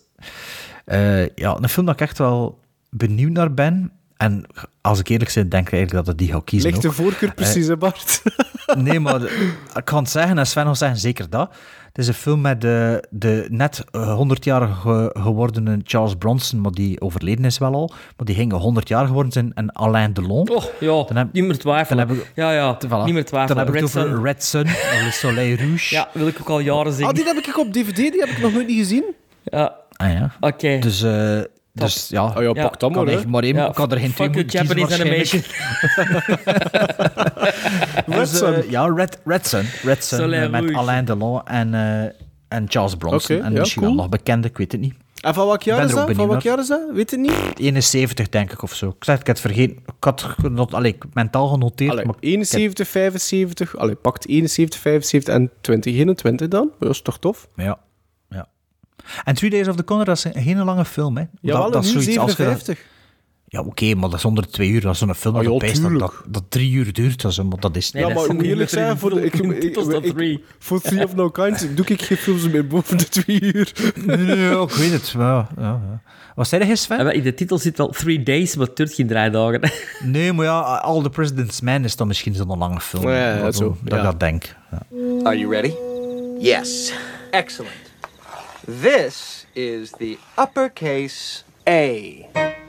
ja, 1.35 1.57
een 1.61 1.69
film 1.69 1.85
dat 1.85 1.95
ik 1.95 2.01
echt 2.01 2.17
wel 2.17 2.59
benieuwd 2.89 3.31
naar 3.31 3.53
ben. 3.53 3.91
En 4.17 4.45
als 4.81 4.99
ik 4.99 5.07
eerlijk 5.07 5.33
ben, 5.33 5.49
denk 5.49 5.67
ik 5.67 5.73
eigenlijk 5.73 6.05
dat 6.05 6.13
ik 6.13 6.19
die 6.19 6.31
ga 6.31 6.41
kiezen 6.45 6.69
Ligt 6.69 6.81
de 6.81 6.91
voorkeur 6.91 7.29
Eh, 7.29 7.35
precies, 7.35 7.67
hè, 7.67 7.77
Bart? 7.77 8.21
Nee, 8.77 8.99
maar 8.99 9.19
de- 9.19 9.53
ik 9.75 9.85
kan 9.85 10.01
het 10.03 10.11
zeggen, 10.11 10.37
en 10.37 10.47
Sven 10.47 10.63
wil 10.63 10.75
zeggen, 10.75 10.97
zeker 10.99 11.29
dat. 11.29 11.49
Het 11.85 11.97
is 11.97 12.07
een 12.07 12.13
film 12.13 12.41
met 12.41 12.61
de, 12.61 13.03
de 13.09 13.45
net 13.49 13.83
eh, 13.91 14.21
100-jarig 14.21 14.79
ge- 14.81 15.09
gewordene 15.19 15.79
Charles 15.83 16.15
Bronson, 16.15 16.61
maar 16.61 16.71
die 16.71 17.01
overleden 17.01 17.45
is 17.45 17.57
wel 17.57 17.73
al. 17.73 17.87
Maar 18.17 18.25
die 18.25 18.35
ging 18.35 18.51
100 18.53 18.87
jaar 18.87 19.05
geworden 19.05 19.31
zijn, 19.31 19.51
en 19.53 19.71
Alain 19.71 20.13
Delon. 20.13 20.49
Oh, 20.49 20.63
ja, 20.79 20.87
Dan 21.03 21.15
heb- 21.15 21.33
niet 21.33 21.43
meer 21.43 21.57
twijfelen. 21.57 22.07
dan 22.07 22.15
heb 22.17 22.25
ik- 22.25 22.31
ja, 22.35 22.51
ja, 22.51 22.77
Voilà. 22.77 23.03
niet 23.05 23.13
meer 23.13 23.25
twijfelen. 23.25 23.47
Dan 23.47 23.57
heb 23.57 23.75
ik 23.75 23.81
het 23.81 23.93
Red 23.93 24.03
over 24.03 24.15
Sun. 24.15 24.23
Red 24.23 24.43
Sun, 24.43 24.61
of 24.65 25.01
Le 25.03 25.11
Soleil 25.11 25.55
Rouge. 25.55 25.95
Ja, 25.95 26.07
wil 26.13 26.27
ik 26.27 26.37
ook 26.41 26.49
al 26.49 26.59
jaren 26.59 26.93
zien. 26.93 27.05
Ah, 27.05 27.13
die 27.13 27.23
heb 27.25 27.37
ik 27.37 27.57
op 27.57 27.73
DVD, 27.73 27.95
die 27.95 28.19
heb 28.19 28.29
ik 28.29 28.41
nog 28.41 28.53
nooit 28.53 28.67
niet 28.67 28.77
gezien. 28.77 29.03
Ja, 29.43 29.75
Ah, 29.97 30.11
ja. 30.11 30.31
oké. 30.39 30.79
Dus, 30.79 31.03
dus 31.75 32.07
ja, 32.09 32.25
Oh 32.25 32.33
ja, 32.35 32.41
Ja. 32.41 32.51
pak 32.53 32.63
dat 32.63 32.77
kan 32.77 32.91
maar, 33.27 33.43
één, 33.43 33.55
Ja, 33.55 33.67
ik 33.67 33.73
kan 33.73 33.91
er 33.91 33.99
geen 33.99 34.13
twee 34.13 34.29
moeten 34.29 34.45
kiezen 34.45 34.77
Japanese 34.77 34.87
waarschijnlijk. 34.87 36.73
Dus, 38.05 38.37
Sun. 38.37 38.53
eh, 38.53 38.69
ja, 38.69 38.93
Red, 38.95 39.19
Red 39.25 39.47
Sun. 39.47 39.65
Red 39.83 40.03
Sun 40.03 40.17
Soleil 40.19 40.53
eh, 40.53 40.61
met. 40.61 40.73
Alain 40.73 41.05
Delon 41.05 41.45
en, 41.45 41.73
eh, 41.73 42.01
en 42.47 42.65
Charles 42.67 42.95
Bronson. 42.95 43.41
En 43.43 43.53
ja, 43.53 43.59
misschien 43.59 43.81
cool. 43.81 43.95
wel 43.95 44.01
nog 44.03 44.11
bekende, 44.11 44.47
ik 44.47 44.57
weet 44.57 44.71
het 44.71 44.81
niet. 44.81 44.93
En 45.21 45.33
van 45.33 45.45
welk 45.47 45.61
jaar 45.61 45.83
is 45.83 45.91
dat? 45.91 46.11
Van 46.11 46.27
welk 46.27 46.41
jaar 46.41 46.59
is 46.59 46.67
dat? 46.67 46.81
Weet 46.93 47.11
je 47.11 47.17
niet? 47.17 47.33
71, 47.59 48.29
denk 48.29 48.51
ik, 48.51 48.61
of 48.61 48.73
zo. 48.75 48.87
Ik 48.87 49.03
zeg, 49.03 49.19
ik 49.19 49.27
had 49.27 49.41
het 49.41 49.51
vergeten. 49.51 49.75
Ik 49.75 49.93
had 50.03 50.21
genot, 50.21 50.73
allee, 50.73 50.97
mentaal 51.13 51.47
genoteerd. 51.47 51.91
Allee, 51.91 52.05
maar 52.05 52.15
71, 52.19 52.87
75. 52.87 53.77
Allee, 53.77 53.95
pakt 53.95 54.27
71, 54.27 54.79
75 54.79 55.33
en 55.33 55.51
2021 55.61 56.47
dan. 56.47 56.71
Dat 56.79 56.89
is 56.89 57.01
toch 57.01 57.19
tof? 57.19 57.47
Ja. 57.55 57.77
En 59.23 59.35
Three 59.35 59.49
Days 59.49 59.67
of 59.67 59.75
the 59.75 59.83
Condor, 59.83 60.05
dat 60.05 60.17
is 60.17 60.23
een 60.23 60.37
hele 60.37 60.63
lange 60.63 60.85
film, 60.85 61.17
hè. 61.17 61.23
Ja, 61.41 61.53
wel 61.53 61.61
dat, 61.63 61.73
dat 61.73 61.83
is 61.83 61.91
zoiets 61.91 62.17
als 62.17 62.35
57. 62.35 62.85
Ja, 63.47 63.61
oké, 63.61 63.93
maar 63.95 64.09
dat 64.09 64.19
is 64.19 64.25
onder 64.25 64.43
de 64.43 64.49
twee 64.49 64.69
uur. 64.69 64.81
Dat 64.81 64.93
is 64.93 64.99
zo'n 64.99 65.15
film 65.15 65.33
Ah, 65.35 65.39
dat, 65.41 65.49
ja, 65.49 65.55
opeens 65.55 65.81
dat, 65.81 65.99
dat, 65.99 66.13
dat 66.27 66.43
drie 66.49 66.71
uur 66.71 66.93
duurt. 66.93 67.21
Dat 67.21 67.31
is, 67.31 67.37
maar 67.41 67.59
dat 67.59 67.75
is 67.75 67.91
Nee, 67.91 68.01
ja, 68.01 68.07
dat 68.07 68.17
maar 68.17 68.25
ik 68.25 68.31
moet 68.33 68.41
niet 68.41 68.51
eerlijk 68.51 68.69
zeggen, 68.69 68.97
voor, 68.97 69.09
de, 69.09 69.23
ik, 69.25 69.33
ik, 69.33 69.59
titels 69.59 69.87
dan 69.87 70.03
ik- 70.03 70.13
three. 70.13 70.43
voor 70.59 70.81
Three 70.81 71.03
of 71.03 71.15
No 71.15 71.29
Kind 71.29 71.67
doe 71.77 71.85
ik 71.85 72.01
geen 72.01 72.17
films 72.17 72.49
meer 72.49 72.67
boven 72.67 72.97
de 72.97 73.09
twee 73.09 73.41
uur. 73.41 73.71
Nee, 74.05 74.61
ik 74.61 74.69
weet 74.69 74.91
het. 74.91 75.09
Ja, 75.09 75.47
ja, 75.57 75.63
ja. 75.63 76.01
Wat 76.35 76.47
zei 76.47 76.65
je, 76.65 76.75
Sven? 76.75 77.13
In 77.13 77.23
de 77.23 77.33
titel 77.33 77.57
zit 77.57 77.77
wel 77.77 77.89
Three 77.89 78.23
Days, 78.23 78.55
maar 78.55 78.67
het 78.67 78.75
duurt 78.77 78.93
geen 78.93 79.07
drie 79.07 79.29
dagen. 79.29 79.71
Nee, 80.11 80.33
maar 80.33 80.45
ja, 80.45 80.59
All 80.61 81.01
the 81.03 81.09
President's 81.09 81.61
Man 81.61 81.83
is 81.83 81.95
dan 81.95 82.07
misschien 82.07 82.33
zo'n 82.35 82.57
lange 82.57 82.79
film. 82.81 83.03
Ja, 83.07 83.15
ja, 83.17 83.35
ja, 83.35 83.41
Dat- 83.43 83.55
zo, 83.55 83.77
Dat 83.81 83.91
ja. 83.93 83.97
ik 83.97 84.03
dat 84.03 84.19
denk. 84.19 84.55
Ja. 84.71 84.81
Are 85.23 85.37
you 85.37 85.51
ready? 85.51 85.73
Yes. 86.39 86.93
Excellent. 87.31 87.73
This 88.67 89.45
is 89.53 89.91
the 89.91 90.17
uppercase 90.39 91.43
A. 91.67 92.27
A 92.33 92.63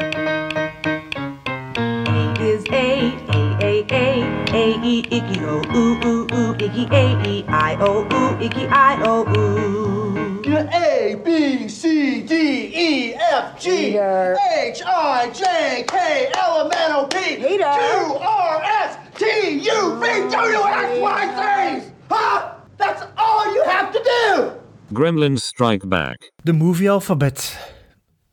is 2.39 2.67
A, 2.71 3.15
A, 3.31 3.57
A, 3.65 3.87
A, 3.91 4.23
A, 4.53 4.77
E, 4.85 5.03
Iggy, 5.05 5.41
O, 5.41 5.63
Ooh, 5.75 5.97
Ooh, 6.05 6.25
Ooh, 6.35 6.55
Iggy, 6.57 6.91
A, 6.93 7.27
E, 7.27 7.45
I, 7.49 7.77
O, 7.81 8.03
Ooh, 8.03 8.37
Iggy, 8.37 8.69
I, 8.71 9.03
O, 9.05 9.25
Ooh. 9.39 10.43
A, 10.71 11.15
B, 11.25 11.67
C, 11.67 12.21
D, 12.21 12.35
E, 12.75 13.15
F, 13.15 13.59
G, 13.59 13.97
H, 13.97 14.83
I, 14.85 15.31
J, 15.33 15.87
K, 15.89 16.31
L, 16.35 16.67
M, 16.67 16.73
N, 16.75 16.93
O, 16.93 17.07
P, 17.07 17.37
Q, 17.37 17.65
R, 17.65 18.63
S, 18.63 18.99
T, 19.17 19.25
U, 19.61 19.99
V, 19.99 20.07
W, 20.31 20.63
X, 20.63 21.01
Y, 21.01 21.81
Z. 21.81 21.93
Huh? 22.11 22.53
That's 22.77 23.03
all 23.17 23.55
you 23.55 23.65
have 23.65 23.91
to 23.95 24.03
do. 24.05 24.66
Gremlins 24.93 25.47
Strike 25.47 25.87
Back. 25.87 26.31
De 26.43 26.53
movie 26.53 26.91
alfabet. 26.91 27.59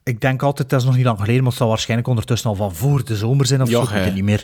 Ik 0.04 0.22
denk 0.22 0.42
altijd, 0.42 0.70
dat 0.70 0.80
is 0.80 0.86
nog 0.86 0.96
niet 0.96 1.06
lang 1.06 1.20
geleden, 1.20 1.42
maar 1.42 1.50
het 1.50 1.60
zal 1.60 1.68
waarschijnlijk 1.68 2.10
ondertussen 2.10 2.50
al 2.50 2.56
van 2.56 2.76
voor 2.76 3.06
de 3.06 3.16
zomer 3.16 3.46
zijn 3.46 3.62
of 3.62 3.70
Ja, 3.70 3.76
zo. 3.76 3.84
Ik 3.84 3.90
weet 3.90 4.06
het 4.06 4.14
niet 4.14 4.24
meer. 4.24 4.44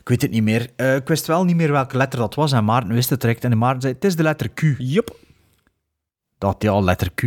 Ik 0.00 0.08
weet 0.08 0.22
het 0.22 0.30
niet 0.30 0.42
meer. 0.42 0.68
Eh, 0.76 0.94
ik 0.94 1.08
wist 1.08 1.26
wel 1.26 1.44
niet 1.44 1.56
meer 1.56 1.72
welke 1.72 1.96
letter 1.96 2.18
dat 2.18 2.34
was 2.34 2.52
en 2.52 2.64
Maarten 2.64 2.94
wist 2.94 3.10
het 3.10 3.20
direct. 3.20 3.44
En 3.44 3.58
Maarten 3.58 3.80
zei, 3.80 3.94
het 3.94 4.04
is 4.04 4.16
de 4.16 4.22
letter 4.22 4.48
Q. 4.48 4.60
Yep. 4.78 5.16
Dat, 6.38 6.56
ja, 6.58 6.80
letter 6.80 7.10
Q. 7.14 7.22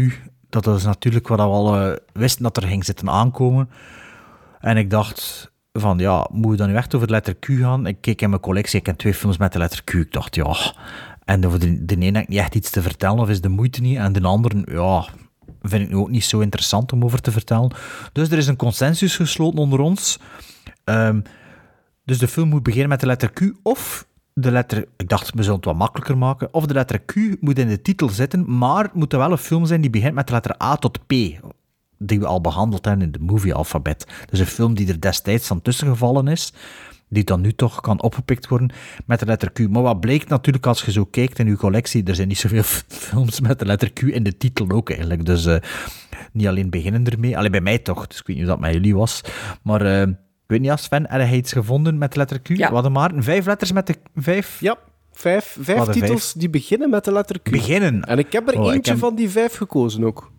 Dat 0.49 0.67
is 0.67 0.83
natuurlijk 0.83 1.27
wat 1.27 1.37
we 1.37 1.43
al 1.43 1.75
eh, 1.75 1.95
wisten 2.13 2.43
dat 2.43 2.57
er 2.57 2.67
ging 2.67 2.85
zitten 2.85 3.09
aankomen. 3.09 3.69
En 4.59 4.77
ik 4.77 4.89
dacht 4.89 5.51
van, 5.71 5.97
ja, 5.97 6.27
moet 6.31 6.51
we 6.51 6.57
dan 6.57 6.67
nu 6.69 6.75
echt 6.75 6.95
over 6.95 7.07
de 7.07 7.13
letter 7.13 7.35
Q 7.35 7.45
gaan? 7.45 7.87
Ik 7.87 7.97
keek 8.01 8.21
in 8.21 8.29
mijn 8.29 8.41
collectie, 8.41 8.79
ik 8.79 8.85
heb 8.85 8.97
twee 8.97 9.13
films 9.13 9.37
met 9.37 9.53
de 9.53 9.59
letter 9.59 9.83
Q. 9.83 9.93
Ik 9.93 10.11
dacht, 10.11 10.35
ja... 10.35 10.55
En 11.25 11.41
de, 11.41 11.85
de 11.85 11.97
ene 11.97 12.19
ik 12.19 12.27
niet 12.27 12.39
echt 12.39 12.55
iets 12.55 12.69
te 12.69 12.81
vertellen, 12.81 13.19
of 13.19 13.29
is 13.29 13.41
de 13.41 13.49
moeite 13.49 13.81
niet. 13.81 13.97
En 13.97 14.13
de 14.13 14.21
andere, 14.21 14.63
ja, 14.65 15.05
vind 15.61 15.83
ik 15.83 15.89
nu 15.89 15.95
ook 15.95 16.09
niet 16.09 16.25
zo 16.25 16.39
interessant 16.39 16.91
om 16.91 17.03
over 17.03 17.21
te 17.21 17.31
vertellen. 17.31 17.71
Dus 18.11 18.31
er 18.31 18.37
is 18.37 18.47
een 18.47 18.55
consensus 18.55 19.15
gesloten 19.15 19.59
onder 19.59 19.79
ons. 19.79 20.19
Ehm, 20.83 21.21
dus 22.05 22.17
de 22.17 22.27
film 22.27 22.49
moet 22.49 22.63
beginnen 22.63 22.89
met 22.89 22.99
de 22.99 23.05
letter 23.05 23.31
Q 23.31 23.41
of 23.63 24.07
de 24.33 24.51
letter... 24.51 24.87
Ik 24.97 25.09
dacht, 25.09 25.33
we 25.33 25.41
zullen 25.41 25.55
het 25.55 25.65
wat 25.65 25.75
makkelijker 25.75 26.17
maken. 26.17 26.53
Of 26.53 26.65
de 26.65 26.73
letter 26.73 26.99
Q 26.99 27.15
moet 27.39 27.59
in 27.59 27.67
de 27.67 27.81
titel 27.81 28.09
zitten, 28.09 28.57
maar 28.57 28.83
het 28.83 28.93
moet 28.93 29.11
wel 29.11 29.31
een 29.31 29.37
film 29.37 29.65
zijn 29.65 29.81
die 29.81 29.89
begint 29.89 30.13
met 30.13 30.27
de 30.27 30.33
letter 30.33 30.55
A 30.63 30.75
tot 30.75 31.07
P. 31.07 31.11
Die 31.97 32.19
we 32.19 32.25
al 32.25 32.41
behandeld 32.41 32.85
hebben 32.85 33.05
in 33.05 33.11
de 33.11 33.19
movie-alfabet. 33.19 34.07
Dus 34.29 34.39
een 34.39 34.45
film 34.45 34.73
die 34.73 34.87
er 34.87 35.01
destijds 35.01 35.51
aan 35.51 35.61
tussengevallen 35.61 36.27
is, 36.27 36.53
die 37.13 37.23
dan 37.23 37.41
nu 37.41 37.53
toch 37.53 37.81
kan 37.81 38.01
opgepikt 38.01 38.47
worden 38.47 38.71
met 39.05 39.19
de 39.19 39.25
letter 39.25 39.51
Q. 39.51 39.59
Maar 39.69 39.81
wat 39.81 39.99
bleek 39.99 40.27
natuurlijk 40.27 40.65
als 40.65 40.81
je 40.85 40.91
zo 40.91 41.05
kijkt 41.05 41.39
in 41.39 41.47
uw 41.47 41.55
collectie, 41.55 42.03
er 42.03 42.15
zijn 42.15 42.27
niet 42.27 42.37
zoveel 42.37 42.63
films 43.07 43.39
met 43.39 43.59
de 43.59 43.65
letter 43.65 43.91
Q 43.93 44.01
in 44.01 44.23
de 44.23 44.37
titel 44.37 44.69
ook 44.69 44.89
eigenlijk. 44.89 45.25
Dus 45.25 45.45
eh, 45.45 45.55
niet 46.31 46.47
alleen 46.47 46.69
beginnen 46.69 47.05
ermee, 47.05 47.37
alleen 47.37 47.51
bij 47.51 47.61
mij 47.61 47.77
toch, 47.79 48.07
dus 48.07 48.19
ik 48.19 48.27
weet 48.27 48.35
niet 48.35 48.45
of 48.45 48.51
dat 48.51 48.59
met 48.61 48.73
jullie 48.73 48.95
was. 48.95 49.21
Maar 49.61 49.81
eh, 49.81 50.01
ik 50.01 50.15
weet 50.47 50.61
niet, 50.61 50.71
als 50.71 50.83
Sven, 50.83 51.05
heb 51.09 51.21
jij 51.21 51.35
iets 51.37 51.51
gevonden 51.51 51.97
met 51.97 52.11
de 52.13 52.17
letter 52.17 52.39
Q? 52.41 52.47
Ja. 52.47 52.71
Wat 52.71 52.89
maar 52.91 53.11
vijf 53.17 53.45
letters 53.45 53.71
met 53.71 53.87
de 53.87 53.95
vijf? 54.15 54.59
Ja. 54.59 54.77
Vijf, 55.15 55.57
vijf 55.59 55.83
titels 55.83 56.09
vijf? 56.09 56.33
die 56.37 56.49
beginnen 56.49 56.89
met 56.89 57.05
de 57.05 57.11
letter 57.11 57.39
Q. 57.41 57.49
Beginnen? 57.51 58.01
En 58.03 58.17
ik 58.17 58.31
heb 58.31 58.47
er 58.49 58.59
Oh, 58.59 58.73
eentje 58.73 58.91
heb- 58.91 58.99
van 58.99 59.15
die 59.15 59.29
vijf 59.29 59.55
gekozen 59.55 60.03
ook. 60.03 60.31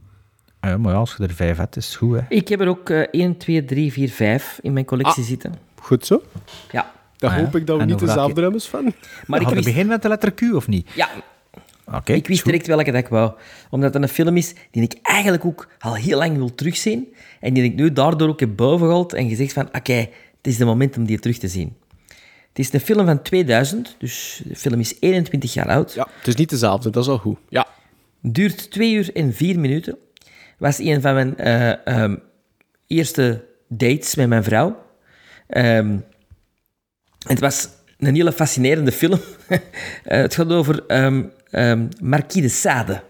Ja, 0.61 0.77
maar 0.79 0.93
ja, 0.93 0.99
als 0.99 1.15
je 1.19 1.23
er 1.27 1.35
vijf 1.35 1.57
hebt, 1.57 1.77
is 1.77 1.87
het 1.87 1.95
goed, 1.95 2.15
hè. 2.17 2.21
Ik 2.29 2.49
heb 2.49 2.61
er 2.61 2.69
ook 2.69 2.91
eh 2.91 3.01
1, 3.11 3.37
2, 3.37 3.65
3, 3.65 3.93
4, 3.93 4.09
5 4.11 4.59
in 4.63 4.73
mijn 4.73 4.85
collectie 4.85 5.23
Ah. 5.23 5.29
zitten. 5.29 5.55
Goed 5.85 6.07
zo. 6.07 6.23
Ja. 6.71 6.93
Dan 7.17 7.31
Ah 7.31 7.37
ja. 7.37 7.45
hoop 7.45 7.57
ik 7.57 7.67
dat 7.67 7.77
we 7.77 7.83
En 7.83 7.89
niet 7.89 7.99
dezelfde 7.99 8.43
hebben, 8.43 8.61
Sven. 8.61 8.95
Maar 9.27 9.41
ik 9.41 9.49
wist, 9.49 9.65
begin 9.65 9.87
met 9.87 10.03
de 10.03 10.09
letter 10.09 10.33
Q, 10.33 10.55
of 10.55 10.69
niet? 10.69 10.91
ja, 10.95 11.09
Oké. 11.93 12.13
ik 12.13 12.27
wist 12.27 12.45
direct 12.45 12.67
welke 12.67 12.91
dat 12.91 13.01
ik 13.01 13.09
wou. 13.09 13.33
Omdat 13.71 13.95
het 13.95 14.03
een 14.03 14.09
film 14.09 14.37
is 14.37 14.55
die 14.71 14.83
ik 14.83 14.95
eigenlijk 15.03 15.45
ook 15.45 15.69
al 15.79 15.95
heel 15.95 16.19
lang 16.19 16.37
wil 16.37 16.55
terugzien. 16.55 17.15
En 17.41 17.55
die 17.55 17.63
ik 17.63 17.75
nu 17.75 17.93
daardoor 17.93 18.29
ook 18.29 18.41
heb 18.41 18.57
bovengehaald 18.57 19.13
en 19.13 19.29
gezegd 19.29 19.53
van, 19.53 19.69
oké, 19.73 19.95
het 19.95 20.09
is 20.43 20.57
de 20.57 20.65
moment 20.65 20.97
om 20.97 21.05
die 21.05 21.19
terug 21.19 21.39
te 21.39 21.49
zien. 21.49 21.77
Het 22.49 22.59
is 22.59 22.73
een 22.73 22.81
film 22.81 23.07
van 23.07 23.23
2000, 23.23 23.97
dus 23.99 24.43
de 24.45 24.57
film 24.57 24.81
is 24.81 24.97
21 25.01 25.53
jaar 25.55 25.69
oud. 25.69 25.95
Ja, 25.95 26.09
het 26.19 26.27
is 26.27 26.35
niet 26.35 26.51
dezelfde, 26.51 26.91
dat 26.91 27.03
is 27.03 27.09
al 27.09 27.19
goed. 27.19 27.39
Ja. 27.49 27.67
Duurt 28.21 28.71
2 28.71 28.93
uur 28.93 29.11
en 29.15 29.35
4 29.35 29.61
minuten. 29.61 29.97
Was 30.59 30.79
een 30.79 31.01
van 31.01 31.15
mijn 31.15 31.37
eh, 31.37 31.87
ehm, 31.87 32.17
eerste 32.87 33.45
dates 33.69 34.15
met 34.15 34.29
mijn 34.29 34.45
vrouw. 34.45 34.83
Ehm, 35.47 35.97
het 37.27 37.41
was 37.41 37.69
een 37.99 38.15
hele 38.15 38.33
fascinerende 38.33 38.93
film. 38.93 39.19
Eh, 40.05 40.21
het 40.21 40.35
gaat 40.35 40.53
over 40.53 40.87
ehm 40.87 41.23
ehm 41.51 41.87
Marquis 42.03 42.43
de 42.43 42.49
Sade. 42.49 43.03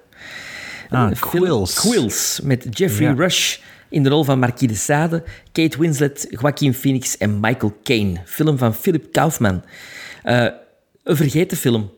Ah, 0.90 1.12
Quills. 1.20 1.74
Quills, 1.74 2.40
met 2.42 2.66
Jeffrey 2.78 3.08
Ja. 3.08 3.14
Rush 3.14 3.58
in 3.88 4.02
de 4.02 4.08
rol 4.08 4.24
van 4.24 4.38
Marquis 4.38 4.68
de 4.68 4.74
Sade, 4.74 5.22
Kate 5.52 5.78
Winslet, 5.78 6.26
Joaquin 6.30 6.74
Phoenix 6.74 7.16
en 7.18 7.40
Michael 7.40 7.76
Caine. 7.82 8.20
Film 8.24 8.58
van 8.58 8.74
Philip 8.74 9.12
Kaufman. 9.12 9.62
Eh, 10.22 10.46
een 11.02 11.16
vergeten 11.16 11.56
film, 11.56 11.90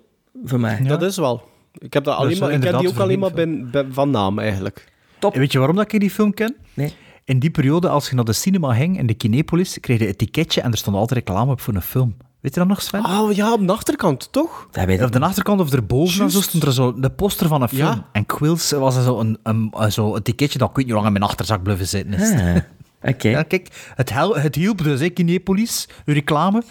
voor 0.44 0.60
mij. 0.60 0.80
Dat 0.82 1.02
is 1.02 1.16
wel. 1.16 1.48
Ik 1.78 1.92
heb, 1.92 2.04
dat 2.04 2.16
alleen 2.16 2.30
is 2.32 2.38
maar, 2.38 2.52
ik 2.52 2.60
ken 2.60 2.78
die 2.78 2.88
ook 2.88 2.98
alleen 2.98 3.18
maar 3.18 3.32
bij- 3.32 3.86
van 3.90 4.10
naam, 4.10 4.38
eigenlijk. 4.38 4.84
En 5.20 5.38
weet 5.38 5.52
je 5.52 5.58
waarom 5.58 5.76
dat 5.76 5.92
ik 5.92 6.00
die 6.00 6.10
film 6.10 6.34
ken? 6.34 6.56
Nee. 6.74 6.92
In 7.26 7.38
die 7.38 7.50
periode, 7.50 7.88
als 7.88 8.08
je 8.08 8.14
naar 8.14 8.24
de 8.24 8.32
cinema 8.32 8.74
ging 8.74 8.98
in 8.98 9.06
de 9.06 9.14
Kinepolis, 9.14 9.80
kreeg 9.80 9.98
je 9.98 10.08
een 10.08 10.16
ticketje 10.16 10.60
en 10.60 10.70
er 10.72 10.78
stond 10.78 10.96
altijd 10.96 11.18
reclame 11.26 11.50
op 11.52 11.60
voor 11.60 11.74
een 11.74 11.82
film. 11.82 12.16
Weet 12.40 12.54
je 12.54 12.60
dat 12.60 12.68
nog, 12.68 12.82
Sven? 12.82 13.04
Oh 13.04 13.32
ja, 13.32 13.52
op 13.52 13.66
de 13.66 13.72
achterkant, 13.72 14.32
toch? 14.32 14.68
Dat 14.70 14.84
weet 14.84 15.02
Of 15.02 15.10
de 15.10 15.20
achterkant 15.20 15.60
of 15.60 15.72
erboven 15.72 16.22
en 16.24 16.30
zo 16.30 16.40
stond 16.40 16.62
er 16.62 16.72
zo 16.72 16.94
de 17.00 17.10
poster 17.10 17.48
van 17.48 17.62
een 17.62 17.68
film. 17.68 17.80
Ja. 17.88 18.06
En 18.12 18.26
Quills 18.26 18.70
was 18.70 18.96
er 18.96 19.02
zo 19.02 19.18
een, 19.20 19.38
een, 19.42 19.72
een- 19.76 19.92
zo 19.92 20.14
een 20.14 20.22
ticketje 20.22 20.58
dat 20.58 20.68
ik 20.70 20.76
weet 20.76 20.84
niet 20.84 20.94
hoe 20.94 21.02
lang 21.02 21.14
in 21.14 21.18
mijn 21.20 21.30
achterzak 21.30 21.62
blijven 21.62 21.88
zitten 21.88 22.14
is. 22.14 22.30
Ah, 22.30 22.56
Oké. 23.12 23.28
Ja, 23.28 23.42
kijk, 23.42 23.68
het, 23.94 24.10
hel, 24.12 24.36
het 24.36 24.54
hielp 24.54 24.82
dus, 24.82 25.00
hè, 25.00 25.08
Kinepolis, 25.08 25.88
uw 26.04 26.14
reclame. 26.14 26.62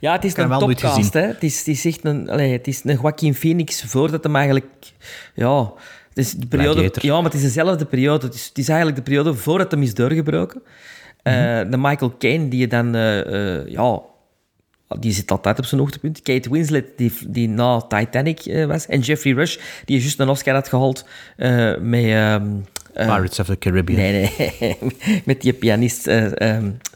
Ja, 0.00 0.12
het 0.12 0.24
is 0.24 0.36
een 0.36 0.58
topcast. 0.58 1.12
Hè. 1.12 1.20
Het, 1.20 1.42
is, 1.42 1.58
het, 1.58 1.68
is 1.68 1.84
echt 1.84 2.04
een, 2.04 2.30
allee, 2.30 2.52
het 2.52 2.66
is 2.66 2.84
een 2.84 2.98
Joaquin 3.02 3.34
Phoenix 3.34 3.82
voordat 3.86 4.22
hem 4.22 4.36
eigenlijk... 4.36 4.92
Ja, 5.34 5.72
het 6.18 6.26
is 6.26 6.32
de 6.32 6.46
periode, 6.46 6.90
ja, 7.00 7.14
maar 7.14 7.24
het 7.24 7.34
is 7.34 7.42
dezelfde 7.42 7.84
periode. 7.84 8.26
Het 8.26 8.34
is, 8.34 8.46
het 8.48 8.58
is 8.58 8.68
eigenlijk 8.68 8.96
de 8.98 9.04
periode 9.04 9.34
voordat 9.34 9.70
hem 9.70 9.82
is 9.82 9.94
doorgebroken. 9.94 10.62
Mhm. 11.22 11.70
de 11.70 11.76
Michael 11.76 12.14
Caine, 12.18 12.48
die 12.48 12.60
je 12.60 12.66
dan... 12.66 12.94
eh, 12.94 13.56
eh, 13.56 13.68
ja, 13.68 14.00
die 14.98 15.12
zit 15.12 15.30
altijd 15.30 15.58
op 15.58 15.64
zijn 15.64 15.80
hoogtepunt. 15.80 16.22
Kate 16.22 16.50
Winslet, 16.50 16.86
die, 16.96 17.12
die 17.28 17.48
na 17.48 17.80
Titanic 17.80 18.64
was. 18.66 18.86
En 18.86 19.00
Jeffrey 19.00 19.32
Rush, 19.32 19.56
die 19.84 19.98
juist 20.00 20.20
een 20.20 20.28
Oscar 20.28 20.54
had 20.54 20.68
gehaald 20.68 21.04
eh, 21.36 21.76
met... 21.80 22.04
ehm, 22.04 22.46
eh, 22.92 23.06
Pirates 23.06 23.38
of 23.38 23.46
the 23.46 23.58
Caribbean. 23.58 23.98
Nee, 23.98 24.30
nee. 24.58 24.76
met 25.24 25.40
die 25.40 25.52
pianist... 25.52 26.06
eh, 26.06 26.26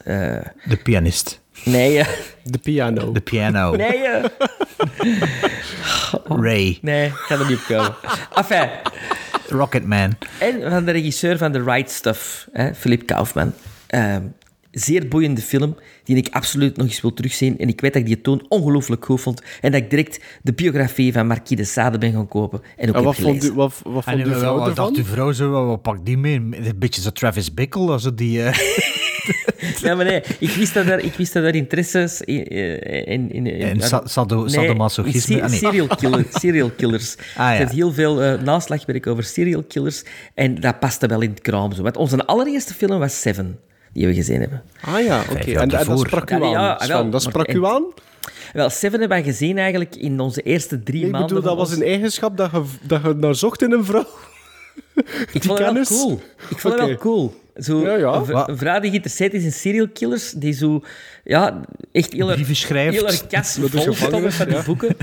De 0.04 0.76
pianist. 0.82 1.41
Nee, 1.64 1.98
eh, 1.98 2.06
De 2.42 2.58
piano. 2.58 3.12
De 3.12 3.20
piano. 3.20 3.76
nee, 3.76 3.98
eh, 4.06 4.24
Ray. 6.42 6.78
nee, 6.82 7.06
ik 7.06 7.12
ga 7.14 7.34
er 7.38 7.46
niet 7.46 7.58
op 7.58 7.64
komen. 7.66 7.94
Enfin, 8.34 8.68
Rocketman. 9.48 10.16
en 10.38 10.70
van 10.70 10.84
de 10.84 10.90
regisseur 10.92 11.38
van 11.38 11.52
The 11.52 11.62
Right 11.62 11.90
Stuff, 11.90 12.46
hè, 12.52 12.74
Philip 12.74 13.06
Kaufman. 13.06 13.52
Ehm, 13.86 14.22
zeer 14.72 15.08
boeiende 15.08 15.40
film, 15.40 15.76
die 16.04 16.16
ik 16.16 16.28
absoluut 16.30 16.76
nog 16.76 16.86
eens 16.86 17.00
wil 17.00 17.12
terugzien. 17.14 17.58
En 17.58 17.68
ik 17.68 17.80
weet 17.80 17.92
dat 17.92 18.02
ik 18.02 18.08
die 18.08 18.20
toon 18.20 18.46
ongelooflijk 18.48 19.04
goed 19.04 19.20
vond. 19.20 19.42
En 19.60 19.72
dat 19.72 19.80
ik 19.80 19.90
direct 19.90 20.20
de 20.42 20.52
biografie 20.52 21.12
van 21.12 21.26
Marquis 21.26 21.56
de 21.56 21.64
Sade 21.64 21.98
ben 21.98 22.12
gaan 22.12 22.28
kopen. 22.28 22.60
En 22.76 22.88
ook 22.88 22.94
En 22.96 23.02
wat 23.02 23.16
heb 23.16 23.24
vond, 23.24 23.36
gelezen. 23.36 23.52
u, 23.54 23.56
wat, 23.56 23.80
wat 23.84 24.04
En 24.06 24.12
vond 24.12 24.26
uw 24.26 24.38
vrouw 24.38 24.58
wat 24.58 24.68
ervan? 24.68 24.84
dacht 24.84 24.96
uw 24.96 25.04
vrouw 25.12 25.32
zo, 25.32 25.66
wat 25.66 25.82
pak 25.82 26.04
die 26.06 26.18
mee? 26.18 26.34
Een 26.36 26.72
beetje 26.76 27.00
zo 27.00 27.10
Travis 27.10 27.54
Bickle, 27.54 28.00
zo 28.00 28.14
die... 28.14 28.42
eh, 28.42 28.58
Ja, 29.82 29.94
maar 29.94 30.04
nee, 30.04 30.22
ik 30.38 30.50
wist 30.50 30.74
dat 30.74 30.86
er, 30.86 30.98
ik 30.98 31.12
wist 31.14 31.32
dat 31.32 31.42
er 31.44 31.54
interesses 31.54 32.20
in... 32.20 32.46
in, 32.46 33.30
in, 33.30 33.46
in, 33.46 33.46
In 33.46 33.80
sa- 33.80 34.02
sado- 34.06 34.40
Nee, 34.40 34.48
sadomasochisme? 34.48 35.36
in 35.36 35.42
Ah, 35.42 35.48
nee. 35.48 35.58
serial, 35.58 35.86
killer, 36.00 36.24
serial 36.32 36.70
killers. 36.70 37.16
Ah, 37.16 37.24
ja. 37.36 37.52
Er 37.52 37.58
zit 37.58 37.70
heel 37.70 37.92
veel 37.92 38.22
eh, 38.22 38.42
naslagwerk 38.42 39.06
over 39.06 39.24
serial 39.24 39.62
killers. 39.62 40.02
En 40.34 40.60
dat 40.60 40.78
paste 40.80 41.06
wel 41.06 41.20
in 41.20 41.30
het 41.30 41.40
kraam. 41.40 41.72
Zo. 41.72 41.82
Want 41.82 41.96
onze 41.96 42.26
allereerste 42.26 42.74
film 42.74 42.98
was 42.98 43.20
Seven, 43.20 43.58
die 43.92 44.06
we 44.06 44.14
gezien 44.14 44.40
hebben. 44.40 44.62
Ah 44.80 45.04
ja, 45.04 45.22
oké. 45.30 45.58
En, 45.58 45.68
dat 45.68 45.98
sprak 46.00 46.30
u 46.30 46.38
nee, 46.38 46.56
aan, 46.56 46.76
ja, 46.80 46.86
wel, 46.86 47.02
Dat 47.02 47.10
maar- 47.12 47.20
sprak 47.20 47.52
u 47.52 47.66
aan? 47.66 47.84
Wel, 48.52 48.70
Seven 48.70 48.90
hebben 49.00 49.08
wij 49.08 49.22
gezien 49.22 49.58
eigenlijk 49.58 49.96
in 49.96 50.20
onze 50.20 50.42
eerste 50.42 50.82
drie 50.82 51.04
Ik 51.04 51.10
maanden. 51.10 51.28
bedoel, 51.28 51.42
dat 51.42 51.56
was 51.56 51.76
een 51.76 51.82
eigenschap 51.82 52.36
dat 52.36 52.50
je, 52.50 52.62
dat 52.82 53.02
je 53.02 53.14
naar 53.14 53.34
zocht 53.34 53.62
in 53.62 53.72
een 53.72 53.84
vrouw. 53.84 54.06
Ik 55.32 55.42
vond 55.44 55.58
het 55.58 55.72
wel 55.72 55.84
cool. 55.84 56.20
Ik 56.50 56.58
vond 56.58 56.74
het 56.74 56.82
Oké. 56.82 56.86
wel 56.86 56.96
cool. 56.96 57.34
Zo, 57.56 57.80
Ja, 57.80 57.96
ja. 57.96 58.22
Een, 58.46 58.56
vrouw 58.56 58.80
die 58.80 58.90
geïnteresseerd 58.90 59.34
is 59.34 59.44
in 59.44 59.52
serial 59.52 59.88
killers, 59.92 60.30
die 60.30 60.52
zo, 60.52 60.80
ja, 61.24 61.60
echt 61.92 62.12
heel 62.12 62.26
erg, 62.26 62.34
Brieven 62.34 62.56
schrijft. 62.56 62.94
heel 62.96 63.06
erg 63.06 63.26
kas 63.26 63.56
Met 63.58 63.72
de 63.72 63.82
vol 63.82 63.92
van 64.30 64.46
die 64.46 64.56
ja. 64.56 64.62
boeken, 64.64 64.96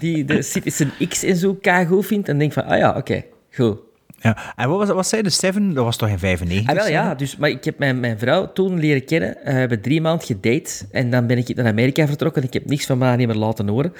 die 0.00 0.24
de 0.24 0.42
Citizen 0.42 0.92
X 1.08 1.22
en 1.22 1.36
zo 1.36 1.54
keigoed 1.54 2.06
vindt, 2.06 2.28
en 2.28 2.38
denkt 2.38 2.54
van, 2.54 2.64
ah 2.64 2.78
ja, 2.78 2.96
oké, 2.96 3.24
goed. 3.52 3.78
Ja. 4.20 4.36
En 4.56 4.68
wat, 4.68 4.78
was, 4.78 4.88
wat 4.96 5.06
zei 5.06 5.22
de 5.22 5.30
Seven? 5.30 5.74
Dat 5.74 5.84
was 5.84 5.96
toch 5.96 6.08
in 6.08 6.18
95? 6.18 6.68
Ah, 6.68 6.74
wel 6.82 6.88
ja, 6.92 7.14
dus, 7.14 7.36
maar 7.36 7.50
ik 7.50 7.64
heb 7.64 7.78
mijn, 7.78 8.00
mijn 8.00 8.18
vrouw 8.18 8.52
toen 8.52 8.78
leren 8.80 9.04
kennen. 9.04 9.36
Eh, 9.44 9.52
we 9.52 9.58
hebben 9.58 9.80
drie 9.80 10.00
maanden 10.00 10.26
gedate. 10.26 10.70
En 10.90 11.10
dan 11.10 11.26
ben 11.26 11.38
ik 11.38 11.54
naar 11.56 11.66
Amerika 11.66 12.06
vertrokken. 12.06 12.42
Ik 12.42 12.52
heb 12.52 12.66
niks 12.66 12.86
van 12.86 12.98
mij 12.98 13.16
niet 13.16 13.26
meer 13.26 13.36
laten 13.36 13.68
horen. 13.68 13.92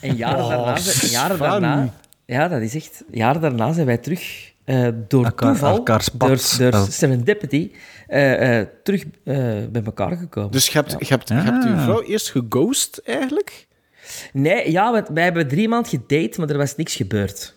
En 0.00 0.16
jaren, 0.16 0.44
Oh, 0.44 0.48
daarna, 0.48 0.76
zijn- 0.76 1.10
jaren 1.10 1.38
daarna... 1.38 1.94
Ja, 2.26 2.48
dat 2.48 2.60
is 2.60 2.74
echt... 2.74 3.02
Jaren 3.10 3.40
daarna 3.40 3.72
zijn 3.72 3.86
wij 3.86 3.96
terug... 3.98 4.52
eh, 4.64 4.88
door 5.08 5.24
Elkaar- 5.24 5.48
toeval, 5.50 5.76
elkaars 5.76 6.08
pad. 6.08 6.28
door, 6.58 6.70
door 6.70 6.80
Oh. 6.80 6.88
serendipity, 6.88 7.70
eh, 8.06 8.58
eh, 8.60 8.66
terug 8.84 9.02
eh, 9.24 9.36
bij 9.70 9.82
elkaar 9.84 10.16
gekomen. 10.16 10.50
Dus 10.50 10.66
je 10.66 10.72
hebt, 10.72 10.90
je 10.98 11.06
hebt, 11.08 11.28
je 11.28 11.34
hebt 11.34 11.64
uw 11.64 11.72
Ah. 11.74 11.82
vrouw 11.82 12.02
eerst 12.02 12.30
geghost, 12.30 13.00
eigenlijk? 13.04 13.66
Nee, 14.32 14.70
ja, 14.70 14.92
want 14.92 15.08
wij 15.08 15.24
hebben 15.24 15.48
drie 15.48 15.68
maanden 15.68 15.90
gedate, 15.90 16.40
maar 16.40 16.48
er 16.50 16.56
was 16.58 16.76
niks 16.76 16.94
gebeurd. 16.94 17.54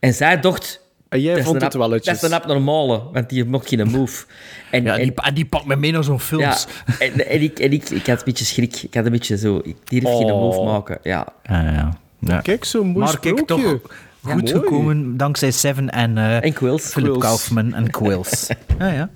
En 0.00 0.14
zij 0.14 0.40
dacht... 0.40 0.88
En 1.10 1.20
jij 1.20 1.34
dat 1.34 1.44
vond 1.44 1.62
het 1.62 1.74
welletjes. 1.74 2.04
Dat 2.20 2.30
is 2.30 2.36
een 2.36 2.42
abnormale, 2.42 3.02
want 3.12 3.28
die 3.28 3.44
mocht 3.44 3.68
geen 3.68 3.90
move. 3.90 4.24
En, 4.70 4.82
Ja, 4.84 4.96
en- 4.98 5.02
die, 5.02 5.14
en 5.14 5.34
die 5.34 5.44
pakt 5.44 5.64
me 5.64 5.76
mee 5.76 5.92
naar 5.92 6.04
zo'n 6.04 6.14
Ja, 6.14 6.20
films. 6.20 6.66
en, 6.98 7.28
en, 7.28 7.42
ik, 7.42 7.58
en 7.58 7.72
ik, 7.72 7.90
ik 7.90 8.06
had 8.06 8.18
een 8.18 8.24
beetje 8.24 8.44
schrik. 8.44 8.82
Ik 8.82 8.94
had 8.94 9.04
een 9.04 9.10
beetje 9.12 9.36
zo... 9.38 9.60
Ik 9.62 9.76
durf 9.84 10.02
geen 10.04 10.30
Oh. 10.32 10.40
move 10.40 10.62
maken. 10.62 10.98
Ja. 11.02 11.26
Ja, 11.42 11.62
ja. 11.62 11.98
ja. 12.18 12.40
Kijk, 12.40 12.64
zo'n 12.64 12.86
mooi 12.86 13.04
Maar 13.04 13.18
kijk, 13.20 13.46
toch 13.46 13.60
goed 13.60 13.80
mooi. 14.22 14.46
gekomen 14.46 15.16
dankzij 15.16 15.50
Seven 15.50 15.90
en, 15.90 16.18
eh 16.18 16.44
En 16.44 16.52
Quills. 16.52 16.82
Philip 16.86 17.08
Quills. 17.08 17.24
Kaufman 17.26 17.74
en 17.74 17.90
Quills. 17.90 18.46
ja, 18.78 18.92
ja. 18.92 19.10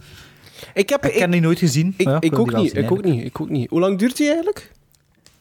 Ik 0.74 0.88
heb... 0.88 1.04
Ik 1.04 1.12
Ik, 1.14 1.18
heb 1.20 1.32
die 1.32 1.40
nooit 1.40 1.58
gezien. 1.58 1.94
ik, 1.96 2.06
Ja, 2.06 2.16
ik 2.20 2.38
ook 2.38 2.50
wel 2.50 2.62
niet, 2.62 2.70
zien, 2.72 2.82
ik 2.84 2.90
ook 2.90 3.04
niet, 3.04 3.24
ik 3.24 3.40
ook 3.40 3.50
niet. 3.50 3.70
Hoe 3.70 3.80
lang 3.80 3.98
duurt 3.98 4.16
die 4.16 4.26
eigenlijk? 4.26 4.70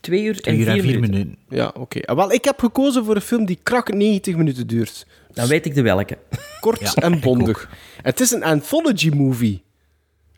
Twee 0.04 0.24
uur 0.24 0.36
en 0.36 0.42
Twee 0.42 0.58
uur 0.58 0.64
vier, 0.66 0.74
en 0.74 0.82
vier 0.82 1.00
minuten. 1.00 1.12
minuten. 1.20 1.38
Ja, 1.50 1.72
oké. 1.78 2.00
Ah, 2.02 2.16
Wel, 2.16 2.32
ik 2.32 2.44
heb 2.46 2.60
gekozen 2.60 3.06
voor 3.06 3.16
een 3.16 3.22
film 3.22 3.46
die 3.46 3.60
krak 3.64 3.94
90 3.94 4.36
minuten 4.36 4.68
duurt. 4.68 5.06
Dan 5.34 5.48
weet 5.48 5.66
ik 5.66 5.76
de 5.76 5.82
welke. 5.82 6.18
Kort 6.60 6.80
Ja, 6.80 6.94
en 6.94 7.20
bondig. 7.20 7.70
Het 8.02 8.20
is 8.20 8.32
een 8.32 8.44
anthology 8.44 9.10
movie. 9.10 9.64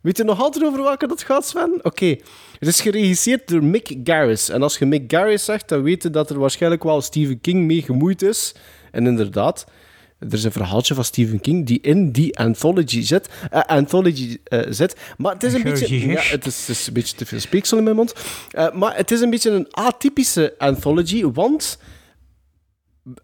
Weet 0.01 0.17
je 0.17 0.23
nog 0.23 0.41
altijd 0.41 0.63
over 0.65 0.81
welke 0.83 1.07
dat 1.07 1.23
gaat, 1.23 1.45
Sven? 1.45 1.79
Oké. 1.81 2.05
Het 2.59 2.67
is 2.67 2.81
geregisseerd 2.81 3.47
door 3.47 3.63
Mick 3.63 3.95
Garris. 4.03 4.49
En 4.49 4.61
als 4.63 4.77
je 4.77 4.85
Mick 4.85 5.11
Garris 5.11 5.45
zegt, 5.45 5.69
dan 5.69 5.83
weet 5.83 6.03
je 6.03 6.09
dat 6.09 6.29
er 6.29 6.39
waarschijnlijk 6.39 6.83
wel 6.83 7.01
Stephen 7.01 7.41
King 7.41 7.65
mee 7.65 7.81
gemoeid 7.81 8.21
is. 8.21 8.55
En 8.91 9.07
inderdaad, 9.07 9.65
er 10.27 10.33
is 10.33 10.43
een 10.43 10.51
verhaaltje 10.51 10.93
van 10.93 11.03
Stephen 11.03 11.41
King 11.41 11.65
die 11.65 11.81
in 11.81 12.11
die 12.11 12.37
anthology 12.37 13.01
zit. 13.01 13.29
eh, 13.51 13.61
anthology 13.61 14.37
eh, 14.43 14.59
zit. 14.69 14.95
Maar 15.17 15.33
het 15.33 15.43
is 15.43 15.53
een 15.53 15.63
beetje... 15.63 16.07
Ja, 16.07 16.21
het 16.21 16.45
is, 16.45 16.67
het 16.67 16.77
is 16.77 16.87
een 16.87 16.93
beetje 16.93 17.15
te 17.15 17.25
veel 17.25 17.39
speeksel 17.39 17.77
in 17.77 17.83
mijn 17.83 17.95
mond. 17.95 18.13
Eh, 18.51 18.71
maar 18.73 18.95
het 18.95 19.11
is 19.11 19.21
een 19.21 19.29
beetje 19.29 19.51
een 19.51 19.67
atypische 19.71 20.55
anthology, 20.57 21.25
want 21.25 21.79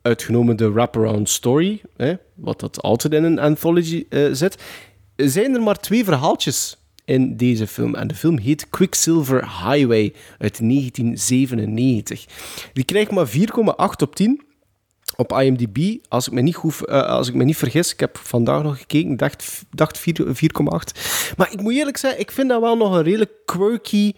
uitgenomen 0.02 0.56
de 0.56 0.72
wraparound 0.72 1.30
story, 1.30 1.82
hè, 1.98 2.14
wat 2.36 2.60
dat 2.60 2.82
altijd 2.82 3.14
in 3.14 3.24
een 3.24 3.40
anthology 3.40 4.06
zit, 4.32 4.58
zijn 5.16 5.54
er 5.54 5.62
maar 5.62 5.80
twee 5.80 6.04
verhaaltjes 6.04 6.78
in 7.06 7.38
deze 7.38 7.68
film. 7.68 7.96
En 7.96 8.08
de 8.08 8.16
film 8.16 8.38
heet 8.38 8.70
Quicksilver 8.70 9.42
Highway 9.42 10.14
uit 10.38 10.60
1997. 10.60 12.26
Die 12.74 12.84
krijgt 12.84 13.12
maar 13.12 13.28
4,8 13.28 13.34
op 14.02 14.16
10 14.16 14.42
op 15.22 15.40
IMDb, 15.40 15.98
als 16.08 16.28
ik 16.28 16.34
me 16.34 16.42
niet, 16.42 16.56
goed, 16.56 16.76
uh, 16.86 17.02
als 17.04 17.28
ik 17.28 17.34
me 17.34 17.44
niet 17.44 17.58
vergis, 17.58 17.94
ik 17.94 18.00
heb 18.00 18.18
vandaag 18.18 18.64
nog 18.64 18.78
gekeken, 18.78 19.18
dacht, 19.18 19.66
dacht 19.70 20.00
4,8. 20.00 20.04
Maar 21.38 21.52
ik 21.52 21.62
moet 21.62 21.74
eerlijk 21.74 21.98
zeggen, 21.98 22.20
ik 22.20 22.32
vind 22.32 22.50
dat 22.50 22.62
wel 22.62 22.78
nog 22.78 22.96
een 22.96 23.04
redelijk 23.04 23.32
quirky, 23.46 24.14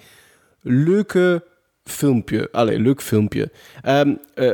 leuke 0.61 1.43
filmpje. 1.84 2.47
Allee, 2.51 2.80
leuk 2.80 3.01
filmpje. 3.01 3.51
Um, 3.88 4.19
uh, 4.35 4.47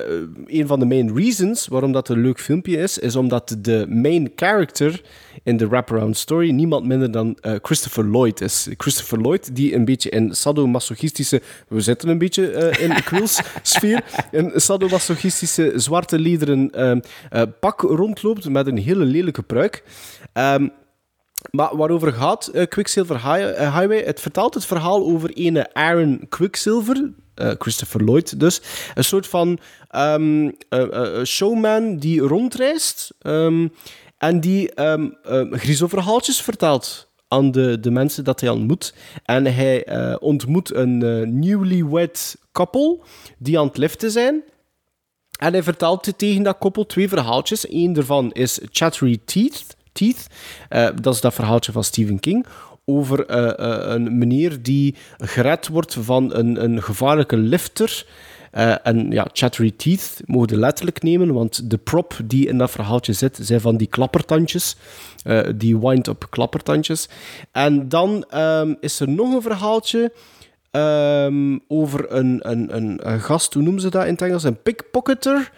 een 0.46 0.68
van 0.68 0.80
de 0.80 0.86
main 0.86 1.16
reasons 1.16 1.68
waarom 1.68 1.92
dat 1.92 2.10
een 2.10 2.22
leuk 2.22 2.40
filmpje 2.40 2.78
is, 2.78 2.98
is 2.98 3.16
omdat 3.16 3.56
de 3.60 3.86
main 3.90 4.32
character 4.36 5.02
in 5.44 5.58
de 5.58 5.68
wraparound 5.68 6.18
story 6.18 6.52
niemand 6.52 6.86
minder 6.86 7.12
dan 7.12 7.38
uh, 7.42 7.56
Christopher 7.62 8.06
Lloyd 8.06 8.42
is. 8.42 8.68
Christopher 8.78 9.22
Lloyd, 9.22 9.56
die 9.56 9.76
een 9.76 9.86
beetje 9.86 10.10
in 10.10 10.36
sadomasochistische... 10.36 11.42
We 11.68 11.82
zitten 11.82 12.10
een 12.10 12.18
beetje 12.18 12.52
uh, 12.52 12.84
in 12.84 12.90
de 12.90 13.04
Quills-sfeer. 13.04 14.04
een 14.32 14.52
sadomasochistische 14.56 15.72
zwarte 15.76 16.20
lederen 16.20 16.72
uh, 16.78 17.42
pak 17.60 17.82
rondloopt 17.82 18.50
met 18.50 18.68
een 18.68 18.78
hele 18.78 19.06
lelijke 19.06 19.44
pruik. 19.44 19.84
Um, 20.34 20.72
maar 21.52 21.78
waarover 21.78 22.14
gaat 22.14 22.52
uh, 22.54 22.66
Quicksilver 22.66 23.24
Highway? 23.74 24.04
Het 24.04 24.20
vertelt 24.20 24.54
het 24.54 24.66
verhaal 24.66 25.06
over 25.06 25.30
ene 25.30 25.74
Aaron 25.74 26.26
Quicksilver, 26.30 27.12
uh, 27.36 27.52
Christopher 27.58 28.04
Lloyd 28.04 28.40
dus. 28.40 28.62
Een 28.94 29.04
soort 29.04 29.28
van 29.28 29.60
uh, 29.96 30.50
showman 31.24 31.98
die 31.98 32.22
rondreist 32.22 33.14
um, 33.22 33.74
en 34.18 34.40
die 34.40 34.82
um, 34.82 35.18
griezelverhaaltjes 35.52 36.42
vertelt 36.42 37.12
aan 37.28 37.52
de, 37.52 37.80
de 37.80 37.92
mensen 37.92 38.24
dat 38.24 38.40
hij 38.40 38.50
ontmoet. 38.50 38.94
En 39.24 39.46
hij 39.46 39.88
ontmoet 40.20 40.74
een 40.74 40.98
newlywed 41.40 42.36
couple 42.52 43.00
die 43.38 43.60
aan 43.60 43.68
het 43.68 43.78
liften 43.78 44.12
zijn. 44.12 44.44
En 45.40 45.52
hij 45.54 45.64
vertelt 45.64 46.18
tegen 46.18 46.44
dat 46.44 46.58
koppel 46.58 46.86
twee 46.86 47.10
verhaaltjes. 47.10 47.72
Eén 47.72 47.94
daarvan 47.94 48.32
is 48.32 48.60
Chattery 48.72 49.20
Teeth. 49.26 49.78
Teeth. 49.92 50.28
Uh, 50.70 50.88
dat 51.02 51.14
is 51.14 51.22
dat 51.22 51.34
verhaaltje 51.34 51.72
van 51.72 51.84
Stephen 51.84 52.20
King. 52.20 52.46
Over 52.86 53.30
uh, 53.30 53.38
uh, 53.46 53.92
een 53.94 54.18
meneer 54.18 54.62
die 54.62 54.96
gered 55.18 55.68
wordt 55.68 55.94
van 56.00 56.36
een, 56.36 56.64
een 56.64 56.84
gevaarlijke 56.84 57.38
lifter. 57.38 58.06
en 58.84 59.12
ja, 59.12 59.28
Chattery 59.34 59.72
Teeth 59.72 60.22
mogen 60.26 60.58
letterlijk 60.60 61.04
nemen, 61.04 61.34
want 61.34 61.70
de 61.70 61.78
prop 61.78 62.20
die 62.26 62.48
in 62.48 62.58
dat 62.58 62.72
verhaaltje 62.72 63.14
zit, 63.14 63.40
zijn 63.42 63.62
van 63.62 63.78
die 63.78 63.88
klappertandjes. 63.88 64.76
die 65.56 65.80
wind-up 65.80 66.28
klappertandjes. 66.30 67.10
En 67.52 67.90
dan 67.90 68.26
um, 68.36 68.78
is 68.80 69.00
er 69.00 69.10
nog 69.10 69.34
een 69.34 69.42
verhaaltje. 69.42 70.12
Um, 70.72 71.62
over 71.68 72.12
een, 72.12 72.40
een, 72.42 72.76
een, 72.76 73.10
een, 73.12 73.20
gast, 73.20 73.54
hoe 73.54 73.64
noemen 73.64 73.82
ze 73.82 73.90
dat 73.90 74.06
in 74.06 74.12
het 74.12 74.22
Engels? 74.22 74.44
Een 74.44 74.62
pickpocketer. 74.62 75.52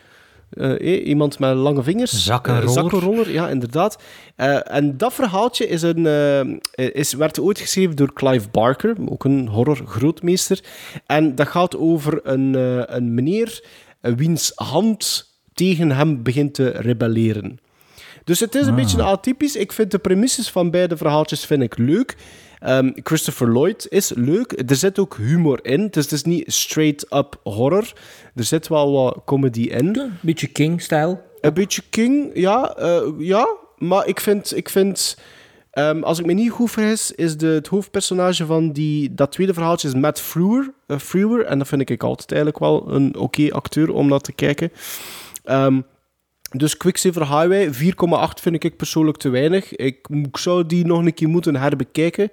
Uh, 0.53 1.07
iemand 1.07 1.39
met 1.39 1.55
lange 1.55 1.83
vingers. 1.83 2.23
Zakkenroller. 2.23 2.67
Uh, 2.67 2.73
zakkenroller, 2.73 3.31
ja, 3.31 3.49
inderdaad. 3.49 3.97
Uh, 4.37 4.71
en 4.75 4.97
dat 4.97 5.13
verhaaltje 5.13 5.67
is 5.67 5.81
een, 5.81 6.05
is, 6.75 7.13
werd 7.13 7.39
ooit 7.39 7.59
geschreven 7.59 7.95
door 7.95 8.13
Clive 8.13 8.49
Barker, 8.51 8.95
ook 9.09 9.23
een 9.23 9.47
horror-grootmeester. 9.47 10.59
En 11.05 11.35
dat 11.35 11.47
gaat 11.47 11.77
over 11.77 12.19
een, 12.23 12.53
een 12.95 13.13
meneer 13.13 13.63
wiens 14.01 14.51
hand 14.55 15.29
tegen 15.53 15.91
hem 15.91 16.23
begint 16.23 16.53
te 16.53 16.69
rebelleren. 16.69 17.59
Dus 18.23 18.39
het 18.39 18.55
is 18.55 18.61
een 18.61 18.69
Ah. 18.69 18.75
beetje 18.75 19.03
atypisch. 19.03 19.55
Ik 19.55 19.71
vind 19.71 19.91
de 19.91 19.99
premisses 19.99 20.49
van 20.49 20.71
beide 20.71 20.97
verhaaltjes 20.97 21.45
vind 21.45 21.61
ik 21.63 21.77
leuk. 21.77 22.15
Um, 22.67 22.93
Christopher 23.03 23.51
Lloyd 23.51 23.87
is 23.89 24.11
leuk. 24.15 24.69
Er 24.69 24.75
zit 24.75 24.99
ook 24.99 25.17
humor 25.17 25.59
in. 25.65 25.87
Dus 25.87 26.03
het 26.03 26.11
is 26.11 26.23
niet 26.23 26.53
straight-up 26.53 27.39
horror. 27.43 27.93
Er 28.35 28.43
zit 28.43 28.67
wel 28.67 28.91
wat 28.91 29.21
comedy 29.25 29.61
in. 29.61 29.99
Een 29.99 30.11
beetje 30.21 30.47
King-stijl. 30.47 31.21
Een 31.41 31.53
beetje 31.53 31.81
King, 31.89 32.31
ja. 32.33 32.77
Uh, 32.79 33.01
ja, 33.17 33.47
maar 33.77 34.07
ik 34.07 34.19
vind... 34.19 34.57
Ik 34.57 34.69
vind 34.69 35.17
um, 35.73 36.03
als 36.03 36.19
ik 36.19 36.25
me 36.25 36.33
niet 36.33 36.51
goed 36.51 36.71
vergis, 36.71 37.11
is 37.11 37.37
de, 37.37 37.47
het 37.47 37.67
hoofdpersonage 37.67 38.45
van 38.45 38.71
die, 38.71 39.13
dat 39.13 39.31
tweede 39.31 39.53
verhaaltje 39.53 39.87
is 39.87 39.93
Matt 39.93 40.19
Frewer. 40.19 40.73
Uh, 40.87 40.97
Frewer 40.97 41.45
en 41.45 41.57
dat 41.57 41.67
vind 41.67 41.89
ik 41.89 42.03
altijd 42.03 42.31
eigenlijk 42.31 42.61
wel 42.61 42.83
een 42.87 43.07
oké 43.07 43.19
okay 43.19 43.49
acteur 43.49 43.91
om 43.91 44.07
naar 44.07 44.19
te 44.19 44.33
kijken. 44.33 44.71
Um, 45.45 45.85
dus 46.51 46.77
Quicksilver 46.77 47.21
Highway, 47.21 47.73
4,8 47.73 48.41
vind 48.41 48.63
ik 48.63 48.77
persoonlijk 48.77 49.17
te 49.17 49.29
weinig. 49.29 49.75
Ik, 49.75 50.07
ik, 50.07 50.37
zou 50.37 50.65
die 50.65 50.85
nog 50.85 51.05
een 51.05 51.13
keer 51.13 51.29
moeten 51.29 51.55
herbekijken. 51.55 52.29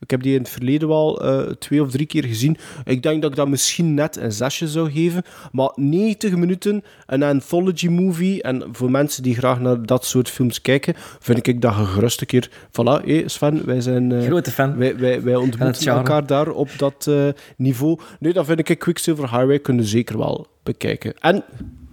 Ik 0.00 0.10
heb 0.10 0.22
die 0.22 0.34
in 0.34 0.40
het 0.40 0.48
verleden 0.48 0.88
wel 0.88 1.24
uh, 1.24 1.50
twee 1.52 1.82
of 1.82 1.90
drie 1.90 2.06
keer 2.06 2.24
gezien. 2.24 2.56
Ik 2.84 3.02
denk 3.02 3.22
dat 3.22 3.30
ik 3.30 3.36
dat 3.36 3.48
misschien 3.48 3.94
net 3.94 4.16
een 4.16 4.32
zesje 4.32 4.68
zou 4.68 4.90
geven. 4.90 5.22
Maar 5.52 5.70
90 5.74 6.36
minuten, 6.36 6.84
een 7.06 7.22
anthology 7.22 7.88
movie. 7.88 8.42
En 8.42 8.64
voor 8.72 8.90
mensen 8.90 9.22
die 9.22 9.34
graag 9.34 9.60
naar 9.60 9.86
dat 9.86 10.04
soort 10.04 10.30
films 10.30 10.60
kijken, 10.60 10.94
vind 11.20 11.46
ik 11.46 11.60
dat 11.60 11.76
je 11.76 11.84
gerust 11.84 12.20
een 12.20 12.26
keer... 12.26 12.50
Voilà, 12.50 13.04
hey 13.04 13.28
Sven, 13.28 13.66
wij 13.66 13.80
zijn... 13.80 14.10
Uh, 14.10 14.22
Grote 14.22 14.50
fan. 14.50 14.76
Wij, 14.76 14.96
wij, 14.96 15.22
wij 15.22 15.36
ontmoeten 15.36 15.92
elkaar 15.92 16.26
daar 16.26 16.48
op 16.48 16.68
dat 16.76 17.06
uh, 17.08 17.28
niveau. 17.56 17.98
Nee, 18.18 18.32
dan 18.32 18.44
vind 18.44 18.68
ik 18.68 18.78
Quicksilver 18.78 19.30
Highway 19.30 19.58
kunnen 19.58 19.84
zeker 19.84 20.18
wel 20.18 20.46
bekijken. 20.62 21.14
En, 21.18 21.44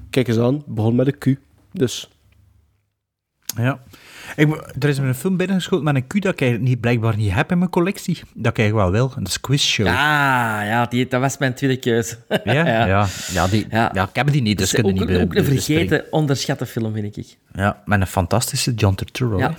kijk 0.10 0.28
eens 0.28 0.38
aan, 0.38 0.64
begon 0.66 0.95
met 0.95 1.08
een 1.08 1.18
Q. 1.18 1.40
Dus. 1.74 2.10
Ja. 3.56 3.80
Ik, 4.36 4.74
er 4.80 4.90
is 4.90 5.00
me 5.00 5.08
een 5.08 5.16
film 5.16 5.38
binnengeschoten 5.38 5.86
met 5.86 5.95
een 5.95 6.08
Q 6.08 6.22
dat 6.22 6.40
ik 6.40 6.60
niet, 6.60 6.80
blijkbaar 6.80 7.16
niet 7.16 7.32
heb 7.32 7.52
in 7.52 7.58
mijn 7.58 7.70
collectie. 7.70 8.22
Dat 8.34 8.58
ik 8.58 8.74
wel 8.74 8.91
wil. 8.91 9.12
En 9.16 9.24
dat 9.24 9.28
is 9.28 9.40
Quiz 9.40 9.64
Show. 9.64 9.86
Ja, 9.86 10.62
ja 10.62 10.86
die, 10.86 11.08
dat 11.08 11.22
was 11.22 11.38
mijn 11.38 11.54
tweede 11.54 11.78
keuze. 11.78 12.18
Ja, 12.28 12.40
ja. 12.54 12.86
ja. 12.86 13.08
ja, 13.32 13.48
die, 13.48 13.66
ja. 13.70 13.90
ja 13.94 14.08
ik 14.08 14.16
heb 14.16 14.32
die 14.32 14.41
niet, 14.41 14.58
dus 14.58 14.72
dat 14.72 14.82
kunnen 14.82 15.02
ook, 15.04 15.10
niet 15.10 15.22
Ook 15.22 15.36
een 15.36 15.45
vergeten, 15.45 16.06
onderschatte 16.12 16.66
film, 16.66 16.94
vind 16.94 17.18
ik. 17.18 17.38
Ja, 17.54 17.82
met 17.86 18.02
een 18.02 18.08
fantastische 18.08 18.74
John 18.74 18.95
Turturro. 18.95 19.38
Ja. 19.38 19.56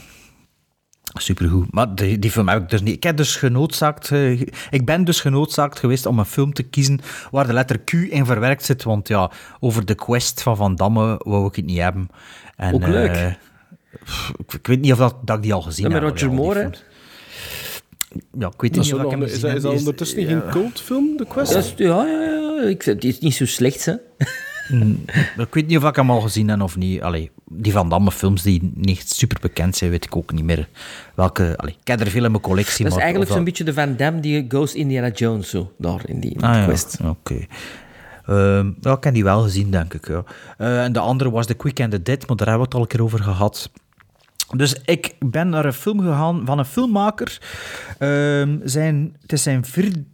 Supergoed. 1.14 1.72
Maar 1.72 1.94
die, 1.94 2.18
die 2.18 2.30
film 2.30 2.48
heb 2.48 2.62
ik 2.62 2.70
dus 2.70 2.82
niet. 2.82 2.94
Ik, 2.94 3.02
heb 3.02 3.16
dus 3.16 3.36
genoodzaakt, 3.36 4.10
uh, 4.10 4.40
ik 4.70 4.84
ben 4.84 5.04
dus 5.04 5.20
genoodzaakt 5.20 5.78
geweest 5.78 6.06
om 6.06 6.18
een 6.18 6.24
film 6.24 6.52
te 6.52 6.62
kiezen 6.62 7.00
waar 7.30 7.46
de 7.46 7.52
letter 7.52 7.78
Q 7.78 7.92
in 7.92 8.26
verwerkt 8.26 8.64
zit. 8.64 8.82
Want 8.82 9.08
ja, 9.08 9.30
over 9.60 9.84
de 9.84 9.94
quest 9.94 10.42
van 10.42 10.56
Van 10.56 10.76
Damme 10.76 11.20
wou 11.24 11.46
ik 11.46 11.56
het 11.56 11.64
niet 11.64 11.78
hebben. 11.78 12.08
En, 12.56 12.74
Ook 12.74 12.86
leuk. 12.86 13.10
Uh, 13.10 13.26
ik, 14.36 14.52
ik, 14.52 14.66
weet 14.66 14.80
niet 14.80 14.92
of 14.92 14.98
dat, 14.98 15.16
dat 15.24 15.36
ik 15.36 15.42
die 15.42 15.52
al 15.52 15.62
gezien 15.62 15.88
ja, 15.88 15.94
heb. 15.94 16.02
Met 16.02 16.10
Roger 16.10 16.32
Moore, 16.32 16.70
Ja, 18.38 18.46
ik 18.46 18.60
weet 18.60 18.76
niet 18.76 18.94
of 18.94 19.02
ik 19.02 19.10
hem 19.10 19.22
is, 19.22 19.40
dat 19.40 19.64
ondertussen 19.64 20.18
niet 20.18 20.28
een 20.28 20.48
cultfilm, 20.50 21.16
de 21.16 21.26
quest? 21.26 21.78
Ja, 21.78 22.06
ja, 22.06 22.22
ja. 22.22 22.62
Ik, 22.62 22.82
het 22.82 23.04
is 23.04 23.18
niet 23.18 23.34
zo 23.34 23.46
slecht, 23.46 23.84
hè. 23.84 23.94
Mm, 24.68 25.04
ik 25.36 25.54
weet 25.54 25.66
niet 25.66 25.76
of 25.76 25.84
ik 25.84 25.96
hem 25.96 26.10
al 26.10 26.20
gezien 26.20 26.48
heb 26.48 26.62
of 26.62 26.76
niet. 26.76 27.02
Allee, 27.02 27.30
die 27.44 27.72
Van 27.72 27.88
Damme 27.88 28.10
films 28.10 28.42
die 28.42 28.72
niet 28.74 29.12
super 29.12 29.38
bekend 29.40 29.76
zijn, 29.76 29.90
weet 29.90 30.04
ik 30.04 30.16
ook 30.16 30.32
niet 30.32 30.44
meer. 30.44 30.68
Welke, 31.14 31.54
allee, 31.56 31.76
ik 31.80 31.86
heb 31.86 32.00
er 32.00 32.10
veel 32.10 32.24
in 32.24 32.30
mijn 32.30 32.42
collectie. 32.42 32.76
Dat 32.76 32.86
is 32.86 32.92
maar 32.92 33.02
eigenlijk 33.02 33.32
zo'n 33.32 33.44
beetje 33.44 33.64
de 33.64 33.72
Van 33.72 33.96
Damme 33.96 34.20
die 34.20 34.44
Ghost 34.48 34.74
Indiana 34.74 35.10
Jones, 35.10 35.50
zo, 35.50 35.72
daar 35.78 36.08
in 36.08 36.20
die 36.20 36.36
ah, 36.40 36.54
ja. 36.54 36.64
quest. 36.64 36.98
Oké. 37.00 37.08
Okay. 37.08 37.48
Uh, 38.28 38.66
ja, 38.80 38.92
ik 38.92 39.04
heb 39.04 39.14
die 39.14 39.24
wel 39.24 39.42
gezien, 39.42 39.70
denk 39.70 39.94
ik. 39.94 40.08
Ja. 40.08 40.24
Uh, 40.58 40.84
en 40.84 40.92
de 40.92 40.98
andere 40.98 41.30
was 41.30 41.46
The 41.46 41.54
Quick 41.54 41.80
and 41.80 41.90
the 41.90 42.02
Dead, 42.02 42.26
maar 42.26 42.36
daar 42.36 42.48
hebben 42.48 42.58
we 42.58 42.64
het 42.64 42.74
al 42.74 42.80
een 42.80 42.86
keer 42.86 43.02
over 43.02 43.22
gehad. 43.22 43.70
Dus 44.56 44.80
ik 44.84 45.14
ben 45.18 45.48
naar 45.48 45.64
een 45.64 45.72
film 45.72 46.00
gegaan 46.00 46.42
van 46.44 46.58
een 46.58 46.64
filmmaker. 46.64 47.38
Uh, 47.98 48.48
zijn, 48.64 49.16
het 49.20 49.32
is 49.32 49.42
zijn 49.42 49.64
vierde, 49.64 50.04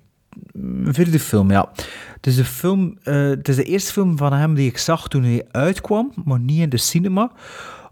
vierde 0.85 1.19
film, 1.19 1.51
ja. 1.51 1.71
Het 2.15 2.27
is, 2.27 2.37
de 2.37 2.45
film, 2.45 2.99
uh, 3.05 3.29
het 3.29 3.49
is 3.49 3.57
de 3.57 3.65
eerste 3.65 3.93
film 3.93 4.17
van 4.17 4.33
hem 4.33 4.55
die 4.55 4.69
ik 4.69 4.79
zag 4.79 5.09
toen 5.09 5.23
hij 5.23 5.47
uitkwam, 5.51 6.13
maar 6.25 6.41
niet 6.41 6.61
in 6.61 6.69
de 6.69 6.77
cinema. 6.77 7.31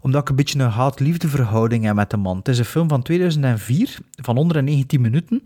Omdat 0.01 0.21
ik 0.21 0.29
een 0.29 0.35
beetje 0.35 0.59
een 0.59 0.69
haat-liefde 0.69 1.27
verhouding 1.27 1.83
heb 1.83 1.95
met 1.95 2.09
de 2.09 2.17
man. 2.17 2.37
Het 2.37 2.47
is 2.47 2.59
een 2.59 2.65
film 2.65 2.89
van 2.89 3.01
2004, 3.01 3.97
van 4.21 4.35
119 4.35 5.01
minuten. 5.01 5.43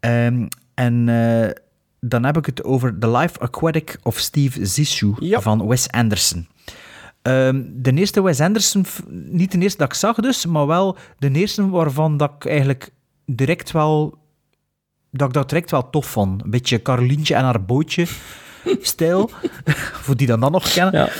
Um, 0.00 0.48
en 0.74 1.08
uh, 1.08 1.48
dan 2.00 2.24
heb 2.24 2.36
ik 2.36 2.46
het 2.46 2.64
over 2.64 2.98
The 2.98 3.10
Life 3.10 3.38
Aquatic 3.38 3.98
of 4.02 4.18
Steve 4.18 4.66
Zissou 4.66 5.14
ja. 5.18 5.40
van 5.40 5.66
Wes 5.66 5.90
Anderson. 5.90 6.46
Um, 7.22 7.82
de 7.82 7.92
eerste 7.92 8.22
Wes 8.22 8.40
Anderson, 8.40 8.84
niet 9.10 9.52
de 9.52 9.58
eerste 9.58 9.78
dat 9.78 9.88
ik 9.88 9.94
zag 9.94 10.16
dus, 10.16 10.46
maar 10.46 10.66
wel 10.66 10.96
de 11.18 11.30
eerste 11.30 11.68
waarvan 11.68 12.16
dat 12.16 12.32
ik 12.38 12.46
eigenlijk 12.46 12.90
direct 13.26 13.70
wel, 13.72 14.18
dat 15.10 15.28
ik 15.28 15.34
dat 15.34 15.48
direct 15.48 15.70
wel 15.70 15.90
tof 15.90 16.06
vond. 16.06 16.44
Een 16.44 16.50
beetje 16.50 16.82
Carolientje 16.82 17.34
en 17.34 17.44
haar 17.44 17.64
bootje 17.64 18.06
stijl, 18.80 19.30
voor 20.04 20.16
die 20.16 20.26
dan 20.26 20.40
dan 20.40 20.52
nog 20.52 20.72
kennen. 20.72 21.10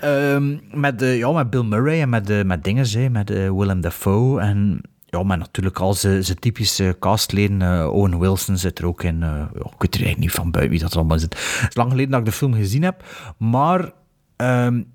Ja. 0.00 0.34
Um, 0.34 0.60
met, 0.72 1.02
uh, 1.02 1.18
ja, 1.18 1.32
met 1.32 1.50
Bill 1.50 1.62
Murray 1.62 2.00
en 2.00 2.08
met, 2.08 2.30
uh, 2.30 2.42
met 2.42 2.64
dingen, 2.64 2.88
hè, 2.90 3.08
met 3.08 3.28
Willem 3.30 3.80
Dafoe 3.80 4.40
en 4.40 4.80
ja, 5.14 5.22
maar 5.22 5.38
natuurlijk 5.38 5.78
al 5.78 5.94
zijn 5.94 6.38
typische 6.38 6.96
castleden. 6.98 7.60
Uh, 7.60 7.92
Owen 7.92 8.18
Wilson 8.18 8.56
zit 8.56 8.78
er 8.78 8.86
ook 8.86 9.02
in. 9.02 9.14
Uh, 9.14 9.28
ja, 9.28 9.44
ik 9.44 9.78
weet 9.78 9.94
er 9.94 10.00
eigenlijk 10.00 10.18
niet 10.18 10.30
van 10.30 10.50
buiten 10.50 10.72
wie 10.72 10.80
dat 10.80 10.96
allemaal 10.96 11.18
zit. 11.18 11.34
Het 11.60 11.68
is 11.68 11.76
lang 11.76 11.90
geleden 11.90 12.10
dat 12.10 12.20
ik 12.20 12.26
de 12.26 12.32
film 12.32 12.54
gezien 12.54 12.82
heb. 12.82 13.04
Maar 13.38 13.92
um, 14.36 14.92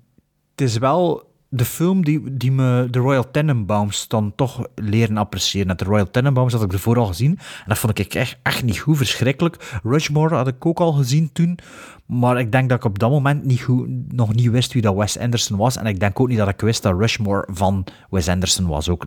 het 0.50 0.60
is 0.60 0.78
wel 0.78 1.29
de 1.52 1.64
film 1.64 2.04
die, 2.04 2.36
die 2.36 2.52
me 2.52 2.88
de 2.90 2.98
Royal 2.98 3.30
Tenenbaums 3.30 4.08
dan 4.08 4.32
toch 4.36 4.66
leren 4.74 5.16
appreciëren. 5.16 5.76
De 5.76 5.84
Royal 5.84 6.10
Tenenbaums 6.10 6.52
had 6.52 6.62
ik 6.62 6.72
ervoor 6.72 6.98
al 6.98 7.06
gezien. 7.06 7.30
En 7.30 7.64
dat 7.66 7.78
vond 7.78 7.98
ik 7.98 8.14
echt, 8.14 8.38
echt 8.42 8.64
niet 8.64 8.78
goed, 8.78 8.96
verschrikkelijk. 8.96 9.80
Rushmore 9.82 10.34
had 10.34 10.48
ik 10.48 10.66
ook 10.66 10.80
al 10.80 10.92
gezien 10.92 11.30
toen. 11.32 11.58
Maar 12.06 12.38
ik 12.38 12.52
denk 12.52 12.68
dat 12.68 12.78
ik 12.78 12.84
op 12.84 12.98
dat 12.98 13.10
moment 13.10 13.44
niet 13.44 13.60
goed, 13.60 13.88
nog 14.12 14.34
niet 14.34 14.50
wist 14.50 14.72
wie 14.72 14.82
dat 14.82 14.94
Wes 14.94 15.18
Anderson 15.18 15.56
was. 15.56 15.76
En 15.76 15.86
ik 15.86 16.00
denk 16.00 16.20
ook 16.20 16.28
niet 16.28 16.38
dat 16.38 16.48
ik 16.48 16.60
wist 16.60 16.82
dat 16.82 16.98
Rushmore 16.98 17.48
van 17.52 17.84
Wes 18.10 18.28
Anderson 18.28 18.66
was. 18.66 18.88
Ook. 18.88 19.06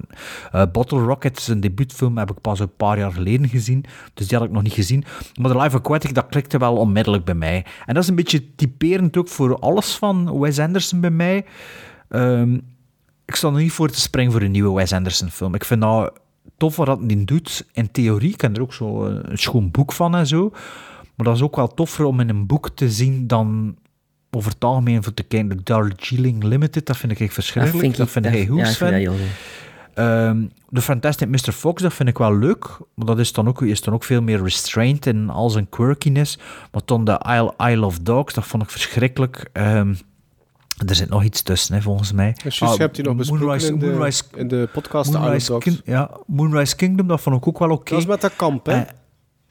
Uh, 0.56 0.64
Bottle 0.72 0.99
Rocket, 0.99 1.40
zijn 1.40 1.60
debuutfilm, 1.60 2.18
heb 2.18 2.32
ik 2.32 2.41
pas 2.41 2.60
een 2.60 2.76
paar 2.76 2.98
jaar 2.98 3.11
geleden 3.11 3.49
gezien. 3.49 3.86
Dus 4.14 4.28
die 4.28 4.38
had 4.38 4.48
ik 4.48 4.53
nog 4.53 4.64
niet 4.64 4.74
gezien. 4.74 5.03
Maar 5.40 5.52
The 5.52 5.57
Life 5.57 5.76
Aquatic, 5.78 6.14
dat 6.14 6.28
klikte 6.30 6.57
wel 6.57 6.76
onmiddellijk 6.76 7.26
bij 7.26 7.36
mij. 7.36 7.65
En 7.86 7.94
dat 7.94 8.03
is 8.03 8.10
een 8.10 8.15
beetje 8.15 8.56
typerend 8.56 9.18
ook 9.18 9.28
voor 9.28 9.60
alles 9.60 9.95
van 9.95 10.40
Wes 10.40 10.60
Anderson 10.60 10.99
bij 10.99 11.11
mij. 11.11 11.45
Um, 12.15 12.61
ik 13.26 13.35
sta 13.35 13.48
er 13.48 13.53
niet 13.53 13.72
voor 13.72 13.90
te 13.90 14.02
springen 14.02 14.31
voor 14.31 14.41
een 14.41 14.52
nieuwe 14.52 14.73
Wes 14.76 14.94
Anderson 14.94 15.30
film. 15.30 15.56
Ik 15.56 15.65
vind 15.65 15.81
dat 15.81 16.19
tof 16.57 16.76
wat 16.76 16.99
hij 17.07 17.23
doet. 17.26 17.65
In 17.73 17.91
theorie, 17.91 18.31
ik 18.31 18.38
ken 18.38 18.56
er 18.56 18.61
ook 18.61 18.73
zo 18.73 19.06
een 19.06 19.38
schoon 19.38 19.72
boek 19.72 19.94
van 19.94 20.15
en 20.15 20.27
zo. 20.27 20.49
Maar 21.15 21.26
dat 21.26 21.35
is 21.35 21.41
ook 21.41 21.56
wel 21.56 21.68
toffer 21.68 22.06
om 22.06 22.19
in 22.19 22.30
een 22.30 22.45
boek 22.45 22.69
te 22.69 22.90
zien 22.90 23.27
dan 23.27 23.77
over 24.31 24.52
het 24.52 24.64
algemeen 24.64 25.03
voor 25.03 25.14
te 25.14 25.23
kijken. 25.23 25.49
De 25.49 25.64
Darjeeling 25.64 26.44
Limited, 26.44 26.85
dat 26.85 26.98
vind 26.98 27.11
ik 27.11 27.19
echt 27.19 27.34
verschrikkelijk. 27.34 27.98
Dat 27.98 28.10
vind, 28.10 28.26
ik, 28.26 28.31
hij 28.31 28.45
goed, 28.45 28.77
ja, 28.77 29.11
Um, 29.95 30.52
de 30.69 30.81
Fantastic 30.81 31.27
Mr. 31.27 31.52
Fox, 31.52 31.81
dat 31.81 31.94
vind 31.94 32.10
ik 32.10 32.18
wel 32.18 32.38
leuk. 32.38 32.77
Maar 32.95 33.06
dat 33.06 33.19
is 33.19 33.34
dan 33.34 33.48
ook, 33.48 33.61
is 33.61 33.81
dan 33.81 33.94
ook 33.94 34.03
veel 34.03 34.22
meer 34.22 34.44
restrained 34.44 35.06
in 35.06 35.30
al 35.30 35.49
zijn 35.49 35.69
quirkiness. 35.69 36.38
Maar 36.72 36.81
dan 36.85 37.06
de 37.06 37.22
Isle, 37.27 37.53
Isle 37.72 37.85
of 37.85 37.99
Dogs, 37.99 38.34
dat 38.34 38.45
vond 38.45 38.64
ik 38.64 38.69
verschrikkelijk. 38.69 39.49
Um, 39.53 39.98
er 40.87 40.95
zit 40.95 41.09
nog 41.09 41.23
iets 41.23 41.41
tussen, 41.41 41.75
hè, 41.75 41.81
volgens 41.81 42.11
mij. 42.11 42.35
Dus 42.43 42.59
je 42.59 42.65
hebt 42.65 42.95
die 42.95 43.05
nog 43.05 43.15
besproken 43.15 43.45
Moonrise, 43.45 43.71
in, 43.71 43.79
de, 43.79 43.85
Moonrise, 43.85 44.23
in 44.35 44.47
de 44.47 44.69
podcast 44.73 45.11
Moonrise, 45.11 45.81
ja, 45.85 46.11
Moonrise 46.25 46.75
Kingdom, 46.75 47.07
dat 47.07 47.21
vond 47.21 47.35
ik 47.35 47.47
ook 47.47 47.59
wel 47.59 47.69
oké. 47.69 47.79
Okay. 47.79 47.93
Dat 47.93 48.03
is 48.03 48.05
met 48.05 48.21
dat 48.21 48.35
kamp, 48.35 48.65
hè? 48.65 48.75
Uh, 48.75 48.81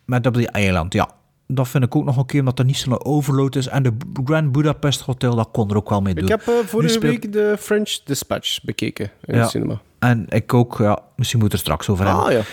met 0.04 0.26
op 0.26 0.34
die 0.34 0.48
eiland, 0.48 0.92
ja. 0.92 1.10
Dat 1.46 1.68
vind 1.68 1.84
ik 1.84 1.96
ook 1.96 2.04
nog 2.04 2.14
oké, 2.14 2.22
okay, 2.22 2.40
omdat 2.40 2.58
er 2.58 2.64
niet 2.64 2.76
zo'n 2.76 3.04
overload 3.04 3.56
is. 3.56 3.66
En 3.66 3.82
de 3.82 3.92
Grand 4.24 4.52
Budapest 4.52 5.00
Hotel, 5.00 5.34
dat 5.34 5.48
kon 5.52 5.70
er 5.70 5.76
ook 5.76 5.88
wel 5.88 6.00
mee 6.00 6.14
doen. 6.14 6.24
Ik 6.24 6.30
heb 6.30 6.46
uh, 6.48 6.54
vorige 6.64 6.92
speelt... 6.92 7.12
week 7.12 7.32
de 7.32 7.56
French 7.58 8.00
Dispatch 8.04 8.62
bekeken 8.62 9.10
in 9.24 9.36
ja. 9.36 9.42
de 9.42 9.48
cinema. 9.48 9.80
En 9.98 10.26
ik 10.28 10.54
ook, 10.54 10.78
ja. 10.78 10.98
Misschien 11.16 11.40
moet 11.40 11.52
er 11.52 11.58
straks 11.58 11.88
over 11.88 12.06
ah, 12.06 12.26
hebben. 12.26 12.44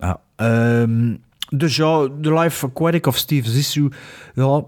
ja. 0.00 0.20
ja 0.36 0.82
um, 0.82 1.22
dus 1.48 1.76
ja, 1.76 2.08
The 2.20 2.34
Life 2.34 2.66
Aquatic 2.66 3.06
of 3.06 3.16
Steve 3.16 3.50
Zissou, 3.50 3.92
ja, 4.34 4.64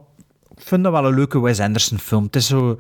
ik 0.57 0.63
vind 0.63 0.83
dat 0.83 0.93
wel 0.93 1.07
een 1.07 1.15
leuke 1.15 1.41
Wes 1.41 1.61
Anderson 1.61 1.99
film. 1.99 2.25
Het 2.25 2.37
is 2.37 2.47
zo 2.47 2.79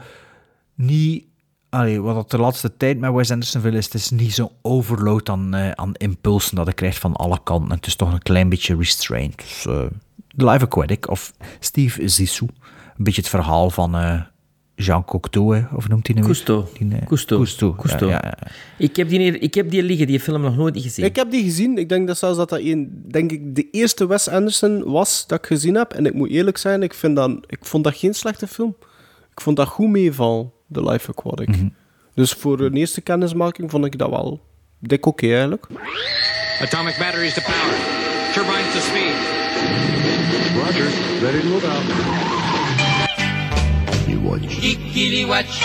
niet... 0.75 1.25
Allee, 1.69 2.01
wat 2.01 2.15
dat 2.15 2.31
de 2.31 2.39
laatste 2.39 2.77
tijd 2.77 2.99
met 2.99 3.13
Wes 3.13 3.31
Anderson 3.31 3.61
wil 3.61 3.75
is, 3.75 3.85
het 3.85 3.95
is 3.95 4.11
niet 4.11 4.35
zo'n 4.35 4.51
overload 4.63 5.29
aan, 5.29 5.55
uh, 5.55 5.71
aan 5.71 5.95
impulsen 5.95 6.57
dat 6.57 6.69
ik 6.69 6.77
krijg 6.77 6.99
van 6.99 7.17
alle 7.17 7.41
kanten. 7.45 7.71
Het 7.71 7.87
is 7.87 7.97
toch 7.97 8.13
een 8.13 8.23
klein 8.23 8.49
beetje 8.49 8.77
restrained. 8.77 9.37
Dus, 9.37 9.65
uh, 9.69 9.83
The 10.37 10.45
Life 10.45 10.65
Aquatic 10.65 11.09
of 11.11 11.33
Steve 11.61 12.09
Zissou. 12.09 12.51
Een 12.97 13.05
beetje 13.05 13.21
het 13.21 13.31
verhaal 13.31 13.71
van 13.71 13.97
uh, 13.97 14.21
Jean 14.75 15.05
Cocteau, 15.05 15.65
of 15.75 15.89
noemt 15.89 16.07
hij? 16.07 16.23
Cousteau. 16.23 16.65
Die, 16.79 17.05
Cousteau. 17.05 17.43
Cousteau. 17.43 17.75
Cousteau. 17.77 18.13
Ja, 18.13 18.21
ja, 18.23 18.35
ja. 18.41 18.51
Ik, 18.79 18.97
heb 18.97 19.09
die, 19.09 19.39
ik 19.39 19.55
heb 19.55 19.71
die 19.71 19.83
liggen, 19.83 20.07
die 20.07 20.21
film 20.21 20.41
nog 20.41 20.57
nooit 20.57 20.81
gezien. 20.81 21.05
Ik 21.05 21.17
heb 21.17 21.31
die 21.31 21.43
gezien. 21.43 21.79
Ik 21.79 21.89
denk 21.89 22.07
dat 22.07 22.19
zelfs 22.19 22.37
dat 22.37 22.49
dat 22.49 22.61
een, 22.61 23.03
denk 23.09 23.33
ik, 23.33 23.55
de 23.55 23.71
eerste 23.71 24.07
Wes 24.07 24.29
Anderson 24.29 24.85
was 24.85 25.27
dat 25.27 25.39
ik 25.39 25.47
gezien 25.47 25.75
heb. 25.75 25.93
En 25.93 26.07
ik 26.07 26.15
moet 26.15 26.29
eerlijk 26.29 26.59
zijn, 26.59 26.83
ik, 26.83 26.95
vind 26.95 27.17
dat, 27.17 27.31
ik 27.47 27.65
vond 27.65 27.85
dat 27.85 27.97
geen 27.97 28.15
slechte 28.15 28.47
film. 28.47 28.77
Ik 29.31 29.41
vond 29.41 29.57
dat 29.57 29.69
goed 29.69 29.89
meeval. 29.89 30.54
The 30.75 30.91
Life 30.91 31.11
Aquatic. 31.11 31.49
Mm 31.49 31.55
-hmm. 31.55 31.75
Dus 32.15 32.33
voor 32.33 32.61
een 32.61 32.77
eerste 32.77 33.01
kennismaking 33.01 33.71
vond 33.71 33.85
ik 33.85 33.99
dat 33.99 34.11
wel 34.11 34.41
dik 34.79 35.07
oké 35.07 35.25
okay, 35.25 35.31
eigenlijk. 35.31 35.67
Atomic 36.61 36.97
batteries 36.99 37.35
to 37.35 37.43
power. 37.43 37.75
Turbines 38.33 38.73
to 38.73 38.81
speed. 38.81 39.17
Roger. 40.57 40.89
Ready 41.23 41.41
to 41.41 41.49
move 41.49 41.67
out. 41.67 41.85
You 44.07 44.21
watch. 44.21 44.61
Kikili 44.61 45.27
watch. 45.27 45.61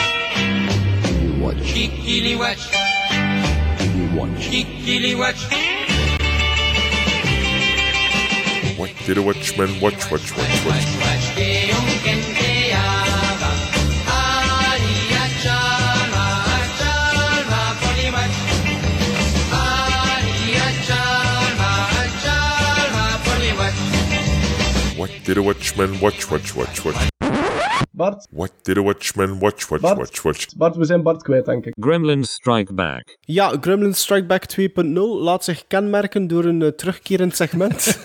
You 1.21 1.41
watch. 1.41 1.73
Kikili 1.73 2.37
watch. 2.37 2.71
You 3.95 4.19
watch. 4.19 4.49
Kikili 4.49 5.17
watch. 5.17 5.41
What 8.77 8.91
did 9.05 9.17
a 9.17 9.21
watchman 9.21 9.79
watch, 9.81 10.09
watch, 10.09 10.31
watch, 10.37 10.37
watch? 10.37 10.65
watch, 10.65 10.85
watch. 11.01 11.37
What 11.37 11.98
did 25.29 25.37
a 25.37 25.43
watchman 25.43 25.99
watch, 25.99 26.31
watch, 26.31 26.55
watch, 26.55 26.83
watch? 26.83 27.28
Bart? 27.99 28.27
What 28.31 28.51
did 28.61 28.77
a 28.77 28.81
watchman 28.81 29.39
watch, 29.39 29.67
watch, 29.69 29.81
Bart? 29.81 29.97
watch, 29.97 30.21
watch? 30.21 30.45
Bart, 30.55 30.75
we 30.75 30.85
zijn 30.85 31.03
Bart 31.03 31.23
kwijt, 31.23 31.45
denk 31.45 31.65
ik. 31.65 31.73
Gremlins 31.79 32.31
Strike 32.31 32.73
Back. 32.73 33.17
Ja, 33.21 33.57
Gremlins 33.61 33.99
Strike 33.99 34.25
Back 34.25 34.43
2.0 34.59 34.93
laat 35.21 35.43
zich 35.43 35.67
kenmerken 35.67 36.27
door 36.27 36.45
een 36.45 36.61
uh, 36.61 36.67
terugkerend 36.67 37.35
segment. 37.35 37.83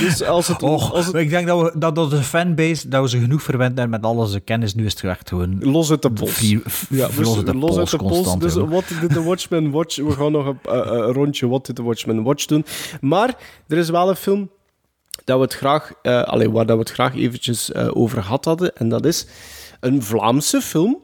dus 0.00 0.22
als 0.22 0.48
het... 0.48 0.62
Och, 0.62 0.92
als 0.92 1.06
het... 1.06 1.14
Ik 1.14 1.30
denk 1.30 1.46
dat, 1.46 1.62
we, 1.62 1.78
dat 1.78 1.98
onze 1.98 2.22
fanbase, 2.22 2.88
dat 2.88 3.02
we 3.02 3.08
ze 3.08 3.18
genoeg 3.18 3.42
verwend 3.42 3.78
hebben 3.78 4.00
met 4.00 4.10
al 4.10 4.16
onze 4.16 4.40
kennis. 4.40 4.74
Nu 4.74 4.84
is 4.84 4.92
het 4.92 5.04
echt 5.04 5.28
gewoon... 5.28 5.58
Los 5.60 5.90
uit 5.90 6.02
de 6.02 6.12
pols. 6.12 6.40
Ja, 6.88 7.06
dus 7.06 7.16
los 7.16 7.36
uit 7.36 7.46
de 7.46 7.54
los 7.54 7.78
uit 7.78 7.96
pols 7.96 8.32
de. 8.32 8.38
Dus 8.38 8.54
wat 8.54 8.84
did 9.00 9.12
the 9.12 9.22
Watchmen 9.22 9.70
watch? 9.70 9.96
We 9.96 10.12
gaan 10.12 10.32
nog 10.32 10.46
een, 10.46 10.58
uh, 10.66 10.72
een 10.72 11.12
rondje 11.12 11.48
What 11.48 11.66
did 11.66 11.76
the 11.76 11.82
Watchmen 11.82 12.22
watch 12.22 12.44
doen. 12.44 12.64
Maar 13.00 13.36
er 13.68 13.76
is 13.76 13.90
wel 13.90 14.08
een 14.08 14.16
film 14.16 14.50
dat 15.26 15.36
we 15.36 15.44
het 15.44 15.54
graag, 15.54 15.92
uh, 16.02 16.22
allee, 16.22 16.50
waar 16.50 16.66
dat 16.66 16.76
we 16.76 16.82
het 16.82 16.92
graag 16.92 17.14
eventjes 17.14 17.70
uh, 17.70 17.96
over 17.96 18.22
gehad 18.22 18.44
hadden. 18.44 18.76
En 18.76 18.88
dat 18.88 19.04
is 19.04 19.26
een 19.80 20.02
Vlaamse 20.02 20.60
film, 20.60 20.98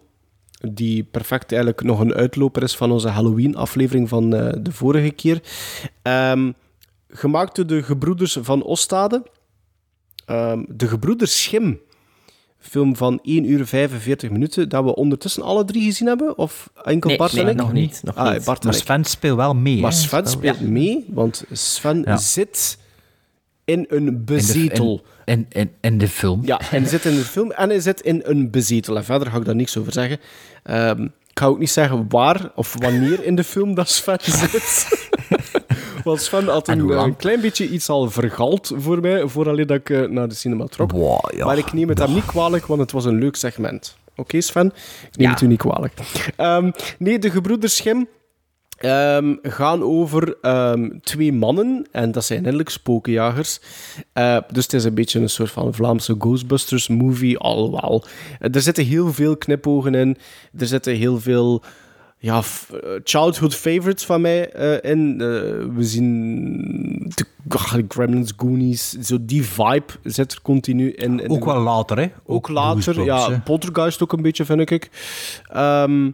die 0.70 1.04
perfect 1.04 1.52
eigenlijk 1.52 1.82
nog 1.82 2.00
een 2.00 2.14
uitloper 2.14 2.62
is 2.62 2.76
van 2.76 2.90
onze 2.90 3.08
Halloween-aflevering 3.08 4.08
van 4.08 4.34
uh, 4.34 4.52
de 4.60 4.72
vorige 4.72 5.10
keer. 5.10 5.42
Um, 6.02 6.54
gemaakt 7.08 7.56
door 7.56 7.66
de 7.66 7.82
gebroeders 7.82 8.38
van 8.40 8.62
Ostade. 8.62 9.22
Um, 10.26 10.66
de 10.68 10.88
gebroeders 10.88 11.42
Schim. 11.42 11.80
Film 12.58 12.96
van 12.96 13.18
1 13.22 13.50
uur 13.50 13.66
45 13.66 14.30
minuten, 14.30 14.68
dat 14.68 14.84
we 14.84 14.94
ondertussen 14.94 15.42
alle 15.42 15.64
drie 15.64 15.82
gezien 15.84 16.06
hebben? 16.06 16.38
Of 16.38 16.70
enkel 16.82 17.08
nee, 17.08 17.18
Bart 17.18 17.32
nee, 17.32 17.44
en 17.44 17.50
ik? 17.50 17.56
nog 17.56 17.72
niet. 17.72 18.00
Nog 18.02 18.16
ah, 18.16 18.32
niet. 18.32 18.44
Bart 18.44 18.64
Maar. 18.64 18.74
Sven 18.74 19.04
speelt 19.04 19.36
wel 19.36 19.54
mee. 19.54 19.80
Maar? 19.80 19.92
Sven 19.92 20.26
speelt 20.26 20.60
mee, 20.60 21.06
want 21.08 21.44
Sven 21.52 22.02
Ja. 22.04 22.16
zit 22.16 22.78
in 23.64 23.86
een 23.88 24.24
bezetel. 24.24 25.02
In, 25.24 25.46
in, 25.48 25.70
in 25.80 25.98
de 25.98 26.08
film. 26.08 26.40
Ja, 26.44 26.60
hij 26.64 26.84
zit 26.84 27.04
in 27.04 27.14
de 27.14 27.24
film 27.24 27.50
en 27.50 27.68
hij 27.68 27.80
zit 27.80 28.00
in 28.00 28.20
een 28.24 28.50
bezetel. 28.50 28.96
En 28.96 29.04
verder 29.04 29.30
ga 29.30 29.36
ik 29.36 29.44
daar 29.44 29.54
niks 29.56 29.76
over 29.78 29.92
zeggen. 29.92 30.18
Ehm, 30.62 31.02
ik 31.04 31.38
ga 31.38 31.46
ook 31.46 31.58
niet 31.58 31.70
zeggen 31.70 32.04
waar 32.08 32.50
of 32.54 32.74
wanneer 32.78 33.24
in 33.24 33.34
de 33.34 33.44
film 33.44 33.74
dat 33.74 33.88
Sven 33.88 34.18
zit. 34.40 34.86
Want 36.04 36.20
Sven 36.22 36.46
had 36.48 36.68
En 36.68 36.78
een, 36.78 36.84
lang? 36.86 37.06
een 37.06 37.16
klein 37.16 37.40
beetje 37.40 37.68
iets 37.68 37.88
al 37.88 38.10
vergald 38.10 38.72
voor 38.76 39.00
mij, 39.00 39.26
vooraleer 39.28 39.66
dat 39.66 39.76
ik 39.76 39.90
eh, 39.90 40.08
naar 40.08 40.28
de 40.28 40.34
cinema 40.34 40.66
trok. 40.66 40.92
Ja. 41.34 41.44
Maar 41.44 41.58
ik 41.58 41.72
neem 41.72 41.88
het 41.88 41.98
hem 41.98 42.14
niet 42.14 42.24
kwalijk, 42.26 42.66
want 42.66 42.80
het 42.80 42.92
was 42.92 43.04
een 43.04 43.18
leuk 43.18 43.36
segment. 43.36 43.96
Oké, 44.16 44.40
Sven? 44.40 44.66
Ik 45.10 45.16
neem 45.16 45.26
Ja. 45.26 45.32
het 45.32 45.40
u 45.42 45.46
niet 45.46 45.58
kwalijk. 45.58 45.92
Ehm, 46.36 46.70
nee, 46.98 47.18
de 47.18 47.30
gebroeders 47.30 47.76
Schim 47.76 48.08
ehm, 48.78 49.34
gaan 49.42 49.82
over 49.82 50.36
ehm, 50.40 50.88
twee 51.02 51.32
mannen. 51.32 51.86
En 51.90 52.12
dat 52.12 52.24
zijn 52.24 52.38
eigenlijk 52.38 52.68
spokenjagers. 52.68 53.60
Eh, 54.12 54.36
dus 54.50 54.62
het 54.62 54.72
is 54.72 54.84
een 54.84 54.94
beetje 54.94 55.20
een 55.20 55.28
soort 55.28 55.50
van 55.50 55.74
Vlaamse 55.74 56.14
Ghostbusters-movie. 56.18 57.38
Alhoewel, 57.38 58.04
Eh, 58.38 58.54
er 58.54 58.60
zitten 58.60 58.84
heel 58.84 59.12
veel 59.12 59.36
knipogen 59.36 59.94
in. 59.94 60.16
Er 60.58 60.66
zitten 60.66 60.94
heel 60.94 61.20
veel 61.20 61.62
ja, 62.18 62.36
eh, 62.38 62.90
childhood 63.04 63.54
favorites 63.54 64.04
van 64.04 64.20
mij 64.20 64.46
in. 64.82 65.18
We 65.76 65.84
zien 65.84 67.12
de 67.14 67.84
Gremlins, 67.88 68.32
Goonies, 68.36 68.90
zo 68.90 69.16
die 69.20 69.42
vibe 69.44 69.92
zit 70.02 70.32
er 70.32 70.42
continu 70.42 70.90
in. 70.90 71.20
in 71.20 71.30
Ook 71.30 71.44
wel 71.44 71.60
later, 71.60 71.98
hè? 71.98 72.06
Ook 72.26 72.48
later, 72.48 73.04
ja. 73.04 73.30
hè. 73.30 73.40
Poltergeist 73.40 74.02
ook 74.02 74.12
een 74.12 74.22
beetje, 74.22 74.44
vind 74.44 74.70
ik. 74.70 74.90
Ehm, 75.48 76.10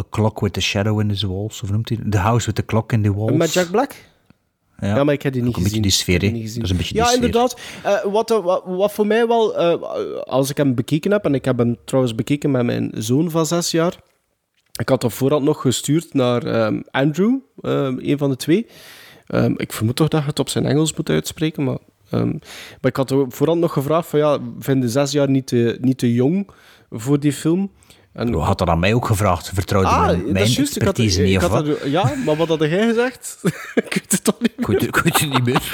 A 0.00 0.02
Clock 0.10 0.40
with 0.40 0.52
the 0.52 0.60
Shadow 0.60 1.00
in 1.00 1.14
the 1.14 1.26
Walls, 1.28 1.62
of 1.62 1.70
noemt 1.70 1.88
hij? 1.88 1.98
The 2.10 2.18
House 2.18 2.46
with 2.46 2.54
the 2.54 2.64
Clock 2.64 2.92
in 2.92 3.02
the 3.02 3.14
Walls. 3.14 3.32
met 3.36 3.52
Jack 3.52 3.70
Black? 3.70 3.94
Ja, 4.78 4.94
Ja, 4.96 5.04
maar 5.04 5.14
ik 5.14 5.22
heb 5.22 5.32
die 5.32 5.42
niet 5.42 5.50
Ook 5.50 5.56
een 5.56 5.62
beetje 5.62 5.82
gezien. 5.82 6.06
die 6.06 6.18
sfeer, 6.18 6.32
niet 6.32 6.54
Dat 6.54 6.64
is 6.64 6.70
een 6.70 6.76
beetje 6.76 6.94
ja, 6.94 7.00
die 7.02 7.12
sfeer. 7.12 7.24
inderdaad. 7.24 7.60
Eh, 7.84 8.12
wat, 8.12 8.28
wat, 8.28 8.62
wat 8.66 8.92
voor 8.92 9.06
mij 9.06 9.26
wel, 9.26 9.56
eh, 9.56 9.82
als 10.22 10.50
ik 10.50 10.56
hem 10.56 10.74
bekeken 10.74 11.10
heb, 11.10 11.24
en 11.24 11.34
ik 11.34 11.44
heb 11.44 11.58
hem 11.58 11.76
trouwens 11.84 12.14
bekeken 12.14 12.50
met 12.50 12.64
mijn 12.64 12.90
zoon 12.94 13.30
van 13.30 13.46
zes 13.46 13.70
jaar. 13.70 13.96
Ik 14.80 14.88
had 14.88 15.00
dat 15.00 15.12
voorhand 15.12 15.44
nog 15.44 15.60
gestuurd 15.60 16.14
naar 16.14 16.42
ehm, 16.46 16.80
Andrew, 16.90 17.38
ehm, 17.60 17.98
een 17.98 18.18
van 18.18 18.30
de 18.30 18.36
twee. 18.36 18.66
Ehm, 19.26 19.54
ik 19.56 19.72
vermoed 19.72 19.96
toch 19.96 20.08
dat 20.08 20.20
je 20.20 20.26
het 20.26 20.38
op 20.38 20.48
zijn 20.48 20.66
Engels 20.66 20.94
moet 20.94 21.08
uitspreken, 21.10 21.64
maar 21.64 21.78
maar 22.80 22.90
ik 22.90 22.96
had 22.96 23.14
vooral 23.28 23.58
nog 23.58 23.72
gevraagd 23.72 24.08
van 24.08 24.18
ja, 24.18 24.38
vinden 24.58 24.90
zes 24.90 25.12
jaar 25.12 25.30
niet 25.30 25.46
te, 25.46 25.78
niet 25.80 25.98
te 25.98 26.12
jong 26.12 26.48
voor 26.90 27.20
die 27.20 27.32
film? 27.32 27.70
En, 28.12 28.34
had 28.34 28.58
dat 28.58 28.68
aan 28.68 28.78
mij 28.78 28.94
ook 28.94 29.06
gevraagd. 29.06 29.50
Vertrouwde 29.54 29.88
ah, 29.88 30.06
mijn, 30.06 30.32
mijn 30.32 30.44
is 30.44 30.56
juist. 30.56 30.72
Had, 30.74 30.82
expertise 30.82 31.22
niet, 31.22 31.36
of 31.36 31.48
wat? 31.48 31.66
ja, 31.84 32.12
maar 32.26 32.36
wat 32.36 32.48
had 32.48 32.60
jij 32.60 32.86
gezegd? 32.86 33.38
ik 33.84 33.94
weet 33.94 34.12
het 34.12 34.24
toch 34.24 34.40
niet 34.40 34.52
weet- 34.56 34.82
ik 34.82 34.96
weet 34.96 35.20
het 35.20 35.30
niet 35.30 35.44
meer. 35.44 35.70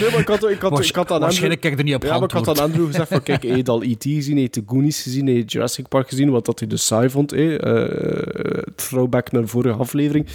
Nee, 0.00 0.10
maar 0.10 0.20
ik 0.20 0.28
had, 0.28 0.48
ik 0.48 0.60
had, 0.60 0.84
ik 0.84 0.94
had 0.94 1.10
aan 1.10 1.20
waarschijnlijk 1.20 1.62
heb 1.62 1.72
ik 1.72 1.78
er 1.78 1.84
niet 1.84 1.94
op 1.94 2.02
Ja, 2.02 2.14
maar 2.14 2.22
ik 2.22 2.30
had 2.30 2.48
aan. 2.48 2.58
Andrew 2.58 2.86
gezegd 2.86 3.08
van 3.08 3.22
kijk, 3.22 3.42
hij 3.42 3.56
had 3.56 3.68
al 3.68 3.82
E.T. 3.82 4.02
gezien, 4.02 4.36
hij 4.36 4.48
de 4.50 4.62
Goonies 4.66 5.02
gezien, 5.02 5.26
hij 5.26 5.40
Jurassic 5.40 5.88
Park 5.88 6.08
gezien, 6.08 6.30
wat 6.30 6.44
dat 6.44 6.58
hij 6.58 6.68
dus 6.68 6.86
saai 6.86 7.10
vond. 7.10 7.32
Eh, 7.32 8.58
throwback 8.74 9.32
naar 9.32 9.42
de 9.42 9.48
vorige 9.48 9.78
aflevering. 9.78 10.26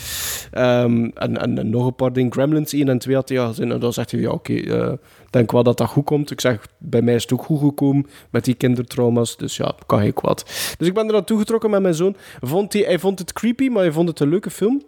Ehm, 0.52 1.04
en, 1.14 1.42
en, 1.42 1.58
en 1.58 1.70
nog 1.70 1.86
een 1.86 1.96
paar 1.96 2.14
dingen. 2.14 2.32
Gremlins 2.32 2.74
1 2.74 2.90
en 2.90 3.00
2 3.00 3.16
had 3.16 3.30
hij 3.30 3.40
al 3.40 3.48
gezien. 3.48 3.72
En 3.72 3.80
dan 3.80 3.94
zegt 3.94 4.12
hij, 4.12 4.20
ja 4.20 4.30
oké, 4.30 4.54
eh, 4.54 4.92
denk 5.36 5.52
wel 5.52 5.64
dat 5.64 5.78
dat 5.78 5.88
goed 5.88 6.06
komt. 6.06 6.32
Ik 6.32 6.42
zeg, 6.42 6.68
bij 6.78 7.02
mij 7.02 7.16
is 7.16 7.22
het 7.22 7.34
ook 7.34 7.44
goed 7.44 7.60
gekomen 7.60 8.08
met 8.30 8.46
die 8.46 8.54
kindertrauma's. 8.54 9.38
Dus 9.38 9.58
ja, 9.58 9.76
kan 9.86 10.00
geen 10.00 10.14
kwaad. 10.14 10.44
Dus 10.78 10.88
ik 10.88 10.94
ben 10.94 11.06
er 11.06 11.14
naartoe 11.14 11.40
getrokken 11.40 11.70
met 11.70 11.82
mijn 11.82 11.94
zoon. 11.94 12.16
Vond 12.42 12.74
hij, 12.74 12.82
hij 12.82 13.00
vond 13.00 13.20
het 13.20 13.34
creepy, 13.34 13.68
maar 13.68 13.84
hij 13.84 13.92
vond 13.92 14.10
het 14.10 14.20
een 14.20 14.30
leuke 14.30 14.50
film. 14.50 14.84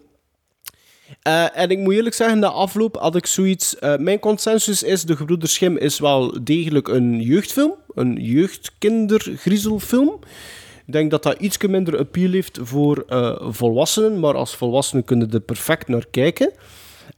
Eh, 1.22 1.58
en 1.58 1.70
ik 1.70 1.78
moet 1.78 1.94
eerlijk 1.94 2.14
zeggen, 2.14 2.38
na 2.38 2.48
afloop 2.48 2.96
had 2.96 3.16
ik 3.16 3.26
zoiets... 3.26 3.78
eh, 3.78 3.96
mijn 3.96 4.18
consensus 4.18 4.82
is, 4.82 5.02
De 5.02 5.16
Gebroeders 5.16 5.54
Schim 5.54 5.76
is 5.76 5.98
wel 5.98 6.44
degelijk 6.44 6.88
een 6.88 7.20
jeugdfilm. 7.20 7.74
Een 7.94 8.16
jeugdkindergriezelfilm. 8.20 10.18
Ik 10.86 10.92
denk 10.92 11.10
dat 11.10 11.22
dat 11.22 11.40
iets 11.40 11.58
minder 11.58 11.98
appeal 11.98 12.30
heeft 12.30 12.58
voor 12.62 13.04
eh, 13.08 13.36
volwassenen. 13.40 14.20
Maar 14.20 14.34
als 14.34 14.56
volwassenen 14.56 15.04
kunnen 15.04 15.30
er 15.30 15.40
perfect 15.40 15.88
naar 15.88 16.06
kijken. 16.10 16.52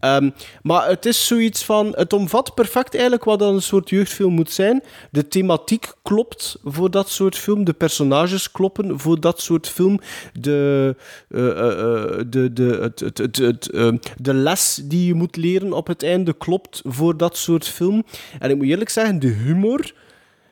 Ehm, 0.01 0.31
maar 0.63 0.89
het 0.89 1.07
is 1.07 1.27
zoiets 1.27 1.65
van... 1.65 1.93
Het 1.97 2.13
omvat 2.13 2.55
perfect 2.55 2.93
eigenlijk 2.93 3.25
wat 3.25 3.39
dan 3.39 3.55
een 3.55 3.63
soort 3.63 3.91
jeugdfilm 3.91 4.35
moet 4.35 4.51
zijn. 4.51 4.83
De 5.11 5.29
thematiek 5.29 5.93
klopt 6.03 6.59
voor 6.65 6.91
dat 6.91 7.09
soort 7.09 7.37
film. 7.37 7.65
De 7.65 7.73
personages 7.73 8.53
kloppen 8.53 9.01
voor 9.01 9.21
dat 9.21 9.41
soort 9.41 9.69
film. 9.69 10.01
De, 10.33 10.97
eh, 11.29 11.51
eh, 11.51 11.71
eh, 11.71 12.25
de, 12.29 12.53
de, 12.53 12.79
het, 12.81 13.01
het, 13.01 13.19
het, 13.19 13.37
het, 13.37 13.71
ehm, 13.71 13.97
de 14.17 14.35
les 14.35 14.81
die 14.85 15.07
je 15.07 15.15
moet 15.15 15.37
leren 15.37 15.73
op 15.73 15.87
het 15.87 16.03
einde 16.03 16.33
klopt 16.33 16.81
voor 16.85 17.17
dat 17.17 17.37
soort 17.37 17.69
film. 17.69 18.05
En 18.39 18.51
ik 18.51 18.57
moet 18.57 18.67
eerlijk 18.67 18.91
zeggen, 18.91 19.19
de 19.19 19.29
humor 19.29 19.93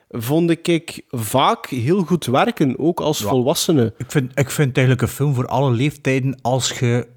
vond 0.09 0.49
ik 0.49 1.01
vaak 1.09 1.67
heel 1.67 2.03
goed 2.03 2.25
werken, 2.25 2.79
ook 2.79 2.99
als 2.99 3.21
volwassene. 3.21 3.93
Ik 3.97 4.11
vind, 4.11 4.39
ik 4.39 4.49
vind 4.49 4.67
het 4.67 4.77
eigenlijk 4.77 5.07
een 5.07 5.15
film 5.15 5.33
voor 5.33 5.47
alle 5.47 5.71
leeftijden 5.71 6.37
als 6.41 6.79
je 6.79 7.07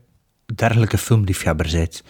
dergelijke 0.55 0.99
filmliefhebber 0.99 1.69
bent. 1.73 2.03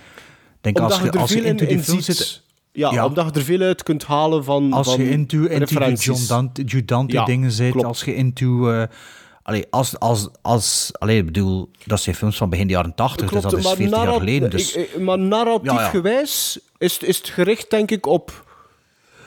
Denk 0.63 0.77
Omdat 0.79 0.93
als 0.93 1.03
je 1.03 1.11
er 1.11 1.19
als 1.21 1.33
je 1.33 1.43
into 1.45 1.67
die 1.67 1.79
film 1.79 2.01
zit... 2.01 2.43
Ja, 2.73 2.93
Ja. 2.93 3.07
omdat 3.07 3.27
je 3.35 3.39
er 3.41 3.45
veel 3.47 3.61
uit 3.61 3.83
kunt 3.83 4.05
halen 4.05 4.45
van 4.45 4.73
Als 4.73 4.89
van 4.95 5.05
je 5.05 5.11
into, 5.11 5.37
into 5.37 5.49
de 5.53 5.59
referenties. 5.59 6.05
John 6.05 6.27
Dante, 6.27 6.63
Jude 6.63 6.85
Dante 6.85 7.15
Ja, 7.15 7.25
dingen 7.25 7.53
zit, 7.53 7.71
klopt. 7.71 7.87
als 7.87 8.05
je 8.05 8.15
into... 8.15 8.71
eh 8.73 8.83
allee, 9.43 9.65
als, 9.71 9.99
als, 9.99 10.29
als, 10.43 10.91
allee, 10.99 11.19
ik 11.19 11.25
bedoel, 11.25 11.71
dat 11.85 12.01
zijn 12.01 12.17
films 12.17 12.37
van 12.37 12.51
begin 12.51 12.67
de 12.67 12.73
jaren 12.73 12.95
80, 12.95 13.31
dus 13.31 13.43
dat 13.43 13.53
is 13.59 13.67
40 13.69 13.91
jaar 14.05 14.13
geleden. 14.13 14.51
Dus, 14.51 14.75
ik- 14.77 14.91
ik- 14.95 15.01
maar 15.01 15.19
narratief 15.19 15.71
Ja, 15.73 15.81
ja. 15.81 15.89
gewijs 15.89 16.59
is, 16.79 16.99
is 16.99 17.17
het 17.19 17.29
gericht, 17.29 17.71
denk 17.71 17.91
ik, 17.91 18.07
op... 18.07 18.51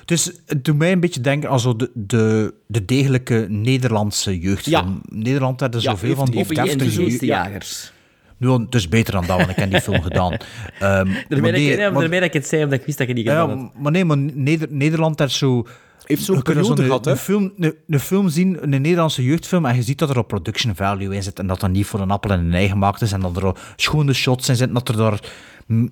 Dus 0.05 0.31
het 0.45 0.65
doet 0.65 0.77
mij 0.77 0.91
een 0.91 0.99
beetje 0.99 1.21
denken 1.21 1.49
aan 1.49 1.59
zo 1.59 1.75
de, 1.75 1.91
de, 1.93 2.53
de 2.67 2.85
degelijke 2.85 3.45
Nederlandse 3.49 4.39
jeugdfilm. 4.39 5.01
Nederland 5.09 5.59
had 5.59 5.75
er 5.75 5.81
Ja, 5.81 5.91
zoveel 5.91 6.15
van 6.15 6.25
die 6.25 6.35
heeft 6.35 6.49
die 6.49 6.57
deftige 6.63 6.83
invloed, 7.01 7.29
jeugd- 7.29 7.93
ja. 8.51 8.57
Nu, 8.57 8.63
het 8.65 8.75
is 8.75 8.89
beter 8.89 9.13
dan 9.13 9.25
dat, 9.25 9.37
want 9.37 9.49
ik 9.49 9.55
heb 9.55 9.71
die 9.71 9.81
film 9.81 10.01
gedaan. 10.01 10.31
Ehm, 10.79 11.07
maar 11.07 11.25
Daarmee, 11.27 11.51
dat, 11.51 11.61
nee, 11.61 11.71
ik, 11.71 11.77
maar- 11.91 11.91
daarmee 12.01 12.19
dat 12.19 12.27
ik 12.27 12.33
het 12.33 12.47
zei, 12.47 12.63
omdat 12.63 12.79
ik 12.79 12.85
wist 12.85 12.97
dat 12.97 13.07
je 13.07 13.13
die 13.13 13.23
gedaan 13.23 13.49
had. 13.49 13.69
maar 13.79 13.91
nee, 13.91 14.05
maar 14.05 14.17
Neder- 14.17 14.67
Nederland 14.69 15.19
heeft 15.19 15.33
zo... 15.33 15.65
Heeft 16.05 16.23
zo'n 16.23 16.41
periode 16.41 16.65
zo'n- 16.75 16.85
gehad, 16.85 17.05
hè? 17.05 17.11
Een 17.11 17.17
film, 17.17 17.53
een, 17.57 17.75
een 17.87 17.99
film 17.99 18.29
zien, 18.29 18.57
een 18.61 18.69
Nederlandse 18.81 19.23
jeugdfilm, 19.23 19.65
en 19.65 19.75
je 19.75 19.81
ziet 19.81 19.99
dat 19.99 20.09
er 20.09 20.17
op 20.17 20.27
production 20.27 20.75
value 20.75 21.15
in 21.15 21.23
zit, 21.23 21.39
en 21.39 21.47
dat 21.47 21.59
dat 21.59 21.69
niet 21.69 21.85
voor 21.85 21.99
een 21.99 22.11
appel 22.11 22.29
en 22.31 22.39
een 22.39 22.53
ei 22.53 22.67
gemaakt 22.67 23.01
is, 23.01 23.11
en 23.11 23.19
dat 23.21 23.37
er 23.37 23.45
al 23.45 23.55
schone 23.75 24.13
shots 24.13 24.49
in 24.49 24.55
zitten, 24.55 24.73
dat 24.75 24.89
er 24.89 24.97
daar... 24.97 25.19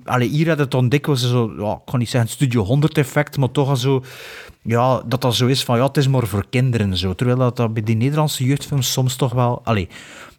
Allee, 0.03 0.27
hier 0.29 0.47
had 0.49 0.57
het 0.59 0.71
dan 0.71 0.89
dikwijls 0.89 1.29
zo, 1.29 1.53
ja, 1.57 1.71
ik 1.73 1.79
kan 1.85 1.99
niet 1.99 2.09
zeggen 2.09 2.29
Studio 2.29 2.63
100 2.63 2.97
effect, 2.97 3.37
maar 3.37 3.51
toch 3.51 3.69
al 3.69 3.75
zo... 3.75 4.03
Ja, 4.61 5.01
dat 5.05 5.21
dat 5.21 5.35
zo 5.35 5.47
is 5.47 5.63
van, 5.63 5.77
ja, 5.77 5.85
het 5.85 5.97
is 5.97 6.07
maar 6.07 6.27
voor 6.27 6.45
kinderen 6.49 6.97
zo. 6.97 7.13
Terwijl 7.15 7.37
dat, 7.37 7.55
dat 7.57 7.73
bij 7.73 7.83
die 7.83 7.95
Nederlandse 7.95 8.43
jeugdfilms 8.45 8.91
soms 8.91 9.15
toch 9.15 9.33
wel... 9.33 9.61
Allee, 9.63 9.87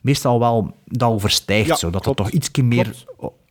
meestal 0.05 0.39
wel 0.39 0.74
dat 0.85 1.10
overstijgt, 1.10 1.68
Ja, 1.68 1.74
zo. 1.76 1.90
Dat 1.90 2.02
klopt. 2.02 2.18
dat 2.18 2.26
toch 2.26 2.35
iets 2.36 2.51
meer... 2.62 2.94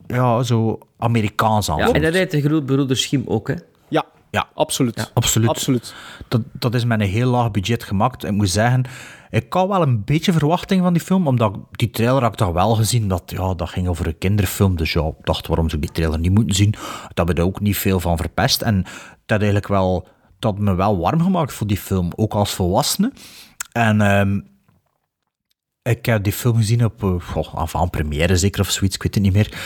Ja, 0.08 0.44
zo 0.44 0.78
Amerikaans 0.98 1.70
aan 1.70 1.78
Ja, 1.78 1.92
en 1.92 2.02
dat 2.02 2.14
deed 2.14 2.32
de 2.32 2.42
groot 2.42 2.66
broeder 2.66 2.98
Schim 2.98 3.24
ook, 3.28 3.48
hè. 3.48 3.54
Ja, 3.88 4.06
Ja, 4.32 4.48
absoluut. 4.54 5.12
absoluut. 5.14 5.50
Absoluut. 5.50 5.94
Dat, 6.28 6.42
dat 6.52 6.74
is 6.74 6.86
met 6.86 7.00
een 7.00 7.08
heel 7.08 7.30
laag 7.30 7.52
budget 7.52 7.84
gemaakt. 7.84 8.24
Ik 8.24 8.32
moet 8.32 8.50
zeggen, 8.50 8.84
ik 9.30 9.54
had 9.54 9.68
wel 9.68 9.82
een 9.82 10.04
beetje 10.04 10.32
verwachting 10.34 10.82
van 10.82 10.94
die 10.94 11.02
film, 11.02 11.28
omdat 11.28 11.56
ik- 11.56 11.62
die 11.78 11.90
trailer 11.90 12.22
had 12.22 12.32
ik 12.32 12.38
toch 12.38 12.52
wel 12.54 12.76
gezien, 12.76 13.08
dat, 13.08 13.24
ja, 13.26 13.54
dat 13.54 13.70
ging 13.70 13.88
over 13.88 14.08
een 14.08 14.18
kinderfilm. 14.18 14.76
Dus 14.78 14.94
ja, 14.94 15.02
ik 15.02 15.14
dacht, 15.26 15.48
waarom 15.48 15.70
zou 15.70 15.82
ik 15.82 15.88
die 15.88 15.96
trailer 15.96 16.20
niet 16.20 16.34
moeten 16.34 16.56
zien? 16.56 16.74
Dat 17.14 17.28
we 17.28 17.34
er 17.34 17.44
ook 17.44 17.60
niet 17.60 17.78
veel 17.78 18.00
van 18.00 18.18
verpest. 18.18 18.62
En 18.62 18.84
dat 19.26 19.38
eigenlijk 19.38 19.68
wel, 19.68 20.08
dat 20.40 20.52
had 20.54 20.60
me 20.62 20.76
wel 20.76 20.98
warm 21.00 21.22
gemaakt 21.22 21.54
voor 21.54 21.68
die 21.68 21.78
film, 21.78 22.12
ook 22.16 22.34
als 22.34 22.52
volwassene. 22.54 23.12
En 23.72 24.02
ehm, 24.02 24.40
ik 25.84 26.06
heb 26.06 26.24
die 26.24 26.34
film 26.34 26.56
gezien 26.56 26.86
op, 26.86 27.20
goh, 27.24 27.56
avant 27.56 27.92
première 27.92 28.38
zeker 28.38 28.62
of 28.62 28.70
zoiets, 28.70 28.96
ik 28.96 29.04
weet 29.04 29.14
het 29.14 29.24
niet 29.24 29.34
meer. 29.34 29.58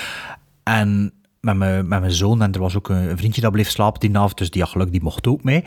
En 0.64 1.14
met 1.40 1.56
mijn, 1.56 1.88
met 1.88 2.00
mijn 2.00 2.12
zoon, 2.12 2.42
en 2.42 2.54
er 2.54 2.60
was 2.60 2.76
ook 2.76 2.90
een 2.90 3.18
vriendje 3.18 3.42
dat 3.42 3.52
bleef 3.52 3.70
slapen 3.70 4.00
die 4.00 4.18
avond, 4.18 4.38
dus 4.38 4.50
die 4.50 4.62
had 4.62 4.72
geluk, 4.72 4.92
die 4.92 5.02
mocht 5.04 5.28
ook 5.28 5.44
mee. 5.44 5.64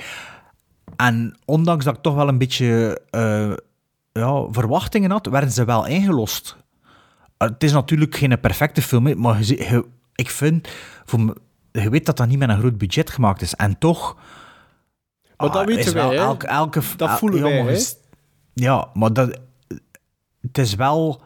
En 0.97 1.39
ondanks 1.45 1.85
dat 1.85 1.97
ik 1.97 2.03
toch 2.03 2.15
wel 2.15 2.29
een 2.29 2.39
beetje 2.39 3.01
eh, 3.11 3.53
ja, 4.13 4.47
verwachtingen 4.51 5.11
had, 5.11 5.27
werden 5.27 5.51
ze 5.51 5.65
wel 5.65 5.87
ingelost. 5.87 6.57
Eh, 7.37 7.49
Het 7.49 7.63
is 7.63 7.73
natuurlijk 7.73 8.17
geen 8.17 8.41
perfecte 8.41 8.83
film, 8.83 9.21
maar 9.21 9.43
je, 9.45 9.85
ik 10.15 10.31
vind, 10.31 10.69
voor 11.05 11.21
me- 11.21 11.37
je 11.73 11.91
weet 11.91 12.07
dat 12.07 12.17
dat 12.17 12.29
niet 12.29 12.39
met 12.39 12.49
een 12.49 12.59
groot 12.59 12.79
budget 12.79 13.11
gemaakt 13.11 13.43
is. 13.43 13.55
En 13.55 13.79
toch... 13.79 14.17
Maar 15.37 15.49
ah, 15.49 15.55
dat 15.55 15.67
weten 15.67 15.85
is 15.85 15.93
wel 15.93 16.09
wij, 16.09 16.17
hè. 16.19 16.23
Elke, 16.25 16.47
elke, 16.47 16.81
Dat 16.97 17.09
el- 17.09 17.17
voelen 17.17 17.39
ja, 17.39 17.65
wij, 17.65 17.75
hè. 17.75 17.81
Ja, 18.55 18.89
maar 18.95 19.13
dat, 19.13 19.41
het 20.41 20.59
is 20.59 20.75
wel... 20.75 21.23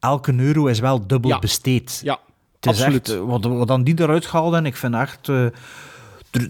Elke 0.00 0.34
euro 0.36 0.66
is 0.66 0.78
wel 0.80 1.06
dubbel 1.06 1.30
Ja. 1.30 1.38
besteed. 1.38 2.00
Ja, 2.04 2.18
Het 2.60 2.74
is 2.74 2.80
absoluut. 2.80 3.08
echt, 3.08 3.18
wat, 3.18 3.44
wat 3.44 3.68
dan 3.68 3.82
die 3.84 4.00
eruit 4.00 4.26
gehaald 4.26 4.54
en 4.54 4.66
ik 4.66 4.76
vind 4.76 4.94
echt... 4.94 5.28
eh, 5.28 5.44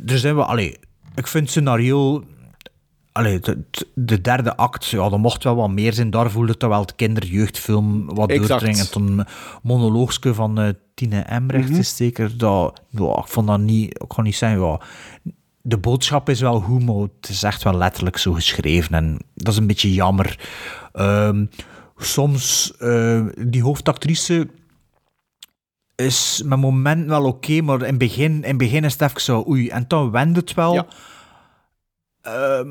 er, 0.06 0.18
zijn 0.18 0.34
wel... 0.34 0.44
Allee, 0.44 0.76
ik 1.14 1.26
vind 1.26 1.42
het 1.42 1.52
scenario... 1.52 2.24
Allee, 3.12 3.40
de, 3.40 3.58
de 3.94 4.20
derde 4.20 4.56
act, 4.56 4.86
ja, 4.86 5.10
er 5.10 5.20
mocht 5.20 5.44
wel 5.44 5.54
wat 5.56 5.70
meer 5.70 5.92
zijn. 5.92 6.10
Daar 6.10 6.30
voelde 6.30 6.52
het 6.52 6.62
wel 6.62 6.80
het 6.80 6.94
kinderjeugdfilm 6.94 8.14
wat 8.14 8.28
doordringend. 8.28 8.94
Een 8.94 9.24
monoloogske 9.62 10.34
van 10.34 10.58
eh, 10.60 10.68
Tine 10.94 11.20
Emrecht 11.20 11.68
Mhm. 11.68 11.78
is 11.78 11.96
zeker... 11.96 12.36
Dat, 12.38 12.80
ja, 12.88 13.18
ik 13.18 13.26
vond 13.26 13.46
dat 13.46 13.60
niet... 13.60 14.02
Ik 14.02 14.08
kan 14.08 14.24
niet 14.24 14.36
zeggen, 14.36 14.60
ja... 14.60 14.80
De 15.62 15.78
boodschap 15.78 16.28
is 16.28 16.40
wel 16.40 16.60
maar 16.60 16.94
het 16.96 17.28
is 17.28 17.42
echt 17.42 17.62
wel 17.62 17.74
letterlijk 17.76 18.18
zo 18.18 18.32
geschreven. 18.32 18.94
En 18.94 19.18
dat 19.34 19.52
is 19.52 19.58
een 19.58 19.66
beetje 19.66 19.92
jammer. 19.94 20.38
Ehm, 20.92 21.44
soms, 21.98 22.74
eh, 22.78 23.26
die 23.48 23.62
hoofdactrice 23.62 24.48
is 25.96 26.42
met 26.44 26.58
moment 26.58 27.06
wel 27.06 27.24
oké, 27.24 27.60
maar 27.60 27.78
in 27.78 27.84
het 27.86 27.98
begin, 27.98 28.44
in 28.44 28.56
begin 28.56 28.84
is 28.84 28.92
het 28.92 29.02
even 29.02 29.20
zo, 29.20 29.44
oei. 29.48 29.68
En 29.68 29.84
dan 29.88 30.10
wende 30.10 30.40
het 30.40 30.54
wel. 30.54 30.74
Ja. 30.74 30.86
Ehm, 32.22 32.68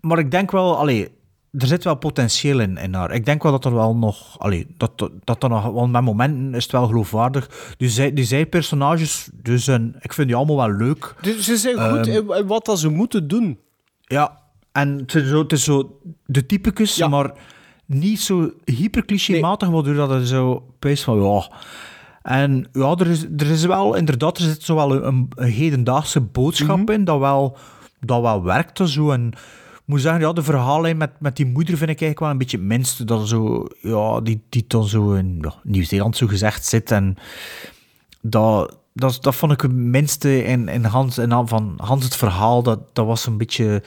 maar 0.00 0.18
ik 0.18 0.30
denk 0.30 0.50
wel, 0.50 0.76
allee, 0.76 1.08
er 1.50 1.66
zit 1.66 1.84
wel 1.84 1.94
potentieel 1.94 2.60
in, 2.60 2.76
in 2.76 2.94
haar. 2.94 3.12
Ik 3.12 3.24
denk 3.24 3.42
wel 3.42 3.52
dat 3.52 3.64
er 3.64 3.74
wel 3.74 3.96
nog, 3.96 4.38
allee, 4.38 4.66
dat, 4.76 4.98
dat, 4.98 5.10
dat 5.24 5.42
er 5.42 5.48
nog, 5.48 5.64
want 5.64 5.92
met 5.92 6.02
momenten 6.02 6.54
is 6.54 6.62
het 6.62 6.72
wel 6.72 6.86
geloofwaardig. 6.86 7.74
Die, 7.76 7.88
zij, 7.88 8.12
die 8.12 8.24
zijpersonages, 8.24 9.28
dus 9.32 9.64
zijn, 9.64 9.96
ik 10.00 10.12
vind 10.12 10.26
die 10.26 10.36
allemaal 10.36 10.56
wel 10.56 10.76
leuk. 10.76 11.14
Dus 11.20 11.44
ze 11.44 11.56
zijn 11.56 11.74
goed 11.80 12.06
Ehm, 12.06 12.30
in, 12.30 12.36
in 12.36 12.46
wat 12.46 12.64
dat 12.64 12.78
ze 12.78 12.88
moeten 12.88 13.28
doen. 13.28 13.58
Ja, 14.00 14.40
en 14.72 14.98
het 14.98 15.14
is 15.14 15.28
zo, 15.28 15.38
het 15.42 15.52
is 15.52 15.64
zo 15.64 16.00
de 16.26 16.46
typicus, 16.46 16.96
Ja. 16.96 17.08
maar 17.08 17.32
niet 17.86 18.20
zo 18.20 18.50
hyperclichématig, 18.64 19.68
waardoor 19.68 19.94
dat 19.94 20.10
er 20.10 20.26
zo 20.26 20.64
pees 20.78 21.02
van 21.02 21.22
ja. 21.22 21.50
En 22.22 22.68
ja, 22.72 22.94
er 22.98 23.06
is, 23.06 23.24
er 23.36 23.50
is 23.50 23.64
wel 23.64 23.94
inderdaad, 23.94 24.38
er 24.38 24.44
zit 24.44 24.62
zo 24.62 24.74
wel 24.74 25.04
een, 25.04 25.28
een 25.34 25.50
hedendaagse 25.50 26.20
boodschap 26.20 26.78
Mhm. 26.78 26.90
in 26.92 27.04
dat 27.04 27.18
wel, 27.18 27.56
dat 28.00 28.20
wel 28.22 28.42
werkte 28.42 28.88
zo. 28.88 29.10
En 29.10 29.26
ik 29.74 29.82
moet 29.84 30.00
zeggen, 30.00 30.20
ja, 30.20 30.32
de 30.32 30.42
verhaallijn 30.42 30.96
met, 30.96 31.10
met 31.18 31.36
die 31.36 31.46
moeder 31.46 31.76
vind 31.76 31.90
ik 31.90 32.00
eigenlijk 32.00 32.20
wel 32.20 32.30
een 32.30 32.38
beetje 32.38 32.56
het 32.56 32.66
minste. 32.66 33.04
Dat 33.04 33.28
zo, 33.28 33.66
ja, 33.80 34.20
die, 34.20 34.42
die 34.48 34.64
dan 34.66 34.84
zo 34.84 35.12
in 35.12 35.38
ja, 35.40 35.54
Nieuw-Zeeland 35.62 36.16
zo 36.16 36.26
gezegd 36.26 36.64
zit. 36.64 36.90
En 36.90 37.16
dat, 38.20 38.76
dat, 38.92 39.18
dat 39.20 39.34
vond 39.34 39.52
ik 39.52 39.60
het 39.60 39.72
minste 39.72 40.44
in, 40.44 40.68
in, 40.68 40.84
Hans, 40.84 41.18
in 41.18 41.46
van 41.46 41.74
Hans 41.76 42.04
het 42.04 42.16
verhaal. 42.16 42.62
Dat, 42.62 42.80
dat 42.92 43.06
was 43.06 43.26
een 43.26 43.38
beetje... 43.38 43.82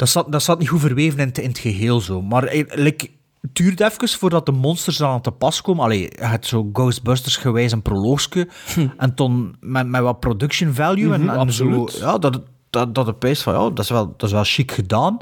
Dat 0.00 0.08
zat, 0.08 0.32
dat 0.32 0.42
zat 0.42 0.58
niet 0.58 0.68
goed 0.68 0.80
verweven 0.80 1.18
in, 1.18 1.26
het- 1.26 1.38
in 1.38 1.48
het 1.48 1.58
geheel 1.58 2.00
zo. 2.00 2.22
Maar 2.22 2.44
eh, 2.44 2.64
like, 2.68 3.08
het 3.40 3.54
duurt 3.54 3.80
even 3.80 4.08
voordat 4.08 4.46
de 4.46 4.52
monsters 4.52 4.96
dan 4.96 5.10
aan 5.10 5.20
te 5.20 5.30
pas 5.30 5.62
komen. 5.62 5.84
Allee, 5.84 6.00
je 6.00 6.10
hebt 6.24 6.46
zo 6.46 6.70
Ghostbusters 6.72 7.36
gewijs 7.36 7.72
een 7.72 7.82
proloogske. 7.82 8.48
En 8.96 9.12
dan 9.14 9.54
met, 9.60 9.86
met 9.88 10.00
wat 10.02 10.20
production 10.20 10.74
value. 10.74 11.12
en, 11.12 11.20
Mhm, 11.24 11.38
en. 11.38 11.52
Zo, 11.52 11.88
ja, 11.98 12.18
dat, 12.18 12.34
het- 12.34 12.44
dat, 12.70 12.94
dat 12.94 13.06
het 13.06 13.38
van, 13.42 13.52
ja, 13.54 13.58
dat 13.70 13.78
is, 13.78 13.90
wel, 13.90 14.06
dat 14.16 14.22
is 14.28 14.32
wel 14.32 14.44
chic 14.44 14.72
gedaan. 14.72 15.16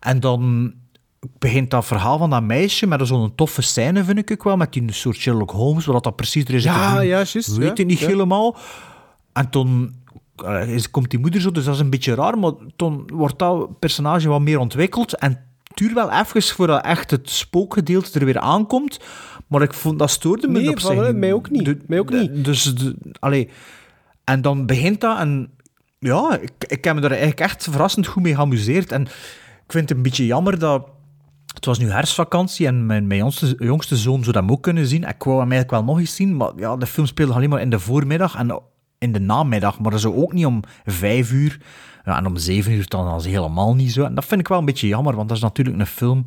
En 0.00 0.20
dan 0.20 0.72
begint 1.38 1.70
dat 1.70 1.86
verhaal 1.86 2.18
van 2.18 2.30
dat 2.30 2.42
meisje 2.42 2.86
met 2.86 3.06
zo'n 3.06 3.34
toffe 3.34 3.62
scène, 3.62 4.04
vind 4.04 4.30
ik 4.30 4.42
wel, 4.42 4.56
met 4.56 4.72
die 4.72 4.92
soort 4.92 5.16
Sherlock 5.16 5.50
Holmes, 5.50 5.86
wat 5.86 6.04
dat 6.04 6.16
precies 6.16 6.44
er 6.44 6.54
is. 6.54 6.64
Ja, 6.64 6.94
ja, 6.94 7.02
juist, 7.04 7.56
Weet 7.56 7.66
ja, 7.76 7.82
ik 7.82 7.86
niet 7.86 7.98
ja. 7.98 8.06
helemaal. 8.06 8.56
En 9.32 9.50
toen 9.50 9.94
is, 10.66 10.90
komt 10.90 11.10
die 11.10 11.18
moeder 11.18 11.40
zo, 11.40 11.50
dus 11.50 11.64
dat 11.64 11.74
is 11.74 11.80
een 11.80 11.90
beetje 11.90 12.14
raar, 12.14 12.38
maar 12.38 12.52
toen 12.76 13.10
wordt 13.12 13.38
dat 13.38 13.78
personage 13.78 14.28
wat 14.28 14.40
meer 14.40 14.58
ontwikkeld. 14.58 15.16
En 15.18 15.40
duurt 15.74 15.92
wel 15.94 16.10
even 16.10 16.42
voordat 16.42 16.84
echt 16.84 17.10
het 17.10 17.30
spookgedeelte 17.30 18.18
er 18.18 18.24
weer 18.24 18.38
aankomt. 18.38 19.00
Maar 19.46 19.62
ik 19.62 19.74
vond 19.74 19.98
dat 19.98 20.10
stoorde 20.10 20.48
me 20.48 20.60
Nee, 20.60 20.70
op 20.70 20.80
zich. 20.80 21.12
mij 21.12 21.32
ook 21.32 21.50
niet. 21.50 21.64
De- 21.64 21.78
Mij 21.86 21.98
ook 21.98 22.10
niet. 22.10 22.44
Dus, 22.44 22.74
de- 22.74 22.96
allee. 23.18 23.48
En 24.24 24.42
dan 24.42 24.66
begint 24.66 25.00
dat 25.00 25.18
en 25.18 25.50
ja, 25.98 26.38
ik, 26.40 26.50
ik 26.66 26.84
heb 26.84 26.94
me 26.94 27.00
er 27.00 27.10
eigenlijk 27.10 27.40
echt 27.40 27.62
verrassend 27.70 28.06
goed 28.06 28.22
mee 28.22 28.34
geamuseerd. 28.34 28.92
En 28.92 29.02
ik 29.02 29.72
vind 29.72 29.88
het 29.88 29.96
een 29.96 30.02
beetje 30.02 30.26
jammer 30.26 30.58
dat... 30.58 30.86
Het 31.54 31.64
was 31.64 31.78
nu 31.78 31.90
herfstvakantie 31.90 32.66
en 32.66 32.86
mijn, 32.86 33.06
mijn 33.06 33.20
jongste, 33.20 33.54
jongste 33.58 33.96
zoon 33.96 34.20
zou 34.24 34.32
dat 34.40 34.50
ook 34.50 34.62
kunnen 34.62 34.86
zien. 34.86 35.02
Ik 35.04 35.22
wou 35.22 35.40
hem 35.40 35.52
eigenlijk 35.52 35.70
wel 35.70 35.84
nog 35.94 35.98
eens 35.98 36.14
zien, 36.14 36.36
maar 36.36 36.50
ja, 36.56 36.76
de 36.76 36.86
film 36.86 37.06
speelde 37.06 37.32
alleen 37.32 37.48
maar 37.48 37.60
in 37.60 37.70
de 37.70 37.78
voormiddag 37.78 38.34
en 38.36 38.60
in 38.98 39.12
de 39.12 39.20
namiddag. 39.20 39.80
Maar 39.80 39.98
zo 39.98 40.12
ook 40.14 40.32
niet 40.32 40.46
om 40.46 40.62
vijf 40.86 41.32
uur. 41.32 41.58
Ja, 42.04 42.16
en 42.16 42.26
om 42.26 42.36
zeven 42.36 42.72
uur 42.72 42.88
dan 42.88 43.06
als 43.06 43.26
helemaal 43.26 43.74
niet 43.74 43.92
zo. 43.92 44.04
En 44.04 44.14
dat 44.14 44.24
vind 44.24 44.40
ik 44.40 44.48
wel 44.48 44.58
een 44.58 44.64
beetje 44.64 44.88
jammer, 44.88 45.16
want 45.16 45.28
dat 45.28 45.36
is 45.36 45.42
natuurlijk 45.42 45.78
een 45.78 45.86
film... 45.86 46.22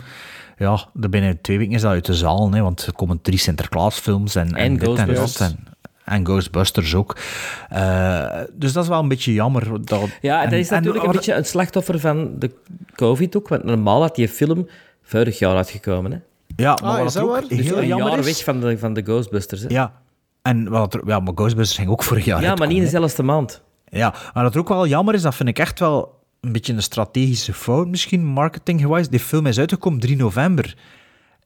Ja, 0.57 0.85
de 0.93 1.09
binnen 1.09 1.41
twee 1.41 1.57
weken 1.57 1.73
is 1.73 1.81
dat 1.81 1.91
uit 1.91 2.05
de 2.05 2.13
zaal, 2.13 2.51
hè, 2.51 2.61
want 2.61 2.85
er 2.85 2.93
komen 2.93 3.21
drie 3.21 3.37
Sinterklaasfilms 3.37 4.35
en, 4.35 4.53
En 4.55 4.73
dit 4.73 4.81
en 4.87 4.93
Ghostbusters. 4.95 5.37
dat. 5.37 5.49
En, 5.49 5.65
en 6.03 6.25
Ghostbusters 6.25 6.95
ook. 6.95 7.17
Eh, 7.69 8.41
dus 8.53 8.73
dat 8.73 8.83
is 8.83 8.89
wel 8.89 8.99
een 8.99 9.07
beetje 9.07 9.33
jammer. 9.33 9.85
Dat, 9.85 10.09
Ja, 10.21 10.43
en- 10.43 10.49
dat 10.49 10.59
is 10.59 10.69
en- 10.69 10.75
natuurlijk 10.75 11.05
een 11.05 11.11
beetje 11.11 11.33
een 11.33 11.45
slachtoffer 11.45 11.99
van 11.99 12.31
de 12.39 12.51
COVID 12.95 13.35
ook. 13.37 13.47
Want 13.47 13.63
normaal 13.63 14.01
had 14.01 14.15
die 14.15 14.27
film 14.29 14.67
vorig 15.03 15.39
jaar 15.39 15.55
uitgekomen. 15.55 16.11
Hè? 16.11 16.17
Ja, 16.55 16.71
Ah, 16.71 16.81
maar 16.81 16.97
wat 16.97 17.07
is 17.07 17.15
er 17.15 17.21
dat 17.21 17.29
ook 17.29 17.35
waar? 17.39 17.47
Dus 17.49 17.59
heel 17.67 17.77
een 17.77 17.87
jammer 17.87 18.09
jaar 18.09 18.19
is... 18.19 18.25
weg 18.25 18.43
van 18.43 18.59
de, 18.59 18.77
van 18.77 18.93
de 18.93 19.01
Ghostbusters. 19.01 19.61
Hè? 19.61 19.67
Ja, 19.69 19.93
en 20.49 20.69
wat 20.69 20.93
er, 20.93 21.01
ja, 21.05 21.19
maar 21.19 21.33
Ghostbusters 21.35 21.77
ging 21.77 21.89
ook 21.89 22.03
vorig 22.03 22.25
jaar 22.25 22.41
Ja, 22.41 22.55
maar 22.55 22.67
niet 22.67 22.77
in 22.77 22.83
dezelfde 22.83 23.23
maand. 23.23 23.63
Ja, 23.89 24.13
maar 24.33 24.43
wat 24.43 24.53
er 24.53 24.59
ook 24.59 24.67
wel 24.67 24.87
jammer 24.87 25.13
is, 25.13 25.21
dat 25.21 25.35
vind 25.35 25.49
ik 25.49 25.59
echt 25.59 25.79
wel 25.79 26.17
een 26.41 26.51
beetje 26.51 26.73
een 26.73 26.81
strategische 26.81 27.53
fout 27.53 27.87
misschien, 27.87 28.25
marketinggewijs. 28.25 29.09
Die 29.09 29.19
film 29.19 29.45
is 29.45 29.59
uitgekomen 29.59 29.99
3 29.99 30.15
november. 30.15 30.75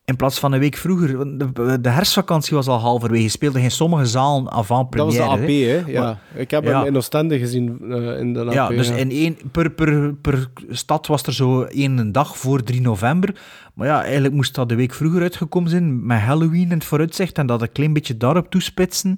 In 0.05 0.15
plaats 0.15 0.39
van 0.39 0.51
een 0.53 0.59
week 0.59 0.75
vroeger. 0.75 1.17
Want 1.17 1.39
De, 1.55 1.81
de 1.81 1.89
herfstvakantie 1.89 2.55
was 2.55 2.67
al 2.67 2.80
halverwege. 2.80 3.27
Speelde 3.30 3.59
geen 3.59 3.71
sommige 3.71 4.05
zalen 4.05 4.51
avant 4.51 4.91
Dat 4.91 5.05
was 5.05 5.15
première. 5.15 5.35
de 5.38 5.43
AP, 5.77 5.85
hè? 5.85 5.91
Ja. 5.91 6.01
Maar- 6.01 6.19
ik 6.41 6.51
heb 6.51 6.63
Ja. 6.63 6.77
hem 6.77 6.85
in 6.88 6.97
Oostende 6.97 7.39
gezien 7.39 7.77
eh, 7.91 8.19
in 8.19 8.34
de 8.34 8.39
AP. 8.45 8.51
Ja, 8.53 8.67
dus 8.67 8.89
in 8.89 9.11
één, 9.11 9.38
per, 9.51 9.71
per, 9.71 10.13
per 10.13 10.47
stad 10.69 11.07
was 11.07 11.23
er 11.23 11.34
zo 11.34 11.61
één 11.63 12.11
dag 12.11 12.38
voor 12.38 12.63
3 12.63 12.81
november. 12.81 13.35
Maar 13.73 13.88
ja, 13.88 14.03
eigenlijk 14.03 14.34
moest 14.34 14.55
dat 14.55 14.69
de 14.69 14.75
week 14.75 14.93
vroeger 14.93 15.21
uitgekomen 15.21 15.69
zijn, 15.69 16.05
met 16.05 16.19
Halloween 16.19 16.61
in 16.61 16.69
het 16.71 16.85
vooruitzicht, 16.85 17.38
en 17.38 17.45
dat 17.45 17.61
een 17.61 17.71
klein 17.71 17.93
beetje 17.93 18.17
daarop 18.17 18.49
toespitsen. 18.49 19.17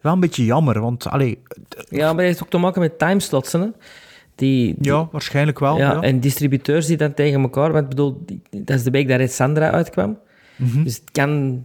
Wel 0.00 0.12
een 0.12 0.20
beetje 0.20 0.44
jammer, 0.44 0.80
want 0.80 1.06
allee, 1.08 1.38
Ja, 1.88 2.06
maar 2.06 2.16
dat 2.16 2.24
heeft 2.24 2.42
ook 2.42 2.50
te 2.50 2.58
maken 2.58 2.80
met 2.80 2.98
timeslots. 2.98 3.52
Hè? 3.52 3.66
Die, 4.34 4.74
die- 4.78 4.92
ja, 4.92 5.08
waarschijnlijk 5.12 5.58
wel. 5.58 5.78
ja, 5.78 5.92
Ja, 5.92 6.00
En 6.00 6.20
distributeurs 6.20 6.86
die 6.86 6.96
dan 6.96 7.14
tegen 7.14 7.40
elkaar... 7.42 7.72
Want 7.72 7.82
ik 7.84 7.88
bedoel, 7.88 8.24
dat 8.50 8.76
is 8.76 8.82
de 8.82 8.90
week 8.90 9.08
dat 9.08 9.16
Red 9.18 9.32
Sandra 9.32 9.70
uitkwam. 9.70 10.18
Mhm. 10.56 10.82
Dus 10.84 10.94
het 10.94 11.10
kan... 11.12 11.64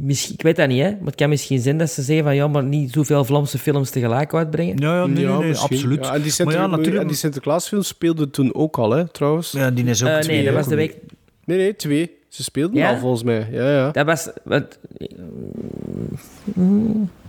Misschien, 0.00 0.34
ik 0.34 0.42
weet 0.42 0.56
dat 0.56 0.68
niet, 0.68 0.82
hè, 0.82 0.90
maar 0.90 1.06
het 1.06 1.14
kan 1.14 1.28
misschien 1.28 1.60
zijn 1.60 1.78
dat 1.78 1.90
ze 1.90 2.02
zeggen 2.02 2.24
van 2.24 2.34
ja, 2.34 2.48
maar 2.48 2.64
niet 2.64 2.92
zoveel 2.92 3.24
Vlaamse 3.24 3.58
films 3.58 3.90
tegelijk 3.90 4.34
uitbrengen. 4.34 4.76
Ja, 4.78 4.94
ja, 4.96 5.06
nee, 5.06 5.24
nee, 5.26 5.36
nee, 5.38 5.56
absoluut. 5.56 6.04
Ja, 6.04 6.14
en, 6.14 6.22
die 6.22 6.30
Sinter- 6.30 6.58
maar 6.58 6.64
ja, 6.70 6.70
natuurlijk. 6.76 7.02
en 7.02 7.06
die 7.08 7.16
Sinterklaasfilm 7.16 7.82
speelde 7.82 8.30
toen 8.30 8.54
ook 8.54 8.78
al, 8.78 8.90
hè, 8.90 9.08
trouwens. 9.08 9.52
Ja, 9.52 9.70
die 9.70 9.84
is 9.84 10.02
ook 10.02 10.08
Eh, 10.08 10.14
nee, 10.14 10.22
twee, 10.22 10.38
dat 10.44 10.46
hè. 10.52 10.52
was 10.58 10.68
de 10.68 10.74
week... 10.74 10.96
Nee, 11.44 11.58
nee, 11.58 11.76
twee. 11.76 12.10
Ze 12.28 12.42
speelden 12.42 12.76
Ja? 12.78 12.90
al, 12.90 12.98
volgens 12.98 13.22
mij. 13.22 13.48
Ja, 13.50 13.70
ja. 13.70 13.90
Dat 13.90 14.06
was... 14.06 14.28
Wat, 14.44 14.78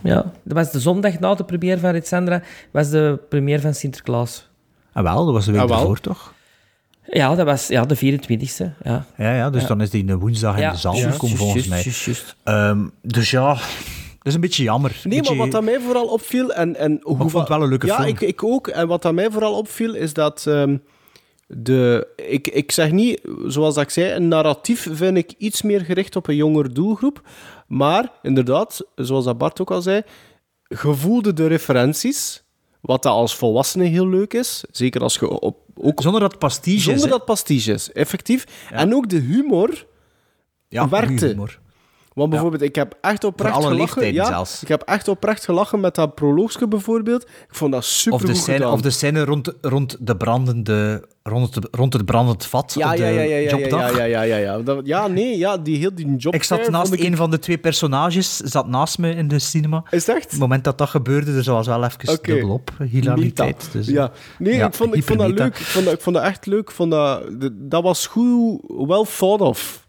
ja, 0.03 0.31
dat 0.43 0.57
was 0.57 0.71
de 0.71 0.79
zondag 0.79 1.19
na 1.19 1.35
de 1.35 1.43
première 1.43 1.79
van 1.79 1.91
Red 1.91 2.07
Sandra, 2.07 2.41
was 2.71 2.89
de 2.89 3.19
première 3.29 3.61
van 3.61 3.73
Sinterklaas. 3.73 4.46
Ah, 4.97 5.03
wel, 5.03 5.25
dat 5.25 5.33
was 5.33 5.45
de 5.45 5.51
week 5.51 5.61
Ah, 5.61 5.67
wel. 5.67 5.79
ervoor, 5.79 5.99
toch? 5.99 6.33
Ja, 7.05 7.35
dat 7.35 7.45
was 7.45 7.67
ja, 7.67 7.85
de 7.85 7.95
24e. 7.95 8.73
Ja. 8.83 9.05
Ja, 9.17 9.33
ja 9.35 9.49
dus 9.49 9.61
Ja. 9.61 9.67
dan 9.67 9.81
is 9.81 9.89
die 9.89 10.07
een 10.09 10.19
woensdag 10.19 10.55
in 10.55 10.61
Ja, 10.61 10.71
de 10.71 10.77
zaal 10.77 10.93
gekomen, 10.93 11.37
volgens 11.37 11.67
mij. 11.67 11.85
Ehm, 12.43 12.87
dus 13.01 13.31
ja, 13.31 13.53
dat 13.53 13.61
is 14.23 14.33
een 14.33 14.41
beetje 14.41 14.63
jammer. 14.63 15.01
Nee, 15.03 15.21
maar 15.21 15.35
wat 15.35 15.55
aan 15.55 15.63
mij 15.63 15.79
vooral 15.79 16.05
opviel... 16.07 16.53
En, 16.53 16.75
en 16.75 16.99
hoe 17.01 17.13
ik 17.15 17.21
vond 17.21 17.33
het 17.33 17.47
wel 17.47 17.61
een 17.61 17.69
leuke 17.69 17.85
ja, 17.85 17.95
film. 17.95 18.07
ik, 18.07 18.21
ik 18.21 18.43
ook. 18.43 18.67
En 18.67 18.87
wat 18.87 19.05
aan 19.05 19.15
mij 19.15 19.31
vooral 19.31 19.57
opviel, 19.57 19.93
is 19.93 20.13
dat... 20.13 20.47
ehm, 20.47 20.77
de, 21.47 22.07
ik, 22.15 22.47
ik 22.47 22.71
zeg 22.71 22.91
niet, 22.91 23.21
zoals 23.45 23.75
dat 23.75 23.83
ik 23.83 23.89
zei, 23.89 24.11
een 24.13 24.27
narratief 24.27 24.87
vind 24.91 25.17
ik 25.17 25.33
iets 25.37 25.61
meer 25.61 25.81
gericht 25.81 26.15
op 26.15 26.27
een 26.27 26.35
jonger 26.35 26.73
doelgroep. 26.73 27.21
Maar, 27.67 28.11
inderdaad, 28.21 28.85
zoals 28.95 29.25
dat 29.25 29.37
Bart 29.37 29.61
ook 29.61 29.71
al 29.71 29.81
zei, 29.81 30.01
gevoelde 30.63 31.33
de 31.33 31.47
referenties, 31.47 32.43
wat 32.87 33.03
dat 33.03 33.13
als 33.13 33.35
volwassene 33.35 33.83
heel 33.85 34.07
leuk 34.07 34.33
is, 34.33 34.63
zeker 34.71 35.01
als 35.01 35.15
je 35.15 35.39
op... 35.39 35.57
Ook, 35.81 36.01
Zonder 36.01 36.21
dat 36.21 36.37
is, 36.37 36.83
Zonder 36.83 37.03
hè. 37.03 37.09
dat 37.09 37.25
is, 37.73 37.91
effectief. 37.91 38.45
En 38.71 38.95
ook 38.95 39.09
de 39.09 39.17
humor 39.19 39.85
Ja, 40.69 40.89
werkte. 40.89 41.25
humor. 41.27 41.59
Want 42.17 42.29
bijvoorbeeld, 42.29 42.61
ik 42.61 42.75
heb 42.75 42.97
echt 43.01 43.23
oprecht 43.23 43.55
alle 43.55 43.67
gelachen. 43.67 44.13
ja, 44.13 44.25
zelfs. 44.25 44.61
Ik 44.61 44.67
heb 44.67 44.81
echt 44.81 45.07
oprecht 45.07 45.45
gelachen 45.45 45.79
met 45.79 45.95
dat 45.95 46.15
proloogske 46.15 46.67
bijvoorbeeld. 46.67 47.23
Ik 47.23 47.55
vond 47.55 47.71
dat 47.71 47.83
super 47.85 48.19
Of 48.19 48.25
de, 48.25 48.33
scène, 48.33 48.67
of 48.69 48.81
de 48.81 48.89
scène 48.89 49.25
rond, 49.25 49.53
rond, 49.61 49.97
de 49.99 50.17
brandende, 50.17 51.07
rond, 51.23 51.55
het, 51.55 51.67
rond 51.71 51.93
het 51.93 52.05
brandend 52.05 52.45
vat 52.45 52.73
ja, 52.77 52.89
op 52.91 52.95
de 52.97 53.03
ja, 53.03 53.09
ja, 53.09 53.19
ja, 53.21 53.23
ja, 53.23 53.37
ja, 53.37 53.57
jobdag. 53.57 53.97
ja, 53.97 54.03
ja, 54.03 54.21
ja, 54.21 54.37
ja. 54.37 54.59
Dat- 54.59 54.85
ja, 54.85 55.07
nee, 55.07 55.37
ja, 55.37 55.57
die 55.57 55.77
heel 55.77 55.95
die 55.95 56.15
job. 56.15 56.33
Ik 56.33 56.43
zat 56.43 56.69
naast 56.69 56.93
een 56.99 57.15
van 57.15 57.31
de 57.31 57.39
twee 57.39 57.57
personages, 57.57 58.35
zat 58.37 58.67
naast 58.67 58.97
me 58.97 59.09
in 59.15 59.27
de 59.27 59.39
cinema. 59.39 59.83
Is 59.89 60.05
het 60.07 60.15
echt? 60.15 60.25
Op 60.25 60.31
het 60.31 60.39
moment 60.39 60.63
dat 60.63 60.77
dat 60.77 60.89
gebeurde, 60.89 61.31
er 61.37 61.51
was 61.51 61.67
wel 61.67 61.83
even 61.83 62.09
Oké. 62.09 62.31
dubbel 62.33 62.49
op. 62.53 62.71
Hilariteit. 62.89 63.69
Dus, 63.71 63.87
ja. 63.87 64.11
Nee, 64.37 64.55
ja, 64.55 64.67
ik, 64.67 64.73
vond, 64.73 64.95
ik 64.95 65.03
vond 65.03 65.19
dat 65.19 65.29
leuk. 65.29 65.57
Ik 65.59 65.65
vond 65.65 65.85
dat, 65.85 65.93
ik 65.93 66.01
vond 66.01 66.15
dat 66.15 66.25
echt 66.25 66.45
leuk. 66.45 66.61
Ik 66.69 66.71
vond 66.71 66.91
dat, 66.91 67.21
dat 67.53 67.83
was 67.83 68.07
goed, 68.07 68.61
well 68.67 69.05
thought 69.17 69.41
of. 69.41 69.85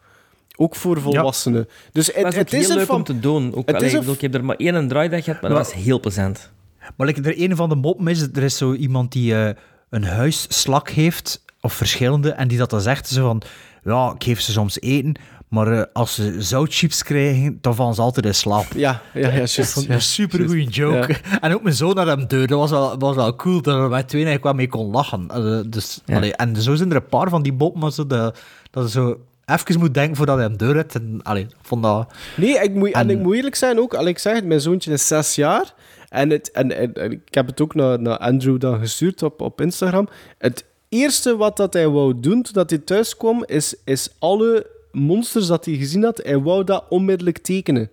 Ook 0.61 0.77
voor 0.77 1.01
volwassenen. 1.01 1.69
Dus 1.93 2.11
het, 2.15 2.35
Het 2.35 2.53
is 2.53 2.61
heel 2.61 2.71
er 2.71 2.77
leuk 2.77 2.87
van... 2.87 2.97
om 2.97 3.05
te 3.05 3.21
doen. 3.21 3.55
Ook, 3.55 3.67
het 3.67 3.77
allee, 3.77 3.87
is 3.87 3.93
ik, 3.93 3.93
er- 3.93 3.99
bedoel, 3.99 4.15
ik 4.15 4.21
heb 4.21 4.35
er 4.35 4.45
maar 4.45 4.57
één 4.57 4.89
draaidag 4.89 5.25
gehad, 5.25 5.41
maar 5.41 5.51
dat 5.51 5.59
was 5.59 5.73
heel 5.75 6.01
plezant. 6.01 6.51
Maar 6.97 7.07
like, 7.07 7.23
er 7.23 7.41
een 7.51 7.57
van 7.57 7.69
de 7.69 7.75
moppen 7.75 8.07
is, 8.09 8.23
er 8.23 8.43
is 8.43 8.57
zo 8.57 8.73
iemand 8.73 9.13
die 9.13 9.35
eh, 9.35 9.55
een 9.91 10.05
huisslak 10.05 10.89
heeft, 10.91 11.45
of 11.61 11.73
verschillende, 11.73 12.31
en 12.31 12.49
die 12.49 12.59
dat 12.59 12.71
dan 12.71 12.81
zegt, 12.81 13.09
zo 13.09 13.27
van, 13.27 13.43
ja, 13.85 14.13
ik 14.15 14.25
geef 14.25 14.41
ze 14.41 14.53
soms 14.53 14.81
eten, 14.81 15.15
maar 15.49 15.73
eh, 15.73 15.83
als 15.93 16.15
ze 16.15 16.43
zoutchips 16.43 17.03
krijgen, 17.03 17.59
dan 17.61 17.75
vallen 17.75 17.95
ze 17.95 18.01
altijd 18.01 18.27
in 18.27 18.35
slaap. 18.35 18.67
Ja, 18.75 19.03
ja, 19.15 19.21
ja, 19.29 19.35
juist, 19.37 19.57
Dat 19.57 19.67
vond 19.67 19.85
ik 19.85 19.91
ja, 19.91 19.97
een 19.97 20.03
supergoeie 20.03 20.69
joke. 20.69 21.17
Ja. 21.31 21.41
En 21.41 21.55
ook 21.55 21.63
mijn 21.63 21.75
zoon 21.75 21.95
naar 21.95 22.07
hem 22.07 22.27
deur, 22.27 22.47
dat 22.47 22.59
was 22.59 22.71
wel, 22.71 22.99
was 22.99 23.15
wel 23.17 23.37
cool, 23.37 23.63
dat 23.63 23.75
er 23.75 23.89
met 23.89 24.09
twee 24.09 24.25
eigenlijk 24.25 24.45
wel 24.45 24.55
mee 24.55 24.69
kon 24.69 24.91
lachen. 24.91 25.29
Eh, 25.29 25.61
dus, 25.71 26.01
Ja. 26.05 26.17
allee, 26.17 26.35
en 26.37 26.57
zo 26.63 26.75
zijn 26.75 26.91
er 26.91 26.97
een 26.97 27.07
paar 27.09 27.29
van 27.29 27.43
die 27.43 27.53
moppen, 27.53 27.81
maar 27.81 27.93
zo 27.93 28.07
dat, 28.07 28.39
dat 28.71 28.85
je 28.85 28.91
zo 28.91 29.19
even 29.49 29.79
moet 29.79 29.95
denken 29.95 30.17
voordat 30.17 30.37
hij 30.37 30.45
hem 30.45 30.57
deur 30.57 30.77
hebt. 30.77 30.95
En, 30.95 31.21
allee, 31.23 31.47
vond 31.63 31.83
dat... 31.83 32.13
Nee, 32.37 32.59
ik 32.63 32.75
moet, 32.75 32.93
en, 32.93 33.01
En- 33.01 33.11
ik 33.11 33.19
moet 33.19 33.35
eerlijk 33.35 33.55
zijn 33.55 33.79
ook. 33.79 33.95
Allee, 33.95 34.09
ik 34.11 34.19
zeg 34.19 34.35
het, 34.35 34.45
mijn 34.45 34.61
zoontje 34.61 34.93
is 34.93 35.07
zes 35.07 35.35
jaar. 35.35 35.75
En, 36.09 36.31
het, 36.31 36.51
en, 36.51 36.77
en, 36.77 36.95
en 36.95 37.13
ik 37.13 37.35
heb 37.35 37.47
het 37.47 37.61
ook 37.61 37.75
naar, 37.75 38.01
naar 38.01 38.19
Andrew 38.19 38.61
dan 38.61 38.79
gestuurd 38.79 39.23
op, 39.23 39.41
op 39.41 39.61
Instagram. 39.61 40.09
Het 40.39 40.65
eerste 40.89 41.37
wat 41.37 41.57
dat 41.57 41.73
hij 41.73 41.89
wou 41.89 42.21
doen 42.21 42.43
toen 42.43 42.53
dat 42.53 42.71
hij 42.71 42.79
thuis 42.79 43.17
kwam, 43.17 43.45
is, 43.47 43.75
is 43.85 44.09
alle 44.19 44.67
monsters 44.93 45.47
dat 45.47 45.65
hij 45.65 45.75
gezien 45.75 46.03
had, 46.03 46.21
hij 46.23 46.39
wou 46.39 46.65
dat 46.65 46.85
onmiddellijk 46.89 47.39
tekenen. 47.39 47.91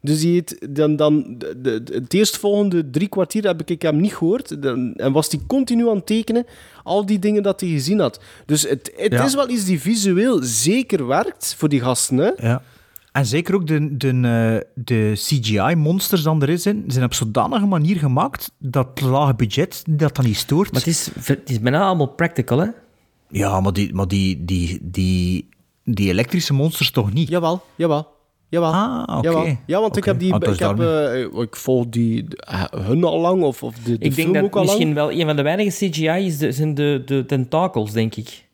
Dus 0.00 0.22
hij 0.22 0.30
heeft 0.30 0.74
dan, 0.76 0.96
dan 0.96 1.34
de, 1.38 1.82
het 1.92 2.14
eerstvolgende 2.14 2.90
drie 2.90 3.08
kwartier 3.08 3.42
heb 3.42 3.70
ik 3.70 3.82
hem 3.82 3.96
niet 4.00 4.14
gehoord. 4.14 4.62
Dan, 4.62 4.94
en 4.94 5.12
was 5.12 5.30
hij 5.30 5.40
continu 5.46 5.88
aan 5.88 5.96
het 5.96 6.06
tekenen, 6.06 6.46
al 6.84 7.06
die 7.06 7.18
dingen 7.18 7.42
dat 7.42 7.60
hij 7.60 7.70
gezien 7.70 7.98
had. 7.98 8.20
Dus 8.46 8.62
het, 8.62 8.92
het 8.96 9.12
Ja. 9.12 9.24
is 9.24 9.34
wel 9.34 9.48
iets 9.48 9.64
die 9.64 9.80
visueel 9.80 10.42
zeker 10.42 11.06
werkt 11.06 11.54
voor 11.58 11.68
die 11.68 11.80
gasten. 11.80 12.16
Hè? 12.16 12.30
Ja. 12.48 12.62
En 13.12 13.26
zeker 13.26 13.54
ook 13.54 13.66
de, 13.66 13.96
de, 13.96 14.08
eh, 14.08 14.70
de 14.84 15.12
CGI-monsters 15.14 16.22
dan 16.22 16.42
erin 16.42 16.58
zijn, 16.58 16.84
zijn 16.86 17.04
op 17.04 17.14
zodanige 17.14 17.66
manier 17.66 17.96
gemaakt 17.96 18.50
dat 18.58 18.86
het 18.94 19.00
lage 19.00 19.34
budget 19.34 19.82
dat 19.88 20.16
dan 20.16 20.24
niet 20.24 20.36
stoort. 20.36 20.72
Maar 20.72 20.80
het 20.80 20.90
is, 20.90 21.10
het 21.22 21.50
is 21.50 21.60
bijna 21.60 21.86
allemaal 21.86 22.06
practical, 22.06 22.58
hè? 22.58 22.66
Ja, 23.30 23.60
maar 23.60 23.72
die, 23.72 23.94
maar 23.94 24.08
die, 24.08 24.44
die, 24.44 24.78
die, 24.82 25.48
die 25.84 26.08
elektrische 26.08 26.52
monsters 26.54 26.90
toch 26.90 27.12
niet? 27.12 27.28
Jawel, 27.28 27.62
jawel. 27.74 28.16
Jawel. 28.50 28.72
Ah, 28.72 29.18
oké. 29.18 29.56
Ja, 29.66 29.80
want 29.80 29.96
ik 29.96 30.04
heb 30.04 30.18
die... 30.18 30.34
Ah, 30.34 30.52
ik, 30.52 30.58
heb, 30.58 30.80
eh, 30.80 31.40
ik 31.42 31.56
volg 31.56 31.86
die 31.88 32.26
eh, 32.36 32.64
hun 32.70 33.04
al 33.04 33.20
lang, 33.20 33.42
of, 33.42 33.62
of 33.62 33.74
de, 33.74 33.82
de 33.84 33.92
Ik 33.92 34.00
denk 34.00 34.12
film 34.14 34.32
dat 34.32 34.42
ook 34.42 34.56
al 34.56 34.64
lang. 34.64 34.66
misschien 34.66 34.94
wel 34.94 35.12
een 35.12 35.26
van 35.26 35.36
de 35.36 35.42
weinige 35.42 35.88
CGI 35.88 36.06
is 36.26 36.38
de, 36.38 36.52
zijn 36.52 36.74
de, 36.74 37.02
de 37.06 37.24
tentakels, 37.26 37.92
denk 37.92 38.14
ik. 38.14 38.46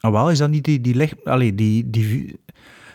Ah, 0.00 0.12
wel, 0.12 0.30
is 0.30 0.38
dat 0.38 0.50
niet 0.50 0.64
die, 0.64 0.80
die 0.80 0.94
licht... 0.94 1.24
Allee, 1.24 1.54
die, 1.54 1.90
die, 1.90 2.40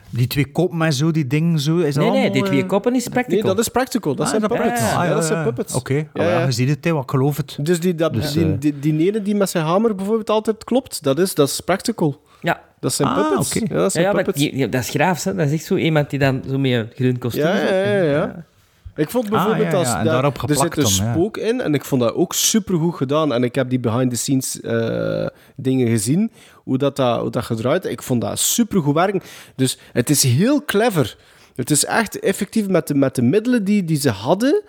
die 0.10 0.28
twee 0.28 0.52
koppen 0.52 0.82
en 0.82 0.94
zo, 0.94 1.12
die 1.12 1.28
dingen 1.28 1.60
zo... 1.60 1.78
Is 1.78 1.94
dat 1.96 2.04
Nee, 2.04 2.12
nee, 2.22 2.32
die 2.32 2.44
twee 2.44 2.62
eh, 2.62 2.68
koppen 2.68 2.96
is 2.96 3.08
practical. 3.08 3.44
Nee, 3.46 3.56
dat 3.56 3.60
is 3.60 3.68
practical. 3.68 4.16
Dat 4.16 4.26
Ah, 4.26 4.30
zijn 4.30 4.42
dat 4.42 4.50
puppets. 4.52 4.72
practical? 4.80 5.04
Ja, 5.04 5.10
Ah, 5.10 5.16
dat 5.16 5.26
zijn 5.26 5.44
puppets. 5.44 5.74
Oké, 5.74 5.94
Ja, 5.94 6.02
Ah, 6.14 6.26
ja, 6.26 6.40
ja. 6.40 6.46
je 6.46 6.52
ziet 6.52 6.70
het, 6.70 6.86
hè, 6.86 6.92
wat 6.92 7.04
ik 7.04 7.10
geloof 7.10 7.38
het. 7.38 7.58
Dus 7.62 7.80
die, 7.80 7.96
dat, 7.96 8.14
Dus, 8.14 8.32
die, 8.32 8.58
die, 8.58 8.80
die 8.80 9.08
ene 9.08 9.22
die 9.22 9.36
met 9.36 9.50
zijn 9.50 9.66
hamer 9.66 9.96
bijvoorbeeld 9.96 10.30
altijd 10.30 10.64
klopt, 10.64 11.04
dat 11.04 11.20
is, 11.20 11.34
dat 11.36 11.48
is 11.50 11.60
practical. 11.60 12.22
Ja. 12.42 12.65
Dat 12.86 12.94
zijn 12.94 13.10
Ah, 13.10 13.28
puppets. 13.28 13.54
Ja, 13.54 13.60
dat 13.60 13.70
Ja, 13.70 13.90
zijn 13.90 14.16
puppets. 14.16 14.70
dat 14.72 14.82
is 14.82 14.90
graaf, 14.90 15.24
hè. 15.24 15.36
Dat 15.36 15.48
is 15.48 15.54
echt 15.54 15.64
zo 15.66 15.76
iemand 15.76 16.10
die 16.10 16.20
dan 16.20 16.44
zo 16.50 16.58
met 16.58 16.72
een 16.72 16.90
groen 16.96 17.18
kostuum... 17.18 17.44
Ja, 17.46 17.58
ja, 17.58 18.02
ja. 18.04 18.46
Ik 18.96 19.10
vond 19.10 19.30
bijvoorbeeld 19.30 19.68
Ah, 19.74 19.80
als 19.80 19.88
daar- 19.92 20.04
daarop 20.04 20.42
er 20.50 20.56
zit 20.56 20.78
een 20.78 20.84
dan, 20.84 20.92
spook 20.92 21.38
in 21.38 21.62
en 21.62 21.74
ik 21.74 21.86
vond 21.86 22.02
dat 22.02 22.14
ook 22.14 22.34
supergoed 22.34 22.96
gedaan. 22.96 23.34
En 23.34 23.44
ik 23.44 23.56
heb 23.56 23.70
die 23.70 23.80
behind-the-scenes 23.80 24.62
eh, 24.62 25.28
dingen 25.56 25.88
gezien, 25.88 26.32
hoe 26.54 26.78
dat, 26.78 26.96
dat, 26.96 27.20
hoe 27.20 27.30
dat 27.32 27.44
gedraaid. 27.44 27.86
Ik 27.86 28.02
vond 28.02 28.22
dat 28.22 28.40
supergoed 28.40 28.94
werken. 28.94 29.22
Dus 29.56 29.78
het 29.94 30.10
is 30.10 30.24
heel 30.24 30.66
clever. 30.66 31.18
Het 31.56 31.72
is 31.72 31.86
echt 31.86 32.20
effectief 32.20 32.68
met 32.68 32.88
de, 32.88 32.96
met 32.96 33.16
de 33.16 33.22
middelen 33.22 33.64
die, 33.64 33.84
die 33.84 34.00
ze 34.00 34.10
hadden, 34.10 34.62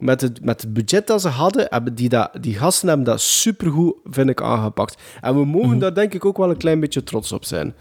met 0.00 0.20
het, 0.20 0.44
met 0.44 0.60
het 0.60 0.72
budget 0.72 1.06
dat 1.06 1.20
ze 1.20 1.28
hadden, 1.28 1.66
hebben 1.68 1.94
die, 1.94 2.08
dat, 2.08 2.30
die 2.40 2.54
gasten 2.54 2.88
hebben 2.88 3.06
dat 3.06 3.20
supergoed, 3.20 3.94
vind 4.04 4.28
ik, 4.28 4.42
aangepakt. 4.42 5.02
En 5.20 5.34
we 5.34 5.44
mogen 5.44 5.78
daar 5.78 5.94
denk 5.94 6.14
ik 6.14 6.24
ook 6.24 6.36
wel 6.36 6.50
een 6.50 6.56
klein 6.56 6.80
beetje 6.80 7.02
trots 7.02 7.32
op 7.32 7.44
zijn. 7.44 7.74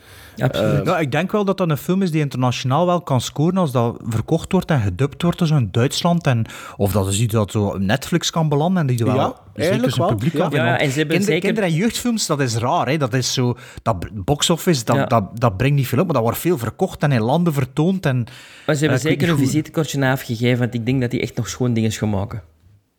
Absoluut. 0.43 0.85
Ja, 0.85 0.99
ik 0.99 1.11
denk 1.11 1.31
wel 1.31 1.45
dat 1.45 1.57
dat 1.57 1.69
een 1.69 1.77
film 1.77 2.01
is 2.01 2.11
die 2.11 2.21
internationaal 2.21 2.85
wel 2.85 3.01
kan 3.01 3.21
scoren 3.21 3.57
als 3.57 3.71
dat 3.71 4.01
verkocht 4.03 4.51
wordt 4.51 4.71
en 4.71 4.81
gedubt 4.81 5.21
wordt 5.21 5.47
zo 5.47 5.55
in 5.55 5.67
Duitsland. 5.71 6.27
En, 6.27 6.45
of 6.77 6.91
dat 6.91 7.07
is 7.07 7.19
iets 7.19 7.33
dat 7.33 7.51
zo 7.51 7.63
op 7.65 7.79
Netflix 7.79 8.29
kan 8.31 8.49
belanden 8.49 8.81
en 8.81 8.87
die 8.95 9.05
wel 9.05 9.15
Ja, 9.15 9.25
zeker 9.27 9.41
eigenlijk 9.61 9.93
zijn 9.93 10.07
wel. 10.07 10.15
publiek 10.15 10.33
Ja. 10.33 10.39
kan. 10.39 10.51
Ja, 10.51 10.65
Want 10.65 10.81
en 10.81 10.91
ze 10.91 10.97
hebben 10.97 11.15
kinder, 11.17 11.33
zeker- 11.33 11.47
kinder- 11.53 11.63
en 11.69 11.73
jeugdfilms, 11.73 12.25
dat 12.27 12.39
is 12.39 12.55
raar. 12.55 12.87
Hè? 12.87 12.97
Dat 12.97 13.13
is 13.13 13.33
zo, 13.33 13.57
dat 13.81 14.05
box-office, 14.25 14.83
dat, 14.85 14.95
Ja. 14.95 15.05
dat, 15.05 15.23
dat 15.39 15.57
brengt 15.57 15.75
niet 15.75 15.87
veel 15.87 15.99
op, 15.99 16.05
maar 16.05 16.13
dat 16.13 16.23
wordt 16.23 16.37
veel 16.37 16.57
verkocht 16.57 17.03
en 17.03 17.11
in 17.11 17.21
landen 17.21 17.53
vertoond. 17.53 18.05
En, 18.05 18.17
Maar 18.65 18.75
ze 18.75 18.81
hebben 18.85 18.99
eh, 19.03 19.09
zeker 19.09 19.29
een 19.29 19.37
visitekortje 19.37 20.05
afgegeven, 20.05 20.59
want 20.59 20.73
ik 20.73 20.85
denk 20.85 21.01
dat 21.01 21.11
die 21.11 21.21
echt 21.21 21.35
nog 21.35 21.49
schoon 21.49 21.73
dingen 21.73 21.91
gaan 21.91 22.09
maken. 22.09 22.41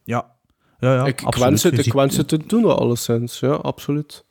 Ja, 0.04 0.24
ja, 0.78 0.94
ja 0.94 1.04
ik, 1.04 1.22
absoluut. 1.22 1.48
wens 1.48 1.62
het, 1.62 1.86
ik 1.86 1.92
wens 1.92 2.16
het 2.16 2.28
te 2.28 2.40
doen, 2.46 2.76
alleszins. 2.78 3.40
Ja, 3.40 3.50
absoluut. 3.50 4.24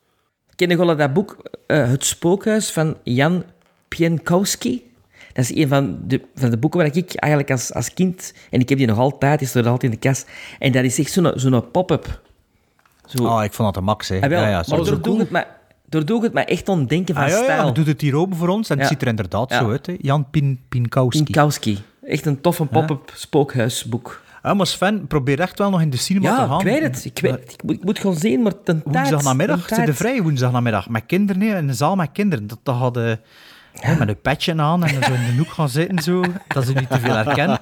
Ken 0.59 0.69
je 0.69 0.77
wel 0.77 0.95
dat 0.95 1.13
boek 1.13 1.37
eh, 1.67 1.89
Het 1.89 2.05
Spookhuis 2.05 2.71
van 2.71 2.97
Jan 3.03 3.43
Pienkowski? 3.87 4.91
Dat 5.33 5.43
is 5.49 5.55
een 5.55 5.67
van 5.67 5.99
de, 6.07 6.21
van 6.35 6.49
de 6.49 6.57
boeken 6.57 6.79
waar 6.79 6.95
ik 6.95 7.13
eigenlijk 7.15 7.51
als, 7.51 7.73
als 7.73 7.93
kind... 7.93 8.33
En 8.49 8.59
ik 8.59 8.69
heb 8.69 8.77
die 8.77 8.87
nog 8.87 8.97
altijd, 8.97 9.39
die 9.39 9.47
staat 9.47 9.63
er 9.65 9.69
altijd 9.71 9.91
in 9.93 9.99
de 10.01 10.07
kast. 10.07 10.29
En 10.59 10.71
dat 10.71 10.83
is 10.83 10.99
echt 10.99 11.11
zo'n 11.11 11.31
zo'n 11.35 11.71
pop-up. 11.71 12.21
Zo. 13.05 13.25
Ah, 13.25 13.43
ik 13.43 13.53
vond 13.53 13.67
dat 13.73 13.83
de 13.83 13.89
max. 13.89 14.07
Hè. 14.09 14.15
Ah, 14.21 14.29
wel, 14.29 14.41
ja, 14.41 14.49
ja, 14.49 14.63
maar 14.67 14.77
door 14.83 15.01
doe 15.01 15.19
het 15.19 15.29
maar... 15.29 15.57
Door 15.85 16.05
doe 16.05 16.23
het 16.23 16.33
maar 16.33 16.43
echt 16.45 16.69
ontdenken 16.69 17.15
van 17.15 17.23
Ah, 17.23 17.29
ja, 17.29 17.37
ja, 17.37 17.43
stijl. 17.43 17.73
doet 17.73 17.87
het 17.87 18.01
hier 18.01 18.15
open 18.15 18.37
voor 18.37 18.47
ons 18.47 18.69
en 18.69 18.79
het 18.79 18.87
ziet 18.87 19.01
er 19.01 19.07
inderdaad 19.07 19.49
Ja. 19.49 19.59
zo 19.59 19.69
uit. 19.69 19.85
Hè. 19.85 19.95
Jan 20.01 20.29
Pin, 20.29 20.59
Pinkowski. 20.69 21.23
Pienkowski. 21.23 21.79
Echt 22.03 22.25
een 22.25 22.41
toffe 22.41 22.65
pop-up 22.65 23.11
spookhuisboek. 23.15 24.21
Ja, 24.43 24.53
maar 24.53 24.67
Sven, 24.67 25.07
probeer 25.07 25.39
echt 25.39 25.59
wel 25.59 25.69
nog 25.69 25.81
in 25.81 25.89
de 25.89 25.97
cinema 25.97 26.35
te 26.35 26.41
Ja, 26.41 26.47
gaan. 26.47 26.59
ik 26.59 26.65
weet 26.65 26.81
het. 26.81 27.05
Ik, 27.05 27.19
weet, 27.19 27.31
het. 27.31 27.53
ik, 27.53 27.63
moet, 27.63 27.75
ik 27.75 27.83
moet 27.83 27.99
gewoon 27.99 28.15
zien, 28.15 28.41
maar 28.41 28.53
ten 28.63 28.83
tijd... 28.83 28.95
Woensdagnamiddag, 28.95 29.67
ten 29.67 29.75
zit 29.75 29.85
de 29.85 29.93
vrij 29.93 30.21
woensdagnamiddag. 30.21 30.89
Met 30.89 31.03
kinderen, 31.05 31.41
in 31.57 31.67
een 31.67 31.75
zaal 31.75 31.95
met 31.95 32.09
kinderen. 32.11 32.47
Dat, 32.47 32.59
dat 32.63 32.75
hadden 32.75 33.19
hè, 33.73 33.95
met 33.95 34.07
een 34.07 34.21
petje 34.21 34.55
aan 34.61 34.83
en 34.83 35.03
zo 35.03 35.13
in 35.13 35.25
de 35.25 35.33
hoek 35.37 35.51
gaan 35.51 35.69
zitten, 35.69 35.99
zo, 35.99 36.23
dat 36.47 36.65
ze 36.65 36.73
niet 36.73 36.89
te 36.89 36.99
veel 36.99 37.15
herkennen. 37.15 37.59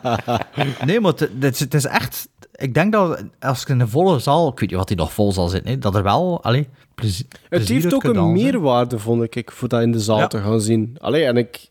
Nee, 0.85 0.99
maar 0.99 1.13
het, 1.39 1.73
is- 1.73 1.85
echt... 1.85 2.27
Ik 2.51 2.73
denk 2.73 2.91
dat 2.91 3.23
als 3.39 3.61
ik 3.61 3.67
in 3.69 3.79
een 3.79 3.89
volle 3.89 4.19
zaal... 4.19 4.47
Ik 4.51 4.59
weet 4.59 4.69
niet 4.69 4.77
wat 4.79 4.87
die 4.87 4.97
nog 4.97 5.13
vol 5.13 5.31
zal 5.31 5.47
zitten, 5.47 5.71
hè, 5.71 5.77
dat 5.77 5.95
er 5.95 6.03
wel... 6.03 6.43
Allee, 6.43 6.67
Het 6.95 7.09
plezier 7.49 7.81
heeft 7.81 7.93
ook 7.93 8.03
een 8.03 8.31
meerwaarde, 8.31 8.99
vond 8.99 9.35
ik, 9.35 9.51
voor 9.51 9.67
dat 9.67 9.81
in 9.81 9.91
de 9.91 9.99
zaal 9.99 10.17
Ja. 10.19 10.27
te 10.27 10.41
gaan 10.41 10.61
zien. 10.61 10.95
Allee, 10.99 11.25
en 11.25 11.37
ik... 11.37 11.67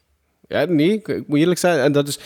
Ja, 0.48 0.64
nee, 0.64 0.92
ik, 0.92 1.08
ik 1.08 1.28
moet 1.28 1.38
eerlijk 1.38 1.58
zijn, 1.58 1.78
en 1.78 1.92
dat 1.92 2.08
is... 2.08 2.18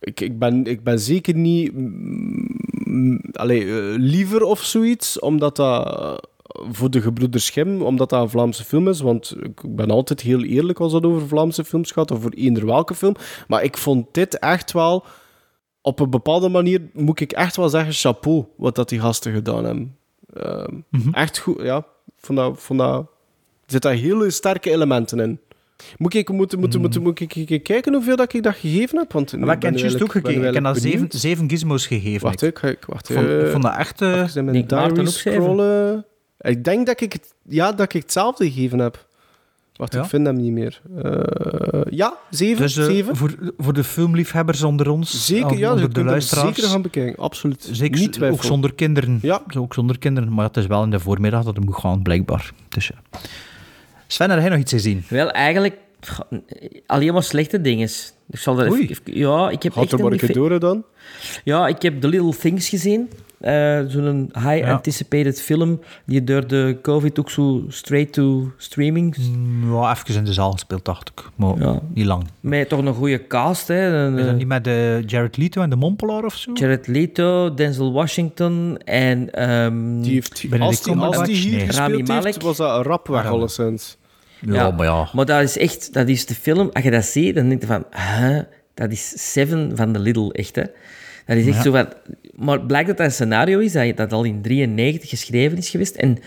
Ik, 0.00 0.20
ik, 0.20 0.38
ben, 0.38 0.64
ik 0.64 0.82
ben 0.82 1.00
zeker 1.00 1.34
niet... 1.34 1.72
mm, 1.74 3.20
allee, 3.32 3.64
liever 3.98 4.42
of 4.42 4.62
zoiets, 4.62 5.18
omdat 5.18 5.56
dat... 5.56 5.86
eh, 5.86 6.14
voor 6.70 6.90
de 6.90 7.00
gebroeders 7.00 7.46
Schim, 7.46 7.82
omdat 7.82 8.10
dat 8.10 8.22
een 8.22 8.28
Vlaamse 8.30 8.64
film 8.64 8.88
is, 8.88 9.00
want 9.00 9.36
ik 9.42 9.74
ben 9.76 9.90
altijd 9.90 10.20
heel 10.20 10.42
eerlijk 10.42 10.80
als 10.80 10.92
het 10.92 11.04
over 11.04 11.28
Vlaamse 11.28 11.64
films 11.64 11.90
gaat, 11.90 12.10
of 12.10 12.22
voor 12.22 12.30
eender 12.30 12.66
welke 12.66 12.94
film. 12.94 13.14
Maar 13.48 13.62
ik 13.64 13.76
vond 13.76 14.14
dit 14.14 14.38
echt 14.38 14.72
wel... 14.72 15.04
Op 15.80 16.00
een 16.00 16.10
bepaalde 16.10 16.48
manier 16.48 16.80
moet 16.92 17.20
ik 17.20 17.32
echt 17.32 17.56
wel 17.56 17.68
zeggen, 17.68 17.92
chapeau, 17.92 18.44
wat 18.56 18.74
dat 18.74 18.88
die 18.88 19.00
gasten 19.00 19.32
gedaan 19.32 19.64
hebben. 19.64 19.96
Ehm, 20.34 20.74
Mhm. 20.90 21.12
Echt 21.12 21.38
goed, 21.38 21.62
ja. 21.62 21.86
Vond 22.16 22.38
dat, 22.38 22.54
vond 22.62 22.78
dat, 22.78 22.98
er 23.00 23.06
zitten 23.66 23.90
daar 23.90 24.00
hele 24.00 24.30
sterke 24.30 24.70
elementen 24.70 25.20
in. 25.20 25.40
Moet 25.96 26.14
ik, 26.14 26.28
moet, 26.28 26.56
moet, 26.56 26.78
moet, 26.78 27.00
moet 27.00 27.20
ik, 27.20 27.34
ik- 27.34 27.50
ik 27.50 27.62
kijken 27.62 27.94
hoeveel 27.94 28.16
dat 28.16 28.34
ik 28.34 28.42
dat 28.42 28.54
gegeven 28.54 28.98
heb? 28.98 29.12
Want. 29.12 29.36
Maar 29.38 29.56
ik 29.56 29.62
heb 29.62 29.78
juist 29.78 30.02
ook 30.02 30.10
gekeken. 30.12 30.44
Ik 30.44 30.54
heb 30.54 30.64
dat 30.64 30.78
zeven, 30.78 31.06
zeven 31.10 31.48
gizmos 31.50 31.86
gegeven. 31.86 32.22
Wacht, 32.26 32.42
ik. 32.42 32.58
ik, 32.62 32.70
ik, 32.70 32.84
wacht. 32.86 33.08
Ik 33.08 33.16
vond, 33.16 33.28
ik 33.28 33.42
eh, 33.42 33.50
vond 33.50 33.62
dat 33.62 33.76
echt... 33.76 34.02
eh, 34.02 34.34
in 34.36 34.44
mijn 34.44 34.66
diary 34.66 35.06
scrollen. 35.06 36.04
Ik 36.40 36.64
denk 36.64 36.86
dat 36.86 37.00
ik, 37.00 37.16
ja, 37.48 37.72
dat 37.72 37.94
ik 37.94 38.02
hetzelfde 38.02 38.50
gegeven 38.50 38.78
heb. 38.78 39.06
Wacht, 39.76 39.94
ik 39.94 40.04
vind 40.04 40.26
hem 40.26 40.36
niet 40.36 40.52
meer. 40.52 40.80
Eh, 41.02 41.80
ja, 41.90 42.16
zeven. 42.30 42.62
dus 42.62 42.74
zeven. 42.74 43.16
voor, 43.16 43.34
voor 43.58 43.72
de 43.72 43.84
filmliefhebbers 43.84 44.62
onder 44.62 44.88
ons, 44.90 45.26
Zeker, 45.26 45.58
ja, 45.58 45.72
onder 45.72 45.92
de 45.92 46.04
luisteraars, 46.04 46.54
zeker 46.56 46.70
gaan 46.70 46.82
bekijken. 46.82 47.22
Absoluut. 47.22 47.68
Zeker 47.72 48.00
niet 48.00 48.22
ook 48.22 48.44
zonder 48.44 48.74
kinderen. 48.74 49.18
Ja. 49.22 49.42
Ook 49.58 49.74
zonder 49.74 49.98
kinderen, 49.98 50.32
maar 50.34 50.46
het 50.46 50.56
is 50.56 50.66
wel 50.66 50.82
in 50.82 50.90
de 50.90 51.00
voormiddag 51.00 51.44
dat 51.44 51.56
het 51.56 51.64
moet 51.64 51.76
gaan, 51.76 52.02
blijkbaar. 52.02 52.52
Dus, 52.68 52.86
ja. 52.86 53.18
Sven, 54.06 54.30
heb 54.30 54.40
jij 54.40 54.48
nog 54.48 54.58
iets 54.58 54.72
gezien? 54.72 55.04
Wel, 55.08 55.30
eigenlijk 55.30 55.76
alleen 56.86 57.12
maar 57.12 57.22
slechte 57.22 57.60
dingen. 57.60 57.88
Ik 58.30 58.38
zal 58.38 58.60
er 58.60 58.70
Oei. 58.70 58.88
even, 58.88 59.02
ja, 59.04 59.50
ik 59.50 59.62
heb 59.62 59.72
Gaat 59.72 59.92
echt 59.92 60.02
maar 60.02 60.12
een 60.12 60.32
door 60.32 60.60
dan. 60.60 60.84
Ja, 61.44 61.68
ik 61.68 61.82
heb 61.82 62.00
The 62.00 62.08
Little 62.08 62.36
Things 62.36 62.68
gezien. 62.68 63.10
Eh, 63.40 63.80
Zo'n 63.88 64.30
high-anticipated 64.34 65.40
film 65.42 65.80
die 66.06 66.24
door 66.24 66.46
de 66.46 66.78
COVID 66.82 67.18
ook 67.18 67.30
zo 67.30 67.64
straight 67.68 68.12
to 68.12 68.50
streaming... 68.56 69.16
Ja, 69.70 69.92
even 69.92 70.14
in 70.14 70.24
de 70.24 70.32
zaal 70.32 70.52
gespeeld, 70.52 70.84
dacht 70.84 71.08
ik. 71.14 71.22
Maar 71.34 71.58
Ja. 71.58 71.80
niet 71.94 72.06
lang. 72.06 72.24
Met 72.40 72.68
toch 72.68 72.78
een 72.84 72.94
goede 72.94 73.26
cast, 73.26 73.68
hè. 73.68 74.08
Is 74.10 74.16
dat 74.16 74.26
eh, 74.26 74.34
niet 74.34 74.46
met 74.46 74.66
eh, 74.66 75.02
Jared 75.06 75.36
Leto 75.36 75.62
en 75.62 75.70
de 75.70 75.76
Mompelaar 75.76 76.24
of 76.24 76.34
zo? 76.34 76.50
Jared 76.54 76.86
Leto, 76.86 77.54
Denzel 77.54 77.92
Washington 77.92 78.78
en... 78.84 79.30
ehm, 79.30 80.00
Die 80.00 80.12
heeft, 80.12 80.30
als, 80.30 80.40
die, 80.40 80.60
als 80.60 80.82
die 80.82 80.92
Cumberbatch? 80.92 81.28
hier 81.30 81.50
Nee. 81.50 81.66
gespeeld 81.66 81.76
Rami 81.78 81.96
heeft, 81.96 82.08
Malek. 82.08 82.42
was 82.42 82.56
dat 82.56 82.76
een 82.76 82.82
rap 82.82 83.06
weg, 83.08 83.26
alleszins. 83.26 83.96
ja, 84.40 84.54
ja. 84.54 84.70
maar 84.70 84.86
ja. 84.86 85.08
Maar 85.12 85.24
dat 85.26 85.42
is 85.42 85.58
echt, 85.58 85.92
dat 85.92 86.08
is 86.08 86.26
de 86.26 86.34
film, 86.34 86.70
als 86.72 86.84
je 86.84 86.90
dat 86.90 87.04
ziet, 87.04 87.34
dan 87.34 87.48
denk 87.48 87.60
je 87.60 87.66
van, 87.66 87.84
huh, 87.90 88.40
dat 88.74 88.90
is 88.92 89.32
Seven 89.32 89.72
van 89.76 89.92
de 89.92 89.98
Little, 89.98 90.32
echt 90.32 90.56
hè. 90.56 90.62
Dat 91.26 91.36
is 91.36 91.46
echt 91.46 91.56
Ja. 91.56 91.62
zo 91.62 91.84
maar 92.34 92.60
blijkt 92.60 92.88
dat 92.88 92.96
dat 92.96 93.06
een 93.06 93.12
scenario 93.12 93.58
is 93.58 93.72
dat, 93.72 93.96
dat 93.96 94.12
al 94.12 94.24
in 94.24 94.42
93 94.42 95.08
geschreven 95.08 95.58
is 95.58 95.68
geweest. 95.68 95.94
En 95.94 96.18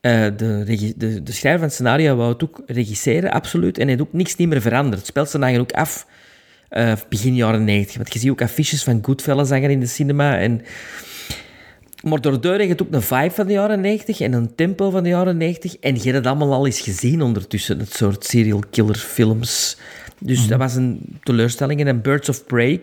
eh, 0.00 0.24
de, 0.36 0.94
de, 0.96 1.22
de 1.22 1.32
schrijver 1.32 1.58
van 1.60 1.68
het 1.68 1.72
scenario 1.72 2.16
wou 2.16 2.32
het 2.32 2.42
ook 2.42 2.62
regisseren, 2.66 3.30
absoluut. 3.30 3.76
En 3.78 3.82
hij 3.82 3.90
heeft 3.90 4.08
ook 4.08 4.12
niks 4.12 4.36
niet 4.36 4.48
meer 4.48 4.60
veranderd. 4.60 4.96
Het 4.98 5.06
speelt 5.06 5.30
zich 5.30 5.40
eigenlijk 5.40 5.72
ook 5.72 5.78
af 5.78 6.06
eh, 6.68 6.92
begin 7.08 7.34
jaren 7.34 7.64
90. 7.64 7.96
Want 7.96 8.12
je 8.12 8.18
ziet 8.18 8.30
ook 8.30 8.42
affiches 8.42 8.82
van 8.82 8.98
Goodfellas 9.02 9.48
hangen 9.50 9.70
in 9.70 9.80
de 9.80 9.86
cinema. 9.86 10.38
En 10.38 10.60
maar 12.02 12.20
daardoor 12.20 12.52
heb 12.58 12.68
je 12.78 12.78
ook 12.82 12.92
een 12.92 13.02
vibe 13.02 13.30
van 13.30 13.46
de 13.46 13.52
jaren 13.52 13.80
90 13.80 14.20
en 14.20 14.32
een 14.32 14.54
tempo 14.54 14.90
van 14.90 15.02
de 15.02 15.08
jaren 15.08 15.36
90. 15.36 15.76
En 15.76 15.94
je 15.94 16.00
hebt 16.02 16.14
het 16.14 16.26
allemaal 16.26 16.52
al 16.52 16.66
eens 16.66 16.80
gezien 16.80 17.22
ondertussen, 17.22 17.78
het 17.78 17.92
soort 17.94 18.24
serial 18.24 18.62
killer 18.70 18.96
films. 18.96 19.76
Dus 20.18 20.46
dat 20.46 20.58
was 20.58 20.74
een 20.74 21.00
teleurstelling. 21.22 21.84
En 21.86 22.00
Birds 22.02 22.28
of 22.28 22.46
Prey 22.46 22.80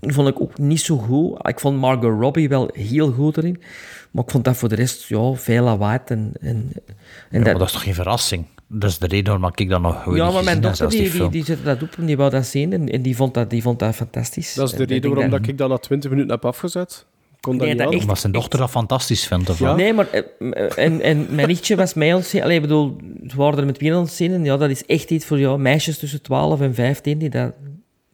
vond 0.00 0.28
ik 0.28 0.40
ook 0.40 0.58
niet 0.58 0.80
zo 0.80 0.96
goed. 0.96 1.46
Ik 1.48 1.60
vond 1.60 1.78
Margot 1.78 2.20
Robbie 2.20 2.48
wel 2.48 2.68
heel 2.72 3.12
goed 3.12 3.36
erin. 3.36 3.62
Maar 4.10 4.24
ik 4.24 4.30
vond 4.30 4.44
dat 4.44 4.56
voor 4.56 4.68
de 4.68 4.74
rest 4.74 5.04
ja, 5.08 5.32
veel 5.32 5.64
lawaai. 5.64 5.98
En, 6.04 6.32
en, 6.40 6.70
en 7.30 7.38
Ja, 7.38 7.40
maar 7.40 7.58
dat 7.58 7.66
is 7.66 7.72
toch 7.72 7.82
geen 7.82 7.94
verrassing? 7.94 8.46
Dat 8.68 8.90
is 8.90 8.98
de 8.98 9.06
reden 9.06 9.32
waarom 9.32 9.50
ik 9.54 9.68
dat 9.68 9.80
nog 9.80 10.02
gewoon 10.02 10.18
ja, 10.18 10.30
maar 10.30 10.44
mijn 10.44 10.60
dochter 10.60 10.90
die, 10.90 11.10
die, 11.10 11.28
die 11.28 11.44
zette 11.44 11.62
dat 11.62 11.82
op 11.82 11.94
en 11.98 12.06
die 12.06 12.16
wou 12.16 12.30
dat 12.30 12.46
zien. 12.46 12.72
En, 12.72 12.88
en 12.88 13.02
die, 13.02 13.16
vond 13.16 13.34
dat, 13.34 13.50
die 13.50 13.62
vond 13.62 13.78
dat 13.78 13.94
fantastisch. 13.94 14.54
Dat 14.54 14.68
is 14.70 14.76
de 14.76 14.82
En 14.82 14.88
reden 14.88 15.10
waarom 15.10 15.30
dat- 15.30 15.40
dat 15.40 15.48
ik 15.48 15.58
dat 15.58 15.68
na 15.68 15.76
20 15.78 16.10
minuten 16.10 16.30
heb 16.32 16.44
afgezet. 16.44 17.06
Kon 17.40 17.56
Nee, 17.56 17.74
dat 17.76 17.92
echt- 17.92 18.00
Omdat 18.02 18.18
zijn 18.18 18.32
dochter 18.32 18.58
dat 18.58 18.70
fantastisch 18.70 19.26
vindt, 19.26 19.50
of 19.50 19.58
Ja. 19.58 19.74
Nee, 19.74 19.92
maar 19.92 20.08
eh, 20.10 20.84
en, 20.84 21.00
en 21.00 21.26
mijn 21.30 21.48
nichtje 21.48 21.76
was 21.76 21.94
mij 21.94 22.10
aan 22.12 22.18
het 22.18 22.26
zien. 22.28 22.42
Allee, 22.42 22.56
ik 22.56 22.62
bedoel, 22.62 22.96
we 23.22 23.32
waren 23.36 23.58
er 23.58 23.66
met 23.66 23.78
wie 23.78 23.94
aan 23.94 24.02
het 24.02 24.12
zien. 24.12 24.32
En 24.32 24.44
ja, 24.44 24.56
dat 24.56 24.70
is 24.70 24.86
echt 24.86 25.10
iets 25.10 25.24
voor 25.26 25.38
jou, 25.38 25.58
meisjes 25.58 25.98
tussen 25.98 26.22
12 26.22 26.60
en 26.60 26.74
15 26.74 27.18
die 27.18 27.28
dat 27.30 27.52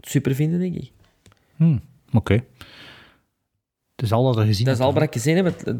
super 0.00 0.34
vinden, 0.34 0.58
denk 0.60 0.74
ik. 0.74 0.90
Hm, 1.60 1.76
Oké. 2.12 2.32
Het 3.96 4.08
is 4.08 4.12
al 4.12 4.24
dat 4.24 4.36
we 4.36 4.44
gezien 4.44 4.64
Dat 4.66 4.74
is 4.74 4.80
al 4.80 4.92
wat 4.94 5.02
ik 5.02 5.12
gezien 5.12 5.36
heb. 5.36 5.44
Het- 5.44 5.74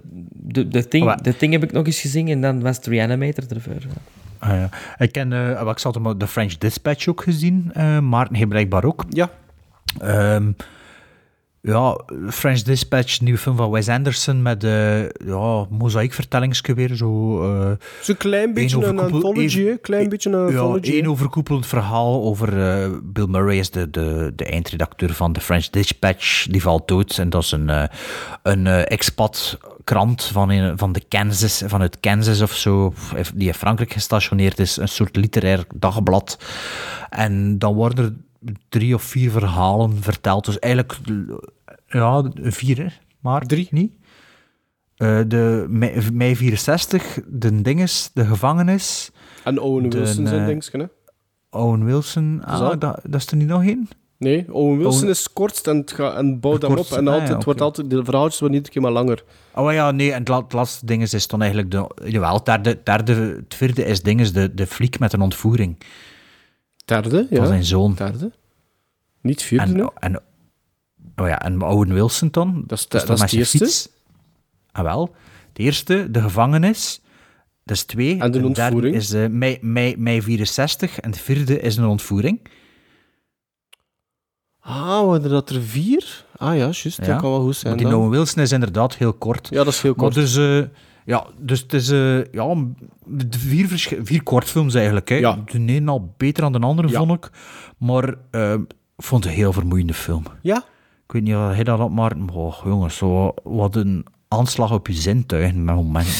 De, 0.53 0.69
de, 0.69 0.89
thing, 0.89 1.15
de 1.15 1.37
thing 1.37 1.53
heb 1.53 1.63
ik 1.63 1.73
nog 1.73 1.87
eens 1.87 2.01
gezien 2.01 2.29
en 2.29 2.41
dan 2.41 2.61
was 2.61 2.77
het 2.77 2.87
Reanimator 2.87 3.45
ervoor. 3.55 3.77
Ah, 4.39 4.51
ja. 4.51 4.69
Ik 4.99 5.13
ken, 5.13 5.33
eh, 5.33 5.69
ik 5.71 5.79
zat 5.79 5.99
de 6.17 6.27
French 6.27 6.59
Dispatch 6.59 7.09
ook 7.09 7.23
gezien, 7.23 7.71
eh 7.75 7.99
Maarten 8.01 8.35
heeft 8.35 8.49
blijkbaar 8.49 8.85
ook. 8.85 9.05
Ja. 9.09 9.31
Ehm, 10.01 10.53
Ja, 11.63 12.01
French 12.31 12.63
Dispatch, 12.63 13.21
nieuwe 13.21 13.39
film 13.39 13.57
van 13.57 13.71
Wes 13.71 13.89
Anderson 13.89 14.43
met 14.43 14.65
uh, 14.65 15.03
ja, 15.03 15.67
mozaïekvertellingsje 15.71 16.75
weer. 16.75 16.95
Zo, 16.95 17.43
uh, 17.45 17.71
Zo'n 18.01 18.17
klein 18.17 18.55
beetje 18.55 18.85
een 18.85 18.99
anthology, 18.99 19.69
een 19.69 19.81
klein 19.81 20.09
beetje 20.09 20.31
een 20.31 20.47
anthology. 20.47 20.87
Ja, 20.87 20.93
één 20.93 21.07
overkoepelend 21.07 21.67
verhaal 21.67 22.23
over 22.23 22.57
uh, 22.57 22.97
Bill 23.03 23.27
Murray, 23.27 23.59
is 23.59 23.71
de, 23.71 23.91
de, 23.91 24.33
de 24.37 24.45
eindredacteur 24.45 25.15
van 25.15 25.33
de 25.33 25.41
French 25.41 25.69
Dispatch. 25.71 26.47
Die 26.47 26.63
valt 26.63 26.89
dood 26.89 27.19
en 27.19 27.31
dat 27.31 27.43
is 27.43 27.53
een, 27.53 27.69
uh, 27.69 27.85
een 28.43 28.67
expat 28.67 29.59
krant 29.85 30.25
van, 30.25 30.51
in, 30.51 30.79
van 30.79 30.93
de 30.93 31.03
Kansas, 31.09 31.63
vanuit 31.67 32.01
Kansas 32.01 32.41
of 32.41 32.53
zo, 32.53 32.95
die 33.35 33.47
in 33.47 33.55
Frankrijk 33.55 33.93
gestationeerd 33.93 34.59
is. 34.59 34.77
Een 34.77 34.89
soort 34.89 35.17
literair 35.17 35.65
dagblad. 35.75 36.39
En 37.11 37.59
dan 37.59 37.75
worden 37.75 38.05
er 38.05 38.13
drie 38.69 38.95
of 38.95 39.03
vier 39.03 39.31
verhalen 39.31 40.03
verteld. 40.03 40.45
Dus 40.45 40.59
eigenlijk, 40.59 40.99
ja, 41.87 42.31
vier, 42.35 42.79
hè? 42.79 42.87
maar 43.21 43.47
drie 43.47 43.69
niet. 43.71 43.93
Uh, 44.97 45.21
de 45.27 45.67
mei, 45.69 46.11
mei 46.13 46.37
64, 46.37 47.19
de 47.27 47.63
dinges, 47.63 48.11
de 48.15 48.25
gevangenis. 48.25 49.11
En 49.45 49.61
Owen 49.61 49.91
Wilson 49.91 50.27
zijn 50.27 50.41
uh, 50.41 50.47
dingetje, 50.47 50.79
hè? 50.79 50.87
Owen 51.59 51.85
Wilson, 51.85 52.43
ah, 52.45 52.59
dat, 52.59 52.81
dat, 53.03 53.21
is 53.21 53.27
er 53.27 53.37
niet 53.37 53.49
nog 53.49 53.65
één? 53.65 53.89
Nee, 54.19 54.55
Owen 54.55 54.79
Wilson 54.79 55.01
Owen... 55.01 55.11
is 55.11 55.33
kortst 55.33 55.67
en, 55.67 55.77
het 55.77 55.99
en 55.99 56.41
bouwt 56.41 56.63
hem 56.63 56.77
op. 56.77 56.87
En 56.91 57.09
altijd, 57.09 57.09
ah, 57.09 57.27
ja, 57.27 57.33
okay. 57.33 57.45
wordt 57.45 57.61
altijd, 57.61 57.91
de 57.91 58.05
verhaaltjes 58.05 58.41
worden 58.41 58.59
niet 58.59 58.67
een 58.67 58.73
keer 58.73 58.83
maar 58.83 58.93
langer. 58.93 59.25
Oh 59.55 59.73
ja, 59.73 59.91
nee, 59.91 60.13
en 60.13 60.33
het 60.33 60.53
laatste 60.53 60.87
ding 60.87 61.03
is, 61.03 61.15
is 61.15 61.27
dan 61.27 61.41
eigenlijk 61.41 61.71
de... 61.71 61.91
Jawel, 62.05 62.35
het 62.35 62.45
derde, 62.45 62.81
derde, 62.85 63.13
het 63.15 63.55
vierde 63.55 63.85
is 63.85 64.03
dinges, 64.03 64.33
de, 64.33 64.55
de 64.55 64.67
fliek 64.67 64.99
met 64.99 65.13
een 65.13 65.21
ontvoering. 65.21 65.77
Derde, 66.91 67.27
ja. 67.31 67.37
Van 67.37 67.47
zijn 67.47 67.65
zoon. 67.65 67.95
Derde. 67.95 68.33
Niet 69.21 69.43
vierde 69.43 69.65
en? 69.65 69.93
En, 69.99 70.23
oh 71.17 71.29
ja, 71.29 71.43
en 71.43 71.63
Owen 71.63 71.93
Wilson 71.93 72.29
dan? 72.31 72.65
Dat 72.67 72.79
is, 72.79 72.89
dus 72.89 73.05
dat 73.05 73.17
is 73.17 73.23
het 73.23 73.33
eerste? 73.33 73.59
Fiets. 73.59 73.89
Ah 74.73 74.85
wel. 74.85 75.15
De 75.53 75.63
eerste, 75.63 76.11
de 76.11 76.21
gevangenis. 76.21 77.01
Dat 77.65 77.77
is 77.77 77.83
twee. 77.83 78.21
En 78.21 78.31
de 78.31 78.47
ontvoering? 78.47 78.95
is 78.95 79.13
uh, 79.13 79.27
mei, 79.27 79.59
mei, 79.61 79.97
mei 79.97 80.23
64. 80.23 81.01
En 81.01 81.11
de 81.11 81.19
vierde 81.19 81.61
is 81.61 81.77
een 81.77 81.87
ontvoering. 81.87 82.41
Ah, 84.61 85.07
waren 85.07 85.31
dat 85.31 85.51
er 85.51 85.63
vier? 85.63 86.25
Ah 86.37 86.49
ja, 86.49 86.55
juist. 86.55 86.97
Ja. 86.97 87.07
Dat 87.07 87.21
kan 87.21 87.31
wel 87.31 87.43
goed 87.43 87.57
zijn. 87.57 87.75
Maar 87.75 87.85
die 87.85 87.97
Owen 87.97 88.11
Wilson 88.11 88.43
is 88.43 88.53
inderdaad 88.53 88.97
heel 88.97 89.13
kort. 89.13 89.49
Ja, 89.51 89.65
dat 89.65 89.73
is 89.73 89.81
heel 89.83 89.95
kort. 89.95 90.15
Maar 90.15 90.25
dus... 90.25 90.37
Uh, 90.37 90.65
ja, 91.05 91.27
dus 91.39 91.61
het 91.61 91.73
is 91.73 91.91
uh, 91.91 92.25
ja, 92.25 92.57
vier, 93.31 93.69
vier 94.03 94.23
kortfilms 94.23 94.75
eigenlijk. 94.75 95.09
Hè. 95.09 95.15
Ja. 95.15 95.39
De 95.53 95.65
ene 95.67 95.91
al 95.91 96.15
beter 96.17 96.43
dan 96.43 96.53
de 96.53 96.67
andere, 96.67 96.89
ja. 96.89 96.99
vond 96.99 97.25
ik. 97.25 97.31
Maar 97.79 98.15
uh, 98.31 98.53
ik 98.53 99.05
vond 99.05 99.25
het 99.25 99.33
een 99.33 99.39
heel 99.39 99.53
vermoeiende 99.53 99.95
film. 99.95 100.25
Ja? 100.43 100.57
Ik 101.07 101.13
weet 101.13 101.23
niet 101.23 101.35
of 101.35 101.55
hij 101.55 101.65
dat 101.65 101.81
op, 101.81 101.91
maar 101.91 102.13
oh, 102.33 102.61
jongens, 102.65 102.97
zo, 102.97 103.35
wat 103.43 103.77
een 103.77 104.07
aanslag 104.29 104.73
op 104.73 104.87
je 104.87 104.93
zintuigen 104.93 105.65
met 105.65 105.75
momenten. 105.75 106.13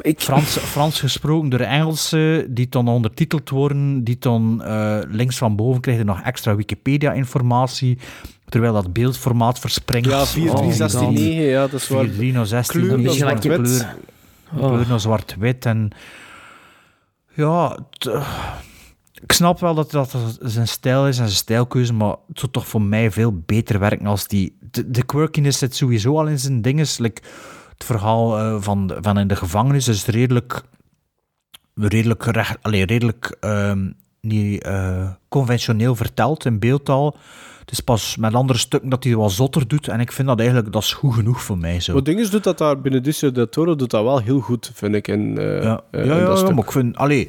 Ik... 0.00 0.20
Frans, 0.20 0.56
Frans 0.56 1.00
gesproken 1.00 1.48
door 1.48 1.60
Engelsen, 1.60 2.54
die 2.54 2.68
dan 2.68 2.88
ondertiteld 2.88 3.50
worden, 3.50 4.04
die 4.04 4.16
dan 4.18 4.62
uh, 4.64 4.98
links 5.08 5.38
van 5.38 5.56
boven 5.56 5.80
krijgen 5.80 6.06
nog 6.06 6.20
extra 6.20 6.56
Wikipedia-informatie, 6.56 7.98
terwijl 8.48 8.72
dat 8.72 8.92
beeldformaat 8.92 9.58
verspringt. 9.58 10.08
Ja, 10.08 10.26
4369, 10.26 11.44
oh, 11.44 11.50
ja, 11.50 11.66
dat 11.66 11.80
is 11.80 11.88
waar. 11.88 12.08
4316, 12.08 12.80
kleur 12.80 13.00
naar 13.00 13.12
zwart-wit. 13.12 13.86
Kleur, 14.48 14.64
oh. 14.64 14.72
kleur 14.72 14.88
naar 14.88 15.00
zwart-wit. 15.00 15.66
En 15.66 15.90
ja, 17.34 17.78
ik 19.22 19.32
snap 19.32 19.60
wel 19.60 19.74
dat 19.74 19.90
dat 19.90 20.16
zijn 20.40 20.68
stijl 20.68 21.08
is 21.08 21.18
en 21.18 21.24
zijn 21.24 21.36
stijlkeuze, 21.36 21.92
maar 21.92 22.16
het 22.28 22.38
zou 22.38 22.52
toch 22.52 22.68
voor 22.68 22.82
mij 22.82 23.10
veel 23.10 23.42
beter 23.46 23.78
werken 23.78 24.06
als 24.06 24.28
die... 24.28 24.56
De, 24.70 24.90
de 24.90 25.04
quirkiness 25.04 25.58
zit 25.58 25.76
sowieso 25.76 26.18
al 26.18 26.26
in 26.26 26.38
zijn 26.38 26.62
dinges. 26.62 26.98
Like, 26.98 27.22
het 27.72 27.84
verhaal 27.84 28.38
uh, 28.38 28.62
van, 28.62 28.96
van 29.00 29.18
in 29.18 29.28
de 29.28 29.36
gevangenis 29.36 29.88
is 29.88 30.06
redelijk... 30.06 30.62
Redelijk, 31.74 32.24
recht, 32.24 32.58
allez, 32.62 32.84
redelijk 32.84 33.36
um, 33.40 33.96
niet, 34.20 34.66
uh, 34.66 35.10
conventioneel 35.28 35.94
verteld 35.96 36.44
in 36.44 36.58
beeldtaal. 36.58 37.16
Het 37.66 37.74
is 37.74 37.80
pas 37.80 38.16
met 38.16 38.34
andere 38.34 38.58
stukken 38.58 38.88
dat 38.88 39.04
hij 39.04 39.16
wat 39.16 39.32
zotter 39.32 39.68
doet. 39.68 39.88
En 39.88 40.00
ik 40.00 40.12
vind 40.12 40.28
dat 40.28 40.38
eigenlijk 40.38 40.72
dat 40.72 40.82
is 40.82 40.92
goed 40.92 41.14
genoeg 41.14 41.42
voor 41.42 41.58
mij. 41.58 41.80
Zo. 41.80 41.92
Wat 41.92 42.04
ding 42.04 42.20
is, 42.20 42.30
doet 42.30 42.44
dat 42.44 42.58
daar 42.58 42.80
Benicio 42.80 43.32
del 43.32 43.48
Toro 43.48 43.76
doet 43.76 43.90
dat 43.90 44.02
wel 44.02 44.20
heel 44.20 44.40
goed, 44.40 44.70
vind 44.74 44.94
ik. 44.94 45.08
In, 45.08 45.36
uh, 45.38 45.62
ja, 45.62 45.82
uh, 45.90 46.04
ja, 46.04 46.12
in 46.12 46.20
ja, 46.20 46.26
dat 46.26 46.28
ja 46.28 46.36
stuk. 46.36 46.54
maar 46.54 46.64
ik 46.64 46.72
vind... 46.72 46.96
Allee, 46.96 47.28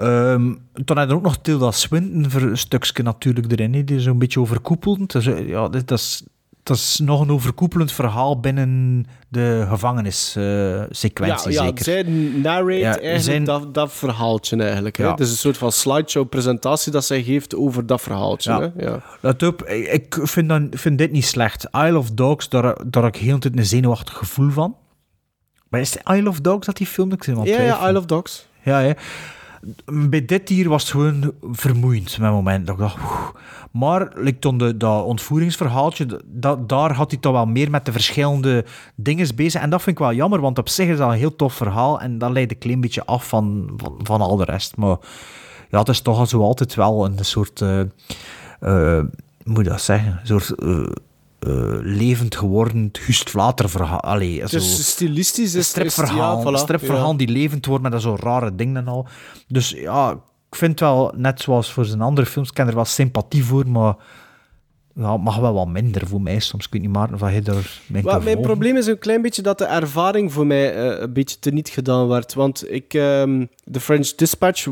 um, 0.00 0.58
dan 0.72 0.98
heb 0.98 1.08
je 1.08 1.14
ook 1.14 1.22
nog 1.22 1.36
Tilda 1.36 1.70
Swinton 1.70 2.30
voor 2.30 2.42
een 2.42 2.58
stukje 2.58 3.02
natuurlijk 3.02 3.52
erin, 3.52 3.84
die 3.84 4.00
zo'n 4.00 4.18
beetje 4.18 4.40
overkoepelend. 4.40 5.12
Dus, 5.12 5.24
ja, 5.24 5.68
dit, 5.68 5.88
dat, 5.88 5.98
is, 5.98 6.24
dat 6.62 6.76
is 6.76 7.00
nog 7.02 7.20
een 7.20 7.30
overkoepelend 7.30 7.92
verhaal 7.92 8.40
binnen 8.40 9.04
de 9.28 9.66
gevangenissequentie, 9.68 11.52
ja, 11.52 11.62
ja, 11.62 11.66
zeker. 11.66 11.84
zij 11.84 12.02
narrate 12.42 12.78
Ja, 12.78 12.90
eigenlijk 12.90 13.22
zijn- 13.22 13.44
dat, 13.44 13.74
dat 13.74 13.92
verhaaltje 13.92 14.62
eigenlijk. 14.62 14.96
Hè? 14.96 15.04
Ja. 15.04 15.10
Het 15.10 15.20
is 15.20 15.30
een 15.30 15.36
soort 15.36 15.56
van 15.56 15.72
slideshow-presentatie 15.72 16.92
dat 16.92 17.04
zij 17.04 17.22
geeft 17.22 17.54
over 17.56 17.86
dat 17.86 18.00
verhaaltje. 18.00 18.50
Ja. 18.52 18.60
Hè? 18.76 18.84
Ja. 18.84 19.02
Let 19.20 19.42
op, 19.42 19.62
ik 19.68 20.18
vind, 20.22 20.48
dan, 20.48 20.68
vind 20.70 20.98
dit 20.98 21.12
niet 21.12 21.24
slecht. 21.24 21.68
Isle 21.72 21.98
of 21.98 22.10
Dogs, 22.10 22.48
daar, 22.48 22.76
daar 22.86 23.02
heb 23.02 23.14
ik 23.14 23.20
heel 23.20 23.38
tijd 23.38 23.56
een 23.56 23.66
zenuwachtig 23.66 24.16
gevoel 24.16 24.50
van. 24.50 24.76
Maar 25.68 25.80
is 25.80 25.96
Isle 25.96 26.28
of 26.28 26.40
Dogs 26.40 26.66
dat 26.66 26.76
die 26.76 26.86
film? 26.86 27.12
Ik 27.12 27.24
Ja, 27.24 27.60
ja. 27.60 27.88
Isle 27.88 27.98
of 27.98 28.04
Dogs. 28.04 28.46
Ja, 28.62 28.80
hè. 28.80 28.92
Bij 29.84 30.24
dit 30.24 30.48
hier 30.48 30.68
was 30.68 30.82
het 30.82 30.90
gewoon 30.90 31.32
vermoeiend 31.52 32.18
met 32.18 32.30
moment. 32.30 32.66
Dat 32.66 32.74
ik 32.74 32.80
dacht. 32.80 32.98
Maar 33.70 34.12
like, 34.14 34.56
de, 34.56 34.76
dat 34.76 35.04
ontvoeringsverhaaltje, 35.04 36.20
daar 36.66 36.94
had 36.94 37.10
hij 37.10 37.20
toch 37.20 37.32
wel 37.32 37.46
meer 37.46 37.70
met 37.70 37.84
de 37.84 37.92
verschillende 37.92 38.64
dingen 38.94 39.34
bezig. 39.34 39.60
En 39.60 39.70
dat 39.70 39.82
vind 39.82 39.98
ik 39.98 40.04
wel 40.04 40.14
jammer, 40.14 40.40
want 40.40 40.58
op 40.58 40.68
zich 40.68 40.88
is 40.88 40.98
dat 40.98 41.10
een 41.10 41.18
heel 41.18 41.36
tof 41.36 41.54
verhaal. 41.54 42.00
En 42.00 42.18
dat 42.18 42.30
leidt 42.30 42.52
een 42.52 42.58
klein 42.58 42.80
beetje 42.80 43.04
af 43.04 43.28
van, 43.28 43.70
van, 44.02 44.20
al 44.20 44.36
de 44.36 44.44
rest. 44.44 44.76
Maar 44.76 44.96
ja, 45.70 45.78
het 45.78 45.88
is 45.88 46.00
toch 46.00 46.28
zo 46.28 46.42
altijd 46.42 46.74
wel 46.74 47.04
een 47.04 47.24
soort... 47.24 47.60
eh, 47.60 47.80
hoe 48.60 49.10
moet 49.44 49.64
dat 49.64 49.80
zeggen? 49.80 50.18
Een 50.20 50.26
soort... 50.26 50.50
eh, 50.50 50.86
eh, 51.46 51.52
levend 51.80 52.36
geworden 52.36 52.88
Gust 52.92 53.30
Vlater 53.30 53.68
verhaal. 53.70 54.00
Allee, 54.00 54.38
zo, 54.38 54.56
Dus 54.56 54.90
stilistisch 54.90 55.54
is 55.54 55.68
stripverhaal, 55.68 56.38
is- 56.38 56.44
ja, 56.44 56.50
voilà, 56.50 56.52
een 56.52 56.58
stripverhaal 56.58 57.10
ja. 57.10 57.16
die 57.16 57.28
levend 57.28 57.66
wordt 57.66 57.82
met 57.82 57.92
dat 57.92 58.02
zo'n 58.02 58.16
rare 58.18 58.54
dingen 58.54 58.76
en 58.76 58.88
al. 58.88 59.06
Dus 59.48 59.70
ja, 59.70 60.10
ik 60.50 60.56
vind 60.58 60.80
wel, 60.80 61.12
net 61.16 61.40
zoals 61.40 61.72
voor 61.72 61.84
zijn 61.84 62.00
andere 62.00 62.26
films, 62.26 62.48
ik 62.48 62.54
ken 62.54 62.68
er 62.68 62.74
wel 62.74 62.84
sympathie 62.84 63.44
voor, 63.44 63.68
maar 63.68 63.94
ja, 64.94 65.12
het 65.12 65.22
mag 65.22 65.38
wel 65.38 65.52
wat 65.54 65.68
minder 65.68 66.06
voor 66.06 66.20
mij 66.20 66.38
soms. 66.38 66.66
Ik 66.66 66.72
weet 66.72 66.82
niet, 66.82 66.90
Maarten, 66.90 67.14
of 67.14 67.20
jij 67.20 67.42
daar 67.42 67.80
mijn 68.22 68.40
probleem 68.40 68.76
is 68.76 68.86
een 68.86 68.98
klein 68.98 69.22
beetje 69.22 69.42
dat 69.42 69.58
de 69.58 69.64
ervaring 69.64 70.32
voor 70.32 70.46
mij 70.46 70.74
eh, 70.74 71.00
een 71.00 71.12
beetje 71.12 71.38
teniet 71.38 71.68
gedaan 71.68 72.08
werd. 72.08 72.34
Want 72.34 72.72
ik, 72.72 72.94
ehm, 72.94 73.46
de 73.64 73.80
French 73.80 74.08
Dispatch. 74.08 74.68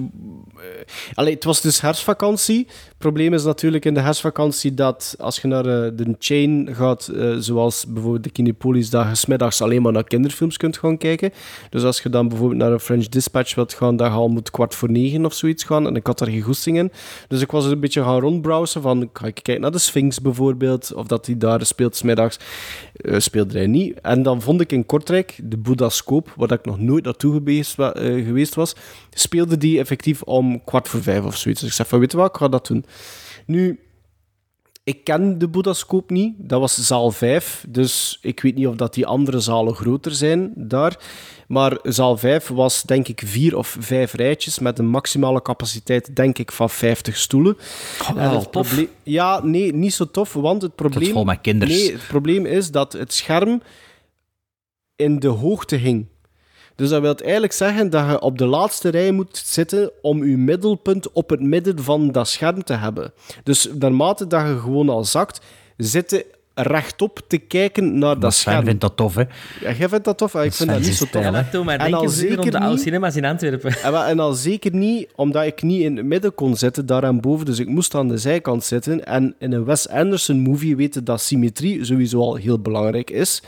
allee, 1.14 1.34
het 1.34 1.44
was 1.44 1.60
dus 1.60 1.80
herfstvakantie. 1.80 2.66
Het 2.68 2.98
probleem 2.98 3.34
is 3.34 3.44
natuurlijk 3.44 3.84
in 3.84 3.94
de 3.94 4.00
herfstvakantie 4.00 4.74
dat 4.74 5.14
als 5.18 5.40
je 5.40 5.48
naar 5.48 5.66
eh, 5.66 5.90
de 5.94 6.14
chain 6.18 6.68
gaat, 6.72 7.12
zoals 7.38 7.86
bijvoorbeeld 7.86 8.24
de 8.24 8.30
Kinepolis, 8.30 8.90
dat 8.90 9.06
je 9.08 9.14
's 9.14 9.26
middags 9.26 9.62
alleen 9.62 9.82
maar 9.82 9.92
naar 9.92 10.04
kinderfilms 10.04 10.56
kunt 10.56 10.78
gaan 10.78 10.98
kijken. 10.98 11.32
Dus 11.70 11.82
als 11.82 12.00
je 12.02 12.08
dan 12.10 12.28
bijvoorbeeld 12.28 12.60
naar 12.60 12.72
een 12.72 12.80
French 12.80 13.08
Dispatch 13.08 13.54
wilt 13.54 13.74
gaan, 13.74 13.96
dan 13.96 14.10
je 14.10 14.14
al 14.14 14.28
moet 14.28 14.50
kwart 14.50 14.74
voor 14.74 14.90
negen 14.90 15.24
of 15.24 15.34
zoiets 15.34 15.64
gaan. 15.64 15.86
En 15.86 15.96
ik 15.96 16.06
had 16.06 16.18
daar 16.18 16.28
geen 16.28 16.40
goesting 16.40 16.76
in. 16.76 16.92
Dus 17.28 17.40
ik 17.40 17.50
was 17.50 17.64
een 17.64 17.80
beetje 17.80 18.02
gaan 18.02 18.20
rondbrowsen 18.20 18.82
van, 18.82 19.10
ga 19.12 19.26
ik 19.26 19.34
kijken 19.34 19.60
naar 19.60 19.70
de 19.70 19.78
Sphinx 19.78 20.09
bijvoorbeeld, 20.18 20.94
of 20.94 21.06
dat 21.06 21.26
hij 21.26 21.38
daar 21.38 21.66
speelt 21.66 21.96
's 21.96 22.02
middags. 22.02 22.38
Eh, 22.94 23.18
speelde 23.18 23.58
hij 23.58 23.66
niet. 23.66 24.00
En 24.00 24.22
dan 24.22 24.42
vond 24.42 24.60
ik 24.60 24.72
in 24.72 24.86
Kortrijk, 24.86 25.38
de 25.42 25.56
Boeddhascoop, 25.56 26.32
waar 26.36 26.52
ik 26.52 26.64
nog 26.64 26.78
nooit 26.78 27.04
naartoe 27.04 27.32
geweest, 27.32 27.78
eh, 27.78 27.92
geweest 28.24 28.54
was, 28.54 28.74
speelde 29.10 29.56
die 29.56 29.78
effectief 29.78 30.22
om 30.22 30.64
kwart 30.64 30.88
voor 30.88 31.02
vijf 31.02 31.24
of 31.24 31.36
zoiets. 31.36 31.60
Dus 31.60 31.70
ik 31.70 31.76
zei 31.76 31.88
van, 31.88 31.98
weet 31.98 32.10
je 32.10 32.16
wat, 32.16 32.28
ik 32.28 32.36
ga 32.36 32.48
dat 32.48 32.66
doen. 32.66 32.84
Nu, 33.46 33.78
ik 34.90 35.04
ken 35.04 35.38
de 35.38 35.48
Boeddhascoop 35.48 36.10
niet. 36.10 36.34
Dat 36.38 36.60
was 36.60 36.74
zaal 36.86 37.10
5. 37.10 37.64
Dus 37.68 38.18
ik 38.22 38.40
weet 38.40 38.54
niet 38.54 38.66
of 38.66 38.74
dat 38.76 38.94
die 38.94 39.06
andere 39.06 39.40
zalen 39.40 39.74
groter 39.74 40.12
zijn 40.12 40.52
daar. 40.56 40.98
Maar 41.48 41.78
zaal 41.82 42.16
5 42.16 42.48
was 42.48 42.82
denk 42.82 43.08
ik 43.08 43.22
vier 43.24 43.56
of 43.56 43.76
vijf 43.80 44.12
rijtjes 44.12 44.58
met 44.58 44.78
een 44.78 44.88
maximale 44.88 45.42
capaciteit 45.42 46.16
denk 46.16 46.38
ik 46.38 46.52
van 46.52 46.70
50 46.70 47.16
stoelen. 47.16 47.56
Oh, 48.02 48.08
En 48.08 48.14
wel 48.14 48.30
het 48.40 48.52
tof. 48.52 48.66
probleem- 48.68 48.88
Ja, 49.02 49.40
nee, 49.44 49.74
niet 49.74 49.94
zo 49.94 50.04
tof, 50.10 50.32
want 50.32 50.62
het 50.62 50.74
probleem... 50.74 51.12
vol 51.12 51.24
met 51.24 51.40
kinders. 51.40 51.70
Nee, 51.70 51.92
het 51.92 52.06
probleem 52.08 52.46
is 52.46 52.70
dat 52.70 52.92
het 52.92 53.12
scherm 53.12 53.62
in 54.96 55.18
de 55.18 55.28
hoogte 55.28 55.76
hing. 55.76 56.06
Dus 56.80 56.88
dat 56.88 57.00
wil 57.00 57.14
eigenlijk 57.14 57.52
zeggen 57.52 57.90
dat 57.90 58.06
je 58.10 58.20
op 58.20 58.38
de 58.38 58.46
laatste 58.46 58.88
rij 58.88 59.12
moet 59.12 59.42
zitten 59.44 59.90
om 60.02 60.24
je 60.24 60.36
middelpunt 60.36 61.12
op 61.12 61.30
het 61.30 61.40
midden 61.40 61.82
van 61.82 62.12
dat 62.12 62.28
scherm 62.28 62.64
te 62.64 62.72
hebben. 62.74 63.12
Dus 63.44 63.68
naarmate 63.78 64.26
dat 64.26 64.46
je 64.46 64.58
gewoon 64.58 64.88
al 64.88 65.04
zakt, 65.04 65.40
zitten 65.76 66.22
rechtop 66.54 67.20
te 67.26 67.38
kijken 67.38 67.98
naar 67.98 68.18
dat 68.18 68.34
Sven 68.34 68.52
scherm. 68.52 68.64
vindt 68.66 68.80
dat 68.80 68.96
tof, 68.96 69.14
hè? 69.14 69.22
Ja, 69.60 69.72
jij 69.72 69.88
vindt 69.88 70.04
dat 70.04 70.18
tof? 70.18 70.34
Ah, 70.34 70.44
Ik 70.44 70.52
vind 70.52 70.70
dat 70.70 70.80
niet 70.80 70.94
zo 70.94 71.06
tof. 71.10 71.22
Ja, 71.22 71.48
Tom, 71.52 71.64
maar 71.64 71.78
En 71.78 71.92
al 71.94 72.00
weer 72.00 72.08
om 72.08 72.14
zeker 72.14 72.50
de 72.50 72.58
oude 72.60 72.80
cinema's 72.80 73.16
in 73.16 73.24
Antwerpen. 73.24 73.72
En, 73.82 73.92
wel- 73.92 74.04
en 74.04 74.18
al 74.18 74.32
zeker 74.32 74.74
niet 74.74 75.08
omdat 75.16 75.44
ik 75.46 75.62
niet 75.62 75.80
in 75.82 75.96
het 75.96 76.06
midden 76.06 76.34
kon 76.34 76.56
zitten, 76.56 76.86
daar 76.86 77.04
aan 77.04 77.20
boven. 77.20 77.46
Dus 77.46 77.58
ik 77.58 77.68
moest 77.68 77.94
aan 77.94 78.08
de 78.08 78.18
zijkant 78.18 78.64
zitten. 78.64 79.06
En 79.06 79.34
in 79.38 79.52
een 79.52 79.64
Wes 79.64 79.88
Anderson 79.88 80.38
movie 80.40 80.76
weten 80.76 81.04
dat 81.04 81.20
symmetrie 81.20 81.84
sowieso 81.84 82.18
al 82.20 82.34
heel 82.34 82.58
belangrijk 82.58 83.10
is. 83.10 83.42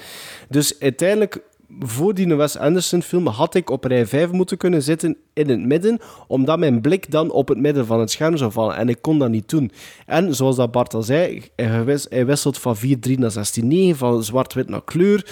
Dus 0.48 0.80
uiteindelijk, 0.80 1.38
voor 1.78 2.14
die 2.14 2.34
Wes 2.34 2.56
Anderson 2.56 3.02
film, 3.02 3.26
had 3.26 3.54
ik 3.54 3.70
op 3.70 3.84
rij 3.84 4.06
5 4.06 4.30
moeten 4.30 4.56
kunnen 4.56 4.82
zitten 4.82 5.16
in 5.32 5.48
het 5.48 5.60
midden, 5.60 5.98
omdat 6.26 6.58
mijn 6.58 6.80
blik 6.80 7.10
dan 7.10 7.30
op 7.30 7.48
het 7.48 7.58
midden 7.58 7.86
van 7.86 8.00
het 8.00 8.10
scherm 8.10 8.36
zou 8.36 8.52
vallen. 8.52 8.76
En 8.76 8.88
ik 8.88 8.98
kon 9.02 9.18
dat 9.18 9.30
niet 9.30 9.48
doen. 9.48 9.70
En 10.06 10.34
zoals 10.34 10.56
dat 10.56 10.70
Bart 10.70 10.94
al 10.94 11.02
zei, 11.02 11.42
hij 11.56 11.84
wis- 11.84 12.06
hij 12.08 12.26
wisselt 12.26 12.58
van 12.58 12.76
4-3 12.76 13.18
naar 13.18 13.30
16-9, 13.30 13.96
van 13.96 14.24
zwart-wit 14.24 14.68
naar 14.68 14.84
kleur. 14.84 15.26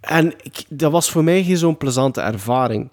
En 0.00 0.34
dat 0.68 0.92
was 0.92 1.10
voor 1.10 1.24
mij 1.24 1.42
geen 1.44 1.56
zo'n 1.56 1.76
plezante 1.76 2.20
ervaring. 2.20 2.90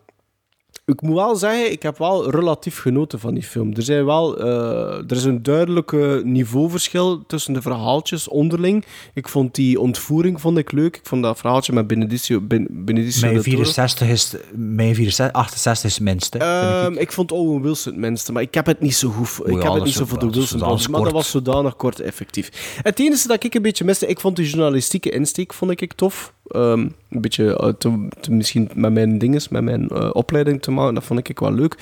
Ik 0.89 1.01
moet 1.01 1.15
wel 1.15 1.35
zeggen, 1.35 1.71
ik 1.71 1.83
heb 1.83 1.97
wel 1.97 2.29
relatief 2.29 2.79
genoten 2.79 3.19
van 3.19 3.33
die 3.33 3.43
film. 3.43 3.73
Er, 3.73 3.81
zijn 3.81 4.05
wel, 4.05 4.39
eh, 4.39 4.97
er 4.97 5.11
is 5.11 5.23
een 5.23 5.43
duidelijke 5.43 6.21
niveauverschil 6.25 7.23
tussen 7.27 7.53
de 7.53 7.61
verhaaltjes 7.61 8.27
onderling. 8.27 8.85
Ik 9.13 9.27
vond 9.27 9.55
die 9.55 9.79
ontvoering 9.79 10.41
vond 10.41 10.57
ik 10.57 10.71
leuk. 10.71 10.95
Ik 10.95 11.05
vond 11.05 11.23
dat 11.23 11.37
verhaaltje 11.39 11.73
met 11.73 11.87
Benedicio, 11.87 12.41
Ben, 12.41 12.67
Benedicio 12.69 13.21
Mijn 13.21 13.33
del 13.33 13.43
Toro. 13.43 13.55
64 13.55 14.07
is, 14.09 14.35
mijn 14.55 14.95
64, 14.95 15.41
68 15.41 15.89
is 15.89 15.95
het 15.95 16.03
minste. 16.03 16.37
Ehm, 16.37 16.93
ik. 16.97 17.11
vond 17.11 17.31
Owen 17.31 17.61
Wilson 17.61 17.91
het 17.91 18.01
minste, 18.01 18.31
maar 18.31 18.41
ik 18.41 18.53
heb 18.53 18.65
het 18.65 18.79
niet 18.79 18.95
zo 18.95 19.09
goed. 19.09 19.47
ik 19.47 19.61
heb 19.61 19.73
het 19.73 19.83
niet 19.83 19.93
zo 19.93 20.05
voor 20.05 20.19
de 20.19 20.29
Wilson 20.29 20.59
maar 20.91 21.03
dat 21.03 21.11
was 21.11 21.29
zodanig 21.29 21.75
kort 21.75 21.99
effectief. 21.99 22.79
Het 22.81 22.99
enige 22.99 23.27
dat 23.27 23.43
ik 23.43 23.53
een 23.53 23.61
beetje 23.61 23.83
miste, 23.85 24.07
ik 24.07 24.19
vond 24.19 24.35
de 24.35 24.49
journalistieke 24.49 25.09
insteek 25.09 25.53
vond 25.53 25.81
ik 25.81 25.93
tof. 25.93 26.33
Ehm, 26.49 26.79
een 27.09 27.21
beetje 27.21 27.57
eh, 27.57 27.69
te, 27.69 28.07
te- 28.19 28.31
misschien 28.31 28.69
met 28.75 28.93
mijn 28.93 29.17
dinges, 29.17 29.49
met 29.49 29.63
mijn 29.63 29.89
eh, 29.89 30.09
opleiding 30.13 30.61
te 30.61 30.71
maken, 30.71 30.78
dat 30.87 31.03
vond 31.03 31.29
ik 31.29 31.39
wel 31.39 31.53
leuk. 31.53 31.77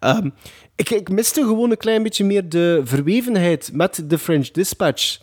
Ehm, 0.00 0.30
ik, 0.76 0.90
ik 0.90 1.08
miste 1.08 1.40
gewoon 1.40 1.70
een 1.70 1.76
klein 1.76 2.02
beetje 2.02 2.24
meer 2.24 2.48
de 2.48 2.80
verwevenheid 2.84 3.70
met 3.72 4.02
de 4.06 4.18
French 4.18 4.50
Dispatch. 4.50 5.18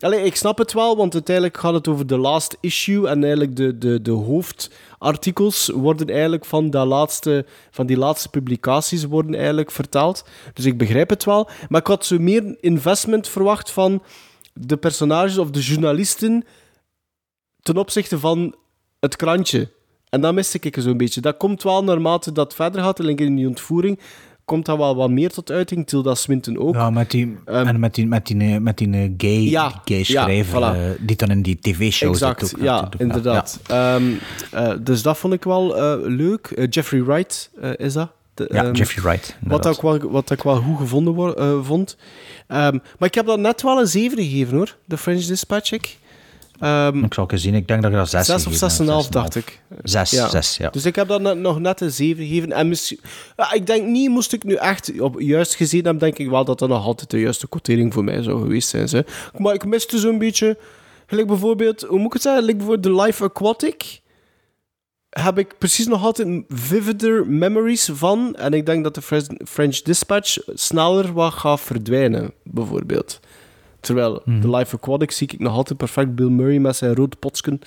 Allee, 0.00 0.24
ik 0.24 0.36
snap 0.36 0.58
het 0.58 0.72
wel, 0.72 0.96
want 0.96 1.14
uiteindelijk 1.14 1.58
gaat 1.58 1.74
het 1.74 1.88
over 1.88 2.06
de 2.06 2.18
last 2.18 2.56
issue 2.60 3.08
en 3.08 3.22
eigenlijk 3.22 3.56
de, 3.56 3.78
de, 3.78 4.02
de 4.02 4.10
hoofdartikels 4.10 5.68
worden 5.68 6.08
eigenlijk 6.08 6.44
van, 6.44 6.70
dat 6.70 6.86
laatste, 6.86 7.46
van 7.70 7.86
die 7.86 7.96
laatste 7.96 8.28
publicaties 8.28 9.04
worden 9.04 9.34
eigenlijk 9.34 9.70
vertaald. 9.70 10.24
Dus 10.54 10.64
ik 10.64 10.78
begrijp 10.78 11.10
het 11.10 11.24
wel. 11.24 11.48
Maar 11.68 11.80
ik 11.80 11.86
had 11.86 12.06
zo 12.06 12.18
meer 12.18 12.56
investment 12.60 13.28
verwacht 13.28 13.70
van 13.70 14.02
de 14.52 14.76
personages 14.76 15.38
of 15.38 15.50
de 15.50 15.60
journalisten 15.60 16.44
ten 17.62 17.76
opzichte 17.76 18.18
van 18.18 18.54
het 19.00 19.16
krantje. 19.16 19.70
En 20.10 20.20
dat 20.20 20.34
miste 20.34 20.58
ik 20.60 20.76
zo'n 20.78 20.96
beetje. 20.96 21.20
Dat 21.20 21.36
komt 21.36 21.62
wel 21.62 21.84
naarmate 21.84 22.32
dat 22.32 22.54
verder 22.54 22.82
gaat, 22.82 23.00
en 23.00 23.16
in 23.16 23.36
die 23.36 23.46
ontvoering, 23.48 23.98
komt 24.44 24.66
dat 24.66 24.76
wel 24.76 24.96
wat 24.96 25.10
meer 25.10 25.30
tot 25.30 25.50
uiting. 25.50 25.86
Tilda 25.86 26.14
Swinton 26.14 26.58
ook. 26.58 26.74
Ja, 26.74 26.90
met 26.90 27.10
die, 27.10 27.36
en 27.44 27.80
met 27.80 27.94
die, 27.94 28.06
met 28.06 28.26
die, 28.26 28.40
eh, 28.40 28.56
met 28.56 28.78
die 28.78 28.92
eh, 28.92 29.10
gay, 29.16 29.40
Ja, 29.40 29.80
gay 29.84 29.98
ja, 29.98 30.04
schrijver, 30.04 30.60
voilà. 30.60 30.76
eh, 30.76 31.06
die 31.06 31.16
dan 31.16 31.30
in 31.30 31.42
die 31.42 31.58
tv-show 31.60 32.14
zit 32.14 32.28
ook. 32.28 32.60
ja, 32.60 32.88
inderdaad. 32.98 33.60
Ehm, 33.66 34.02
eh, 34.50 34.72
dus 34.80 35.02
dat 35.02 35.18
vond 35.18 35.32
ik 35.34 35.44
wel 35.44 35.74
leuk. 36.08 36.66
Jeffrey 36.70 37.04
Wright 37.04 37.50
is 37.76 37.92
dat. 37.92 38.10
De, 38.34 38.48
Ja, 38.52 38.64
ehm, 38.64 38.74
Jeffrey 38.74 39.02
Wright, 39.04 39.36
Wat 39.40 39.66
ik 39.66 39.80
wel, 39.80 39.98
wat 40.10 40.30
ik 40.30 40.42
wel 40.42 40.56
goed 40.56 40.78
gevonden 40.78 41.64
vond. 41.64 41.96
Ehm, 42.46 42.78
maar 42.98 43.08
ik 43.08 43.14
heb 43.14 43.26
dat 43.26 43.38
net 43.38 43.62
wel 43.62 43.80
een 43.80 43.86
7 43.86 44.18
gegeven 44.18 44.56
hoor, 44.56 44.76
de 44.84 44.96
French 44.98 45.24
Dispatch. 45.24 45.72
Ik. 45.72 45.98
Ehm, 46.60 47.04
Ik 47.04 47.14
zal 47.14 47.22
het 47.24 47.32
eens 47.32 47.42
zien, 47.42 47.54
ik 47.54 47.68
denk 47.68 47.82
dat 47.82 47.90
ik 47.90 47.96
dat 47.96 48.08
6 48.08 48.26
Zes 48.26 48.46
of 48.46 48.52
6,5 49.04 49.08
dacht 49.08 49.34
ik. 49.34 49.60
6, 49.82 50.10
Ja. 50.10 50.28
6, 50.28 50.56
ja. 50.56 50.70
Dus 50.70 50.84
ik 50.84 50.94
heb 50.96 51.08
dat 51.08 51.20
net- 51.20 51.38
nog 51.38 51.60
net 51.60 51.80
een 51.80 51.90
7 51.92 52.26
gegeven. 52.26 52.52
En 52.52 52.68
misschien, 52.68 53.00
ja, 53.36 53.52
ik 53.52 53.66
denk 53.66 53.86
niet, 53.86 54.10
moest 54.10 54.32
ik 54.32 54.44
nu 54.44 54.54
echt 54.54 55.00
op 55.00 55.20
juist 55.20 55.54
gezien 55.54 55.84
hebben, 55.84 56.02
denk 56.02 56.18
ik 56.18 56.28
wel 56.28 56.44
dat 56.44 56.58
dat 56.58 56.68
nog 56.68 56.84
altijd 56.84 57.10
de 57.10 57.20
juiste 57.20 57.48
quotering 57.48 57.92
voor 57.92 58.04
mij 58.04 58.22
zou 58.22 58.40
geweest 58.40 58.68
zijn. 58.68 58.88
Zo. 58.88 59.02
Maar 59.38 59.54
ik 59.54 59.64
miste 59.64 59.98
zo'n 59.98 60.18
beetje, 60.18 60.58
gelijk 61.06 61.26
bijvoorbeeld, 61.28 61.80
hoe 61.82 61.98
moet 61.98 62.06
ik 62.06 62.12
het 62.12 62.22
zeggen, 62.22 62.40
gelijk 62.40 62.58
bijvoorbeeld 62.58 62.96
The 62.96 63.02
Life 63.02 63.24
Aquatic. 63.24 64.00
Heb 65.10 65.38
ik 65.38 65.58
precies 65.58 65.86
nog 65.86 66.04
altijd 66.04 66.42
vivider 66.48 67.26
memories 67.26 67.90
van. 67.92 68.34
En 68.36 68.52
ik 68.52 68.66
denk 68.66 68.84
dat 68.84 68.94
de 68.94 69.02
French 69.46 69.82
Dispatch 69.82 70.36
sneller 70.54 71.12
wat 71.12 71.32
gaat 71.32 71.60
verdwijnen, 71.60 72.32
bijvoorbeeld. 72.44 73.20
Terwijl 73.80 74.22
The 74.40 74.50
Life 74.50 74.76
Aquatic 74.76 75.10
zie 75.10 75.28
ik 75.32 75.38
nog 75.38 75.54
altijd 75.54 75.78
perfect 75.78 76.14
Bill 76.14 76.28
Murray 76.28 76.58
met 76.58 76.76
zijn 76.76 76.94
rood 76.94 77.18
potsken 77.18 77.60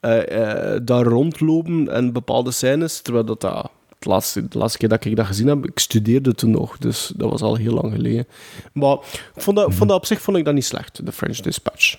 eh, 0.00 0.74
eh, 0.74 0.80
daar 0.82 1.04
rondlopen 1.04 1.88
en 1.88 2.12
bepaalde 2.12 2.50
scènes. 2.50 3.00
Terwijl 3.00 3.24
dat, 3.24 3.40
dat 3.40 3.70
het 3.88 4.04
laatste, 4.04 4.48
de 4.48 4.58
laatste 4.58 4.78
keer 4.78 4.88
dat 4.88 5.04
ik 5.04 5.16
dat 5.16 5.26
gezien 5.26 5.46
heb, 5.46 5.66
ik 5.66 5.78
studeerde 5.78 6.34
toen 6.34 6.50
nog, 6.50 6.78
dus 6.78 7.12
dat 7.16 7.30
was 7.30 7.40
al 7.40 7.56
heel 7.56 7.74
lang 7.74 7.92
geleden. 7.92 8.26
Maar 8.72 8.96
ik 9.34 9.42
vond 9.42 9.56
dat, 9.56 9.68
ik 9.68 9.74
vond 9.74 9.88
dat 9.88 9.98
op 9.98 10.06
zich 10.06 10.20
vond 10.20 10.36
ik 10.36 10.44
dat 10.44 10.54
niet 10.54 10.64
slecht, 10.64 11.06
de 11.06 11.12
French 11.12 11.36
Dispatch. 11.36 11.98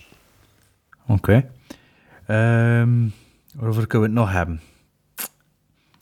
Oké. 1.08 1.50
Ehm, 2.26 2.92
waarover 3.54 3.86
kunnen 3.86 4.10
we 4.10 4.14
het 4.14 4.24
nog 4.24 4.32
hebben? 4.32 4.60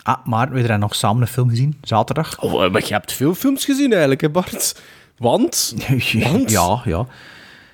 Ah, 0.03 0.27
maar 0.27 0.51
we 0.51 0.59
hebben 0.59 0.81
nog 0.81 0.95
samen 0.95 1.23
een 1.23 1.29
film 1.29 1.49
gezien, 1.49 1.79
zaterdag. 1.83 2.41
Oh, 2.41 2.71
maar 2.71 2.87
je 2.87 2.93
hebt 2.93 3.13
veel 3.13 3.35
films 3.35 3.65
gezien 3.65 3.91
eigenlijk, 3.91 4.21
hè 4.21 4.31
Bart? 4.31 4.83
Want? 5.17 5.75
Want? 6.13 6.51
ja, 6.51 6.83
ja. 6.85 7.07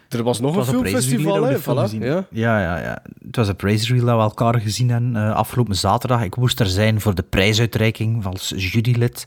Er 0.08 0.22
was 0.22 0.40
nog 0.40 0.56
Het 0.56 0.66
een 0.66 0.72
filmfestival, 0.72 1.42
hè? 1.42 1.58
Voilà, 1.58 1.98
ja. 1.98 2.26
Ja, 2.30 2.60
ja, 2.60 2.78
ja. 2.78 3.02
Het 3.26 3.36
was 3.36 3.48
op 3.48 3.60
Razor 3.60 3.96
Reel 3.96 4.06
dat 4.06 4.16
we 4.16 4.22
elkaar 4.22 4.60
gezien 4.60 4.88
hebben 4.88 5.16
eh, 5.16 5.34
afgelopen 5.34 5.76
zaterdag. 5.76 6.22
Ik 6.22 6.36
moest 6.36 6.60
er 6.60 6.66
zijn 6.66 7.00
voor 7.00 7.14
de 7.14 7.22
prijsuitreiking 7.22 8.26
als 8.26 8.52
jurylid 8.56 9.24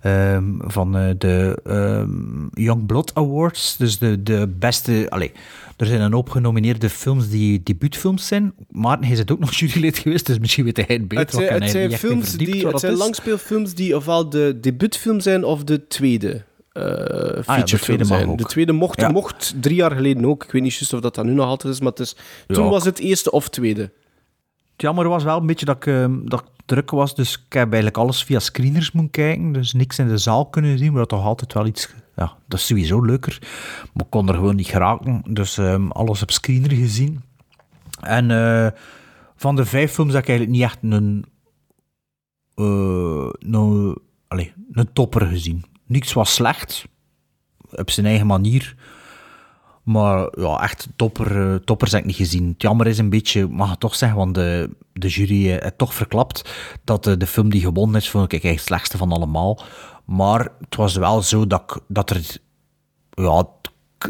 ehm, 0.00 0.44
van 0.58 0.96
eh, 0.96 1.10
de 1.18 1.60
ehm, 1.64 2.62
Young 2.64 2.86
Blood 2.86 3.14
Awards. 3.14 3.76
Dus 3.76 3.98
de, 3.98 4.22
de 4.22 4.54
beste... 4.58 5.06
Allee, 5.08 5.32
er 5.76 5.86
zijn 5.86 6.00
een 6.00 6.12
hoop 6.12 6.30
genomineerde 6.30 6.90
films 6.90 7.28
die 7.28 7.62
debuutfilms 7.62 8.26
zijn. 8.26 8.52
Maarten, 8.70 9.06
hij 9.06 9.16
is 9.16 9.28
ook 9.28 9.38
nog 9.38 9.54
jurylid 9.58 9.98
geweest, 9.98 10.26
dus 10.26 10.38
misschien 10.38 10.64
weet 10.64 10.76
hij 10.76 10.86
het 10.88 11.08
beter. 11.08 11.24
Het 11.24 11.34
zijn, 11.34 11.52
het 11.52 11.58
hij 11.58 11.70
zijn, 11.70 11.92
films 11.92 12.32
die, 12.32 12.66
het 12.66 12.80
zijn 12.80 12.94
langspeelfilms 12.94 13.74
die 13.74 13.96
ofwel 13.96 14.28
de 14.28 14.58
debuutfilm 14.60 15.20
zijn 15.20 15.44
of 15.44 15.64
de 15.64 15.86
tweede 15.86 16.44
eh 16.74 17.42
featurefilm 17.42 17.78
tweede 17.80 18.04
mag 18.04 18.18
zijn. 18.18 18.28
ook. 18.28 18.38
De 18.38 18.44
tweede 18.44 18.72
mocht, 18.72 19.00
Ja. 19.00 19.08
mocht 19.10 19.54
drie 19.60 19.76
jaar 19.76 19.92
geleden 19.92 20.24
ook. 20.24 20.44
Ik 20.44 20.50
weet 20.50 20.62
niet 20.62 20.74
juist 20.74 20.92
of 20.92 21.00
dat, 21.00 21.14
dat 21.14 21.24
nu 21.24 21.32
nog 21.32 21.46
altijd 21.46 21.74
is, 21.74 21.80
maar 21.80 21.90
het 21.90 22.00
is, 22.00 22.16
toen 22.46 22.68
was 22.68 22.84
het 22.84 22.98
eerste 22.98 23.30
of 23.30 23.48
tweede. 23.48 23.82
Het 24.72 24.82
jammer 24.82 25.08
was 25.08 25.24
wel 25.24 25.40
een 25.40 25.46
beetje 25.46 25.66
dat 25.66 25.76
ik, 25.76 25.86
ehm, 25.86 26.24
dat 26.24 26.40
ik 26.40 26.46
druk 26.66 26.90
was, 26.90 27.14
dus 27.14 27.32
ik 27.34 27.52
heb 27.52 27.64
eigenlijk 27.66 27.96
alles 27.96 28.24
via 28.24 28.38
screeners 28.38 28.92
moeten 28.92 29.12
kijken, 29.12 29.52
dus 29.52 29.72
niks 29.72 29.98
in 29.98 30.08
de 30.08 30.18
zaal 30.18 30.46
kunnen 30.46 30.78
zien, 30.78 30.90
maar 30.90 31.00
dat 31.00 31.08
toch 31.08 31.24
altijd 31.24 31.52
wel 31.52 31.66
iets... 31.66 31.94
Ja, 32.16 32.32
dat 32.48 32.58
is 32.58 32.66
sowieso 32.66 33.00
leuker, 33.04 33.38
maar 33.92 34.04
ik 34.04 34.10
kon 34.10 34.28
er 34.28 34.34
gewoon 34.34 34.56
niet 34.56 34.66
geraken, 34.66 35.22
dus 35.28 35.58
ehm, 35.58 35.88
alles 35.90 36.22
op 36.22 36.30
screener 36.30 36.70
gezien. 36.72 37.22
En 38.00 38.30
eh, 38.30 38.66
van 39.36 39.56
de 39.56 39.64
vijf 39.64 39.92
films 39.92 40.12
heb 40.12 40.22
ik 40.22 40.28
eigenlijk 40.28 40.58
niet 40.58 40.66
echt 40.68 40.78
een... 40.82 41.24
eh, 42.54 43.92
allez, 44.28 44.50
een 44.72 44.92
topper 44.92 45.26
gezien. 45.26 45.64
Niks 45.94 46.12
was 46.12 46.34
slecht, 46.34 46.84
op 47.70 47.90
zijn 47.90 48.06
eigen 48.06 48.26
manier. 48.26 48.74
Maar 49.82 50.28
ja, 50.40 50.62
echt 50.62 50.88
topper, 50.96 51.50
eh, 51.52 51.54
toppers 51.54 51.92
heb 51.92 52.00
ik 52.00 52.06
niet 52.06 52.16
gezien. 52.16 52.48
Het 52.48 52.62
jammer 52.62 52.86
is 52.86 52.98
een 52.98 53.10
beetje, 53.10 53.48
mag 53.48 53.72
ik 53.72 53.78
toch 53.78 53.94
zeggen, 53.94 54.18
want 54.18 54.34
de, 54.34 54.70
de 54.92 55.08
jury 55.08 55.46
heeft 55.46 55.78
toch 55.78 55.94
verklapt 55.94 56.50
dat 56.84 57.06
eh, 57.06 57.14
de 57.18 57.26
film 57.26 57.50
die 57.50 57.60
gewonnen 57.60 58.00
is, 58.00 58.10
vond 58.10 58.24
ik 58.24 58.30
eigenlijk 58.32 58.60
het 58.60 58.68
slechtste 58.68 58.96
van 58.98 59.12
allemaal. 59.12 59.62
Maar 60.04 60.48
het 60.60 60.76
was 60.76 60.96
wel 60.96 61.22
zo 61.22 61.46
dat, 61.46 61.60
ik- 61.66 61.82
dat 61.88 62.10
er... 62.10 62.36
Ja, 63.10 63.36
het, 63.36 63.48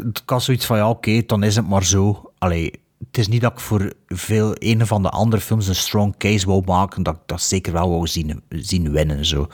het 0.03 0.25
kan 0.25 0.41
zoiets 0.41 0.65
van, 0.65 0.77
ja, 0.77 0.89
oké, 0.89 1.21
dan 1.25 1.43
is 1.43 1.55
het 1.55 1.67
maar 1.67 1.83
zo. 1.85 2.31
Allee, 2.37 2.71
het 3.15 3.23
is 3.25 3.31
niet 3.31 3.41
dat 3.41 3.51
ik 3.51 3.59
voor 3.59 3.93
veel 4.07 4.55
een 4.59 4.87
van 4.87 5.03
de 5.03 5.09
andere 5.09 5.41
films 5.41 5.67
een 5.67 5.75
strong 5.75 6.17
case 6.17 6.45
wou 6.45 6.63
maken, 6.65 7.03
dat 7.03 7.15
ik 7.15 7.21
dat 7.25 7.41
zeker 7.41 7.73
wel 7.73 7.89
wou 7.89 8.07
zien, 8.07 8.41
zien 8.49 8.91
winnen. 8.91 9.25
Zo. 9.25 9.47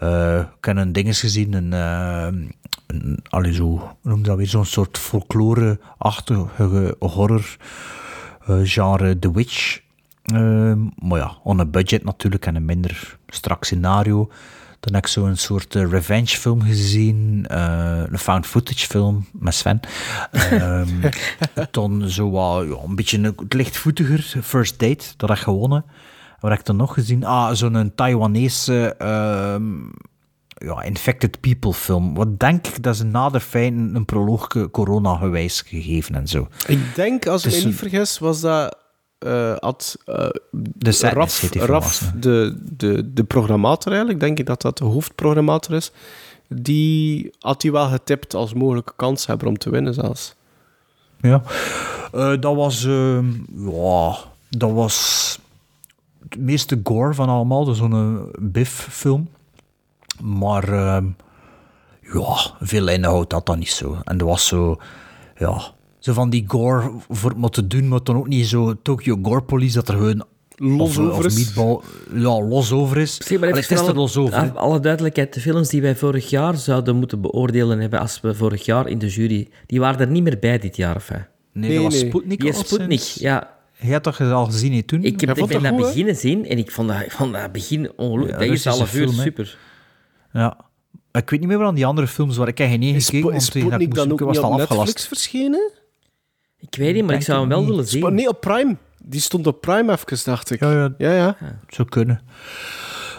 Eh, 0.00 0.38
ik 0.38 0.64
heb 0.64 0.76
een 0.76 0.92
ding 0.92 1.06
eens 1.06 1.20
gezien, 1.20 1.52
een, 1.52 1.72
een, 1.72 3.18
allee, 3.28 3.52
zo, 3.52 3.96
noem 4.02 4.22
dat 4.22 4.36
weer, 4.36 4.46
zo'n 4.46 4.64
soort 4.64 4.98
folklore-achtige 4.98 6.96
horror 6.98 7.56
eh, 8.46 8.60
genre 8.62 9.18
The 9.18 9.32
Witch. 9.32 9.80
Maar 10.94 11.18
ja, 11.18 11.36
on 11.42 11.60
a 11.60 11.64
budget 11.64 12.04
natuurlijk 12.04 12.46
en 12.46 12.54
een 12.54 12.64
minder 12.64 13.18
strak 13.26 13.64
scenario. 13.64 14.30
Dan 14.82 14.94
heb 14.94 15.02
ik 15.02 15.08
zo'n 15.10 15.36
soort 15.36 15.74
eh, 15.74 15.90
revenge 15.90 16.26
film 16.26 16.62
gezien, 16.62 17.44
eh, 17.48 18.02
een 18.10 18.18
found 18.18 18.46
footage 18.46 18.86
film 18.86 19.26
met 19.32 19.54
Sven. 19.54 19.80
Ehm, 20.32 20.88
dan 21.70 22.08
zo 22.08 22.30
wat, 22.30 22.66
ja, 22.66 22.76
een 22.86 22.94
beetje 22.94 23.18
een, 23.18 23.24
het 23.24 23.52
lichtvoetiger, 23.52 24.42
First 24.42 24.78
Date, 24.78 25.04
dat 25.16 25.28
heb 25.28 25.38
ik 25.38 25.44
gewonnen. 25.44 25.84
Wat 26.40 26.50
heb 26.50 26.60
ik 26.60 26.66
dan 26.66 26.76
nog 26.76 26.94
gezien? 26.94 27.24
Ah, 27.24 27.52
zo'n 27.52 27.92
Taiwanese 27.94 28.94
ehm, 28.98 29.64
ja, 30.54 30.82
infected 30.82 31.40
people 31.40 31.72
film. 31.72 32.14
Wat 32.14 32.38
denk 32.38 32.66
ik 32.66 32.82
dat 32.82 32.96
ze 32.96 33.04
na 33.04 33.28
de 33.28 33.40
feiten 33.40 33.94
een 33.94 34.04
proloog 34.04 34.70
corona 34.70 35.16
gewijs 35.16 35.60
gegeven 35.60 36.14
en 36.14 36.28
zo. 36.28 36.48
Ik 36.66 36.94
denk, 36.94 37.26
als 37.26 37.46
ik 37.46 37.58
me 37.58 37.64
niet 37.64 37.76
vergis, 37.76 38.18
was 38.18 38.40
dat... 38.40 38.81
eh 39.22 39.56
had 39.58 39.96
eh, 40.04 40.28
De 40.50 40.98
Raf, 41.52 42.12
de, 42.16 42.58
de, 42.76 43.12
de 43.12 43.24
programmator 43.24 43.92
eigenlijk, 43.92 44.20
denk 44.20 44.38
ik 44.38 44.46
dat 44.46 44.62
dat 44.62 44.78
de 44.78 44.84
hoofdprogrammator 44.84 45.74
is, 45.74 45.92
die 46.48 47.30
had 47.38 47.60
die 47.60 47.72
wel 47.72 47.88
getipt 47.88 48.34
als 48.34 48.54
mogelijke 48.54 48.92
kanshebber 48.96 49.48
om 49.48 49.58
te 49.58 49.70
winnen 49.70 49.94
zelfs. 49.94 50.34
Ja. 51.20 51.42
Eh, 52.12 52.32
dat 52.40 52.54
was... 52.54 52.84
ehm, 52.84 53.26
ja, 53.56 54.16
dat 54.48 54.72
was... 54.72 55.38
Het 56.28 56.38
meeste 56.40 56.80
gore 56.82 57.14
van 57.14 57.28
allemaal. 57.28 57.64
Dus 57.64 57.76
zo'n 57.78 58.30
Biff-film. 58.38 59.28
Maar... 60.22 60.68
ehm, 60.68 61.06
ja, 62.12 62.36
veel 62.60 62.88
inhoud 62.88 63.32
had 63.32 63.46
dat 63.46 63.56
niet 63.56 63.70
zo. 63.70 63.98
En 64.04 64.18
dat 64.18 64.28
was 64.28 64.46
zo... 64.46 64.76
Ja... 65.36 65.60
Zo 66.02 66.12
van 66.12 66.30
die 66.30 66.44
gore 66.46 66.92
voor 67.08 67.34
het 67.40 67.52
te 67.52 67.66
doen, 67.66 67.88
maar 67.88 68.02
dan 68.02 68.16
ook 68.16 68.28
niet 68.28 68.46
zo 68.46 68.74
Tokyo 68.82 69.18
Gore 69.22 69.42
Police 69.42 69.74
dat 69.74 69.88
er 69.88 69.94
gewoon 69.94 70.24
Los 70.56 70.80
of, 70.80 70.98
over 70.98 71.18
of 71.18 71.24
is. 71.24 71.34
meatball, 71.34 71.80
ja, 72.14 72.40
los 72.42 72.72
over 72.72 72.96
is. 72.96 73.16
Zeg 73.16 73.38
maar 73.38 73.48
Allee, 73.48 73.62
het 73.62 73.70
is 73.70 73.80
er 73.80 73.94
los 73.94 74.16
over. 74.16 74.38
alle, 74.38 74.52
alle 74.52 74.80
duidelijkheid, 74.80 75.34
de 75.34 75.40
films 75.40 75.68
die 75.68 75.82
wij 75.82 75.96
vorig 75.96 76.30
jaar 76.30 76.56
zouden 76.56 76.96
moeten 76.96 77.20
beoordelen 77.20 77.80
hebben 77.80 78.00
als 78.00 78.20
we 78.20 78.34
vorig 78.34 78.64
jaar 78.64 78.88
in 78.88 78.98
de 78.98 79.08
jury, 79.08 79.48
die 79.66 79.80
waren 79.80 80.00
er 80.00 80.10
niet 80.10 80.22
meer 80.22 80.38
bij 80.38 80.58
dit 80.58 80.76
jaar. 80.76 80.96
Of, 80.96 81.08
hè? 81.08 81.18
Nee, 81.52 81.74
dat 81.74 81.82
was 81.82 81.98
Sputnik 81.98 82.44
al 82.44 82.52
Sputnik, 82.52 83.00
ja. 83.00 83.56
Jij 83.78 83.92
had 83.92 84.02
toch 84.02 84.20
al 84.20 84.44
gezien 84.44 84.72
hè, 84.72 84.82
toen? 84.82 85.04
Ik, 85.04 85.20
heb, 85.20 85.38
ik 85.38 85.46
ben 85.46 85.62
dat 85.62 85.72
goed, 85.72 85.80
beginnen 85.80 86.16
zien 86.16 86.46
en 86.46 86.58
ik 86.58 86.70
vond 86.70 86.88
dat, 86.88 87.00
ik 87.00 87.10
vond 87.10 87.32
dat 87.32 87.52
begin 87.52 87.92
ongelooflijk. 87.96 88.40
Ja, 88.40 88.46
dat 88.46 88.56
is 88.56 88.64
half 88.64 88.94
uur 88.94 89.08
super. 89.08 89.58
Ja. 90.32 90.56
Ik 91.12 91.30
weet 91.30 91.40
niet 91.40 91.48
meer 91.48 91.58
wat 91.58 91.66
aan 91.68 91.74
die 91.74 91.86
andere 91.86 92.06
films 92.06 92.36
waar 92.36 92.48
ik 92.48 92.58
heb 92.58 92.68
geen 92.68 92.82
één 92.82 93.00
gekeken, 93.00 93.32
is 93.32 93.44
Sputnik 93.44 93.70
dan 93.70 93.80
ook 93.80 93.94
zoeken 93.94 94.08
niet 94.08 94.20
was 94.26 94.36
het 94.36 94.44
op 94.44 94.50
al 94.50 94.56
Netflix 94.56 94.80
afgelast. 94.80 95.06
verschenen? 95.06 95.72
Ik 96.70 96.74
weet 96.78 96.94
niet, 96.94 97.04
maar 97.04 97.14
ik 97.14 97.22
zou 97.22 97.40
hem 97.40 97.48
wel 97.48 97.60
niet. 97.60 97.68
willen 97.68 97.86
zien. 97.86 98.14
nee, 98.14 98.28
op 98.28 98.40
Prime. 98.40 98.76
Die 99.04 99.20
stond 99.20 99.46
op 99.46 99.60
Prime 99.60 99.92
even, 99.92 100.18
dacht 100.24 100.50
ik. 100.50 100.60
Ja, 100.60 100.72
ja. 100.72 100.90
ja. 100.98 101.12
ja. 101.14 101.36
Het 101.40 101.74
zou 101.74 101.88
kunnen. 101.88 102.20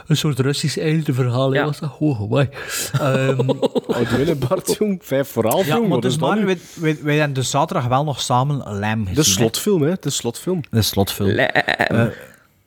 Een 0.08 0.18
soort 0.18 0.40
Russisch 0.40 0.78
eindeverhaal, 0.78 1.52
hè, 1.52 1.60
Ja. 1.60 1.66
was 1.66 1.80
dat? 1.80 1.96
Oh, 2.00 2.22
amai. 2.22 2.50
Ehm, 2.94 3.50
Oh, 3.50 4.10
de 4.10 4.16
winnen, 4.18 4.40
Bart, 4.40 4.76
jong. 4.80 5.00
Vijf 5.04 5.28
voor 5.28 5.46
half, 5.48 5.66
ja, 5.68 5.76
jong. 5.76 5.88
maar 5.88 6.00
dus 6.00 6.18
maar, 6.18 6.46
wij, 6.46 6.58
wij, 6.76 6.98
wij 7.02 7.16
hebben 7.16 7.34
dus 7.34 7.50
zaterdag 7.50 7.88
wel 7.88 8.04
nog 8.04 8.22
samen 8.22 8.58
Lam 8.58 9.00
gezien. 9.00 9.06
De 9.06 9.22
hè. 9.22 9.24
slotfilm, 9.24 9.82
hè. 9.82 9.94
De 10.00 10.10
slotfilm. 10.10 10.62
De 10.70 10.82
slotfilm. 10.82 11.30
Lam. 11.30 11.46
Eh, 11.48 12.06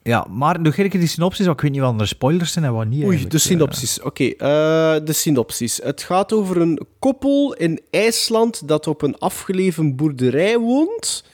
ja, 0.06 0.26
maar 0.30 0.60
nog 0.60 0.76
een 0.76 0.88
keer 0.88 1.00
die 1.00 1.08
synopsis, 1.08 1.46
want 1.46 1.56
ik 1.56 1.62
weet 1.62 1.72
niet 1.72 1.80
wat 1.80 2.00
er 2.00 2.06
spoilers 2.08 2.52
zijn 2.52 2.64
en 2.64 2.72
wat 2.72 2.86
niet. 2.86 3.04
Oei, 3.04 3.26
de 3.28 3.38
synopsis. 3.38 4.00
Oké, 4.02 4.24
eh, 4.24 4.38
de 5.04 5.12
synopsis. 5.12 5.80
Het 5.82 6.02
gaat 6.02 6.32
over 6.32 6.56
een 6.60 6.80
koppel 6.98 7.54
in 7.54 7.80
IJsland 7.90 8.68
dat 8.68 8.86
op 8.86 9.02
een 9.02 9.18
afgelegen 9.18 9.96
boerderij 9.96 10.58
woont. 10.58 11.24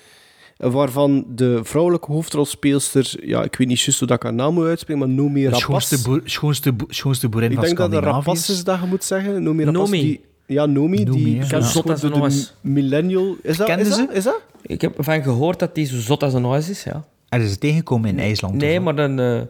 eh, 0.57 0.70
Waarvan 0.73 1.24
de 1.28 1.61
vrouwelijke 1.62 2.12
hoofdrolspeelster, 2.12 3.15
ja, 3.27 3.43
ik 3.43 3.57
weet 3.57 3.69
niet 3.69 3.81
juist 3.81 3.99
hoe 3.99 4.09
dat 4.09 4.16
ik 4.16 4.23
haar 4.23 4.35
naam 4.35 4.55
moet 4.55 4.66
uitspreken, 4.66 5.07
maar 5.07 5.15
Nomi 5.16 5.40
De 5.40 5.44
Rapace. 5.47 5.61
schoonste, 5.62 6.03
boer, 6.03 6.20
schoonste, 6.24 6.73
boer- 6.73 6.94
schoonste 6.94 7.28
boerin 7.28 7.51
Ik 7.51 7.57
van 7.57 7.65
denk 7.65 7.77
dat 7.77 7.86
het 7.86 7.94
Scandinavië 7.99 8.27
Rapace 8.28 8.53
is 8.53 8.65
dat 8.65 8.81
je 8.81 8.86
moet 8.86 9.05
zeggen. 9.05 9.43
Nomi 9.43 9.65
Rapace. 9.65 9.78
Nomi. 9.82 10.01
Die, 10.01 10.20
ja, 10.47 10.66
Nomi. 10.66 11.05
Nomi, 11.05 11.24
die 11.24 11.36
ja. 11.49 11.61
zot 11.61 11.90
als 11.90 12.01
de, 12.01 12.07
een 12.07 12.12
de 12.12 12.20
oas. 12.20 12.55
millennial... 12.61 13.36
Is 13.43 13.57
dat, 13.57 13.66
Kende 13.66 13.85
is 13.85 13.94
ze? 13.94 14.07
dat? 14.07 14.16
Is 14.16 14.24
dat? 14.24 14.40
Ik 14.62 14.81
heb 14.81 14.99
ervan 14.99 15.23
gehoord 15.23 15.59
dat 15.59 15.70
hij 15.74 15.86
zo 15.86 15.99
zot 15.99 16.23
als 16.23 16.32
een 16.35 16.44
huis 16.44 16.69
is, 16.69 16.85
ja. 16.85 17.05
Er 17.32 17.40
is 17.40 17.50
het 17.50 17.60
tegengekomen 17.60 18.09
in 18.10 18.18
IJsland. 18.18 18.54
Nee, 18.54 18.80
maar 18.80 18.98
een 18.98 19.18
eh, 19.18 19.40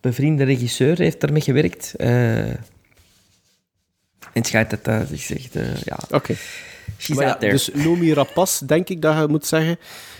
bevriende 0.00 0.44
regisseur 0.44 0.98
heeft 0.98 1.20
daarmee 1.20 1.40
gewerkt. 1.42 1.94
eh, 1.96 2.38
en 2.48 2.58
het 4.32 4.46
schijnt 4.46 4.70
dat 4.70 4.84
dat 4.84 5.08
zich 5.08 5.20
zegt, 5.22 5.56
eh, 5.56 5.76
ja, 5.76 5.98
Oké. 6.10 6.34
ja, 6.98 7.34
there. 7.36 7.52
dus 7.52 7.70
Nomi 7.74 8.12
Rapas, 8.14 8.58
denk 8.58 8.88
ik 8.88 9.02
dat 9.02 9.16
je 9.18 9.26
moet 9.28 9.46
zeggen. 9.46 9.78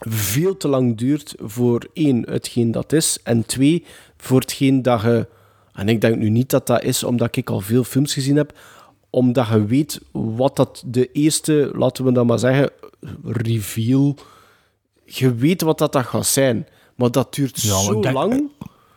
veel 0.08 0.56
te 0.56 0.68
lang 0.68 0.96
duurt 0.96 1.34
voor 1.38 1.88
één, 1.92 2.30
hetgeen 2.30 2.70
dat 2.70 2.92
is, 2.92 3.18
en 3.22 3.46
twee, 3.46 3.84
voor 4.20 4.40
hetgeen 4.40 4.82
dat 4.82 5.00
je... 5.02 5.28
En 5.72 5.88
ik 5.88 6.00
denk 6.00 6.16
nu 6.16 6.28
niet 6.30 6.50
dat 6.50 6.66
dat 6.66 6.82
is 6.82 7.04
omdat 7.04 7.36
ik 7.36 7.50
al 7.50 7.60
veel 7.60 7.84
films 7.84 8.12
gezien 8.14 8.36
heb, 8.36 8.58
omdat 9.10 9.48
je 9.48 9.64
weet 9.64 10.00
wat 10.12 10.56
dat 10.56 10.82
de 10.86 11.12
eerste, 11.12 11.70
laten 11.74 12.04
we 12.04 12.12
dat 12.12 12.26
maar 12.26 12.38
zeggen, 12.38 12.70
reveal... 13.24 14.16
Je 15.04 15.34
weet 15.34 15.62
wat 15.62 15.78
dat, 15.78 15.92
dat 15.92 16.04
gaat 16.06 16.26
zijn, 16.26 16.66
maar 16.96 17.10
dat 17.10 17.34
duurt 17.34 17.60
Ja, 17.62 17.78
zo 17.82 18.00
denk- 18.00 18.14
lang. 18.14 18.50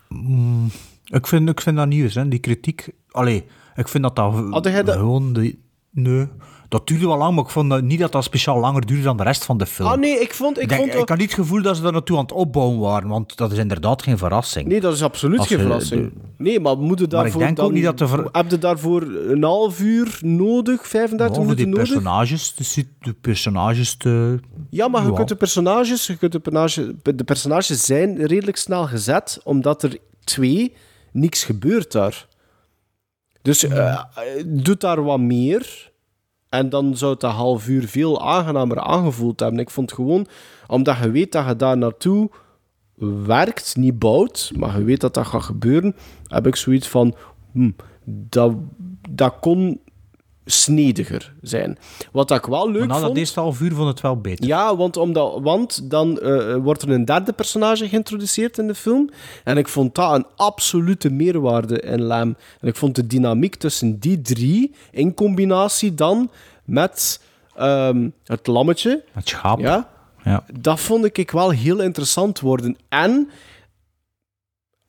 mm, 0.09 0.69
ik, 1.05 1.27
vind, 1.27 1.49
ik 1.49 1.61
vind 1.61 1.75
dat 1.77 1.87
nieuws, 1.87 2.15
hè, 2.15 2.27
die 2.27 2.39
kritiek. 2.39 2.87
Allee, 3.11 3.45
ik 3.75 3.87
vind 3.87 4.03
dat 4.03 4.15
dat, 4.15 4.33
Had 4.49 4.63
jij 4.65 4.83
dat- 4.83 4.95
gewoon... 4.95 5.33
De, 5.33 5.57
nee, 5.89 6.27
dat 6.73 6.87
duurde 6.87 7.07
wel 7.07 7.17
lang, 7.17 7.35
maar 7.35 7.43
ik 7.43 7.49
vond 7.49 7.81
niet 7.81 7.99
dat 7.99 8.11
dat 8.11 8.23
speciaal 8.23 8.59
langer 8.59 8.85
duurde 8.85 9.03
dan 9.03 9.17
de 9.17 9.23
rest 9.23 9.45
van 9.45 9.57
de 9.57 9.65
film. 9.65 9.89
Ah 9.89 9.99
nee, 9.99 10.19
ik 10.19 10.33
vond... 10.33 10.61
Ik, 10.61 10.69
denk, 10.69 10.81
vond 10.81 10.93
ik 11.01 11.09
had 11.09 11.17
niet 11.17 11.31
het 11.31 11.39
gevoel 11.39 11.61
dat 11.61 11.75
ze 11.75 11.81
daar 11.81 11.91
naartoe 11.91 12.17
aan 12.17 12.23
het 12.23 12.31
opbouwen 12.31 12.79
waren, 12.79 13.09
want 13.09 13.37
dat 13.37 13.51
is 13.51 13.57
inderdaad 13.57 14.03
geen 14.03 14.17
verrassing. 14.17 14.67
Nee, 14.67 14.81
dat 14.81 14.93
is 14.93 15.03
absoluut 15.03 15.39
Als 15.39 15.47
geen 15.47 15.59
verrassing. 15.59 16.01
de- 16.13 16.19
Nee, 16.37 16.59
maar 16.59 16.77
moet 16.77 16.85
je 16.87 16.93
Maar 16.93 17.03
ik 17.03 17.09
daarvoor 17.09 17.39
denk 17.41 17.59
ook 17.59 17.65
dan... 17.65 17.73
niet 17.73 17.83
dat 17.83 17.97
de 17.97 18.07
ver- 18.07 18.29
Heb 18.31 18.49
je 18.51 18.57
daarvoor 18.57 19.01
een 19.01 19.43
half 19.43 19.79
uur 19.79 20.17
nodig, 20.21 20.87
35 20.87 21.37
Over 21.37 21.55
die 21.55 21.65
minuten 21.67 21.93
nodig? 22.03 22.03
personages, 22.03 22.55
de, 22.75 22.85
de 22.99 23.13
personages 23.13 23.95
te... 23.97 24.39
Ja, 24.69 24.87
maar 24.87 25.05
je 25.05 25.13
kunt 25.13 25.27
de 25.27 25.35
personages, 25.35 26.07
je 26.07 26.17
kunt 26.17 26.31
de, 26.31 26.39
personage, 26.39 26.95
de 27.15 27.23
personages 27.23 27.85
zijn 27.85 28.25
redelijk 28.25 28.57
snel 28.57 28.87
gezet, 28.87 29.39
omdat 29.43 29.83
er 29.83 29.97
twee, 30.23 30.73
niks 31.11 31.43
gebeurt 31.43 31.91
daar. 31.91 32.27
Dus 33.41 33.63
eh, 33.63 34.03
doe 34.45 34.77
daar 34.77 35.03
wat 35.03 35.19
meer. 35.19 35.91
En 36.53 36.69
dan 36.69 36.97
zou 36.97 37.15
dat 37.17 37.31
half 37.31 37.67
uur 37.67 37.87
veel 37.87 38.21
aangenamer 38.21 38.79
aangevoeld 38.79 39.39
hebben. 39.39 39.59
Ik 39.59 39.69
vond 39.69 39.93
gewoon, 39.93 40.27
omdat 40.67 40.97
je 40.97 41.11
weet 41.11 41.31
dat 41.31 41.47
je 41.47 41.55
daar 41.55 41.77
naartoe 41.77 42.29
werkt, 43.25 43.75
niet 43.75 43.99
bouwt, 43.99 44.51
maar 44.55 44.77
je 44.77 44.83
weet 44.83 45.01
dat 45.01 45.13
dat 45.13 45.25
gaat 45.25 45.43
gebeuren, 45.43 45.95
heb 46.27 46.47
ik 46.47 46.55
zoiets 46.55 46.87
van, 46.87 47.15
hm, 47.51 47.71
dat, 48.05 48.53
dat 49.09 49.39
kon 49.39 49.79
snediger 50.45 51.33
zijn. 51.41 51.77
Wat 52.11 52.31
ik 52.31 52.45
wel 52.45 52.71
leuk 52.71 52.79
Maar 52.79 52.87
na 52.87 52.93
dat 52.93 53.03
vond... 53.03 53.17
eerste 53.17 53.39
half 53.39 53.61
uur 53.61 53.73
vond 53.73 53.87
het 53.87 54.01
wel 54.01 54.17
beter. 54.17 54.45
Ja, 54.45 54.75
want, 54.75 54.97
omdat, 54.97 55.39
want 55.41 55.89
dan 55.89 56.19
eh, 56.19 56.55
wordt 56.55 56.81
er 56.81 56.89
een 56.89 57.05
derde 57.05 57.33
personage 57.33 57.89
geïntroduceerd 57.89 58.57
in 58.57 58.67
de 58.67 58.75
film. 58.75 59.09
En 59.43 59.57
ik 59.57 59.67
vond 59.67 59.95
dat 59.95 60.13
een 60.15 60.25
absolute 60.35 61.09
meerwaarde 61.09 61.79
in 61.79 62.01
Lam. 62.01 62.35
En 62.61 62.67
ik 62.67 62.75
vond 62.75 62.95
de 62.95 63.07
dynamiek 63.07 63.55
tussen 63.55 63.99
die 63.99 64.21
drie, 64.21 64.71
in 64.91 65.13
combinatie 65.13 65.93
dan 65.93 66.31
met 66.65 67.21
ehm, 67.55 68.09
het 68.25 68.47
lammetje, 68.47 69.03
Het 69.11 69.27
schaap. 69.27 69.59
ja, 69.59 69.89
Ja. 70.23 70.43
dat 70.59 70.79
vond 70.79 71.17
ik 71.17 71.31
wel 71.31 71.49
heel 71.49 71.79
interessant 71.81 72.39
worden. 72.39 72.77
En 72.89 73.29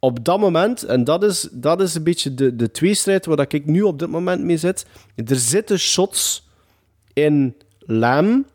op 0.04 0.24
dat 0.24 0.40
moment, 0.40 0.82
en 0.82 1.04
dat 1.04 1.22
is, 1.22 1.48
dat 1.52 1.80
is 1.80 1.94
een 1.94 2.02
beetje 2.02 2.34
de, 2.34 2.56
de 2.56 2.70
tweestrijd 2.70 3.26
waar 3.26 3.44
ik 3.48 3.66
nu 3.66 3.82
op 3.82 3.98
dit 3.98 4.08
moment 4.08 4.42
mee 4.42 4.56
zit, 4.56 4.86
er 5.14 5.36
zitten 5.36 5.78
shots 5.78 6.48
in 7.12 7.56
Lam 7.78 8.46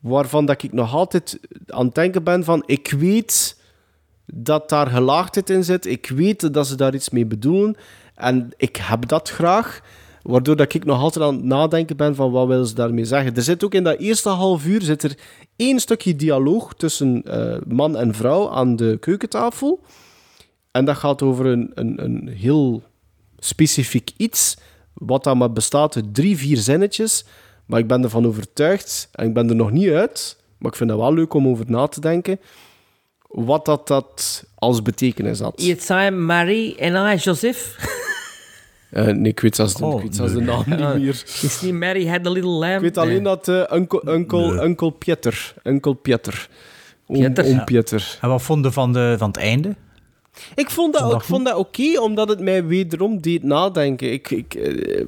waarvan 0.00 0.46
dat 0.46 0.62
ik 0.62 0.72
nog 0.72 0.94
altijd 0.94 1.38
aan 1.66 1.86
het 1.86 1.94
denken 1.94 2.22
ben 2.22 2.44
van, 2.44 2.62
ik 2.66 2.94
weet 2.98 3.56
dat 4.26 4.68
daar 4.68 4.86
gelaagdheid 4.86 5.50
in 5.50 5.64
zit. 5.64 5.86
Ik 5.86 6.08
weet 6.08 6.54
dat 6.54 6.66
ze 6.66 6.76
daar 6.76 6.94
iets 6.94 7.10
mee 7.10 7.26
bedoelen. 7.26 7.76
En 8.14 8.50
ik 8.56 8.76
heb 8.76 9.08
dat 9.08 9.30
graag. 9.30 9.80
Waardoor 10.22 10.56
dat 10.56 10.74
ik 10.74 10.84
nog 10.84 11.00
altijd 11.00 11.24
aan 11.24 11.34
het 11.34 11.44
nadenken 11.44 11.96
ben 11.96 12.14
van 12.14 12.30
wat 12.30 12.46
willen 12.46 12.66
ze 12.66 12.74
daarmee 12.74 13.04
zeggen. 13.04 13.36
Er 13.36 13.42
zit 13.42 13.64
ook 13.64 13.74
in 13.74 13.84
dat 13.84 13.98
eerste 13.98 14.28
half 14.28 14.66
uur 14.66 14.82
zit 14.82 15.02
er 15.02 15.18
één 15.56 15.80
stukje 15.80 16.16
dialoog 16.16 16.74
tussen 16.74 17.22
eh, 17.22 17.56
man 17.66 17.96
en 17.96 18.14
vrouw 18.14 18.50
aan 18.50 18.76
de 18.76 18.96
keukentafel. 19.00 19.80
En 20.76 20.84
dat 20.84 20.96
gaat 20.96 21.22
over 21.22 21.46
een, 21.46 21.70
een, 21.74 22.04
een 22.04 22.28
heel 22.28 22.82
specifiek 23.38 24.10
iets, 24.16 24.56
wat 24.92 25.24
dan 25.24 25.38
maar 25.38 25.52
bestaat 25.52 25.96
uit 25.96 26.14
drie, 26.14 26.36
vier 26.36 26.56
zinnetjes. 26.56 27.24
Maar 27.66 27.80
ik 27.80 27.86
ben 27.86 28.02
ervan 28.02 28.26
overtuigd, 28.26 29.08
en 29.12 29.26
ik 29.26 29.34
ben 29.34 29.48
er 29.48 29.54
nog 29.56 29.70
niet 29.70 29.90
uit, 29.90 30.36
maar 30.58 30.70
ik 30.70 30.76
vind 30.76 30.90
het 30.90 30.98
wel 30.98 31.14
leuk 31.14 31.34
om 31.34 31.48
over 31.48 31.64
na 31.68 31.86
te 31.86 32.00
denken, 32.00 32.40
wat 33.28 33.64
dat, 33.64 33.88
dat 33.88 34.44
als 34.54 34.82
betekenis 34.82 35.40
had. 35.40 35.60
It's 35.60 35.88
I'm 35.88 36.24
Marie 36.24 36.76
en 36.76 37.12
I 37.12 37.16
Joseph. 37.16 37.76
Eh, 38.90 39.04
nee, 39.06 39.30
ik 39.30 39.40
weet 39.40 39.56
zelfs, 39.56 39.74
Oh, 39.74 40.02
de 40.10 40.24
nee. 40.24 40.44
naam 40.44 40.62
niet 40.66 40.78
meer. 40.78 41.24
Is 41.42 41.60
niet 41.62 41.74
Mary 41.74 42.06
had 42.08 42.26
a 42.26 42.30
little 42.30 42.50
lamb? 42.50 42.74
Ik 42.74 42.80
weet 42.80 42.98
alleen 42.98 43.22
dat 43.22 43.48
uh, 43.48 43.62
Uncle, 43.72 44.02
Uncle, 44.12 44.64
Uncle 44.64 44.90
Pieter, 44.92 45.54
Uncle 45.64 45.94
Pieter, 45.94 46.48
oom, 47.06 47.16
Pieter? 47.16 47.44
oom 47.44 47.50
Ja. 47.50 47.64
Pieter. 47.64 48.18
En 48.20 48.28
wat 48.28 48.42
vonden 48.42 48.72
van, 48.72 48.92
de, 48.92 49.14
van 49.18 49.28
het 49.28 49.36
einde? 49.36 49.76
Ik 50.54 50.70
vond 50.70 50.92
dat, 50.92 51.12
ik 51.12 51.20
vond 51.20 51.44
dat 51.44 51.56
oké, 51.56 52.00
omdat 52.00 52.28
het 52.28 52.40
mij 52.40 52.64
wederom 52.64 53.20
deed 53.20 53.42
nadenken. 53.42 54.12
Ik, 54.12 54.30
ik, 54.30 54.54
eh, 54.54 55.06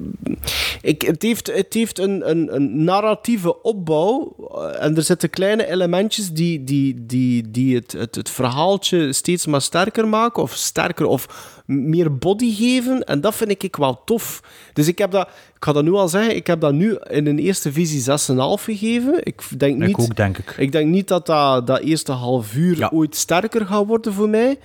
ik, 0.81 1.01
het 1.01 1.21
heeft, 1.21 1.47
het 1.47 1.73
heeft 1.73 1.99
een, 1.99 2.29
een, 2.29 2.55
een 2.55 2.83
narratieve 2.83 3.61
opbouw 3.61 4.35
eh, 4.53 4.83
en 4.83 4.95
er 4.95 5.03
zitten 5.03 5.29
kleine 5.29 5.67
elementjes 5.67 6.31
die, 6.31 6.63
die, 6.63 7.05
die, 7.05 7.51
die 7.51 7.75
het, 7.75 7.91
het, 7.91 8.15
het 8.15 8.29
verhaaltje 8.29 9.13
steeds 9.13 9.45
maar 9.45 9.61
sterker 9.61 10.07
maken, 10.07 10.43
of 10.43 10.53
sterker, 10.53 11.05
of 11.05 11.27
meer 11.65 12.17
body 12.17 12.55
geven. 12.55 13.03
En 13.03 13.21
dat 13.21 13.35
vind 13.35 13.63
ik 13.63 13.75
wel 13.75 14.01
tof. 14.05 14.43
Dus 14.73 14.87
ik 14.87 14.97
heb 14.97 15.11
dat, 15.11 15.27
ik 15.27 15.63
ga 15.65 15.71
dat 15.71 15.83
nu 15.83 15.91
al 15.91 16.07
zeggen, 16.07 16.35
ik 16.35 16.47
heb 16.47 16.61
dat 16.61 16.73
nu 16.73 16.95
in 17.09 17.27
een 17.27 17.39
eerste 17.39 17.71
visie 17.71 18.01
6,5 18.01 18.63
gegeven. 18.63 19.19
Ik 19.23 19.41
denk 19.57 19.81
Ik 19.81 19.87
niet, 19.87 19.97
ook, 19.97 20.15
denk 20.15 20.37
ik. 20.37 20.55
ik 20.57 20.71
denk 20.71 20.89
niet 20.89 21.07
dat 21.07 21.25
dat, 21.25 21.67
dat 21.67 21.79
eerste 21.79 22.11
half 22.11 22.55
uur 22.55 22.91
ooit 22.91 23.15
sterker 23.15 23.65
gaat 23.65 23.85
worden 23.85 24.13
voor 24.13 24.29
mij. 24.29 24.57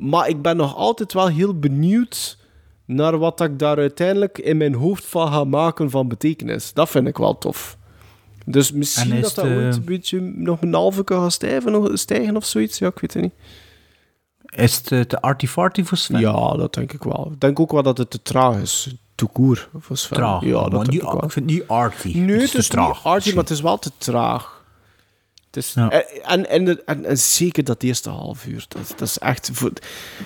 Maar 0.00 0.28
ik 0.28 0.42
ben 0.42 0.56
nog 0.56 0.76
altijd 0.76 1.12
wel 1.12 1.26
heel 1.28 1.58
benieuwd 1.58 2.38
naar 2.84 3.18
wat 3.18 3.40
ik 3.40 3.58
daar 3.58 3.76
uiteindelijk 3.76 4.38
in 4.38 4.56
mijn 4.56 4.74
hoofd 4.74 5.04
van 5.04 5.32
ga 5.32 5.44
maken 5.44 5.90
van 5.90 6.08
betekenis. 6.08 6.72
Dat 6.72 6.90
vind 6.90 7.06
ik 7.06 7.16
wel 7.18 7.38
tof. 7.38 7.76
Dus 8.46 8.72
misschien 8.72 9.10
En 9.10 9.16
is 9.16 9.22
dat 9.22 9.34
dat 9.34 9.44
het, 9.44 9.54
ooit 9.64 9.76
een 9.76 9.84
beetje 9.84 10.20
nog 10.20 10.60
een 10.62 10.74
halve 10.74 11.04
kan 11.04 11.20
gaan 11.20 11.30
stijgen, 11.30 11.72
nog- 11.72 11.90
stijgen 11.98 12.36
of 12.36 12.44
zoiets. 12.44 12.78
Ja, 12.78 12.86
ik 12.88 12.98
weet 12.98 13.12
het 13.14 13.22
niet. 13.22 13.32
Is 14.44 14.76
het 14.76 14.92
eh, 14.92 15.00
te 15.00 15.20
arty-farty 15.20 15.82
voor 15.84 15.98
Sven? 15.98 16.20
Ja, 16.20 16.56
dat 16.56 16.74
denk 16.74 16.92
ik 16.92 17.02
wel. 17.02 17.28
Ik 17.32 17.40
denk 17.40 17.60
ook 17.60 17.72
wel 17.72 17.82
dat 17.82 17.98
het 17.98 18.10
te 18.10 18.22
traag 18.22 18.56
is. 18.60 18.94
Tout 19.14 19.32
court, 19.32 19.68
voor 19.78 19.96
Sven. 19.96 20.16
Traag. 20.16 20.44
Ja, 20.44 20.68
dat 20.68 20.70
denk 20.84 20.92
ik 20.92 21.02
wel. 21.02 21.24
ik 21.24 21.30
vind 21.30 21.50
het 21.50 21.54
niet 21.58 21.68
arty. 21.68 22.18
Nee, 22.18 22.32
het 22.32 22.42
het 22.42 22.50
te 22.50 22.58
is 22.58 22.68
traag. 22.68 22.88
niet 22.88 23.04
arty, 23.04 23.28
maar 23.28 23.42
het 23.42 23.50
is 23.52 23.60
wel 23.60 23.78
te 23.78 23.90
traag. 23.98 24.59
Het 25.50 25.56
is, 25.64 25.72
Ja. 25.74 25.90
en, 25.90 26.48
en, 26.48 26.66
en, 26.66 26.80
en, 26.86 27.04
en 27.04 27.18
zeker 27.18 27.64
dat 27.64 27.82
eerste 27.82 28.10
half 28.10 28.46
uur. 28.46 28.64
Dat, 28.68 28.88
dat 28.96 29.08
is 29.08 29.18
echt... 29.18 29.50
Voor, 29.52 29.72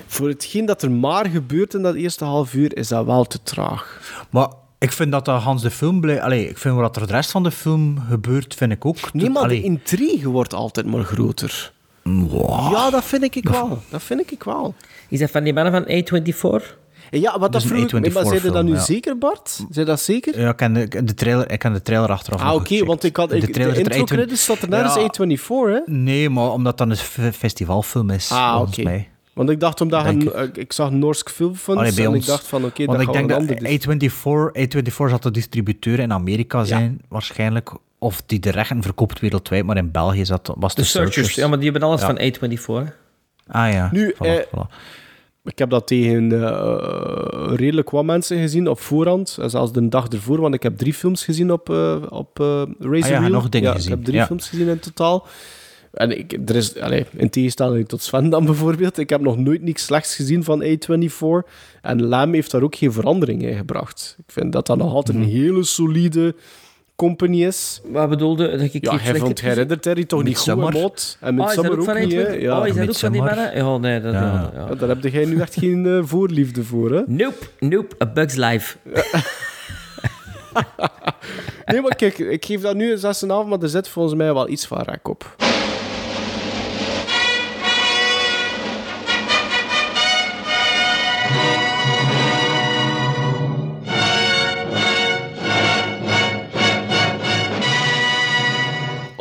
voor 0.07 0.29
hetgeen 0.29 0.67
dat 0.67 0.83
er 0.83 0.91
maar 0.91 1.27
gebeurt 1.27 1.75
in 1.75 1.83
dat 1.83 1.95
eerste 1.95 2.25
half 2.25 2.55
uur, 2.55 2.77
is 2.77 2.89
dat 2.89 3.07
wel 3.07 3.25
te 3.25 3.43
traag. 3.43 4.01
Maar 4.31 4.49
ik 4.79 4.93
vind 4.93 5.13
dat 5.13 5.25
dat 5.25 5.43
Hans 5.43 5.63
de 5.63 5.71
film 5.71 6.01
blij... 6.01 6.23
Allee, 6.23 6.49
ik 6.49 6.59
vind 6.59 6.77
wat 6.77 6.97
er 6.97 7.07
de 7.07 7.13
rest 7.13 7.31
van 7.31 7.43
de 7.43 7.51
film 7.51 7.99
gebeurt, 8.09 8.55
vind 8.55 8.73
ik 8.73 8.85
ook... 8.85 9.13
Nee, 9.13 9.31
maar 9.31 9.43
Allee, 9.43 9.61
de 9.61 9.67
intrigue 9.67 10.29
wordt 10.29 10.55
altijd 10.55 10.87
maar 10.87 11.05
groter. 11.05 11.73
Ja, 12.71 12.91
dat 12.91 13.05
vind 13.05 13.37
ik 13.37 13.49
wel. 13.49 13.83
Dat 13.91 14.03
vind 14.03 14.33
ik 14.33 14.43
wel. 14.45 14.75
Is 15.09 15.19
dat 15.19 15.31
van 15.31 15.45
die 15.45 15.53
mannen 15.53 15.73
van 15.73 15.85
A24? 15.85 16.65
Ja, 17.21 17.39
wat 17.39 17.53
dat 17.53 17.63
vroeg 17.65 17.93
ik... 17.93 18.13
Maar 18.13 18.25
zei 18.25 18.41
je 18.43 18.51
dat 18.51 18.63
A24 18.63 18.67
nu 18.67 18.73
ja. 18.73 18.81
zeker, 18.81 19.19
Bart? 19.19 19.61
Zei 19.71 19.87
dat 19.87 20.01
zeker? 20.01 20.41
Ja, 20.41 20.49
ik 20.51 20.57
ken 20.57 20.73
de, 20.73 21.05
de 21.05 21.15
trailer, 21.15 21.51
ik 21.51 21.59
ken 21.59 21.73
de 21.73 21.83
trailer 21.83 22.11
achteraf 22.11 22.41
Ah, 22.41 22.55
oké, 22.55 22.85
want 22.85 23.05
ik 23.05 23.17
had... 23.17 23.33
Ik, 23.33 23.41
de, 23.41 23.51
trailer 23.51 23.75
er 23.75 23.81
intro 23.81 24.01
A20 24.01 24.05
credits 24.05 24.43
staat 24.43 24.63
er 24.63 24.69
nergens 24.69 24.95
Ja. 24.95 25.37
A24, 25.37 25.85
hè? 25.87 25.93
Nee, 25.93 26.31
maar 26.31 26.51
omdat 26.51 26.79
dat 26.79 26.89
een 26.91 27.33
festivalfilm 27.33 28.11
is, 28.11 28.31
Ah, 28.31 28.55
volgens 28.57 28.77
mij. 28.79 29.09
Want 29.33 29.51
ik 29.51 29.61
dacht 29.61 29.81
omdat 29.81 30.05
Denk 30.05 30.23
ik 30.57 30.73
zag 30.73 30.91
Norsk 30.91 31.31
Film 31.31 31.55
Funds 31.55 31.97
en 31.97 32.09
ons. 32.09 32.17
ik 32.19 32.27
dacht 32.27 32.47
van 32.47 32.65
oké, 32.65 32.85
Want 32.85 32.99
dat 32.99 33.07
ik 33.09 33.13
denk 33.13 33.31
een 33.31 33.47
dat 33.47 33.59
ander... 33.99 34.09
A24, 34.09 34.89
A24 34.89 34.93
zal 35.09 35.21
de 35.21 35.31
distributeur 35.31 35.99
in 35.99 36.13
Amerika 36.13 36.65
zijn, 36.65 37.01
waarschijnlijk. 37.09 37.73
Of 37.99 38.23
die 38.27 38.39
de 38.41 38.51
rechten 38.51 38.83
verkoopt 38.83 39.21
wereldwijd, 39.21 39.65
maar 39.65 39.77
in 39.77 39.91
België 39.91 40.25
zat, 40.25 40.53
was 40.57 40.75
de, 40.75 40.81
De 40.81 40.87
Searchers. 40.87 41.35
Ja, 41.35 41.49
maar 41.49 41.59
die 41.59 41.71
hebben 41.71 41.89
alles 41.89 42.01
Ja. 42.01 42.07
van 42.07 42.19
A24. 42.19 42.65
hè. 42.87 42.93
Ah 43.47 43.73
ja, 43.73 43.89
Nu, 43.93 44.15
voilà, 44.15 44.19
eh, 44.27 44.35
voilà. 44.47 44.75
Ik 45.45 45.59
heb 45.59 45.71
dat 45.71 45.87
tegen 45.87 46.33
eh, 46.43 47.53
redelijk 47.55 47.91
wat 47.91 48.05
mensen 48.05 48.39
gezien 48.39 48.69
op 48.69 48.81
voorhand. 48.81 49.37
En 49.41 49.51
zelfs 49.51 49.73
de 49.73 49.89
dag 49.89 50.09
ervoor, 50.09 50.41
want 50.41 50.55
ik 50.55 50.63
heb 50.63 50.77
drie 50.79 50.95
films 50.95 51.25
gezien 51.25 51.53
op, 51.53 51.71
eh 51.71 51.97
op 52.09 52.41
eh 52.41 52.63
Razor 52.79 53.03
Ah 53.03 53.09
ja, 53.09 53.19
Wheel. 53.21 53.31
nog 53.31 53.49
dingen 53.49 53.69
ja, 53.69 53.75
gezien. 53.75 53.91
Ik 53.91 53.97
heb 53.97 54.05
drie 54.07 54.19
Ja. 54.19 54.27
films 54.27 54.49
gezien 54.49 54.69
in 54.69 54.79
totaal. 54.79 55.27
En 55.93 56.19
ik, 56.19 56.39
er 56.47 56.57
is, 56.57 56.77
allez, 56.79 57.05
in 57.17 57.31
tegenstelling 57.31 57.89
tot 57.89 58.03
Sven 58.03 58.31
dan 58.31 58.45
bijvoorbeeld, 58.51 58.99
ik 58.99 59.11
heb 59.11 59.21
nog 59.21 59.39
nooit 59.39 59.63
niks 59.63 59.85
slechts 59.85 60.15
gezien 60.17 60.45
van 60.45 60.63
A24. 60.63 61.49
En 61.83 62.03
Lam 62.03 62.33
heeft 62.33 62.51
daar 62.51 62.63
ook 62.63 62.77
geen 62.77 62.93
verandering 62.93 63.43
in 63.43 63.57
gebracht. 63.57 64.17
Ik 64.27 64.33
vind 64.33 64.53
dat 64.53 64.67
dat 64.67 64.77
nog 64.77 64.93
altijd 64.93 65.17
Mhm. 65.19 65.27
een 65.27 65.33
hele 65.33 65.65
solide 65.65 66.35
company 66.97 67.45
is. 67.45 67.81
Wat 67.85 68.09
bedoelde 68.09 68.51
dat 68.51 68.61
ik 68.61 68.85
Ja, 68.85 68.97
hij 68.97 69.15
vond 69.15 69.41
gezien? 69.41 69.55
Hereditary 69.55 70.05
toch 70.05 70.23
niet 70.23 70.39
goed. 70.39 70.55
Mot. 70.73 71.17
En 71.21 71.41
Oh, 71.41 71.49
is 71.49 71.55
dat 71.55 71.65
Midsommar 71.65 71.95
ook 71.97 72.05
niet, 72.09 72.13
hè? 72.13 72.37
A24? 72.37 72.41
Ja. 72.41 72.61
Oh, 72.61 72.67
is 72.67 72.75
dat 72.75 72.89
ook 72.89 72.95
van 72.97 73.13
die 73.13 73.23
mannen? 73.23 73.67
Oh, 73.67 73.81
nee, 73.81 74.01
dat... 74.01 74.13
Ja. 74.13 74.21
Ja. 74.21 74.51
Ja. 74.55 74.67
Ja, 74.69 74.75
daar 74.75 74.89
heb 74.89 75.03
jij 75.03 75.25
nu 75.25 75.41
echt 75.41 75.55
geen 75.55 75.87
eh, 75.87 75.99
voorliefde 76.03 76.65
voor, 76.65 76.93
hè? 76.93 77.03
Nope, 77.07 77.47
nope, 77.59 77.95
A 78.03 78.07
Bug's 78.07 78.35
Life. 78.35 78.77
Nee, 81.65 81.81
maar 81.81 81.97
kijk, 81.97 82.19
ik 82.19 82.45
geef 82.45 82.61
dat 82.61 82.75
nu 82.75 82.93
een 82.93 82.99
6,5, 82.99 83.49
maar 83.49 83.59
er 83.63 83.69
zit 83.69 83.89
volgens 83.89 84.15
mij 84.15 84.35
wel 84.35 84.49
iets 84.49 84.67
van 84.67 84.81
rek 84.83 85.09
op. 85.09 85.37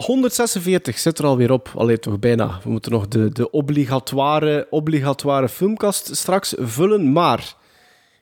...146 0.04 0.98
zit 1.00 1.20
er 1.20 1.26
alweer 1.26 1.52
op. 1.52 1.72
Allee, 1.76 2.00
toch 2.00 2.20
bijna. 2.20 2.60
We 2.64 2.70
moeten 2.70 2.92
nog 2.92 3.08
de, 3.08 3.30
de 3.32 3.52
obligatoire, 3.52 4.68
obligatoire 4.70 5.50
filmkast 5.50 6.16
straks 6.16 6.54
vullen. 6.58 7.12
Maar 7.12 7.56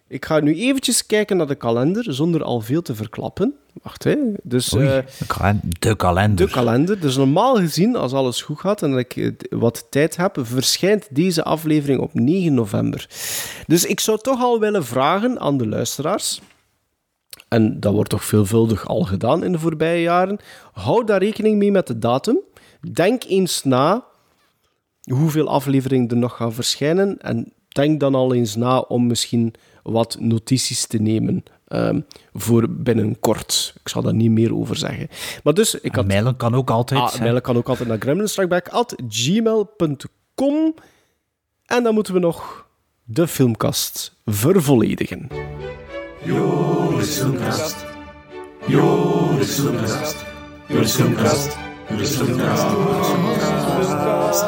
ik 0.08 0.26
ga 0.26 0.40
nu 0.40 0.56
eventjes 0.56 1.06
kijken 1.06 1.38
naar 1.38 1.48
de 1.48 1.56
kalender, 1.56 2.14
zonder 2.14 2.44
al 2.44 2.62
veel 2.62 2.82
te 2.82 2.95
verklappen. 2.95 3.53
Wacht, 3.84 4.03
hè. 4.03 4.16
Dus... 4.44 4.76
Oei, 4.76 4.88
eh, 4.88 4.98
de 5.20 5.26
kalen- 5.28 5.62
de 5.80 5.95
kalender. 5.95 6.45
de 6.45 6.52
kalender. 6.52 6.99
Dus 6.99 7.18
normaal 7.18 7.56
gezien, 7.56 7.95
als 7.95 8.14
alles 8.14 8.41
goed 8.41 8.60
gaat 8.60 8.82
en 8.84 8.91
dat 8.91 8.99
ik 8.99 9.16
eh, 9.16 9.30
wat 9.49 9.88
tijd 9.90 10.16
heb, 10.16 10.38
verschijnt 10.41 11.08
deze 11.12 11.44
aflevering 11.44 11.99
op 12.02 12.14
9 12.14 12.53
november. 12.53 13.08
Dus 13.68 13.86
ik 13.86 13.99
zou 13.99 14.18
toch 14.22 14.41
al 14.41 14.60
willen 14.60 14.86
vragen 14.86 15.40
aan 15.40 15.58
de 15.58 15.68
luisteraars, 15.68 16.41
en 17.48 17.80
dat 17.80 17.94
wordt 17.94 18.10
toch 18.10 18.24
veelvuldig 18.24 18.88
al 18.88 19.03
gedaan 19.03 19.44
in 19.44 19.52
de 19.52 19.60
voorbije 19.60 20.02
jaren, 20.02 20.40
hou 20.72 21.06
daar 21.06 21.20
rekening 21.20 21.58
mee 21.58 21.72
met 21.72 21.88
de 21.88 21.98
datum. 21.98 22.40
Denk 22.91 23.24
eens 23.24 23.64
na 23.64 24.03
hoeveel 25.03 25.48
afleveringen 25.48 26.10
er 26.10 26.18
nog 26.18 26.36
gaan 26.36 26.53
verschijnen 26.53 27.22
en 27.22 27.53
denk 27.68 27.99
dan 27.99 28.16
al 28.16 28.34
eens 28.34 28.56
na 28.56 28.80
om 28.80 29.08
misschien 29.08 29.53
wat 29.84 30.18
notities 30.20 30.88
te 30.88 30.98
nemen 30.98 31.44
ehm, 31.68 32.02
voor 32.34 32.70
binnenkort. 32.70 33.74
Ik 33.84 33.90
zal 33.90 34.02
daar 34.02 34.14
niet 34.14 34.32
meer 34.32 34.56
over 34.56 34.76
zeggen. 34.76 35.08
Maar 35.44 35.53
dus, 35.53 35.76
ik 35.76 35.95
had... 35.95 36.08
Mailen 36.08 36.36
kan 36.36 36.56
ook 36.56 36.70
altijd. 36.70 37.02
Ah, 37.02 37.20
mailen 37.20 37.41
kan 37.41 37.58
ook 37.58 37.70
altijd 37.70 37.90
naar 37.90 37.99
gremlinstrikeback.gmail.com 37.99 40.74
En 41.66 41.84
dan 41.84 41.94
moeten 41.94 42.14
we 42.14 42.20
nog 42.20 42.68
de 43.03 43.28
filmkast 43.28 44.16
vervolledigen. 44.26 45.28
Joris 46.23 47.18
Filmkast. 47.18 47.76
Joris 48.68 49.56
Filmkast. 49.60 50.26
Joris 50.68 50.95
Filmkast. 50.95 51.57
Joris 51.89 52.15
Filmkast. 52.15 52.65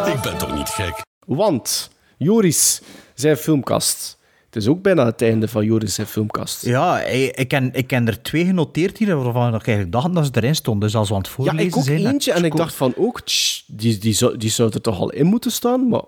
Ik 0.07 0.21
ben 0.21 0.37
toch 0.37 0.55
niet 0.55 0.69
gek? 0.69 1.01
Want 1.25 1.89
Joris, 2.17 2.81
zijn 3.13 3.37
filmkast. 3.37 4.17
Het 4.45 4.55
is 4.55 4.67
ook 4.67 4.81
bijna 4.81 5.05
het 5.05 5.21
einde 5.21 5.47
van 5.47 5.65
Joris 5.65 5.93
zijn 5.93 6.07
filmkast. 6.07 6.65
Ja, 6.65 7.01
ik, 7.01 7.35
ik, 7.35 7.47
ken, 7.47 7.73
ik 7.73 7.87
ken 7.87 8.07
er 8.07 8.21
twee 8.21 8.45
genoteerd 8.45 8.97
hier, 8.97 9.15
waarvan 9.15 9.47
ik 9.55 9.67
eigenlijk 9.67 9.91
dacht 9.91 10.13
dat 10.13 10.25
ze 10.25 10.31
erin 10.33 10.55
stonden. 10.55 10.89
Dus 10.89 10.97
als 10.97 11.09
we 11.09 11.15
aan 11.15 11.21
het 11.21 11.29
Ja, 11.29 11.35
voorlezen 11.35 11.67
ik 11.67 11.77
ook 11.77 11.83
zijn... 11.83 12.05
eentje 12.05 12.31
en 12.31 12.43
ik 12.43 12.55
dacht 12.55 12.75
van 12.75 12.93
ook, 12.97 13.21
tsch, 13.21 13.61
die, 13.67 13.97
die, 13.97 14.13
zou, 14.13 14.37
die 14.37 14.49
zou 14.49 14.71
er 14.73 14.81
toch 14.81 14.99
al 14.99 15.09
in 15.09 15.25
moeten 15.25 15.51
staan, 15.51 15.87
maar 15.87 16.03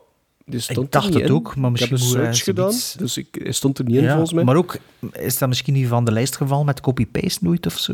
die 0.46 0.60
stond 0.60 0.92
dacht 0.92 1.14
het 1.14 1.24
in. 1.24 1.32
ook, 1.32 1.56
maar 1.56 1.72
Ik 1.72 1.80
heb 1.80 1.92
misschien 1.92 2.20
een 2.20 2.24
search 2.24 2.44
gedaan, 2.44 2.74
dus 2.98 3.18
ik, 3.18 3.28
hij 3.32 3.52
stond 3.52 3.78
er 3.78 3.86
niet 3.86 3.96
in 3.96 4.10
volgens 4.10 4.34
mij. 4.34 4.44
Maar 4.44 4.56
ook, 4.56 4.78
is 5.12 5.38
dat 5.38 5.48
misschien 5.48 5.74
niet 5.74 5.88
van 5.88 6.06
de 6.06 6.12
lijst 6.12 6.36
gevallen 6.36 6.66
met 6.66 6.82
copy-paste 6.82 7.44
nooit 7.44 7.66
of 7.66 7.78
zo? 7.78 7.94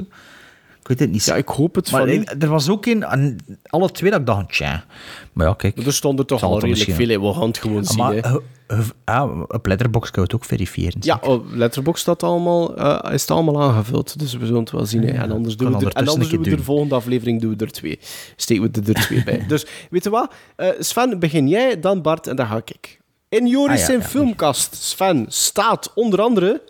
Ik 0.81 0.87
weet 0.87 0.99
het 0.99 1.11
niet. 1.11 1.25
Ja, 1.25 1.35
ik 1.35 1.47
hoop 1.47 1.75
het 1.75 1.91
maar 1.91 2.07
van 2.07 2.25
er 2.25 2.47
was 2.49 2.69
ook 2.69 2.85
een, 2.85 3.03
en 3.03 3.37
alle 3.69 3.91
twee 3.91 4.11
dat 4.11 4.19
ik 4.19 4.25
dacht, 4.25 4.51
tja. 4.53 4.85
Maar 5.33 5.47
ja, 5.47 5.53
kijk. 5.53 5.77
Er 5.85 5.93
stonden 5.93 6.25
toch 6.25 6.43
al 6.43 6.49
redelijk 6.53 6.71
misschien- 6.73 6.95
veel 6.95 7.09
in. 7.09 7.21
We 7.21 7.33
gaan 7.33 7.47
het 7.47 7.57
gewoon 7.57 7.85
zien. 7.85 7.97
maar 7.97 8.13
hè. 8.13 8.19
eh, 8.19 8.35
eh, 8.67 8.79
ah, 9.03 9.39
op 9.47 9.65
Letterboxd 9.65 10.11
kan 10.11 10.23
je 10.23 10.27
het 10.31 10.41
ook 10.41 10.45
verifiëren. 10.47 10.97
Ja, 10.99 11.19
op 11.21 11.45
Letterboxd 11.51 12.01
staat 12.01 12.23
allemaal, 12.23 12.75
eh, 12.77 13.13
is 13.13 13.21
het 13.21 13.31
allemaal 13.31 13.61
aangevuld. 13.61 14.19
Dus 14.19 14.33
we 14.33 14.45
zullen 14.45 14.61
het 14.61 14.71
wel 14.71 14.85
zien. 14.85 15.03
En 15.03 15.31
anders 15.31 15.57
doen 15.57 15.77
we, 15.79 15.85
er, 15.85 15.91
en 15.93 16.07
anders 16.07 16.29
doen 16.29 16.43
we 16.43 16.49
de 16.55 16.63
volgende 16.63 16.95
aflevering 16.95 17.41
doen 17.41 17.57
we 17.57 17.65
er 17.65 17.71
twee. 17.71 17.99
Steken 18.35 18.63
we 18.71 18.81
er, 18.81 18.87
er 18.95 19.01
twee 19.01 19.23
bij. 19.23 19.45
Dus 19.47 19.65
weet 19.89 20.03
je 20.03 20.09
wat? 20.09 20.33
Eh, 20.55 20.67
Sven, 20.79 21.19
begin 21.19 21.47
jij, 21.47 21.79
dan 21.79 22.01
Bart 22.01 22.27
en 22.27 22.35
dan 22.35 22.45
ga 22.47 22.61
ik. 22.65 22.99
In 23.29 23.47
Joris 23.47 23.71
Ah, 23.73 23.79
ja, 23.79 23.85
zijn 23.85 23.99
ja. 23.99 24.05
filmkast, 24.05 24.75
Sven, 24.75 25.25
staat 25.29 25.91
onder 25.95 26.21
andere... 26.21 26.61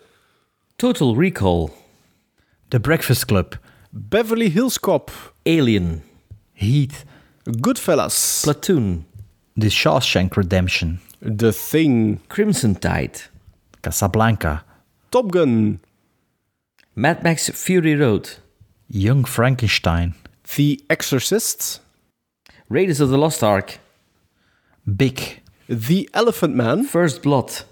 Total 0.76 1.20
Recall. 1.20 1.70
The 2.68 2.80
Breakfast 2.80 3.26
Club. 3.26 3.60
Beverly 3.94 4.50
Hills 4.50 4.78
Cop. 4.78 5.12
Alien. 5.46 6.04
Heat. 6.54 7.04
Goodfellas. 7.46 8.44
Platoon. 8.44 9.06
The 9.58 9.68
Shawshank 9.68 10.38
Redemption. 10.38 11.00
The 11.20 11.52
Thing. 11.52 12.22
Crimson 12.30 12.76
Tide. 12.76 13.22
Casablanca. 13.82 14.64
Top 15.12 15.30
Gun. 15.32 15.80
Mad 16.96 17.24
Max 17.24 17.50
Fury 17.50 17.96
Road. 17.96 18.30
Young 18.88 19.26
Frankenstein. 19.26 20.16
The 20.56 20.82
Exorcist. 20.90 21.82
Raiders 22.70 23.02
of 23.02 23.10
the 23.10 23.18
Lost 23.18 23.44
Ark. 23.44 23.80
Big. 24.96 25.42
The 25.68 26.10
Elephant 26.14 26.56
Man. 26.56 26.86
First 26.86 27.24
Blood. 27.24 27.64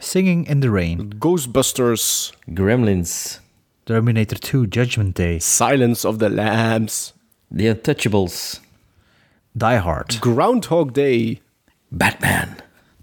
Singing 0.00 0.44
in 0.46 0.60
the 0.60 0.70
Rain. 0.70 1.14
Ghostbusters. 1.14 2.32
Gremlins. 2.48 3.38
Terminator 3.84 4.36
2 4.36 4.68
Judgment 4.68 5.16
Day. 5.16 5.40
Silence 5.40 6.04
of 6.04 6.20
the 6.20 6.28
Lambs. 6.28 7.14
The 7.50 7.66
Untouchables. 7.74 8.60
Die 9.56 9.76
Hard. 9.76 10.20
Groundhog 10.20 10.92
Day. 10.92 11.40
Batman. 11.90 12.56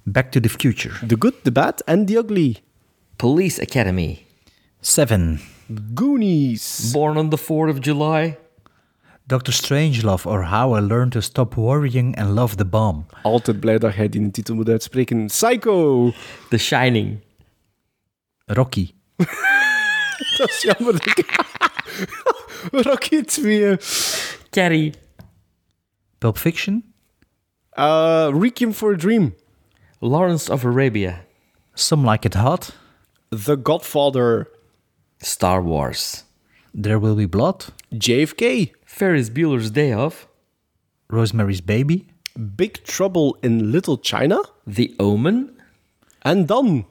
Back 0.06 0.32
to 0.32 0.40
the 0.40 0.48
Future. 0.48 0.94
The 1.04 1.18
Good, 1.18 1.44
the 1.44 1.52
Bad 1.52 1.82
and 1.86 2.08
the 2.08 2.18
Ugly. 2.18 2.60
Police 3.18 3.60
Academy. 3.60 4.26
Seven. 4.82 5.42
Goonies. 5.94 6.94
Born 6.94 7.18
on 7.18 7.30
the 7.30 7.38
4th 7.38 7.70
of 7.70 7.82
July. 7.82 8.38
Doctor 9.28 9.52
Strangelove 9.52 10.26
or 10.26 10.44
How 10.44 10.72
I 10.74 10.80
Learned 10.80 11.12
to 11.12 11.22
Stop 11.22 11.58
Worrying 11.58 12.16
and 12.16 12.36
Love 12.36 12.56
the 12.56 12.66
Bomb. 12.66 13.06
Altijd 13.24 13.60
blij 13.60 13.78
dat 13.78 13.96
jij 13.96 14.10
die 14.10 14.32
titel 14.32 14.56
moet 14.56 14.70
uitspreken. 14.70 15.26
Psycho. 15.26 16.12
The 16.50 16.58
Shining. 16.58 17.20
Rocky. 18.46 18.92
dat 20.38 20.50
is 20.50 20.62
jammer. 20.62 20.94
dat 20.94 21.06
ik- 21.18 21.36
Rocky 22.72 23.22
2. 23.24 23.78
Carrie. 24.50 24.94
Pulp 26.18 26.38
Fiction. 26.38 26.84
Uh, 27.78 28.30
Requiem 28.34 28.74
for 28.74 28.94
a 28.94 28.98
Dream. 28.98 29.36
Lawrence 30.02 30.50
of 30.52 30.64
Arabia. 30.66 31.26
Some 31.74 32.04
Like 32.12 32.26
It 32.26 32.34
Hot. 32.34 32.74
The 33.30 33.56
Godfather. 33.62 34.48
Star 35.20 35.62
Wars. 35.64 36.24
There 36.82 37.00
Will 37.00 37.16
Be 37.16 37.28
Blood. 37.28 37.66
JFK. 37.94 38.72
Ferris 38.86 39.30
Bueller's 39.30 39.72
Day 39.72 39.94
Off. 39.94 40.28
Rosemary's 41.10 41.62
Baby. 41.62 42.06
Big 42.56 42.84
Trouble 42.84 43.38
in 43.42 43.72
Little 43.72 43.98
China. 43.98 44.40
The 44.68 44.94
Omen. 45.00 45.50
And 46.22 46.48
dan... 46.48 46.86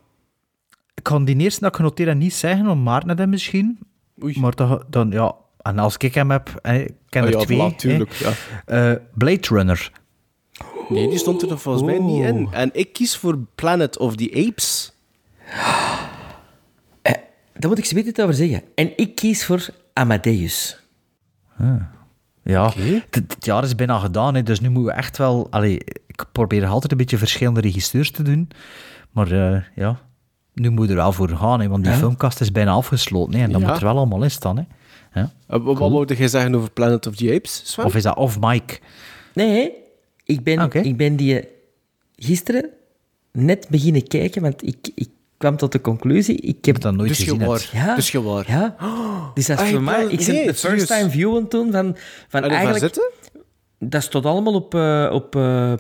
Ik 0.99 1.05
kan 1.05 1.25
die 1.25 1.37
eerste 1.37 1.61
dat 1.61 1.71
ik 1.71 1.77
genoteerd 1.77 2.17
niet 2.17 2.35
zeggen, 2.35 2.67
want 2.67 2.85
Maarten 2.85 3.09
had 3.09 3.19
hem 3.19 3.29
misschien. 3.29 3.79
Oei. 4.23 4.41
Maar 4.41 4.55
dan, 4.55 4.83
dan, 4.89 5.11
ja... 5.11 5.35
En 5.59 5.79
als 5.79 5.97
ik 5.97 6.15
hem 6.15 6.31
heb, 6.31 6.59
hè, 6.63 6.79
ik 6.79 6.95
ken 7.09 7.23
Ah 7.23 7.29
er 7.29 7.39
ja, 7.39 7.45
twee. 7.45 7.73
voilà, 7.73 7.77
tuurlijk, 7.77 8.15
hè. 8.15 8.29
ja. 8.29 8.93
Eh, 8.93 9.01
Blade 9.15 9.47
Runner. 9.49 9.93
Nee, 10.89 11.09
die 11.09 11.19
stond 11.19 11.43
er 11.43 11.59
volgens 11.59 11.85
mij 11.85 11.99
niet 11.99 12.25
in. 12.25 12.37
Oeh. 12.37 12.49
En 12.59 12.71
ik 12.73 12.93
kies 12.93 13.17
voor 13.17 13.39
Planet 13.55 13.99
of 13.99 14.17
the 14.17 14.47
Apes. 14.49 14.93
Daar 17.53 17.69
moet 17.69 17.79
ik 17.79 17.85
ze 17.85 18.05
iets 18.05 18.21
over 18.21 18.35
zeggen. 18.35 18.63
En 18.75 18.93
ik 18.97 19.15
kies 19.15 19.45
voor 19.45 19.69
Amadeus. 19.93 20.83
Ja, 22.43 22.73
het, 23.11 23.33
het 23.35 23.45
jaar 23.45 23.65
is 23.65 23.75
bijna 23.75 23.99
gedaan, 23.99 24.35
hè, 24.35 24.43
dus 24.43 24.61
nu 24.61 24.69
moeten 24.69 24.93
we 24.93 24.99
echt 24.99 25.17
wel... 25.17 25.47
Allee, 25.51 25.81
ik 26.07 26.25
probeer 26.33 26.67
altijd 26.67 26.93
een 26.93 26.99
beetje 26.99 27.19
verschillende 27.19 27.61
regisseurs 27.61 28.11
te 28.11 28.23
doen. 28.23 28.51
Maar 29.11 29.33
eh, 29.33 29.63
ja, 29.75 30.01
nu 30.59 30.71
moet 30.71 30.89
er 30.91 30.95
wel 30.95 31.13
voor 31.13 31.29
gaan, 31.29 31.61
hè, 31.61 31.69
want 31.69 31.83
die 31.85 31.93
Ja. 31.93 31.99
filmkast 31.99 32.41
is 32.41 32.53
bijna 32.53 32.71
afgesloten. 32.73 33.35
Hè, 33.35 33.45
en 33.45 33.53
dat 33.53 33.61
Ja. 33.61 33.67
moet 33.67 33.77
er 33.77 33.83
wel 33.85 33.97
allemaal 33.97 34.23
in 34.23 34.31
staan. 34.31 34.57
Hè. 34.57 34.63
Ja. 35.21 35.21
Uh, 35.51 35.65
wat 35.65 35.77
Cool. 35.77 35.91
wou 35.91 36.15
jij 36.15 36.29
zeggen 36.29 36.55
over 36.55 36.71
Planet 36.71 37.07
of 37.07 37.17
the 37.17 37.35
Apes, 37.35 37.61
Sven? 37.65 37.85
Of 37.85 37.95
is 37.95 38.03
dat 38.03 38.17
off 38.17 38.41
mic? 38.41 38.81
Nee, 39.35 39.73
ik 40.25 40.43
ben, 40.43 40.63
Oké. 40.63 40.79
ik 40.79 40.97
ben 40.97 41.17
die 41.17 41.45
gisteren 42.17 42.69
net 43.33 43.67
beginnen 43.71 44.07
kijken, 44.07 44.43
want 44.43 44.67
ik, 44.67 44.91
ik 44.95 45.09
kwam 45.37 45.57
tot 45.57 45.73
de 45.73 45.81
conclusie... 45.81 46.37
Ik 46.37 46.65
heb 46.65 46.81
dat 46.81 46.95
nooit 46.95 47.09
Dus 47.09 47.19
gezien. 47.19 47.59
Ja. 47.73 47.95
Dus 47.95 48.11
je 48.11 48.23
waar. 48.23 48.45
Ja. 48.49 48.77
Dus 49.35 49.47
dat 49.47 49.59
is 49.61 49.65
Ah, 49.67 49.71
voor 49.71 49.83
mij... 49.83 50.05
Ik 50.05 50.21
zit 50.21 50.35
nee, 50.35 50.47
de 50.47 50.55
first 50.55 50.87
time 50.87 51.11
viewen 51.11 51.49
toen 51.49 51.73
van, 51.73 51.97
van 52.29 52.43
En 52.43 52.49
waar 52.49 52.59
eigenlijk... 52.59 52.95
zitten? 52.95 53.11
Dat 53.79 54.03
stond 54.03 54.25
allemaal 54.25 54.55
op... 54.55 54.75
eh, 54.75 55.11
op 55.13 55.37
eh, 55.37 55.73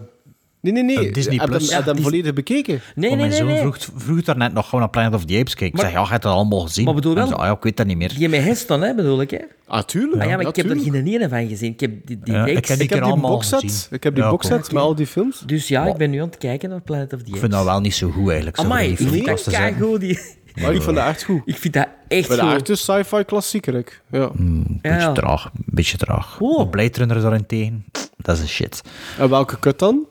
Nee, 0.60 0.72
nee, 0.72 0.82
nee. 0.82 1.08
Op 1.08 1.14
Disney 1.14 1.34
heb 1.36 1.42
je 1.48 1.56
Plus. 1.56 1.70
heb 1.74 1.84
je 1.84 1.88
hem 1.90 1.96
Ja, 1.96 2.02
volledig 2.02 2.32
bekeken? 2.32 2.80
nee, 2.94 3.08
nee, 3.08 3.16
mijn 3.16 3.28
nee, 3.28 3.38
zoon 3.38 3.46
nee. 3.46 3.58
vroeg, 3.60 3.78
vroeg 3.96 4.22
daarnet 4.22 4.52
nog 4.52 4.64
gewoon 4.64 4.80
naar 4.80 4.90
Planet 4.90 5.14
of 5.14 5.24
the 5.24 5.38
Apes 5.38 5.54
kijken. 5.54 5.66
Ik 5.66 5.72
Maar- 5.72 5.84
zeg, 5.84 5.92
ja, 5.94 6.00
je 6.00 6.08
hebt 6.10 6.22
dat 6.22 6.32
allemaal 6.32 6.60
gezien. 6.60 6.84
Maar 6.84 6.94
bedoel 6.94 7.14
wel- 7.14 7.26
zo, 7.26 7.34
ah, 7.34 7.44
ja, 7.46 7.52
ik 7.52 7.62
weet 7.62 7.76
dat 7.76 7.86
niet 7.86 7.96
meer. 7.96 8.30
Met 8.30 8.42
Heston, 8.44 8.80
hè, 8.82 8.94
bedoel 8.94 9.20
ik, 9.20 9.30
hè? 9.30 9.38
Ah, 9.66 9.82
tuurlijk. 9.82 10.22
Ah 10.22 10.28
ja, 10.28 10.36
maar 10.36 10.46
ik 10.46 10.56
heb 10.56 10.70
er 10.70 10.78
geen 10.80 11.06
ene 11.06 11.28
van 11.28 11.48
gezien. 11.48 11.72
Ik 11.72 11.80
heb 11.80 11.90
die, 12.06 12.18
die 12.24 12.34
ik 12.34 12.66
heb 12.66 12.76
die 12.78 12.84
Ik 12.84 12.90
heb 12.90 12.90
die 12.90 13.00
allemaal 13.12 13.30
boxset. 13.30 13.60
gezien. 13.60 13.86
Ik 13.90 14.02
heb 14.02 14.14
die 14.14 14.24
Ja, 14.24 14.30
boxset 14.30 14.58
oké. 14.64 14.74
met 14.74 14.82
al 14.82 14.94
die 14.94 15.06
films. 15.06 15.42
Dus 15.46 15.68
ja, 15.68 15.86
ik 15.86 15.96
ben 15.96 16.10
nu 16.10 16.20
aan 16.20 16.26
het 16.26 16.38
kijken 16.38 16.68
naar 16.70 16.80
Planet 16.80 17.12
of 17.12 17.18
the 17.18 17.24
Ik 17.24 17.26
Apes. 17.28 17.40
vind 17.40 17.52
dat 17.52 17.64
wel 17.64 17.80
niet 17.80 17.94
zo 17.94 18.10
goed 18.10 18.26
eigenlijk. 18.26 18.56
zo 18.56 18.62
Amai, 18.62 18.90
ik 18.90 18.96
die 18.98 19.08
vind 19.08 19.24
dat. 19.24 20.00
Die... 20.00 20.18
Maar 20.62 20.74
ik 20.74 20.82
vind 20.82 20.96
dat 20.96 21.06
echt 21.06 21.22
goed. 21.22 21.42
Ik 21.44 21.56
vind 21.56 21.74
dat 21.74 21.88
echt 22.08 22.28
Bij 22.28 22.36
de 22.36 22.42
goed. 22.42 22.52
echte 22.52 22.74
sci-fi 22.74 23.24
klassieker. 23.24 23.74
ik. 23.74 24.02
Ja. 24.10 24.30
Een 24.38 24.64
Ja, 24.82 24.90
beetje 24.90 24.98
ja. 25.06 25.12
traag. 25.12 25.44
Een 25.44 25.64
beetje 25.66 25.96
traag. 25.96 26.40
Oh. 26.40 26.56
Maar 26.56 26.68
Blade 26.68 26.90
Runner 26.98 27.20
daarentegen, 27.20 27.84
dat 28.16 28.36
is 28.36 28.42
een 28.42 28.48
shit. 28.48 28.82
En 29.18 29.28
welke 29.28 29.58
kut 29.58 29.78
dan? 29.78 30.06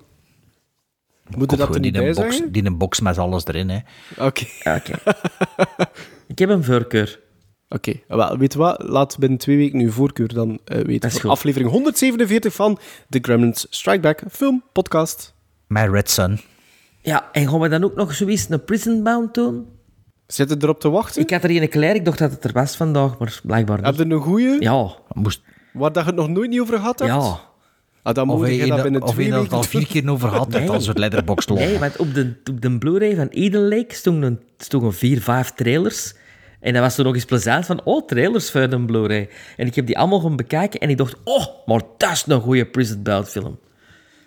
Dat 1.29 1.73
er 1.75 1.79
niet 1.79 1.93
bij 1.93 2.05
box, 2.13 2.17
zeggen? 2.17 2.51
die 2.51 2.65
een 2.65 2.77
box 2.77 2.99
met 2.99 3.17
alles 3.17 3.45
erin. 3.45 3.69
Hè. 3.69 3.79
Oké. 4.17 4.45
Oké. 4.63 4.93
ik 6.27 6.39
heb 6.39 6.49
een 6.49 6.63
voorkeur. 6.63 7.19
Oké, 7.69 7.93
wel, 8.07 8.37
weet 8.37 8.53
je 8.53 8.59
wat? 8.59 8.83
Laat 8.83 9.17
binnen 9.19 9.37
twee 9.39 9.57
weken 9.57 9.79
uw 9.79 9.91
voorkeur 9.91 10.33
dan 10.33 10.59
eh, 10.65 10.79
weten. 10.81 11.11
Voor 11.11 11.29
aflevering 11.29 11.69
147 11.71 12.53
van 12.53 12.77
The 13.09 13.19
Gremlins 13.21 13.67
Strike 13.69 13.99
Back 13.99 14.21
film 14.31 14.63
podcast. 14.73 15.33
Met 15.67 15.89
Red 15.91 16.09
Sun. 16.09 16.39
Ja, 17.01 17.29
en 17.31 17.49
gaan 17.49 17.59
we 17.59 17.69
dan 17.69 17.83
ook 17.83 17.95
nog 17.95 18.13
zoiets 18.13 18.49
een 18.49 18.63
Prison 18.63 19.03
Bound 19.03 19.33
doen? 19.33 19.65
Zit 20.27 20.49
het 20.49 20.63
erop 20.63 20.79
te 20.79 20.89
wachten? 20.89 21.21
Ik 21.21 21.29
had 21.29 21.43
er 21.43 21.49
een 21.61 21.69
klaar, 21.69 21.95
ik 21.95 22.05
dacht 22.05 22.17
dat 22.19 22.31
het 22.31 22.43
er 22.43 22.51
was 22.53 22.75
vandaag, 22.75 23.17
maar 23.17 23.39
blijkbaar 23.43 23.77
Heb 23.83 23.97
niet. 23.97 24.07
je 24.07 24.13
een 24.13 24.21
goeie? 24.21 24.61
Ja, 24.61 24.95
Moest, 25.13 25.41
Waar 25.73 25.91
dat 25.91 26.03
je 26.03 26.09
het 26.09 26.19
nog 26.19 26.29
nooit 26.29 26.49
niet 26.49 26.59
over 26.59 26.75
gehad 26.77 26.99
hebt? 26.99 27.11
ja. 27.11 27.39
Ah, 28.07 28.13
dan 28.13 28.29
of 28.29 28.37
moet 28.39 28.55
je 28.55 28.65
dat 28.65 28.81
binnen 28.81 29.01
twee 29.01 29.33
al 29.33 29.63
vier 29.63 29.87
keer 29.91 30.09
over 30.09 30.29
gehad 30.29 30.53
hebt 30.53 30.65
Nee. 30.65 30.75
als 30.75 30.87
het 30.87 30.97
letterbox. 30.97 31.45
Nee, 31.45 31.79
want 31.79 31.97
op 31.97 32.13
de, 32.13 32.33
op 32.49 32.61
de 32.61 32.77
Blu-ray 32.77 33.15
van 33.15 33.27
Eden 33.27 33.67
Lake 33.67 33.95
stonden, 33.95 34.41
stonden 34.57 34.93
vier, 34.93 35.21
vijf 35.21 35.51
trailers. 35.51 36.13
En 36.59 36.73
dat 36.73 36.81
was 36.81 36.95
toen 36.95 37.05
nog 37.05 37.13
eens 37.13 37.25
plezant 37.25 37.65
van, 37.65 37.81
oh, 37.83 38.05
trailers 38.05 38.51
voor 38.51 38.61
een 38.61 38.85
Blu-ray. 38.85 39.29
En 39.57 39.67
ik 39.67 39.75
heb 39.75 39.85
die 39.85 39.97
allemaal 39.97 40.19
gaan 40.19 40.35
bekijken 40.35 40.79
en 40.79 40.89
ik 40.89 40.97
dacht, 40.97 41.15
oh, 41.23 41.45
maar 41.65 41.81
dat 41.97 42.11
is 42.11 42.23
een 42.27 42.41
goede 42.41 42.65
Prison 42.65 43.03
Bound 43.03 43.29
film. 43.29 43.59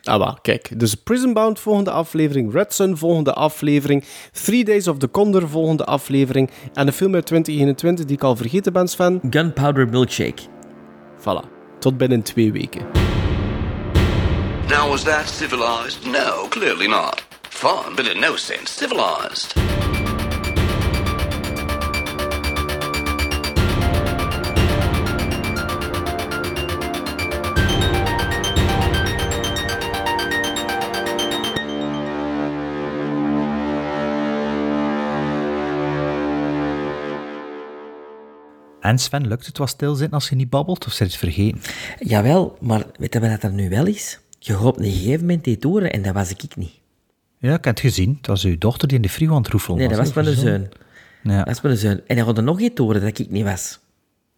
Ah, 0.02 0.19
wel, 0.19 0.39
kijk. 0.43 0.81
Dus 0.81 0.94
Prison 0.94 1.32
Bound 1.32 1.61
volgende 1.61 1.90
aflevering, 1.90 2.52
Red 2.52 2.74
Sun 2.74 2.97
volgende 2.97 3.32
aflevering, 3.32 4.05
Three 4.32 4.65
Days 4.65 4.89
of 4.89 4.98
the 4.98 5.11
Condor 5.11 5.48
volgende 5.48 5.85
aflevering 5.85 6.51
en 6.74 6.86
een 6.86 6.93
film 6.93 7.15
uit 7.15 7.27
2021 7.27 8.05
die 8.05 8.16
ik 8.16 8.23
al 8.23 8.36
vergeten 8.36 8.73
ben, 8.73 8.89
Sven. 8.89 9.20
Gunpowder 9.31 9.89
Milkshake. 9.89 10.43
Voilà. 11.19 11.48
Tot 11.78 11.97
binnen 11.98 12.23
twee 12.23 12.52
weken. 12.52 13.10
Now, 14.70 14.88
was 14.88 15.02
that 15.02 15.26
civilized? 15.26 16.06
No, 16.06 16.47
clearly 16.48 16.86
not. 16.86 17.20
Fun, 17.51 17.97
but 17.97 18.06
in 18.06 18.20
no 18.20 18.36
sense 18.36 18.70
civilized. 18.70 19.52
En 38.80 38.98
Sven, 38.98 39.26
lukt 39.26 39.47
het 39.47 39.59
wat 39.59 39.68
stilzitten 39.68 40.14
als 40.14 40.28
je 40.28 40.34
niet 40.34 40.51
babbelt? 40.51 40.86
Of 40.86 40.92
zit 40.92 41.06
het 41.06 41.16
vergeten? 41.16 41.60
Jawel, 41.98 42.56
maar 42.60 42.84
weet 42.98 43.12
je 43.12 43.20
wat 43.20 43.40
dat 43.40 43.52
nu 43.52 43.68
wel 43.68 43.86
is? 43.86 44.18
Je 44.42 44.58
op 44.58 44.78
een 44.78 44.84
gegeven 44.84 45.20
moment 45.20 45.44
dit 45.44 45.62
horen 45.64 45.90
en 45.92 46.02
dat 46.02 46.14
was 46.14 46.30
ik 46.30 46.56
niet. 46.56 46.72
Ja, 47.38 47.48
ik 47.54 47.64
heb 47.64 47.76
het 47.76 47.80
gezien. 47.80 48.14
Het 48.16 48.26
was 48.26 48.44
uw 48.44 48.58
dochter 48.58 48.88
die 48.88 48.96
in 48.96 49.02
de 49.02 49.08
frio 49.08 49.30
aan 49.30 49.36
het 49.42 49.48
roefelen 49.48 49.78
Nee, 49.78 49.88
dat 49.88 49.96
was 49.98 50.12
mijn 50.12 50.36
zoon. 50.36 50.68
Ja. 51.22 51.38
Dat 51.44 51.54
is 51.54 51.60
mijn 51.60 51.76
zoon. 51.76 52.00
En 52.06 52.16
hij 52.16 52.24
had 52.24 52.36
er 52.36 52.42
nog 52.42 52.60
iets 52.60 52.80
horen 52.80 53.00
dat 53.00 53.18
ik 53.18 53.30
niet 53.30 53.44
was. 53.44 53.78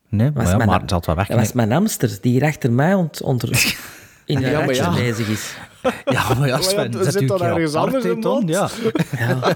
Nee, 0.08 0.30
maar, 0.34 0.46
ja, 0.46 0.56
mijn- 0.56 0.68
zal 0.86 0.98
het 0.98 1.06
wel 1.06 1.16
Dat 1.16 1.28
was 1.28 1.52
mijn 1.52 1.70
hamster 1.70 2.18
die 2.20 2.32
hier 2.32 2.44
achter 2.44 2.72
mij 2.72 2.94
ont, 2.94 3.22
onder, 3.22 3.48
in 4.26 4.40
de 4.40 4.46
Ja, 4.50 4.70
ja. 4.70 4.92
bezig 4.94 5.28
is. 5.28 5.54
Ja, 6.04 6.34
maar 6.34 6.46
ja, 6.48 6.54
Maar 6.54 6.62
Sven, 6.62 6.92
ja, 6.92 7.02
zet 7.02 7.12
zit 7.12 7.22
u 7.22 7.26
dat 7.26 7.38
keer 7.40 7.46
ergens 7.48 7.74
apart, 7.74 7.94
anders 7.94 8.14
in 8.14 8.20
Ton? 8.20 8.32
mond? 8.44 8.48
Ja. 8.48 8.68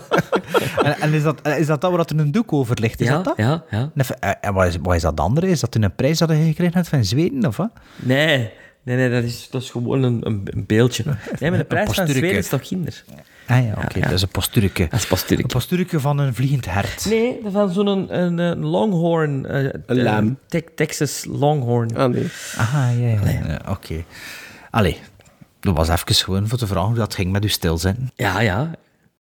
en 0.82 0.96
en 1.00 1.12
is, 1.12 1.22
dat, 1.22 1.46
is 1.48 1.66
dat 1.66 1.80
dat 1.80 1.90
waar 1.90 1.98
dat 1.98 2.10
er 2.10 2.18
een 2.18 2.32
doek 2.32 2.52
over 2.52 2.80
ligt? 2.80 3.00
Is 3.00 3.06
Ja, 3.06 3.14
dat 3.14 3.24
dat? 3.24 3.36
ja, 3.36 3.64
ja. 3.70 3.78
En, 3.78 3.90
even- 3.94 4.20
en 4.42 4.54
wat, 4.54 4.66
is, 4.66 4.76
wat 4.82 4.94
is 4.94 5.02
dat 5.02 5.20
andere? 5.20 5.48
Is 5.48 5.60
dat 5.60 5.74
een 5.74 5.94
prijs 5.94 6.18
dat 6.18 6.30
je 6.30 6.36
gekregen 6.44 6.74
hebt 6.74 6.88
van 6.88 7.04
Zweden, 7.04 7.46
of 7.46 7.56
wat? 7.56 7.70
Nee, 7.96 8.50
nee, 8.86 8.96
nee 8.96 9.10
dat, 9.10 9.22
is, 9.22 9.48
dat 9.50 9.62
is 9.62 9.70
gewoon 9.70 10.02
een, 10.02 10.20
een, 10.26 10.40
een 10.44 10.64
beeldje. 10.66 11.04
Nee, 11.38 11.50
maar 11.50 11.58
de 11.58 11.64
prijs 11.64 11.92
van. 11.94 12.06
Zweden 12.08 12.30
is 12.30 12.48
toch 12.48 12.60
kinder? 12.60 13.04
Ah 13.48 13.64
ja, 13.64 13.72
oké, 13.84 13.98
ja. 13.98 14.04
dat 14.04 14.12
is 14.12 14.22
een 14.22 14.28
postuurtje. 14.28 14.86
Dat 14.90 14.98
is 15.00 15.06
postuurtje. 15.06 15.44
Een 15.44 15.50
postuurtje 15.50 16.00
van 16.00 16.18
een 16.18 16.34
vliegend 16.34 16.64
hert. 16.64 17.06
Nee, 17.08 17.38
dat 17.42 17.52
van 17.52 17.72
zo'n 17.72 17.86
een, 17.86 18.18
een, 18.20 18.38
een 18.38 18.64
longhorn. 18.64 19.46
eh, 19.46 19.72
Een 19.86 20.02
lam. 20.02 20.38
Te- 20.48 20.64
Texas 20.74 21.24
longhorn. 21.28 21.96
Ah, 21.96 22.10
nee. 22.12 22.26
Aha, 22.56 22.88
ja, 22.90 23.08
ja, 23.08 23.30
ja, 23.30 23.60
oké. 23.68 24.04
Allee, 24.70 24.98
dat 25.60 25.76
was 25.76 25.88
even 25.88 26.14
gewoon 26.14 26.48
voor 26.48 26.58
te 26.58 26.66
vragen 26.66 26.88
hoe 26.88 26.96
dat 26.98 27.14
ging 27.14 27.32
met 27.32 27.42
uw 27.42 27.48
stilzitten. 27.48 28.10
Ja, 28.14 28.40
ja. 28.40 28.70